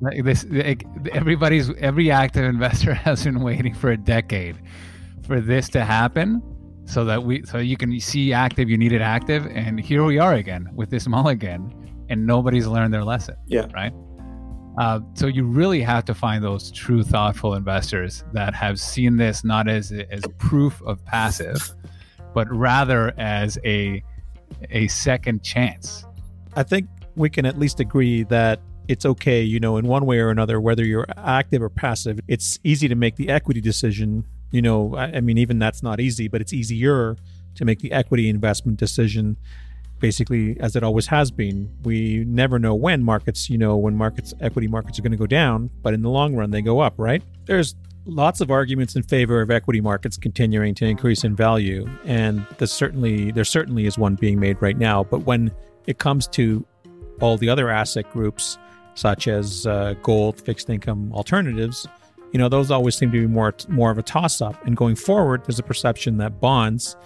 Like 0.00 0.24
this 0.24 0.44
like, 0.50 0.84
everybody's 1.12 1.70
every 1.78 2.10
active 2.10 2.44
investor 2.56 2.94
has 2.94 3.22
been 3.24 3.40
waiting 3.40 3.74
for 3.74 3.90
a 3.92 3.96
decade 3.96 4.56
for 5.26 5.40
this 5.40 5.68
to 5.70 5.84
happen 5.84 6.42
so 6.84 7.04
that 7.04 7.22
we 7.22 7.44
so 7.44 7.58
you 7.58 7.76
can 7.76 7.98
see 8.00 8.32
active 8.32 8.68
you 8.68 8.76
need 8.76 8.92
it 8.92 9.00
active 9.00 9.46
and 9.54 9.78
here 9.78 10.02
we 10.02 10.18
are 10.18 10.34
again 10.34 10.68
with 10.74 10.90
this 10.90 11.06
mulligan 11.14 11.72
and 12.08 12.26
nobody's 12.26 12.66
learned 12.66 12.92
their 12.92 13.04
lesson 13.04 13.36
Yeah. 13.46 13.66
right 13.72 13.92
uh, 14.78 15.00
so 15.14 15.26
you 15.26 15.44
really 15.44 15.82
have 15.82 16.04
to 16.04 16.14
find 16.14 16.42
those 16.42 16.70
true 16.70 17.02
thoughtful 17.02 17.54
investors 17.54 18.24
that 18.32 18.54
have 18.54 18.80
seen 18.80 19.16
this 19.16 19.44
not 19.44 19.68
as 19.68 19.92
as 20.10 20.22
proof 20.38 20.82
of 20.82 21.04
passive 21.04 21.74
but 22.34 22.50
rather 22.50 23.12
as 23.18 23.58
a 23.64 24.02
a 24.70 24.86
second 24.88 25.42
chance 25.42 26.04
I 26.54 26.62
think 26.62 26.88
we 27.16 27.30
can 27.30 27.46
at 27.46 27.58
least 27.58 27.80
agree 27.80 28.24
that 28.24 28.60
it's 28.88 29.06
okay, 29.06 29.42
you 29.42 29.60
know, 29.60 29.76
in 29.76 29.86
one 29.86 30.06
way 30.06 30.18
or 30.18 30.30
another, 30.30 30.60
whether 30.60 30.84
you're 30.84 31.06
active 31.16 31.62
or 31.62 31.68
passive. 31.68 32.20
It's 32.28 32.58
easy 32.64 32.88
to 32.88 32.94
make 32.94 33.16
the 33.16 33.28
equity 33.28 33.60
decision. 33.60 34.26
You 34.50 34.62
know, 34.62 34.94
I, 34.96 35.04
I 35.04 35.20
mean, 35.20 35.38
even 35.38 35.58
that's 35.58 35.82
not 35.82 36.00
easy, 36.00 36.28
but 36.28 36.40
it's 36.40 36.52
easier 36.52 37.16
to 37.54 37.64
make 37.64 37.80
the 37.80 37.92
equity 37.92 38.28
investment 38.28 38.78
decision 38.78 39.36
basically 40.02 40.58
as 40.60 40.76
it 40.76 40.82
always 40.82 41.06
has 41.06 41.30
been. 41.30 41.74
We 41.84 42.24
never 42.26 42.58
know 42.58 42.74
when 42.74 43.02
markets, 43.02 43.48
you 43.48 43.56
know, 43.56 43.76
when 43.76 43.96
markets, 43.96 44.34
equity 44.40 44.66
markets 44.66 44.98
are 44.98 45.02
going 45.02 45.12
to 45.12 45.16
go 45.16 45.28
down, 45.28 45.70
but 45.80 45.94
in 45.94 46.02
the 46.02 46.10
long 46.10 46.34
run, 46.34 46.50
they 46.50 46.60
go 46.60 46.80
up, 46.80 46.94
right? 46.98 47.22
There's 47.46 47.74
lots 48.04 48.40
of 48.40 48.50
arguments 48.50 48.96
in 48.96 49.04
favor 49.04 49.40
of 49.40 49.50
equity 49.50 49.80
markets 49.80 50.18
continuing 50.18 50.74
to 50.74 50.84
increase 50.86 51.22
in 51.22 51.36
value, 51.36 51.88
and 52.04 52.44
there's 52.58 52.72
certainly 52.72 53.30
there 53.30 53.44
certainly 53.44 53.86
is 53.86 53.96
one 53.96 54.16
being 54.16 54.38
made 54.38 54.60
right 54.60 54.76
now. 54.76 55.04
But 55.04 55.20
when 55.20 55.52
it 55.86 55.98
comes 55.98 56.26
to 56.28 56.66
all 57.20 57.38
the 57.38 57.48
other 57.48 57.70
asset 57.70 58.10
groups, 58.12 58.58
such 58.94 59.28
as 59.28 59.66
uh, 59.66 59.94
gold, 60.02 60.40
fixed 60.40 60.68
income 60.68 61.12
alternatives, 61.14 61.86
you 62.32 62.38
know 62.38 62.48
those 62.48 62.72
always 62.72 62.96
seem 62.96 63.12
to 63.12 63.20
be 63.20 63.26
more 63.28 63.54
more 63.68 63.92
of 63.92 63.98
a 63.98 64.02
toss 64.02 64.40
up. 64.40 64.66
And 64.66 64.76
going 64.76 64.96
forward, 64.96 65.44
there's 65.44 65.60
a 65.60 65.62
perception 65.62 66.16
that 66.18 66.40
bonds, 66.40 66.96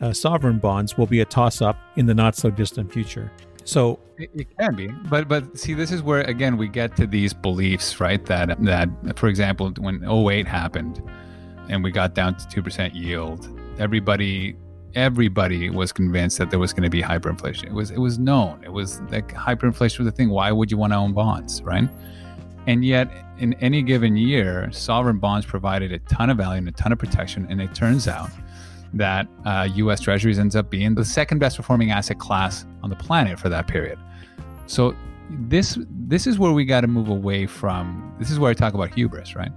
uh, 0.00 0.12
sovereign 0.12 0.58
bonds, 0.58 0.98
will 0.98 1.06
be 1.06 1.20
a 1.20 1.24
toss 1.24 1.62
up 1.62 1.78
in 1.96 2.06
the 2.06 2.14
not 2.14 2.36
so 2.36 2.50
distant 2.50 2.92
future. 2.92 3.30
So 3.64 3.98
it, 4.16 4.30
it, 4.34 4.58
can 4.58 4.76
be, 4.76 4.86
but 5.10 5.28
but 5.28 5.58
see, 5.58 5.74
this 5.74 5.90
is 5.90 6.02
where 6.02 6.20
again 6.22 6.56
we 6.56 6.68
get 6.68 6.94
to 6.96 7.06
these 7.06 7.32
beliefs, 7.32 8.00
right? 8.00 8.24
That 8.26 8.62
that, 8.64 8.88
for 9.16 9.28
example, 9.28 9.72
when 9.78 10.04
08 10.04 10.46
happened, 10.46 11.02
and 11.68 11.82
we 11.82 11.90
got 11.90 12.14
down 12.14 12.36
to 12.36 12.48
two 12.48 12.62
percent 12.62 12.94
yield, 12.94 13.48
everybody 13.78 14.56
everybody 14.94 15.68
was 15.68 15.92
convinced 15.92 16.38
that 16.38 16.50
there 16.50 16.58
was 16.58 16.72
going 16.72 16.84
to 16.84 16.90
be 16.90 17.02
hyperinflation. 17.02 17.64
It 17.64 17.72
was 17.72 17.90
it 17.90 17.98
was 17.98 18.18
known. 18.18 18.62
It 18.64 18.72
was 18.72 19.00
like 19.10 19.34
hyperinflation 19.34 19.98
was 19.98 20.06
the 20.06 20.12
thing. 20.12 20.30
Why 20.30 20.52
would 20.52 20.70
you 20.70 20.76
want 20.76 20.92
to 20.92 20.96
own 20.96 21.12
bonds, 21.12 21.62
right? 21.62 21.88
And 22.66 22.84
yet, 22.84 23.08
in 23.38 23.54
any 23.54 23.82
given 23.82 24.16
year, 24.16 24.70
sovereign 24.72 25.18
bonds 25.18 25.46
provided 25.46 25.92
a 25.92 25.98
ton 26.00 26.30
of 26.30 26.36
value 26.36 26.58
and 26.58 26.68
a 26.68 26.72
ton 26.72 26.92
of 26.92 26.98
protection. 26.98 27.46
And 27.48 27.60
it 27.60 27.74
turns 27.74 28.08
out 28.08 28.30
that 28.98 29.28
uh, 29.44 29.68
U.S. 29.74 30.00
Treasuries 30.00 30.38
ends 30.38 30.56
up 30.56 30.70
being 30.70 30.94
the 30.94 31.04
second 31.04 31.38
best 31.38 31.56
performing 31.56 31.90
asset 31.90 32.18
class 32.18 32.66
on 32.82 32.90
the 32.90 32.96
planet 32.96 33.38
for 33.38 33.48
that 33.48 33.66
period. 33.66 33.98
So 34.66 34.94
this 35.30 35.78
this 35.90 36.26
is 36.26 36.38
where 36.38 36.52
we 36.52 36.64
got 36.64 36.82
to 36.82 36.86
move 36.86 37.08
away 37.08 37.46
from. 37.46 38.14
This 38.18 38.30
is 38.30 38.38
where 38.38 38.50
I 38.50 38.54
talk 38.54 38.74
about 38.74 38.94
hubris, 38.94 39.34
right? 39.34 39.52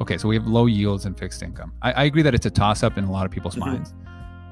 Okay, 0.00 0.18
so 0.18 0.28
we 0.28 0.36
have 0.36 0.46
low 0.46 0.66
yields 0.66 1.06
and 1.06 1.18
fixed 1.18 1.42
income. 1.42 1.72
I, 1.82 1.92
I 1.92 2.04
agree 2.04 2.22
that 2.22 2.34
it's 2.34 2.46
a 2.46 2.50
toss 2.50 2.82
up 2.82 2.98
in 2.98 3.04
a 3.04 3.10
lot 3.10 3.26
of 3.26 3.32
people's 3.32 3.56
mm-hmm. 3.56 3.70
minds, 3.70 3.94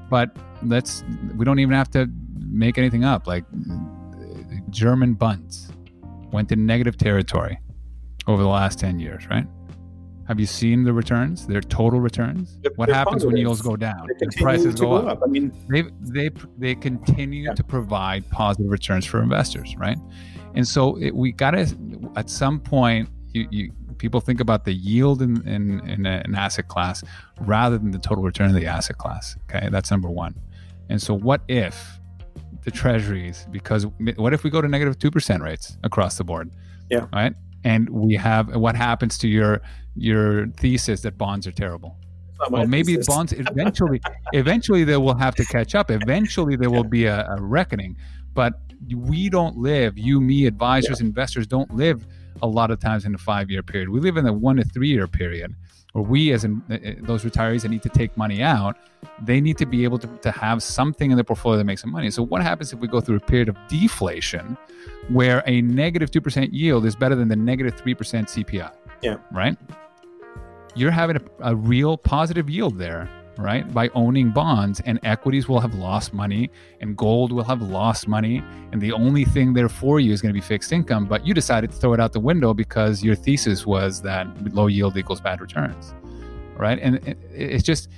but 0.09 0.35
let's 0.63 1.03
we 1.35 1.45
don't 1.45 1.59
even 1.59 1.73
have 1.73 1.89
to 1.91 2.09
make 2.49 2.77
anything 2.77 3.03
up. 3.03 3.27
Like 3.27 3.45
German 4.69 5.13
bunds 5.13 5.71
went 6.31 6.49
to 6.49 6.55
negative 6.55 6.97
territory 6.97 7.59
over 8.27 8.41
the 8.41 8.49
last 8.49 8.79
ten 8.79 8.99
years, 8.99 9.27
right? 9.29 9.47
Have 10.27 10.41
you 10.41 10.45
seen 10.45 10.83
the 10.83 10.91
returns? 10.91 11.47
Their 11.47 11.61
total 11.61 12.01
returns. 12.01 12.57
They're, 12.61 12.71
what 12.75 12.87
they're 12.87 12.95
happens 12.95 13.23
positive. 13.23 13.33
when 13.33 13.37
yields 13.37 13.61
go 13.61 13.77
down? 13.77 14.07
and 14.19 14.35
prices 14.35 14.75
go, 14.75 14.93
up. 14.93 15.05
up. 15.05 15.19
I 15.23 15.27
mean, 15.27 15.53
they 15.69 15.83
they 16.01 16.29
they 16.57 16.75
continue 16.75 17.45
yeah. 17.45 17.53
to 17.53 17.63
provide 17.63 18.29
positive 18.29 18.69
returns 18.69 19.05
for 19.05 19.21
investors, 19.21 19.75
right? 19.77 19.97
And 20.55 20.67
so 20.67 20.97
it, 20.97 21.15
we 21.15 21.31
got 21.31 21.51
to 21.51 21.65
at 22.17 22.29
some 22.29 22.59
point 22.59 23.09
you, 23.33 23.47
you 23.51 23.71
people 23.97 24.19
think 24.19 24.41
about 24.41 24.65
the 24.65 24.73
yield 24.73 25.21
in, 25.21 25.47
in, 25.47 25.79
in 25.89 26.05
an 26.05 26.35
asset 26.35 26.67
class 26.67 27.03
rather 27.41 27.77
than 27.77 27.91
the 27.91 27.97
total 27.97 28.23
return 28.23 28.47
of 28.47 28.53
the 28.53 28.65
asset 28.65 28.97
class. 28.97 29.37
Okay, 29.49 29.69
that's 29.69 29.89
number 29.91 30.09
one. 30.09 30.35
And 30.89 31.01
so, 31.01 31.13
what 31.13 31.41
if 31.47 31.99
the 32.65 32.71
treasuries? 32.71 33.47
Because 33.49 33.85
what 34.17 34.33
if 34.33 34.43
we 34.43 34.49
go 34.49 34.59
to 34.61 34.67
negative 34.67 34.99
two 34.99 35.09
percent 35.09 35.41
rates 35.41 35.77
across 35.83 36.17
the 36.17 36.25
board? 36.25 36.51
Yeah. 36.89 37.07
Right 37.13 37.33
and 37.67 37.89
we 37.89 38.15
have 38.15 38.55
what 38.55 38.75
happens 38.75 39.17
to 39.17 39.27
your 39.27 39.61
your 39.95 40.47
thesis 40.61 41.01
that 41.01 41.17
bonds 41.17 41.45
are 41.45 41.51
terrible? 41.51 41.97
Well 42.49 42.65
maybe 42.65 42.95
thesis. 42.95 43.07
bonds 43.13 43.33
eventually 43.51 43.99
eventually 44.31 44.83
they 44.85 44.97
will 44.97 45.17
have 45.17 45.35
to 45.35 45.45
catch 45.45 45.75
up. 45.75 45.91
Eventually 45.91 46.55
there 46.55 46.69
will 46.69 46.89
be 46.99 47.05
a, 47.05 47.27
a 47.27 47.41
reckoning. 47.41 47.97
But 48.33 48.53
we 48.95 49.27
don't 49.29 49.57
live 49.57 49.97
you 49.97 50.21
me 50.21 50.45
advisors 50.45 50.99
yeah. 51.01 51.07
investors 51.07 51.45
don't 51.47 51.73
live 51.73 52.07
a 52.41 52.47
lot 52.47 52.69
of 52.71 52.79
times 52.79 53.05
in 53.05 53.13
a 53.15 53.17
five 53.17 53.51
year 53.51 53.63
period. 53.63 53.89
We 53.89 53.99
live 53.99 54.15
in 54.15 54.25
a 54.25 54.33
one 54.33 54.55
to 54.57 54.63
three 54.63 54.89
year 54.89 55.07
period 55.07 55.53
or 55.97 56.03
we 56.03 56.31
as 56.31 56.43
in, 56.43 56.61
uh, 56.69 56.77
those 57.01 57.23
retirees 57.23 57.63
that 57.63 57.69
need 57.69 57.81
to 57.81 57.89
take 57.89 58.15
money 58.15 58.41
out 58.41 58.77
they 59.23 59.41
need 59.41 59.57
to 59.57 59.65
be 59.65 59.83
able 59.83 59.97
to, 59.97 60.07
to 60.17 60.31
have 60.31 60.61
something 60.61 61.11
in 61.11 61.17
their 61.17 61.23
portfolio 61.23 61.57
that 61.57 61.63
makes 61.63 61.81
them 61.81 61.91
money. 61.91 62.09
So 62.11 62.23
what 62.23 62.41
happens 62.41 62.73
if 62.73 62.79
we 62.79 62.87
go 62.87 63.01
through 63.01 63.17
a 63.17 63.19
period 63.19 63.49
of 63.49 63.57
deflation 63.67 64.57
where 65.09 65.43
a 65.47 65.61
negative 65.61 66.11
2% 66.11 66.49
yield 66.51 66.85
is 66.85 66.95
better 66.95 67.15
than 67.15 67.27
the 67.27 67.35
negative 67.35 67.75
3% 67.75 67.95
cpi 67.95 68.71
yeah. 69.01 69.17
Right? 69.31 69.57
You're 70.75 70.91
having 70.91 71.17
a, 71.17 71.51
a 71.51 71.55
real 71.55 71.97
positive 71.97 72.49
yield 72.49 72.77
there 72.77 73.09
right? 73.37 73.71
By 73.73 73.89
owning 73.89 74.31
bonds, 74.31 74.81
and 74.85 74.99
equities 75.03 75.47
will 75.47 75.59
have 75.59 75.75
lost 75.75 76.13
money, 76.13 76.49
and 76.81 76.97
gold 76.97 77.31
will 77.31 77.43
have 77.43 77.61
lost 77.61 78.07
money, 78.07 78.43
and 78.71 78.81
the 78.81 78.91
only 78.91 79.25
thing 79.25 79.53
there 79.53 79.69
for 79.69 79.99
you 79.99 80.11
is 80.11 80.21
going 80.21 80.33
to 80.33 80.39
be 80.39 80.45
fixed 80.45 80.71
income. 80.71 81.05
But 81.05 81.25
you 81.25 81.33
decided 81.33 81.71
to 81.71 81.77
throw 81.77 81.93
it 81.93 81.99
out 81.99 82.13
the 82.13 82.19
window 82.19 82.53
because 82.53 83.03
your 83.03 83.15
thesis 83.15 83.65
was 83.65 84.01
that 84.01 84.27
low 84.53 84.67
yield 84.67 84.97
equals 84.97 85.21
bad 85.21 85.41
returns, 85.41 85.93
right? 86.55 86.79
And 86.79 87.15
it's 87.33 87.63
just, 87.63 87.89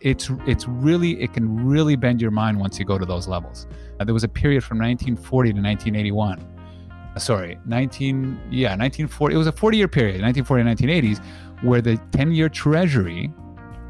it's 0.00 0.30
it's 0.46 0.66
really 0.66 1.22
it 1.22 1.32
can 1.32 1.64
really 1.64 1.96
bend 1.96 2.20
your 2.20 2.32
mind 2.32 2.58
once 2.58 2.78
you 2.78 2.84
go 2.84 2.98
to 2.98 3.06
those 3.06 3.28
levels. 3.28 3.66
There 4.04 4.14
was 4.14 4.24
a 4.24 4.28
period 4.28 4.64
from 4.64 4.78
1940 4.78 5.52
to 5.52 5.60
1981 5.60 6.52
uh, 7.14 7.18
sorry 7.18 7.58
19 7.66 8.40
yeah 8.50 8.70
1940 8.70 9.34
it 9.34 9.38
was 9.38 9.46
a 9.46 9.52
40 9.52 9.76
year 9.76 9.88
period 9.88 10.20
1940 10.22 10.64
to 10.64 10.86
1980s 10.86 11.24
where 11.62 11.80
the 11.80 11.96
10 12.10 12.32
year 12.32 12.48
treasury 12.48 13.30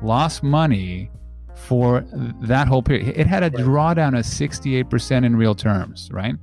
lost 0.02 0.42
money 0.42 1.10
for 1.54 2.04
that 2.40 2.68
whole 2.68 2.82
period. 2.82 3.16
It 3.16 3.26
had 3.26 3.42
a 3.42 3.50
drawdown 3.50 4.18
of 4.18 4.24
68% 4.24 5.24
in 5.24 5.36
real 5.36 5.54
terms, 5.54 6.10
right? 6.12 6.34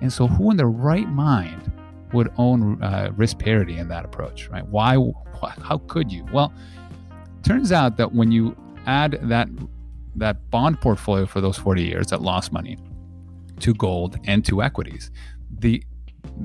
And 0.00 0.12
so, 0.12 0.26
who 0.26 0.50
in 0.50 0.56
their 0.56 0.68
right 0.68 1.08
mind 1.08 1.70
would 2.12 2.32
own 2.36 2.82
uh, 2.82 3.12
risk 3.16 3.38
parity 3.38 3.78
in 3.78 3.88
that 3.88 4.04
approach, 4.04 4.48
right? 4.48 4.66
Why, 4.66 4.96
why? 4.96 5.54
How 5.62 5.78
could 5.78 6.10
you? 6.10 6.26
Well, 6.32 6.52
turns 7.42 7.72
out 7.72 7.96
that 7.98 8.12
when 8.12 8.32
you 8.32 8.56
add 8.86 9.18
that 9.22 9.48
that 10.16 10.50
bond 10.50 10.80
portfolio 10.80 11.24
for 11.24 11.40
those 11.40 11.56
40 11.56 11.82
years 11.82 12.08
that 12.08 12.20
lost 12.20 12.52
money 12.52 12.76
to 13.60 13.72
gold 13.74 14.18
and 14.24 14.44
to 14.44 14.62
equities, 14.62 15.10
the 15.50 15.82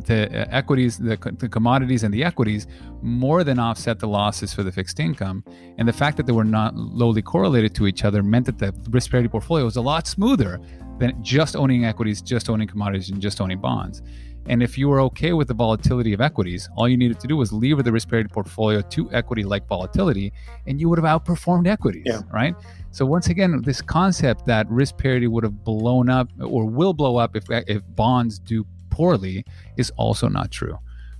the 0.06 0.26
uh, 0.26 0.46
equities, 0.50 0.98
the, 0.98 1.18
the, 1.40 1.50
commodities, 1.50 2.04
and 2.04 2.14
the 2.14 2.24
equities 2.24 2.68
more 3.02 3.44
than 3.44 3.60
offset 3.60 4.00
the 4.00 4.08
losses 4.08 4.54
for 4.54 4.64
the 4.64 4.72
fixed 4.72 5.00
income. 5.00 5.44
And 5.78 5.88
the 5.88 5.94
fact 5.94 6.18
that 6.18 6.26
they 6.26 6.34
were 6.34 6.44
not 6.44 6.76
lowly 6.76 7.22
correlated 7.22 7.76
to 7.76 7.88
each 7.88 8.04
other 8.04 8.24
meant 8.24 8.46
that 8.46 8.58
the 8.58 8.74
risk 8.90 9.12
parity 9.12 9.30
portfolio 9.30 9.66
was 9.66 9.76
a 9.76 9.82
lot 9.82 10.08
smoother 10.08 10.60
than 11.00 11.22
just 11.24 11.56
owning 11.56 11.86
equities, 11.86 12.22
just 12.22 12.50
owning 12.50 12.68
commodities, 12.68 13.10
and 13.10 13.22
just 13.22 13.40
owning 13.40 13.60
bonds. 13.60 14.02
And 14.50 14.64
if 14.64 14.78
you 14.78 14.88
were 14.88 15.02
okay 15.02 15.34
with 15.34 15.50
the 15.50 15.54
volatility 15.54 16.14
of 16.14 16.22
equities, 16.22 16.70
all 16.76 16.88
you 16.88 16.98
needed 16.98 17.20
to 17.20 17.28
do 17.28 17.36
was 17.36 17.52
lever 17.52 17.84
the 17.84 17.92
risk 17.92 18.10
parity 18.10 18.30
portfolio 18.30 18.82
to 18.82 19.12
equity 19.12 19.44
like 19.44 19.68
volatility, 19.68 20.32
and 20.66 20.80
you 20.80 20.88
would 20.90 21.00
have 21.00 21.22
outperformed 21.22 21.68
equities, 21.68 22.04
yeah. 22.06 22.22
right? 22.32 22.56
So 22.92 23.06
once 23.06 23.28
again, 23.28 23.62
this 23.62 23.82
concept 23.82 24.46
that 24.46 24.70
risk 24.70 24.98
parity 24.98 25.28
would 25.28 25.44
have 25.44 25.64
blown 25.64 26.10
up 26.10 26.30
or 26.42 26.66
will 26.66 26.94
blow 26.94 27.18
up 27.18 27.36
if 27.36 27.44
if 27.50 27.82
bonds 27.96 28.40
do 28.40 28.66
poorly 28.98 29.46
is 29.78 29.90
also 30.04 30.28
not 30.28 30.52
true 30.52 30.78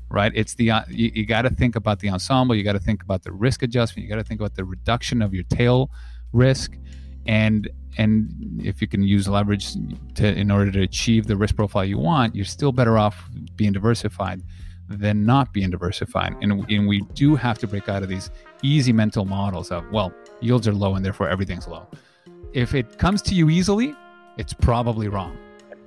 right? 0.10 0.32
It's 0.36 0.56
the 0.56 0.72
uh, 0.72 0.84
you, 0.90 1.12
you 1.14 1.26
got 1.26 1.42
to 1.42 1.50
think 1.50 1.76
about 1.76 2.00
the 2.00 2.10
ensemble 2.10 2.56
you 2.56 2.64
got 2.64 2.80
to 2.82 2.86
think 2.90 3.04
about 3.04 3.24
the 3.24 3.32
risk 3.32 3.62
adjustment 3.62 4.04
you 4.04 4.10
got 4.10 4.22
to 4.24 4.24
think 4.24 4.40
about 4.40 4.56
the 4.56 4.64
reduction 4.64 5.22
of 5.22 5.34
your 5.34 5.44
tail 5.44 5.92
risk 6.32 6.78
and 7.26 7.70
and 7.98 8.62
if 8.64 8.82
you 8.82 8.88
can 8.88 9.04
use 9.04 9.28
leverage 9.28 9.74
to 10.16 10.26
in 10.44 10.50
order 10.50 10.72
to 10.72 10.82
achieve 10.82 11.28
the 11.28 11.36
risk 11.36 11.56
profile 11.58 11.84
you 11.84 11.98
want 11.98 12.36
you're 12.36 12.46
still 12.46 12.72
better 12.72 12.98
off 12.98 13.16
being 13.58 13.74
diversified 13.74 14.42
than 14.90 15.26
not 15.26 15.52
being 15.54 15.70
diversified. 15.70 16.36
And, 16.42 16.66
and 16.72 16.88
we 16.88 17.02
do 17.14 17.36
have 17.36 17.58
to 17.60 17.68
break 17.68 17.90
out 17.90 18.04
of 18.04 18.10
these 18.10 18.32
easy 18.64 18.94
mental 18.94 19.26
models 19.26 19.72
of 19.72 19.90
well 19.92 20.14
yields 20.40 20.68
are 20.68 20.74
low 20.74 20.96
and 20.96 21.04
therefore 21.04 21.30
everything's 21.30 21.68
low. 21.68 21.88
If 22.54 22.74
it 22.74 22.98
comes 22.98 23.22
to 23.24 23.36
you 23.36 23.50
easily 23.50 23.94
it's 24.38 24.54
probably 24.54 25.08
wrong 25.08 25.38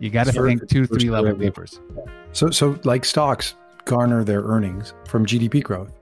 you 0.00 0.10
got 0.10 0.26
to 0.26 0.32
think 0.32 0.68
two, 0.68 0.86
three 0.86 1.10
level 1.10 1.34
papers. 1.34 1.78
So, 2.32 2.50
so 2.50 2.78
like 2.84 3.04
stocks 3.04 3.54
garner 3.84 4.24
their 4.24 4.42
earnings 4.42 4.94
from 5.06 5.26
GDP 5.26 5.62
growth. 5.62 5.92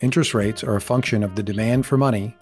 Interest 0.00 0.34
rates 0.34 0.64
are 0.64 0.76
a 0.76 0.80
function 0.80 1.22
of 1.22 1.34
the 1.34 1.42
demand 1.42 1.84
for 1.84 1.96
money 1.96 2.36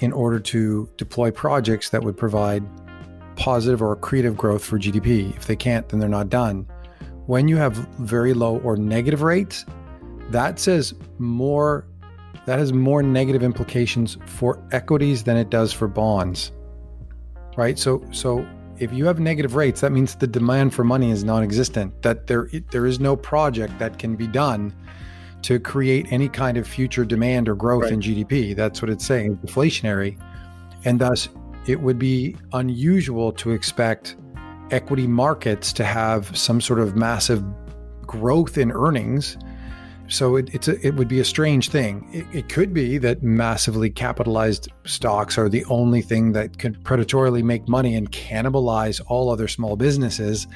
in 0.00 0.12
order 0.12 0.40
to 0.40 0.88
deploy 0.96 1.30
projects 1.30 1.90
that 1.90 2.02
would 2.02 2.16
provide 2.16 2.64
positive 3.36 3.80
or 3.80 3.96
accretive 3.96 4.36
growth 4.36 4.64
for 4.64 4.78
GDP. 4.78 5.34
If 5.36 5.46
they 5.46 5.56
can't, 5.56 5.88
then 5.88 6.00
they're 6.00 6.08
not 6.08 6.28
done. 6.28 6.66
When 7.26 7.46
you 7.46 7.56
have 7.56 7.74
very 7.98 8.34
low 8.34 8.58
or 8.58 8.76
negative 8.76 9.22
rates, 9.22 9.64
that 10.30 10.58
says 10.58 10.94
more 11.18 11.86
that 12.46 12.58
has 12.58 12.72
more 12.72 13.02
negative 13.02 13.44
implications 13.44 14.18
for 14.26 14.60
equities 14.72 15.22
than 15.22 15.36
it 15.36 15.50
does 15.50 15.72
for 15.72 15.86
bonds. 15.86 16.50
Right? 17.56 17.78
So 17.78 18.04
so 18.10 18.46
if 18.82 18.92
you 18.92 19.06
have 19.06 19.20
negative 19.20 19.54
rates, 19.54 19.80
that 19.82 19.92
means 19.92 20.16
the 20.16 20.26
demand 20.26 20.74
for 20.74 20.82
money 20.82 21.12
is 21.12 21.22
non-existent. 21.22 22.02
That 22.02 22.26
there 22.26 22.50
there 22.72 22.84
is 22.84 22.98
no 22.98 23.14
project 23.14 23.78
that 23.78 24.00
can 24.00 24.16
be 24.16 24.26
done 24.26 24.74
to 25.42 25.60
create 25.60 26.06
any 26.10 26.28
kind 26.28 26.56
of 26.56 26.66
future 26.66 27.04
demand 27.04 27.48
or 27.48 27.54
growth 27.54 27.84
right. 27.84 27.92
in 27.92 28.00
GDP. 28.00 28.56
That's 28.56 28.82
what 28.82 28.90
it's 28.90 29.06
saying, 29.06 29.36
inflationary, 29.38 30.20
and 30.84 31.00
thus 31.00 31.28
it 31.66 31.80
would 31.80 31.98
be 31.98 32.36
unusual 32.52 33.30
to 33.34 33.52
expect 33.52 34.16
equity 34.72 35.06
markets 35.06 35.72
to 35.74 35.84
have 35.84 36.36
some 36.36 36.60
sort 36.60 36.80
of 36.80 36.96
massive 36.96 37.44
growth 38.04 38.58
in 38.58 38.72
earnings 38.72 39.36
So 40.08 40.36
it, 40.36 40.54
it's 40.54 40.68
a, 40.68 40.86
it 40.86 40.94
would 40.94 41.08
be 41.08 41.20
a 41.20 41.24
strange 41.24 41.68
thing. 41.68 42.06
It, 42.12 42.26
it 42.36 42.48
could 42.48 42.74
be 42.74 42.98
that 42.98 43.22
massively 43.22 43.88
capitalized 43.90 44.70
stocks 44.84 45.38
are 45.38 45.48
the 45.48 45.64
only 45.66 46.02
thing 46.02 46.32
that 46.32 46.58
can 46.58 46.74
predatorily 46.76 47.42
make 47.42 47.68
money 47.68 47.94
and 47.94 48.10
cannibalize 48.10 49.00
all 49.06 49.30
other 49.30 49.48
small 49.48 49.76
businesses 49.76 50.46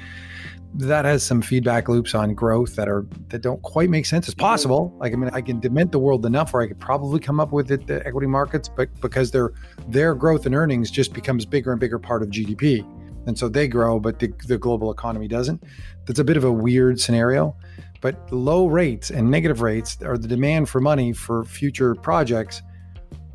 that 0.78 1.04
has 1.04 1.22
some 1.22 1.40
feedback 1.40 1.88
loops 1.88 2.14
on 2.14 2.34
growth 2.34 2.76
that 2.76 2.88
are 2.88 3.06
that 3.28 3.40
don't 3.40 3.62
quite 3.62 3.88
make 3.88 4.04
sense. 4.04 4.28
It's 4.28 4.34
possible. 4.34 4.94
Like 4.98 5.12
I 5.12 5.16
mean, 5.16 5.30
I 5.32 5.40
can 5.40 5.58
dement 5.58 5.92
the 5.92 5.98
world 5.98 6.26
enough 6.26 6.52
where 6.52 6.62
I 6.62 6.66
could 6.66 6.78
probably 6.78 7.18
come 7.18 7.40
up 7.40 7.52
with 7.52 7.70
it, 7.70 7.86
the 7.86 8.06
equity 8.06 8.26
markets, 8.26 8.68
but 8.68 8.88
because 9.00 9.30
their 9.30 9.52
their 9.88 10.14
growth 10.14 10.46
and 10.46 10.54
earnings 10.54 10.90
just 10.90 11.12
becomes 11.12 11.46
bigger 11.46 11.72
and 11.72 11.80
bigger 11.80 11.98
part 11.98 12.22
of 12.22 12.28
GDP, 12.28 12.84
and 13.26 13.38
so 13.38 13.48
they 13.48 13.68
grow, 13.68 13.98
but 13.98 14.18
the, 14.18 14.32
the 14.46 14.58
global 14.58 14.90
economy 14.90 15.28
doesn't. 15.28 15.62
That's 16.06 16.20
a 16.20 16.24
bit 16.24 16.36
of 16.36 16.44
a 16.44 16.52
weird 16.52 17.00
scenario. 17.00 17.56
But 18.00 18.32
low 18.32 18.66
rates 18.66 19.10
and 19.10 19.30
negative 19.30 19.62
rates 19.62 20.00
are 20.02 20.16
the 20.16 20.28
demand 20.28 20.68
for 20.68 20.80
money 20.80 21.12
for 21.12 21.44
future 21.44 21.94
projects. 21.94 22.62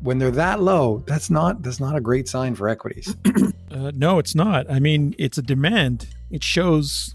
When 0.00 0.18
they're 0.18 0.30
that 0.32 0.60
low, 0.60 1.04
that's 1.06 1.30
not 1.30 1.62
that's 1.62 1.78
not 1.78 1.94
a 1.94 2.00
great 2.00 2.28
sign 2.28 2.54
for 2.54 2.68
equities. 2.68 3.14
uh, 3.70 3.92
no, 3.94 4.18
it's 4.18 4.34
not. 4.34 4.70
I 4.70 4.80
mean, 4.80 5.14
it's 5.18 5.38
a 5.38 5.42
demand. 5.42 6.08
It 6.30 6.42
shows 6.42 7.14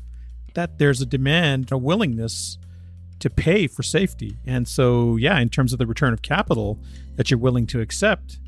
that 0.53 0.77
there's 0.77 1.01
a 1.01 1.05
demand, 1.05 1.71
a 1.71 1.77
willingness 1.77 2.57
to 3.19 3.29
pay 3.29 3.67
for 3.67 3.83
safety. 3.83 4.37
And 4.45 4.67
so, 4.67 5.15
yeah, 5.15 5.39
in 5.39 5.49
terms 5.49 5.73
of 5.73 5.79
the 5.79 5.87
return 5.87 6.13
of 6.13 6.21
capital 6.21 6.79
that 7.15 7.31
you're 7.31 7.39
willing 7.39 7.67
to 7.67 7.81
accept, 7.81 8.39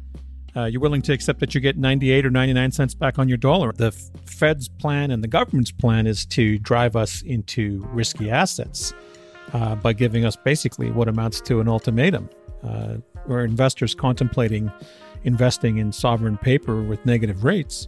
uh, 0.55 0.65
you're 0.65 0.81
willing 0.81 1.01
to 1.03 1.13
accept 1.13 1.39
that 1.39 1.53
you 1.53 1.61
get 1.61 1.77
98 1.77 2.25
or 2.25 2.29
99 2.29 2.71
cents 2.71 2.93
back 2.93 3.19
on 3.19 3.27
your 3.29 3.37
dollar. 3.37 3.71
The 3.71 3.91
Fed's 4.25 4.67
plan 4.67 5.11
and 5.11 5.23
the 5.23 5.27
government's 5.27 5.71
plan 5.71 6.07
is 6.07 6.25
to 6.27 6.57
drive 6.59 6.95
us 6.95 7.21
into 7.21 7.85
risky 7.91 8.29
assets 8.29 8.93
uh, 9.53 9.75
by 9.75 9.93
giving 9.93 10.25
us 10.25 10.35
basically 10.35 10.91
what 10.91 11.07
amounts 11.07 11.41
to 11.41 11.59
an 11.59 11.67
ultimatum. 11.67 12.29
Uh, 12.63 12.97
where 13.25 13.45
investors 13.45 13.95
contemplating 13.95 14.71
investing 15.23 15.77
in 15.77 15.91
sovereign 15.91 16.37
paper 16.37 16.81
with 16.81 17.05
negative 17.05 17.43
rates, 17.43 17.87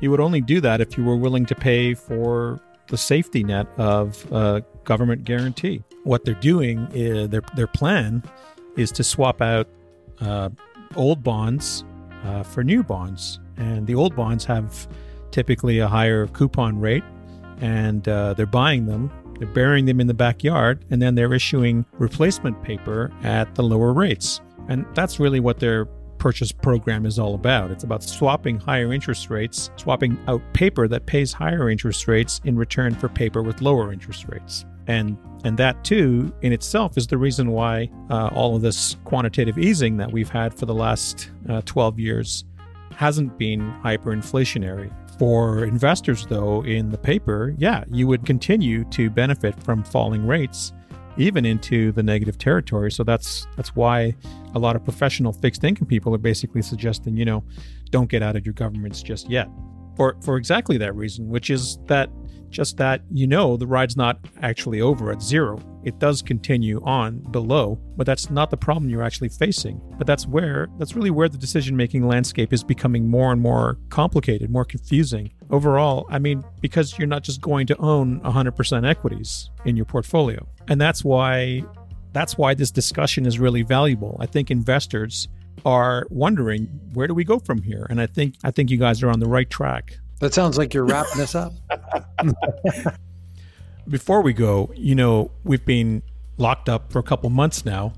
you 0.00 0.10
would 0.10 0.20
only 0.20 0.40
do 0.40 0.60
that 0.60 0.80
if 0.80 0.96
you 0.96 1.04
were 1.04 1.16
willing 1.16 1.44
to 1.46 1.54
pay 1.54 1.94
for 1.94 2.60
the 2.88 2.96
safety 2.96 3.44
net 3.44 3.66
of 3.78 4.30
a 4.32 4.64
government 4.84 5.24
guarantee. 5.24 5.82
What 6.04 6.24
they're 6.24 6.34
doing 6.34 6.88
is 6.92 7.28
their 7.28 7.42
their 7.54 7.66
plan 7.66 8.22
is 8.76 8.90
to 8.92 9.04
swap 9.04 9.40
out 9.40 9.68
uh, 10.20 10.48
old 10.96 11.22
bonds 11.22 11.84
uh, 12.24 12.42
for 12.42 12.62
new 12.62 12.82
bonds, 12.82 13.40
and 13.56 13.86
the 13.86 13.94
old 13.94 14.14
bonds 14.16 14.44
have 14.44 14.86
typically 15.30 15.78
a 15.78 15.88
higher 15.88 16.26
coupon 16.28 16.78
rate, 16.78 17.04
and 17.60 18.06
uh, 18.08 18.34
they're 18.34 18.46
buying 18.46 18.86
them. 18.86 19.10
They're 19.38 19.48
burying 19.48 19.86
them 19.86 20.00
in 20.00 20.06
the 20.06 20.14
backyard, 20.14 20.84
and 20.90 21.02
then 21.02 21.14
they're 21.14 21.34
issuing 21.34 21.84
replacement 21.92 22.62
paper 22.62 23.10
at 23.22 23.54
the 23.54 23.62
lower 23.62 23.92
rates. 23.92 24.40
And 24.68 24.86
that's 24.94 25.18
really 25.18 25.40
what 25.40 25.58
they're 25.58 25.88
purchase 26.22 26.52
program 26.52 27.04
is 27.04 27.18
all 27.18 27.34
about. 27.34 27.72
It's 27.72 27.82
about 27.82 28.04
swapping 28.04 28.60
higher 28.60 28.92
interest 28.92 29.28
rates, 29.28 29.70
swapping 29.74 30.16
out 30.28 30.40
paper 30.54 30.86
that 30.86 31.04
pays 31.04 31.32
higher 31.32 31.68
interest 31.68 32.06
rates 32.06 32.40
in 32.44 32.56
return 32.56 32.94
for 32.94 33.08
paper 33.08 33.42
with 33.42 33.60
lower 33.60 33.92
interest 33.92 34.26
rates. 34.28 34.64
And 34.86 35.18
and 35.44 35.58
that 35.58 35.84
too 35.84 36.32
in 36.42 36.52
itself 36.52 36.96
is 36.96 37.06
the 37.06 37.18
reason 37.18 37.50
why 37.50 37.90
uh, 38.10 38.28
all 38.34 38.56
of 38.56 38.62
this 38.62 38.96
quantitative 39.04 39.58
easing 39.58 39.96
that 39.96 40.10
we've 40.10 40.30
had 40.30 40.54
for 40.54 40.66
the 40.66 40.74
last 40.74 41.30
uh, 41.48 41.60
12 41.64 41.98
years 41.98 42.44
hasn't 42.94 43.36
been 43.38 43.60
hyperinflationary. 43.82 44.92
For 45.18 45.64
investors, 45.64 46.26
though, 46.26 46.64
in 46.64 46.90
the 46.90 46.98
paper, 46.98 47.54
yeah, 47.58 47.84
you 47.90 48.06
would 48.06 48.24
continue 48.24 48.84
to 48.90 49.10
benefit 49.10 49.60
from 49.62 49.84
falling 49.84 50.26
rates 50.26 50.72
even 51.16 51.44
into 51.44 51.92
the 51.92 52.02
negative 52.02 52.38
territory. 52.38 52.90
So 52.90 53.04
that's 53.04 53.46
that's 53.56 53.76
why 53.76 54.14
a 54.54 54.58
lot 54.58 54.76
of 54.76 54.84
professional 54.84 55.32
fixed 55.32 55.64
income 55.64 55.86
people 55.86 56.14
are 56.14 56.18
basically 56.18 56.62
suggesting, 56.62 57.16
you 57.16 57.24
know, 57.24 57.44
don't 57.90 58.08
get 58.08 58.22
out 58.22 58.36
of 58.36 58.46
your 58.46 58.54
governments 58.54 59.02
just 59.02 59.30
yet. 59.30 59.48
For 59.96 60.16
for 60.22 60.36
exactly 60.36 60.78
that 60.78 60.94
reason, 60.94 61.28
which 61.28 61.50
is 61.50 61.78
that 61.86 62.08
just 62.52 62.76
that 62.76 63.02
you 63.10 63.26
know 63.26 63.56
the 63.56 63.66
ride's 63.66 63.96
not 63.96 64.20
actually 64.42 64.80
over 64.80 65.10
at 65.10 65.22
zero. 65.22 65.58
It 65.82 65.98
does 65.98 66.22
continue 66.22 66.80
on 66.84 67.18
below, 67.32 67.80
but 67.96 68.06
that's 68.06 68.30
not 68.30 68.50
the 68.50 68.56
problem 68.56 68.88
you're 68.88 69.02
actually 69.02 69.30
facing. 69.30 69.80
But 69.98 70.06
that's 70.06 70.26
where 70.26 70.68
that's 70.78 70.94
really 70.94 71.10
where 71.10 71.28
the 71.28 71.38
decision-making 71.38 72.06
landscape 72.06 72.52
is 72.52 72.62
becoming 72.62 73.08
more 73.08 73.32
and 73.32 73.40
more 73.40 73.78
complicated, 73.88 74.50
more 74.50 74.64
confusing. 74.64 75.32
Overall, 75.50 76.06
I 76.08 76.18
mean, 76.18 76.44
because 76.60 76.98
you're 76.98 77.08
not 77.08 77.24
just 77.24 77.40
going 77.40 77.66
to 77.66 77.76
own 77.78 78.20
100% 78.20 78.88
equities 78.88 79.50
in 79.64 79.76
your 79.76 79.84
portfolio. 79.84 80.46
And 80.68 80.80
that's 80.80 81.04
why 81.04 81.64
that's 82.12 82.36
why 82.36 82.54
this 82.54 82.70
discussion 82.70 83.26
is 83.26 83.38
really 83.38 83.62
valuable. 83.62 84.16
I 84.20 84.26
think 84.26 84.50
investors 84.50 85.28
are 85.64 86.06
wondering 86.10 86.66
where 86.92 87.06
do 87.06 87.14
we 87.14 87.24
go 87.24 87.38
from 87.38 87.62
here? 87.62 87.86
And 87.90 88.00
I 88.00 88.06
think 88.06 88.36
I 88.44 88.50
think 88.50 88.70
you 88.70 88.78
guys 88.78 89.02
are 89.02 89.10
on 89.10 89.20
the 89.20 89.28
right 89.28 89.48
track. 89.48 89.98
That 90.22 90.32
sounds 90.32 90.56
like 90.56 90.72
you're 90.72 90.84
wrapping 90.84 91.18
this 91.18 91.34
up. 91.34 91.52
Before 93.88 94.20
we 94.20 94.32
go, 94.32 94.70
you 94.76 94.94
know, 94.94 95.32
we've 95.42 95.64
been 95.64 96.00
locked 96.36 96.68
up 96.68 96.92
for 96.92 97.00
a 97.00 97.02
couple 97.02 97.28
months 97.28 97.64
now. 97.64 97.92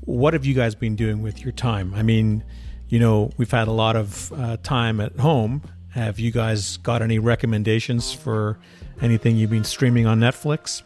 What 0.00 0.32
have 0.32 0.44
you 0.44 0.54
guys 0.54 0.74
been 0.74 0.96
doing 0.96 1.22
with 1.22 1.44
your 1.44 1.52
time? 1.52 1.94
I 1.94 2.02
mean, 2.02 2.42
you 2.88 2.98
know, 2.98 3.30
we've 3.36 3.52
had 3.52 3.68
a 3.68 3.72
lot 3.72 3.94
of 3.94 4.32
uh, 4.32 4.56
time 4.64 5.00
at 5.00 5.16
home. 5.20 5.62
Have 5.90 6.18
you 6.18 6.32
guys 6.32 6.78
got 6.78 7.00
any 7.00 7.20
recommendations 7.20 8.12
for 8.12 8.58
anything 9.00 9.36
you've 9.36 9.50
been 9.50 9.62
streaming 9.62 10.04
on 10.04 10.18
Netflix? 10.18 10.82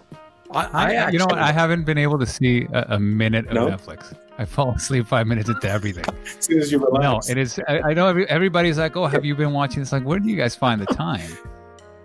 I, 0.51 0.67
I 0.67 0.95
actually, 0.97 1.13
you 1.15 1.19
know, 1.21 1.35
I 1.35 1.53
haven't 1.53 1.85
been 1.85 1.97
able 1.97 2.19
to 2.19 2.27
see 2.27 2.67
a, 2.71 2.97
a 2.97 3.01
minute 3.01 3.47
of 3.47 3.55
no? 3.55 3.69
Netflix. 3.69 4.15
I 4.39 4.45
fall 4.45 4.73
asleep 4.73 5.07
five 5.07 5.27
minutes 5.27 5.49
into 5.49 5.69
everything. 5.69 6.05
as 6.39 6.45
soon 6.45 6.59
as 6.61 6.71
you 6.71 6.79
relax. 6.79 7.29
No, 7.29 7.33
it 7.33 7.39
is. 7.39 7.59
I, 7.69 7.81
I 7.81 7.95
know 7.95 8.07
every, 8.09 8.29
everybody's 8.29 8.79
like, 8.79 8.97
"Oh, 8.97 9.07
have 9.07 9.25
you 9.25 9.35
been 9.35 9.53
watching?" 9.53 9.83
It's 9.83 9.93
like, 9.93 10.05
where 10.05 10.19
do 10.19 10.29
you 10.29 10.37
guys 10.37 10.55
find 10.55 10.81
the 10.81 10.87
time? 10.87 11.31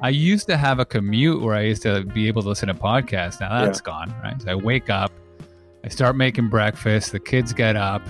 I 0.02 0.10
used 0.10 0.48
to 0.48 0.58
have 0.58 0.80
a 0.80 0.86
commute 0.86 1.42
where 1.42 1.56
I 1.56 1.62
used 1.62 1.84
to 1.84 2.04
be 2.04 2.28
able 2.28 2.42
to 2.42 2.50
listen 2.50 2.68
to 2.70 2.74
podcasts. 2.74 3.40
Now 3.40 3.64
that's 3.64 3.80
yeah. 3.80 3.86
gone, 3.86 4.16
right? 4.24 4.42
So 4.42 4.52
I 4.52 4.56
wake 4.56 4.90
up, 4.90 5.12
I 5.84 5.90
start 5.90 6.16
making 6.16 6.50
breakfast, 6.50 7.12
the 7.12 7.20
kids 7.20 7.54
get 7.54 7.76
up, 7.76 8.02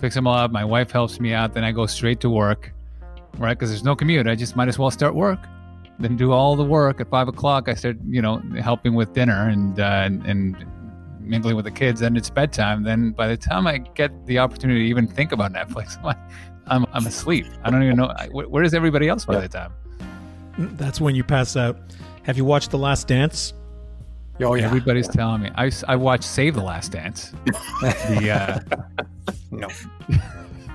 fix 0.00 0.14
them 0.14 0.26
all 0.26 0.38
up, 0.38 0.52
my 0.52 0.64
wife 0.64 0.90
helps 0.90 1.20
me 1.20 1.34
out, 1.34 1.52
then 1.52 1.64
I 1.64 1.72
go 1.72 1.84
straight 1.84 2.20
to 2.20 2.30
work, 2.30 2.72
right? 3.36 3.58
Because 3.58 3.68
there's 3.68 3.84
no 3.84 3.94
commute. 3.94 4.26
I 4.26 4.36
just 4.36 4.56
might 4.56 4.68
as 4.68 4.78
well 4.78 4.90
start 4.90 5.14
work. 5.14 5.40
Then 5.98 6.16
do 6.16 6.32
all 6.32 6.56
the 6.56 6.64
work 6.64 7.00
at 7.00 7.10
five 7.10 7.28
o'clock. 7.28 7.68
I 7.68 7.74
start, 7.74 7.96
you 8.08 8.22
know, 8.22 8.38
helping 8.60 8.94
with 8.94 9.12
dinner 9.12 9.48
and 9.48 9.80
uh, 9.80 10.02
and, 10.06 10.24
and 10.24 10.56
mingling 11.28 11.56
with 11.56 11.64
the 11.64 11.70
kids. 11.70 12.00
Then 12.00 12.16
it's 12.16 12.30
bedtime. 12.30 12.82
Then 12.82 13.12
by 13.12 13.28
the 13.28 13.36
time 13.36 13.66
I 13.66 13.78
get 13.78 14.26
the 14.26 14.38
opportunity 14.38 14.80
to 14.80 14.86
even 14.86 15.06
think 15.06 15.32
about 15.32 15.52
Netflix, 15.52 15.96
I'm, 16.66 16.86
I'm 16.92 17.06
asleep. 17.06 17.46
I 17.62 17.70
don't 17.70 17.82
even 17.82 17.96
know. 17.96 18.12
Where 18.30 18.62
is 18.62 18.74
everybody 18.74 19.08
else 19.08 19.24
by 19.24 19.34
yeah. 19.34 19.40
the 19.40 19.48
time? 19.48 19.72
That's 20.58 21.00
when 21.00 21.14
you 21.14 21.24
pass 21.24 21.56
out. 21.56 21.78
Have 22.24 22.36
you 22.36 22.44
watched 22.44 22.70
The 22.70 22.78
Last 22.78 23.06
Dance? 23.08 23.54
Oh 24.40 24.54
yeah. 24.54 24.64
Everybody's 24.66 25.06
yeah. 25.06 25.12
telling 25.12 25.42
me. 25.42 25.50
I, 25.54 25.70
I 25.86 25.96
watched 25.96 26.24
Save 26.24 26.54
the 26.54 26.62
Last 26.62 26.92
Dance. 26.92 27.32
the 27.80 28.30
uh, 28.30 29.32
no. 29.50 29.68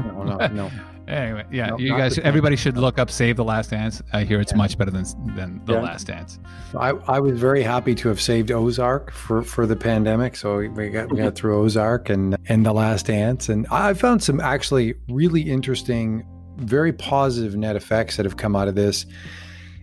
no, 0.05 0.23
no, 0.23 0.47
no. 0.47 0.71
Anyway, 1.07 1.45
yeah, 1.51 1.67
no, 1.67 1.77
you 1.77 1.89
guys, 1.89 2.17
everybody 2.19 2.55
should 2.55 2.77
look 2.77 2.97
up 2.97 3.11
"Save 3.11 3.35
the 3.35 3.43
Last 3.43 3.71
Dance." 3.71 4.01
I 4.13 4.23
hear 4.23 4.39
it's 4.39 4.53
yeah. 4.53 4.57
much 4.57 4.77
better 4.77 4.91
than 4.91 5.03
than 5.35 5.61
the 5.65 5.73
yeah. 5.73 5.81
Last 5.81 6.07
Dance. 6.07 6.39
I, 6.79 6.89
I 6.89 7.19
was 7.19 7.37
very 7.39 7.61
happy 7.61 7.93
to 7.95 8.07
have 8.07 8.21
saved 8.21 8.51
Ozark 8.51 9.11
for, 9.11 9.41
for 9.41 9.65
the 9.65 9.75
pandemic, 9.75 10.35
so 10.35 10.57
we 10.57 10.89
got 10.89 11.11
we 11.11 11.17
got 11.17 11.35
through 11.35 11.61
Ozark 11.61 12.09
and 12.09 12.37
and 12.47 12.65
the 12.65 12.73
Last 12.73 13.07
Dance, 13.07 13.49
and 13.49 13.67
I 13.69 13.93
found 13.93 14.23
some 14.23 14.39
actually 14.39 14.95
really 15.09 15.41
interesting, 15.41 16.25
very 16.57 16.93
positive 16.93 17.57
net 17.57 17.75
effects 17.75 18.15
that 18.15 18.25
have 18.25 18.37
come 18.37 18.55
out 18.55 18.69
of 18.69 18.75
this 18.75 19.05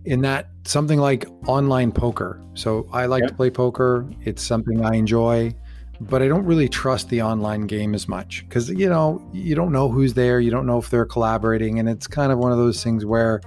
in 0.06 0.22
that 0.22 0.48
something 0.64 0.98
like 0.98 1.26
online 1.46 1.92
poker. 1.92 2.42
So 2.54 2.88
I 2.92 3.06
like 3.06 3.22
yeah. 3.22 3.28
to 3.28 3.34
play 3.34 3.50
poker. 3.50 4.10
It's 4.22 4.42
something 4.42 4.84
I 4.84 4.94
enjoy, 4.96 5.54
but 6.00 6.22
I 6.22 6.28
don't 6.28 6.46
really 6.46 6.68
trust 6.68 7.10
the 7.10 7.22
online 7.22 7.66
game 7.66 7.94
as 7.94 8.08
much 8.08 8.44
because 8.48 8.70
you 8.70 8.88
know 8.88 9.22
you 9.32 9.54
don't 9.54 9.72
know 9.72 9.88
who's 9.88 10.14
there, 10.14 10.40
you 10.40 10.50
don't 10.50 10.66
know 10.66 10.78
if 10.78 10.90
they're 10.90 11.04
collaborating, 11.04 11.78
and 11.78 11.88
it's 11.88 12.06
kind 12.06 12.32
of 12.32 12.38
one 12.38 12.52
of 12.52 12.58
those 12.58 12.82
things 12.82 13.04
where 13.04 13.42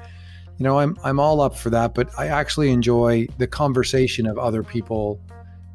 you 0.58 0.64
know 0.64 0.80
I'm 0.80 0.98
I'm 1.04 1.20
all 1.20 1.42
up 1.42 1.58
for 1.58 1.70
that, 1.72 1.96
but 1.96 2.10
I 2.18 2.28
actually 2.28 2.70
enjoy 2.70 3.28
the 3.40 3.48
conversation 3.48 4.28
of 4.28 4.38
other 4.38 4.64
people 4.64 5.20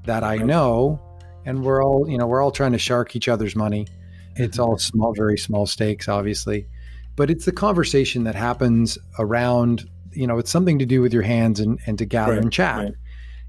that 0.05 0.23
I 0.23 0.37
know, 0.37 1.01
and 1.45 1.65
we're 1.65 1.85
all 1.85 2.09
you 2.09 2.17
know 2.17 2.27
we're 2.27 2.43
all 2.43 2.53
trying 2.53 2.73
to 2.73 2.79
shark 2.79 3.17
each 3.17 3.29
other's 3.29 3.57
money. 3.57 3.87
It's 4.37 4.57
mm-hmm. 4.57 4.71
all 4.71 4.79
small, 4.79 5.13
very 5.15 5.37
small 5.37 5.67
stakes, 5.67 6.07
obviously, 6.07 6.69
but 7.17 7.29
it's 7.29 7.45
the 7.45 7.53
conversation 7.53 8.23
that 8.25 8.37
happens 8.37 8.99
around 9.19 9.89
you 10.13 10.29
know 10.29 10.39
it's 10.39 10.51
something 10.51 10.79
to 10.79 10.87
do 10.87 11.01
with 11.01 11.13
your 11.13 11.23
hands 11.23 11.59
and, 11.59 11.81
and 11.87 11.99
to 11.99 12.05
gather 12.05 12.33
right, 12.33 12.43
and 12.43 12.53
chat 12.53 12.77
right. 12.77 12.95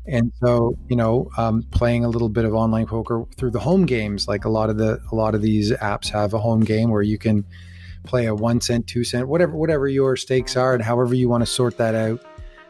And 0.08 0.32
so 0.42 0.78
you 0.88 0.96
know 0.96 1.30
um, 1.38 1.64
playing 1.72 2.06
a 2.06 2.10
little 2.10 2.30
bit 2.30 2.46
of 2.46 2.54
online 2.54 2.86
poker 2.86 3.26
through 3.38 3.52
the 3.52 3.60
home 3.60 3.86
games 3.86 4.28
like 4.28 4.46
a 4.46 4.50
lot 4.50 4.70
of 4.70 4.78
the 4.78 5.00
a 5.12 5.16
lot 5.16 5.36
of 5.36 5.42
these 5.42 5.72
apps 5.74 6.10
have 6.10 6.34
a 6.34 6.40
home 6.40 6.62
game 6.62 6.90
where 6.90 7.02
you 7.02 7.18
can 7.18 7.46
play 8.06 8.26
a 8.26 8.36
one 8.36 8.62
cent 8.62 8.88
two 8.88 9.04
cent 9.04 9.28
whatever 9.28 9.56
whatever 9.56 9.88
your 9.88 10.16
stakes 10.16 10.56
are 10.56 10.74
and 10.74 10.84
however 10.84 11.14
you 11.14 11.28
want 11.28 11.42
to 11.42 11.46
sort 11.46 11.78
that 11.78 11.96
out 11.96 12.22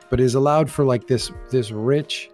but 0.10 0.20
is 0.20 0.36
allowed 0.36 0.70
for 0.70 0.84
like 0.84 1.08
this 1.08 1.32
this 1.52 1.72
rich 1.72 2.30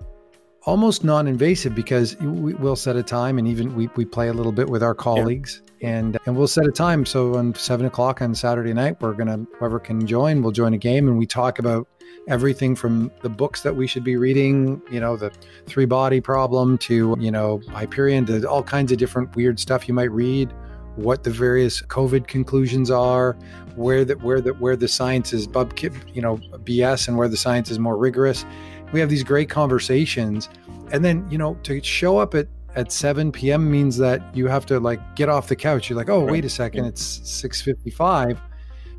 almost 0.63 1.03
non-invasive 1.03 1.75
because 1.75 2.17
we, 2.17 2.53
will 2.55 2.75
set 2.75 2.95
a 2.95 3.03
time 3.03 3.37
and 3.37 3.47
even 3.47 3.75
we, 3.75 3.87
we 3.95 4.03
play 4.03 4.29
a 4.29 4.33
little 4.33 4.51
bit 4.51 4.67
with 4.67 4.81
our 4.81 4.95
colleagues 4.95 5.61
yeah. 5.79 5.89
and 5.89 6.17
and 6.25 6.35
we'll 6.35 6.47
set 6.47 6.65
a 6.65 6.71
time 6.71 7.05
so 7.05 7.35
on 7.35 7.53
seven 7.53 7.85
o'clock 7.85 8.21
on 8.21 8.33
saturday 8.33 8.73
night 8.73 8.99
we're 9.01 9.13
gonna 9.13 9.45
whoever 9.59 9.79
can 9.79 10.05
join 10.07 10.41
we'll 10.41 10.51
join 10.51 10.73
a 10.73 10.77
game 10.77 11.07
and 11.07 11.17
we 11.17 11.25
talk 11.25 11.59
about 11.59 11.87
everything 12.27 12.75
from 12.75 13.11
the 13.21 13.29
books 13.29 13.61
that 13.61 13.75
we 13.75 13.85
should 13.85 14.03
be 14.03 14.17
reading 14.17 14.81
you 14.89 14.99
know 14.99 15.15
the 15.15 15.31
three 15.67 15.85
body 15.85 16.19
problem 16.19 16.77
to 16.77 17.15
you 17.19 17.29
know 17.29 17.61
hyperion 17.69 18.25
to 18.25 18.43
all 18.49 18.63
kinds 18.63 18.91
of 18.91 18.97
different 18.97 19.35
weird 19.35 19.59
stuff 19.59 19.87
you 19.87 19.93
might 19.93 20.11
read 20.11 20.51
what 20.95 21.23
the 21.23 21.29
various 21.29 21.81
covid 21.83 22.25
conclusions 22.25 22.89
are 22.89 23.37
where 23.75 24.05
the 24.05 24.15
where 24.15 24.41
the 24.41 24.53
where 24.53 24.75
the 24.75 24.87
science 24.87 25.33
is 25.33 25.47
bub 25.47 25.77
you 25.79 26.21
know 26.21 26.37
bs 26.63 27.07
and 27.07 27.17
where 27.17 27.27
the 27.27 27.37
science 27.37 27.69
is 27.69 27.79
more 27.79 27.97
rigorous. 27.97 28.45
We 28.91 28.99
have 28.99 29.09
these 29.09 29.23
great 29.23 29.49
conversations. 29.49 30.49
And 30.91 31.03
then 31.03 31.27
you 31.29 31.37
know 31.37 31.55
to 31.63 31.81
show 31.83 32.17
up 32.17 32.35
at 32.35 32.47
at 32.75 32.91
7 32.91 33.31
p.m 33.31 33.71
means 33.71 33.97
that 33.97 34.21
you 34.35 34.47
have 34.47 34.65
to 34.65 34.79
like 34.79 35.15
get 35.15 35.29
off 35.29 35.47
the 35.47 35.55
couch. 35.55 35.89
You're 35.89 35.97
like 35.97 36.09
oh 36.09 36.23
wait 36.25 36.45
a 36.45 36.49
second. 36.49 36.85
It's 36.85 37.19
6.55 37.19 38.39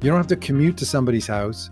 you 0.02 0.10
don't 0.10 0.18
have 0.18 0.26
to 0.26 0.36
commute 0.36 0.76
to 0.76 0.84
somebody's 0.84 1.26
house 1.26 1.70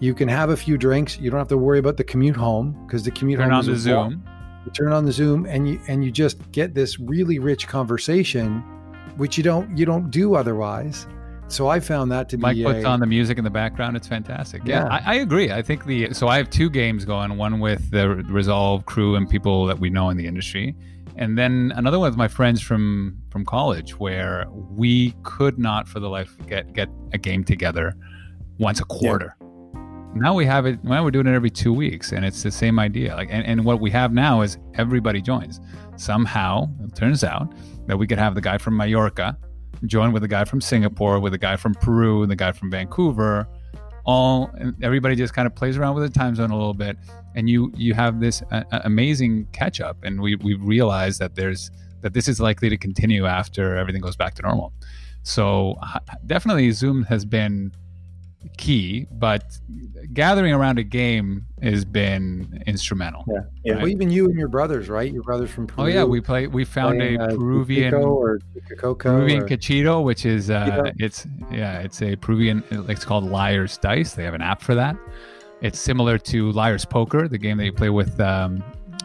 you 0.00 0.14
can 0.14 0.28
have 0.28 0.50
a 0.50 0.56
few 0.56 0.78
drinks 0.78 1.18
you 1.18 1.30
don't 1.30 1.38
have 1.38 1.48
to 1.48 1.58
worry 1.58 1.78
about 1.78 1.96
the 1.96 2.04
commute 2.04 2.36
home 2.36 2.76
because 2.86 3.02
the 3.02 3.10
commute 3.10 3.38
turn 3.38 3.50
home 3.50 3.58
on 3.58 3.66
the 3.66 3.76
zoom 3.76 4.22
you 4.64 4.72
turn 4.72 4.92
on 4.92 5.04
the 5.04 5.12
zoom 5.12 5.46
and 5.46 5.68
you 5.68 5.80
and 5.88 6.04
you 6.04 6.10
just 6.10 6.50
get 6.52 6.74
this 6.74 6.98
really 6.98 7.38
rich 7.38 7.66
conversation 7.66 8.60
which 9.16 9.36
you 9.36 9.42
don't 9.42 9.76
you 9.76 9.84
don't 9.84 10.10
do 10.10 10.34
otherwise 10.34 11.06
so 11.48 11.68
I 11.68 11.80
found 11.80 12.12
that 12.12 12.28
to 12.30 12.38
Mike 12.38 12.56
be. 12.56 12.64
Mike 12.64 12.74
puts 12.74 12.84
a, 12.84 12.88
on 12.88 13.00
the 13.00 13.06
music 13.06 13.38
in 13.38 13.44
the 13.44 13.50
background. 13.50 13.96
It's 13.96 14.06
fantastic. 14.06 14.62
Yeah, 14.64 14.84
yeah 14.84 15.00
I, 15.06 15.12
I, 15.12 15.14
agree. 15.16 15.50
I 15.50 15.62
think 15.62 15.86
the 15.86 16.12
so 16.12 16.28
I 16.28 16.36
have 16.36 16.50
two 16.50 16.68
games 16.68 17.04
going. 17.04 17.36
One 17.36 17.58
with 17.58 17.90
the 17.90 18.08
Resolve 18.08 18.84
crew 18.84 19.16
and 19.16 19.28
people 19.28 19.64
that 19.66 19.78
we 19.78 19.88
know 19.88 20.10
in 20.10 20.18
the 20.18 20.26
industry, 20.26 20.76
and 21.16 21.38
then 21.38 21.72
another 21.74 21.98
one 21.98 22.10
with 22.10 22.18
my 22.18 22.28
friends 22.28 22.60
from 22.60 23.18
from 23.30 23.46
college, 23.46 23.98
where 23.98 24.44
we 24.50 25.14
could 25.22 25.58
not 25.58 25.88
for 25.88 26.00
the 26.00 26.10
life 26.10 26.36
get 26.46 26.72
get 26.74 26.88
a 27.14 27.18
game 27.18 27.44
together 27.44 27.94
once 28.58 28.78
a 28.80 28.84
quarter. 28.84 29.34
Yeah. 29.40 29.47
Now 30.14 30.34
we 30.34 30.46
have 30.46 30.66
it. 30.66 30.82
Now 30.82 31.04
we're 31.04 31.10
doing 31.10 31.26
it 31.26 31.34
every 31.34 31.50
two 31.50 31.72
weeks, 31.72 32.12
and 32.12 32.24
it's 32.24 32.42
the 32.42 32.50
same 32.50 32.78
idea. 32.78 33.14
Like, 33.14 33.28
and, 33.30 33.46
and 33.46 33.64
what 33.64 33.80
we 33.80 33.90
have 33.90 34.12
now 34.12 34.40
is 34.40 34.58
everybody 34.74 35.20
joins. 35.20 35.60
Somehow, 35.96 36.68
it 36.84 36.94
turns 36.96 37.22
out 37.22 37.52
that 37.86 37.96
we 37.96 38.06
could 38.06 38.18
have 38.18 38.34
the 38.34 38.40
guy 38.40 38.58
from 38.58 38.76
Mallorca 38.76 39.36
join 39.86 40.12
with 40.12 40.24
a 40.24 40.28
guy 40.28 40.44
from 40.44 40.60
Singapore, 40.60 41.20
with 41.20 41.34
a 41.34 41.38
guy 41.38 41.56
from 41.56 41.74
Peru, 41.74 42.22
and 42.22 42.30
the 42.30 42.36
guy 42.36 42.52
from 42.52 42.70
Vancouver. 42.70 43.46
All 44.04 44.50
everybody 44.82 45.14
just 45.14 45.34
kind 45.34 45.46
of 45.46 45.54
plays 45.54 45.76
around 45.76 45.94
with 45.94 46.10
the 46.10 46.18
time 46.18 46.34
zone 46.34 46.50
a 46.50 46.56
little 46.56 46.74
bit, 46.74 46.96
and 47.34 47.48
you 47.48 47.70
you 47.76 47.94
have 47.94 48.20
this 48.20 48.42
uh, 48.50 48.64
amazing 48.84 49.46
catch 49.52 49.80
up. 49.80 49.98
And 50.02 50.20
we 50.20 50.36
we 50.36 50.54
realize 50.54 51.18
that 51.18 51.34
there's 51.34 51.70
that 52.00 52.14
this 52.14 52.28
is 52.28 52.40
likely 52.40 52.70
to 52.70 52.76
continue 52.76 53.26
after 53.26 53.76
everything 53.76 54.00
goes 54.00 54.16
back 54.16 54.34
to 54.36 54.42
normal. 54.42 54.72
So 55.22 55.76
definitely, 56.26 56.70
Zoom 56.70 57.04
has 57.04 57.26
been 57.26 57.72
key, 58.56 59.06
but 59.10 59.58
gathering 60.12 60.52
around 60.52 60.78
a 60.78 60.82
game 60.82 61.46
has 61.62 61.84
been 61.84 62.62
instrumental. 62.66 63.24
Yeah, 63.26 63.40
yeah. 63.64 63.72
Right? 63.72 63.82
Well, 63.82 63.88
even 63.88 64.10
you 64.10 64.26
and 64.26 64.38
your 64.38 64.48
brothers, 64.48 64.88
right? 64.88 65.12
Your 65.12 65.22
brothers 65.22 65.50
from 65.50 65.66
Peru. 65.66 65.84
Oh 65.84 65.86
yeah, 65.86 66.04
we 66.04 66.20
play. 66.20 66.46
We 66.46 66.64
found 66.64 66.98
playing, 66.98 67.20
a 67.20 67.24
uh, 67.24 67.28
Peruvian 67.28 67.94
or 67.94 68.40
Peruvian 68.76 69.42
or... 69.42 69.48
cachito, 69.48 70.04
which 70.04 70.24
is 70.24 70.50
uh, 70.50 70.92
it's 70.98 71.26
yeah, 71.50 71.80
it's 71.80 72.00
a 72.02 72.16
Peruvian. 72.16 72.62
It's 72.70 73.04
called 73.04 73.24
Liar's 73.24 73.76
Dice. 73.78 74.14
They 74.14 74.24
have 74.24 74.34
an 74.34 74.42
app 74.42 74.62
for 74.62 74.74
that. 74.74 74.96
It's 75.60 75.78
similar 75.78 76.18
to 76.18 76.52
Liar's 76.52 76.84
Poker, 76.84 77.26
the 77.26 77.38
game 77.38 77.58
that 77.58 77.64
you 77.64 77.72
play 77.72 77.90
with 77.90 78.20
um, 78.20 78.62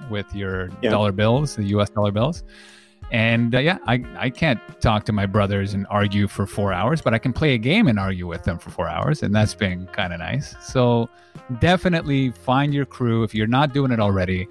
with 0.10 0.34
your 0.35 0.69
yeah. 0.81 0.91
dollar 0.91 1.11
bills, 1.11 1.55
the 1.55 1.64
U.S. 1.65 1.89
dollar 1.89 2.11
bills. 2.11 2.43
And 3.14 3.53
uh, 3.53 3.60
yeah, 3.60 3.77
I, 3.85 4.03
I 4.18 4.30
can't 4.31 4.60
talk 4.81 5.06
to 5.06 5.14
my 5.14 5.27
brothers 5.27 5.76
and 5.76 5.85
argue 5.91 6.27
for 6.27 6.48
four 6.48 6.73
hours, 6.73 6.99
but 6.99 7.14
I 7.14 7.19
can 7.19 7.31
play 7.31 7.53
a 7.53 7.60
game 7.60 7.88
and 7.88 7.99
argue 7.99 8.26
with 8.26 8.44
them 8.44 8.57
for 8.57 8.72
four 8.72 8.88
hours. 8.88 9.22
And 9.22 9.34
that's 9.34 9.53
been 9.53 9.85
kind 9.88 10.14
of 10.14 10.19
nice. 10.19 10.56
So 10.61 11.10
definitely 11.60 12.31
find 12.31 12.73
your 12.73 12.85
crew. 12.85 13.22
If 13.22 13.35
you're 13.35 13.45
not 13.45 13.72
doing 13.72 13.91
it 13.91 13.99
already, 13.99 14.48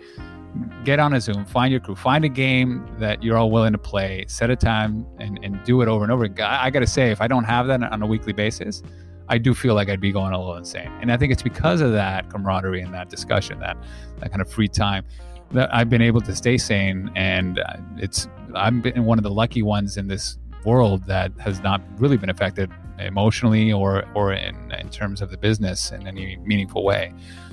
get 0.85 1.01
on 1.01 1.13
a 1.13 1.21
Zoom, 1.21 1.45
find 1.45 1.73
your 1.73 1.81
crew, 1.81 1.97
find 1.97 2.25
a 2.25 2.29
game 2.29 2.87
that 3.01 3.21
you're 3.21 3.37
all 3.37 3.51
willing 3.51 3.73
to 3.73 3.79
play, 3.79 4.25
set 4.29 4.49
a 4.49 4.55
time 4.55 5.07
and, 5.19 5.41
and 5.43 5.63
do 5.65 5.83
it 5.83 5.89
over 5.89 6.05
and 6.05 6.13
over. 6.13 6.29
I, 6.41 6.67
I 6.67 6.71
got 6.71 6.81
to 6.81 6.87
say, 6.87 7.11
if 7.11 7.21
I 7.21 7.27
don't 7.27 7.45
have 7.45 7.67
that 7.67 7.83
on 7.83 8.01
a 8.01 8.07
weekly 8.07 8.33
basis, 8.33 8.81
I 9.29 9.39
do 9.39 9.55
feel 9.55 9.75
like 9.75 9.89
I'd 9.89 10.01
be 10.01 10.13
going 10.13 10.33
a 10.35 10.39
little 10.39 10.57
insane. 10.57 10.91
And 11.01 11.11
I 11.11 11.17
think 11.17 11.33
it's 11.33 11.43
because 11.43 11.81
of 11.81 11.91
that 11.93 12.31
camaraderie 12.31 12.83
and 12.83 12.95
that 12.95 13.09
discussion, 13.09 13.59
that, 13.59 13.77
that 14.19 14.31
kind 14.31 14.41
of 14.41 14.49
free 14.49 14.69
time 14.69 15.05
that 15.53 15.75
I've 15.75 15.89
been 15.89 16.03
able 16.03 16.21
to 16.23 16.35
stay 16.35 16.59
sane, 16.59 17.11
and 17.15 17.59
uh, 17.59 17.77
it's 17.97 18.29
I've 18.55 18.83
been 18.83 19.05
one 19.05 19.19
of 19.19 19.23
the 19.23 19.31
lucky 19.31 19.63
ones 19.63 19.97
in 19.97 20.09
this 20.09 20.39
world 20.65 21.07
that 21.07 21.33
has 21.39 21.61
not 21.61 21.81
really 21.99 22.17
been 22.17 22.31
affected 22.31 22.71
emotionally 22.99 23.73
or 23.73 24.05
or 24.15 24.33
in 24.33 24.73
in 24.73 24.89
terms 24.91 25.21
of 25.21 25.31
the 25.31 25.37
business 25.37 25.91
in 25.93 26.07
any 26.07 26.37
meaningful 26.39 26.85
way. 26.85 27.13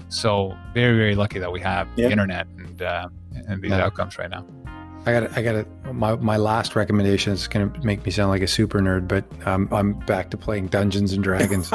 So 0.09 0.55
very 0.73 0.97
very 0.97 1.15
lucky 1.15 1.39
that 1.39 1.51
we 1.51 1.59
have 1.61 1.87
yeah. 1.95 2.05
the 2.05 2.11
internet 2.11 2.47
and 2.57 2.81
uh, 2.81 3.09
and 3.47 3.61
these 3.61 3.71
yeah. 3.71 3.85
outcomes 3.85 4.17
right 4.17 4.29
now. 4.29 4.45
I 5.05 5.13
got 5.13 5.37
I 5.37 5.41
got 5.41 5.55
it. 5.55 5.67
My 5.93 6.15
my 6.15 6.37
last 6.37 6.75
recommendation 6.75 7.33
is 7.33 7.47
going 7.47 7.71
to 7.71 7.79
make 7.85 8.05
me 8.05 8.11
sound 8.11 8.29
like 8.29 8.41
a 8.41 8.47
super 8.47 8.79
nerd, 8.79 9.07
but 9.07 9.25
um, 9.47 9.69
I'm 9.71 9.93
back 9.93 10.29
to 10.31 10.37
playing 10.37 10.67
Dungeons 10.67 11.13
and 11.13 11.23
Dragons. 11.23 11.69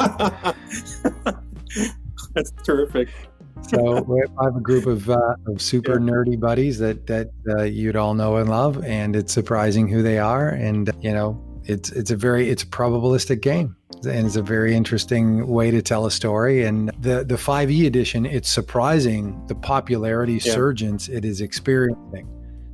That's 2.35 2.51
terrific 2.65 3.09
so 3.63 4.07
I 4.39 4.45
have 4.45 4.57
a 4.57 4.61
group 4.61 4.87
of, 4.87 5.09
uh, 5.09 5.37
of 5.47 5.61
super 5.61 5.93
yeah. 5.93 6.07
nerdy 6.07 6.39
buddies 6.39 6.79
that 6.79 7.07
that 7.07 7.31
uh, 7.49 7.63
you'd 7.63 7.97
all 7.97 8.15
know 8.15 8.37
and 8.37 8.49
love, 8.49 8.83
and 8.85 9.17
it's 9.17 9.33
surprising 9.33 9.89
who 9.89 10.03
they 10.03 10.19
are. 10.19 10.49
And 10.49 10.91
you 11.01 11.13
know, 11.13 11.41
it's 11.65 11.91
it's 11.93 12.11
a 12.11 12.17
very 12.17 12.51
it's 12.51 12.63
a 12.63 12.67
probabilistic 12.67 13.41
game, 13.41 13.77
and 14.05 14.27
it's 14.27 14.37
a 14.37 14.43
very 14.43 14.75
interesting 14.75 15.47
way 15.47 15.71
to 15.71 15.81
tell 15.83 16.07
a 16.07 16.11
story. 16.11 16.65
And 16.65 16.91
the 17.01 17.25
the 17.25 17.37
5e 17.37 17.87
edition, 17.87 18.27
it's 18.27 18.51
surprising 18.51 19.43
the 19.47 19.55
popularity 19.55 20.35
yeah. 20.35 20.53
surgence 20.53 21.09
it 21.09 21.25
is 21.25 21.41
experiencing. 21.41 22.29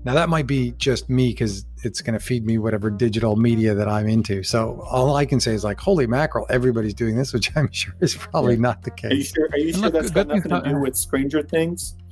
Now 0.05 0.15
that 0.15 0.29
might 0.29 0.47
be 0.47 0.73
just 0.79 1.11
me 1.11 1.29
because 1.29 1.67
it's 1.83 2.01
going 2.01 2.19
to 2.19 2.25
feed 2.25 2.47
me 2.47 2.59
whatever 2.59 2.91
digital 2.91 3.37
media 3.37 3.75
that 3.75 3.89
I'm 3.89 4.09
into. 4.09 4.43
So 4.43 4.85
all 4.91 5.17
I 5.17 5.27
can 5.27 5.41
say 5.41 5.53
is 5.53 5.63
like, 5.63 5.79
holy 5.79 6.07
mackerel, 6.07 6.47
everybody's 6.49 6.95
doing 6.95 7.17
this, 7.17 7.33
which 7.35 7.55
I'm 7.57 7.71
sure 7.71 7.95
is 8.01 8.15
probably 8.15 8.55
yeah. 8.55 8.61
not 8.61 8.83
the 8.83 8.91
case. 8.91 9.11
Are 9.11 9.15
you 9.15 9.23
sure? 9.25 9.49
Are 9.53 9.59
you 9.59 9.73
sure 9.73 9.83
look, 9.83 9.93
that's 9.93 10.11
got 10.11 10.29
nothing 10.29 10.51
to 10.51 10.63
do 10.63 10.81
with 10.81 10.97
Stranger 10.97 11.43
Things? 11.43 11.97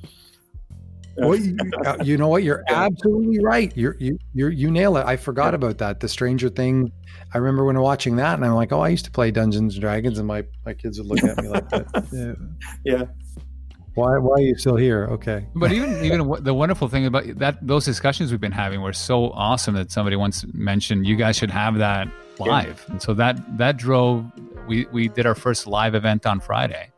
Well, 1.20 1.34
you, 1.34 1.56
uh, 1.84 1.96
you, 2.04 2.16
know 2.16 2.28
what? 2.28 2.44
You're 2.44 2.62
absolutely 2.68 3.40
right. 3.40 3.76
You're 3.76 3.96
you 3.98 4.20
you 4.34 4.50
you 4.50 4.70
nail 4.70 4.96
it. 4.98 5.04
I 5.04 5.16
forgot 5.16 5.48
yeah. 5.48 5.56
about 5.56 5.78
that. 5.78 5.98
The 5.98 6.08
Stranger 6.08 6.48
Thing. 6.48 6.92
I 7.34 7.38
remember 7.38 7.64
when 7.64 7.76
watching 7.80 8.14
that, 8.16 8.34
and 8.34 8.44
I'm 8.44 8.54
like, 8.54 8.70
oh, 8.70 8.82
I 8.82 8.88
used 8.88 9.04
to 9.06 9.10
play 9.10 9.32
Dungeons 9.32 9.74
and 9.74 9.80
Dragons, 9.80 10.18
and 10.18 10.28
my 10.28 10.44
my 10.64 10.74
kids 10.74 10.96
would 10.98 11.08
look 11.08 11.24
at 11.24 11.42
me 11.42 11.48
like 11.48 11.68
that. 11.70 12.06
Yeah. 12.84 12.98
yeah. 12.98 13.04
Why, 13.98 14.18
why 14.18 14.34
are 14.34 14.40
you 14.40 14.56
still 14.56 14.76
here? 14.76 15.06
Okay. 15.10 15.46
But 15.54 15.72
even 15.72 16.04
even 16.04 16.42
the 16.42 16.54
wonderful 16.54 16.88
thing 16.88 17.06
about 17.06 17.24
that 17.38 17.66
those 17.66 17.84
discussions 17.84 18.30
we've 18.30 18.40
been 18.40 18.52
having 18.52 18.80
were 18.80 18.92
so 18.92 19.30
awesome 19.30 19.74
that 19.74 19.90
somebody 19.90 20.16
once 20.16 20.44
mentioned 20.52 21.06
you 21.06 21.16
guys 21.16 21.36
should 21.36 21.50
have 21.50 21.78
that 21.78 22.08
live. 22.38 22.84
Yeah. 22.86 22.92
And 22.92 23.02
so 23.02 23.14
that 23.14 23.58
that 23.58 23.76
drove 23.76 24.24
we 24.66 24.86
we 24.92 25.08
did 25.08 25.26
our 25.26 25.34
first 25.34 25.66
live 25.66 25.94
event 25.94 26.26
on 26.26 26.40
Friday 26.40 26.90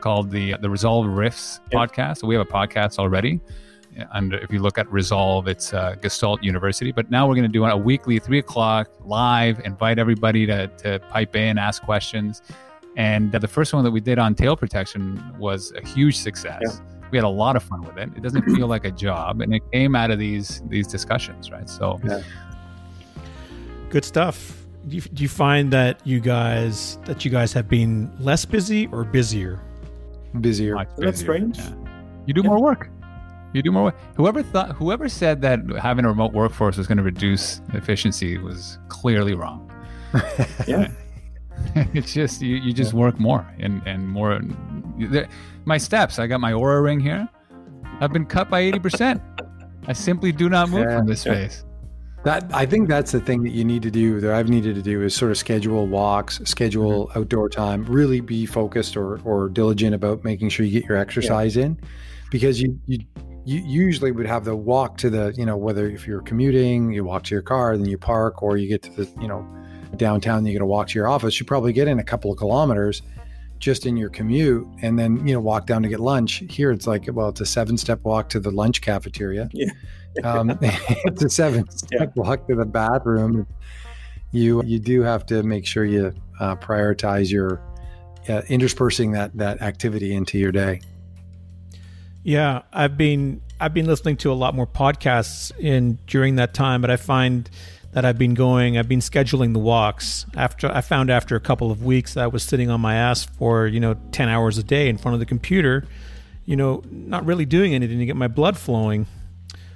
called 0.00 0.30
the 0.30 0.54
the 0.60 0.68
Resolve 0.68 1.06
Riffs 1.06 1.60
yeah. 1.72 1.78
podcast. 1.78 2.18
So 2.18 2.26
we 2.26 2.34
have 2.34 2.46
a 2.46 2.50
podcast 2.50 2.98
already. 2.98 3.40
And 4.12 4.34
if 4.34 4.50
you 4.50 4.58
look 4.58 4.76
at 4.76 4.90
Resolve, 4.90 5.46
it's 5.46 5.72
uh, 5.72 5.94
Gestalt 6.02 6.42
University. 6.42 6.90
But 6.90 7.12
now 7.12 7.28
we're 7.28 7.36
going 7.36 7.46
to 7.46 7.52
do 7.52 7.64
a 7.64 7.76
weekly 7.76 8.18
three 8.18 8.40
o'clock 8.40 8.90
live. 9.04 9.60
Invite 9.60 9.98
everybody 10.00 10.46
to 10.46 10.66
to 10.66 10.98
pipe 11.10 11.36
in, 11.36 11.58
ask 11.58 11.82
questions 11.82 12.42
and 12.96 13.32
the 13.32 13.48
first 13.48 13.74
one 13.74 13.84
that 13.84 13.90
we 13.90 14.00
did 14.00 14.18
on 14.18 14.34
tail 14.34 14.56
protection 14.56 15.34
was 15.38 15.72
a 15.72 15.86
huge 15.86 16.16
success. 16.16 16.60
Yeah. 16.64 17.08
We 17.10 17.18
had 17.18 17.24
a 17.24 17.28
lot 17.28 17.56
of 17.56 17.62
fun 17.62 17.82
with 17.82 17.96
it. 17.96 18.10
It 18.16 18.22
doesn't 18.22 18.42
feel 18.42 18.66
like 18.66 18.84
a 18.84 18.90
job, 18.90 19.40
and 19.40 19.54
it 19.54 19.62
came 19.72 19.94
out 19.94 20.10
of 20.10 20.18
these 20.18 20.62
these 20.68 20.86
discussions, 20.86 21.50
right? 21.50 21.68
So, 21.68 22.00
yeah. 22.04 22.22
good 23.88 24.04
stuff. 24.04 24.60
Do 24.88 24.96
you, 24.96 25.02
do 25.02 25.22
you 25.22 25.28
find 25.28 25.72
that 25.72 26.00
you 26.04 26.20
guys 26.20 26.98
that 27.04 27.24
you 27.24 27.30
guys 27.30 27.52
have 27.52 27.68
been 27.68 28.10
less 28.18 28.44
busy 28.44 28.86
or 28.88 29.04
busier? 29.04 29.60
Busier. 30.40 30.76
busier. 30.76 30.86
That's 30.98 31.20
strange. 31.20 31.58
Yeah. 31.58 31.72
You 32.26 32.34
do 32.34 32.42
yeah. 32.42 32.48
more 32.48 32.62
work. 32.62 32.90
You 33.52 33.62
do 33.62 33.70
more 33.70 33.84
work. 33.84 33.96
Whoever 34.16 34.42
thought, 34.42 34.72
whoever 34.72 35.08
said 35.08 35.40
that 35.42 35.60
having 35.80 36.04
a 36.04 36.08
remote 36.08 36.32
workforce 36.32 36.76
was 36.76 36.88
going 36.88 36.98
to 36.98 37.04
reduce 37.04 37.60
efficiency 37.72 38.36
was 38.38 38.78
clearly 38.88 39.34
wrong. 39.34 39.70
yeah. 40.66 40.90
it's 41.94 42.12
just 42.12 42.42
you, 42.42 42.56
you 42.56 42.72
just 42.72 42.92
yeah. 42.92 43.00
work 43.00 43.18
more 43.18 43.46
and 43.58 43.82
and 43.86 44.08
more. 44.08 44.40
My 45.64 45.78
steps. 45.78 46.18
I 46.18 46.26
got 46.26 46.40
my 46.40 46.52
Oura 46.52 46.82
ring 46.82 47.00
here. 47.00 47.28
I've 48.00 48.12
been 48.12 48.26
cut 48.26 48.50
by 48.50 48.60
eighty 48.60 48.78
percent. 48.78 49.22
I 49.86 49.92
simply 49.92 50.32
do 50.32 50.48
not 50.48 50.70
move 50.70 50.86
yeah, 50.88 50.98
from 50.98 51.06
this 51.06 51.20
space. 51.28 51.64
That 52.24 52.50
I 52.54 52.64
think 52.64 52.88
that's 52.88 53.12
the 53.12 53.20
thing 53.20 53.42
that 53.42 53.50
you 53.50 53.64
need 53.64 53.82
to 53.82 53.90
do. 53.90 54.20
That 54.20 54.32
I've 54.32 54.48
needed 54.48 54.74
to 54.76 54.82
do 54.82 55.02
is 55.02 55.14
sort 55.14 55.30
of 55.30 55.36
schedule 55.36 55.86
walks, 55.86 56.40
schedule 56.44 57.08
mm-hmm. 57.08 57.18
outdoor 57.18 57.48
time, 57.48 57.84
really 57.84 58.20
be 58.20 58.46
focused 58.46 58.96
or 58.96 59.20
or 59.24 59.48
diligent 59.48 59.94
about 59.94 60.24
making 60.24 60.48
sure 60.48 60.64
you 60.64 60.80
get 60.80 60.88
your 60.88 60.96
exercise 60.96 61.56
yeah. 61.56 61.66
in, 61.66 61.80
because 62.30 62.62
you 62.62 62.78
you 62.86 62.98
you 63.44 63.60
usually 63.60 64.10
would 64.10 64.26
have 64.26 64.44
the 64.44 64.56
walk 64.56 64.96
to 64.98 65.10
the, 65.10 65.34
you 65.36 65.44
know, 65.44 65.56
whether 65.56 65.88
if 65.88 66.06
you're 66.06 66.22
commuting, 66.22 66.92
you 66.92 67.04
walk 67.04 67.24
to 67.24 67.34
your 67.34 67.42
car, 67.42 67.76
then 67.76 67.86
you 67.86 67.98
park, 67.98 68.42
or 68.42 68.56
you 68.56 68.68
get 68.68 68.82
to 68.82 68.90
the, 68.90 69.20
you 69.20 69.28
know, 69.28 69.46
downtown, 69.98 70.44
you're 70.44 70.52
going 70.52 70.60
to 70.60 70.66
walk 70.66 70.88
to 70.88 70.98
your 70.98 71.08
office. 71.08 71.38
You 71.38 71.46
probably 71.46 71.72
get 71.72 71.88
in 71.88 71.98
a 71.98 72.04
couple 72.04 72.32
of 72.32 72.38
kilometers 72.38 73.02
just 73.58 73.86
in 73.86 73.96
your 73.96 74.10
commute 74.10 74.66
and 74.82 74.98
then, 74.98 75.26
you 75.26 75.34
know, 75.34 75.40
walk 75.40 75.66
down 75.66 75.82
to 75.82 75.88
get 75.88 76.00
lunch. 76.00 76.42
Here 76.50 76.70
it's 76.70 76.86
like, 76.86 77.08
well, 77.10 77.28
it's 77.30 77.40
a 77.40 77.46
seven 77.46 77.78
step 77.78 78.00
walk 78.04 78.28
to 78.30 78.40
the 78.40 78.50
lunch 78.50 78.80
cafeteria. 78.80 79.48
Yeah. 80.16 80.32
um, 80.32 80.56
it's 80.62 81.24
a 81.24 81.28
seven 81.28 81.68
step 81.76 82.12
yeah. 82.14 82.22
walk 82.22 82.46
to 82.46 82.54
the 82.54 82.64
bathroom. 82.64 83.48
You, 84.30 84.62
you 84.62 84.78
do 84.78 85.02
have 85.02 85.26
to 85.26 85.42
make 85.42 85.66
sure 85.66 85.84
you 85.84 86.14
uh, 86.38 86.54
prioritize 86.54 87.32
your 87.32 87.60
uh, 88.28 88.42
interspersing 88.48 89.10
that, 89.10 89.36
that 89.36 89.60
activity 89.60 90.14
into 90.14 90.38
your 90.38 90.52
day. 90.52 90.82
Yeah, 92.24 92.62
I've 92.72 92.96
been 92.96 93.42
I've 93.60 93.74
been 93.74 93.86
listening 93.86 94.16
to 94.18 94.32
a 94.32 94.34
lot 94.34 94.54
more 94.54 94.66
podcasts 94.66 95.56
in 95.58 95.98
during 96.06 96.36
that 96.36 96.54
time, 96.54 96.80
but 96.80 96.90
I 96.90 96.96
find 96.96 97.48
that 97.94 98.04
I've 98.04 98.18
been 98.18 98.34
going, 98.34 98.76
I've 98.76 98.88
been 98.88 99.00
scheduling 99.00 99.52
the 99.52 99.58
walks. 99.58 100.26
After 100.36 100.68
I 100.68 100.80
found 100.80 101.10
after 101.10 101.36
a 101.36 101.40
couple 101.40 101.70
of 101.70 101.84
weeks 101.84 102.14
that 102.14 102.24
I 102.24 102.26
was 102.26 102.42
sitting 102.42 102.70
on 102.70 102.80
my 102.80 102.96
ass 102.96 103.24
for, 103.24 103.66
you 103.66 103.80
know, 103.80 103.94
10 104.12 104.28
hours 104.28 104.58
a 104.58 104.62
day 104.62 104.88
in 104.88 104.98
front 104.98 105.14
of 105.14 105.20
the 105.20 105.26
computer, 105.26 105.86
you 106.44 106.56
know, 106.56 106.82
not 106.90 107.24
really 107.24 107.46
doing 107.46 107.74
anything 107.74 107.98
to 107.98 108.06
get 108.06 108.16
my 108.16 108.28
blood 108.28 108.58
flowing. 108.58 109.06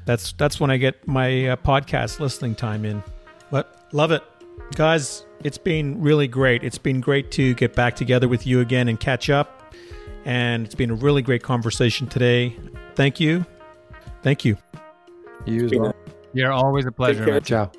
That's 0.05 0.33
that's 0.33 0.59
when 0.59 0.71
I 0.71 0.77
get 0.77 1.07
my 1.07 1.49
uh, 1.49 1.57
podcast 1.57 2.21
listening 2.21 2.55
time 2.55 2.85
in. 2.85 3.03
But 3.51 3.89
love 3.93 4.11
it. 4.11 4.23
Guys, 4.75 5.25
it's 5.45 5.59
been 5.59 6.01
really 6.01 6.29
great. 6.29 6.63
It's 6.65 6.79
been 6.79 7.01
great 7.01 7.31
to 7.33 7.55
get 7.55 7.75
back 7.75 7.97
together 7.97 8.29
with 8.29 8.47
you 8.47 8.61
again 8.61 8.89
and 8.89 8.99
catch 8.99 9.31
up 9.31 9.59
and 10.29 10.67
it's 10.67 10.75
been 10.75 10.91
a 10.91 10.95
really 10.95 11.23
great 11.23 11.43
conversation 11.43 12.07
today. 12.07 12.55
Thank 12.95 13.19
you. 13.19 13.47
Thank 14.23 14.45
you. 14.45 14.59
You 15.47 15.65
as 15.65 15.73
well. 15.73 15.95
You're 16.35 16.53
always 16.53 16.85
a 16.85 16.93
pleasure. 16.93 17.41
Ciao. 17.41 17.73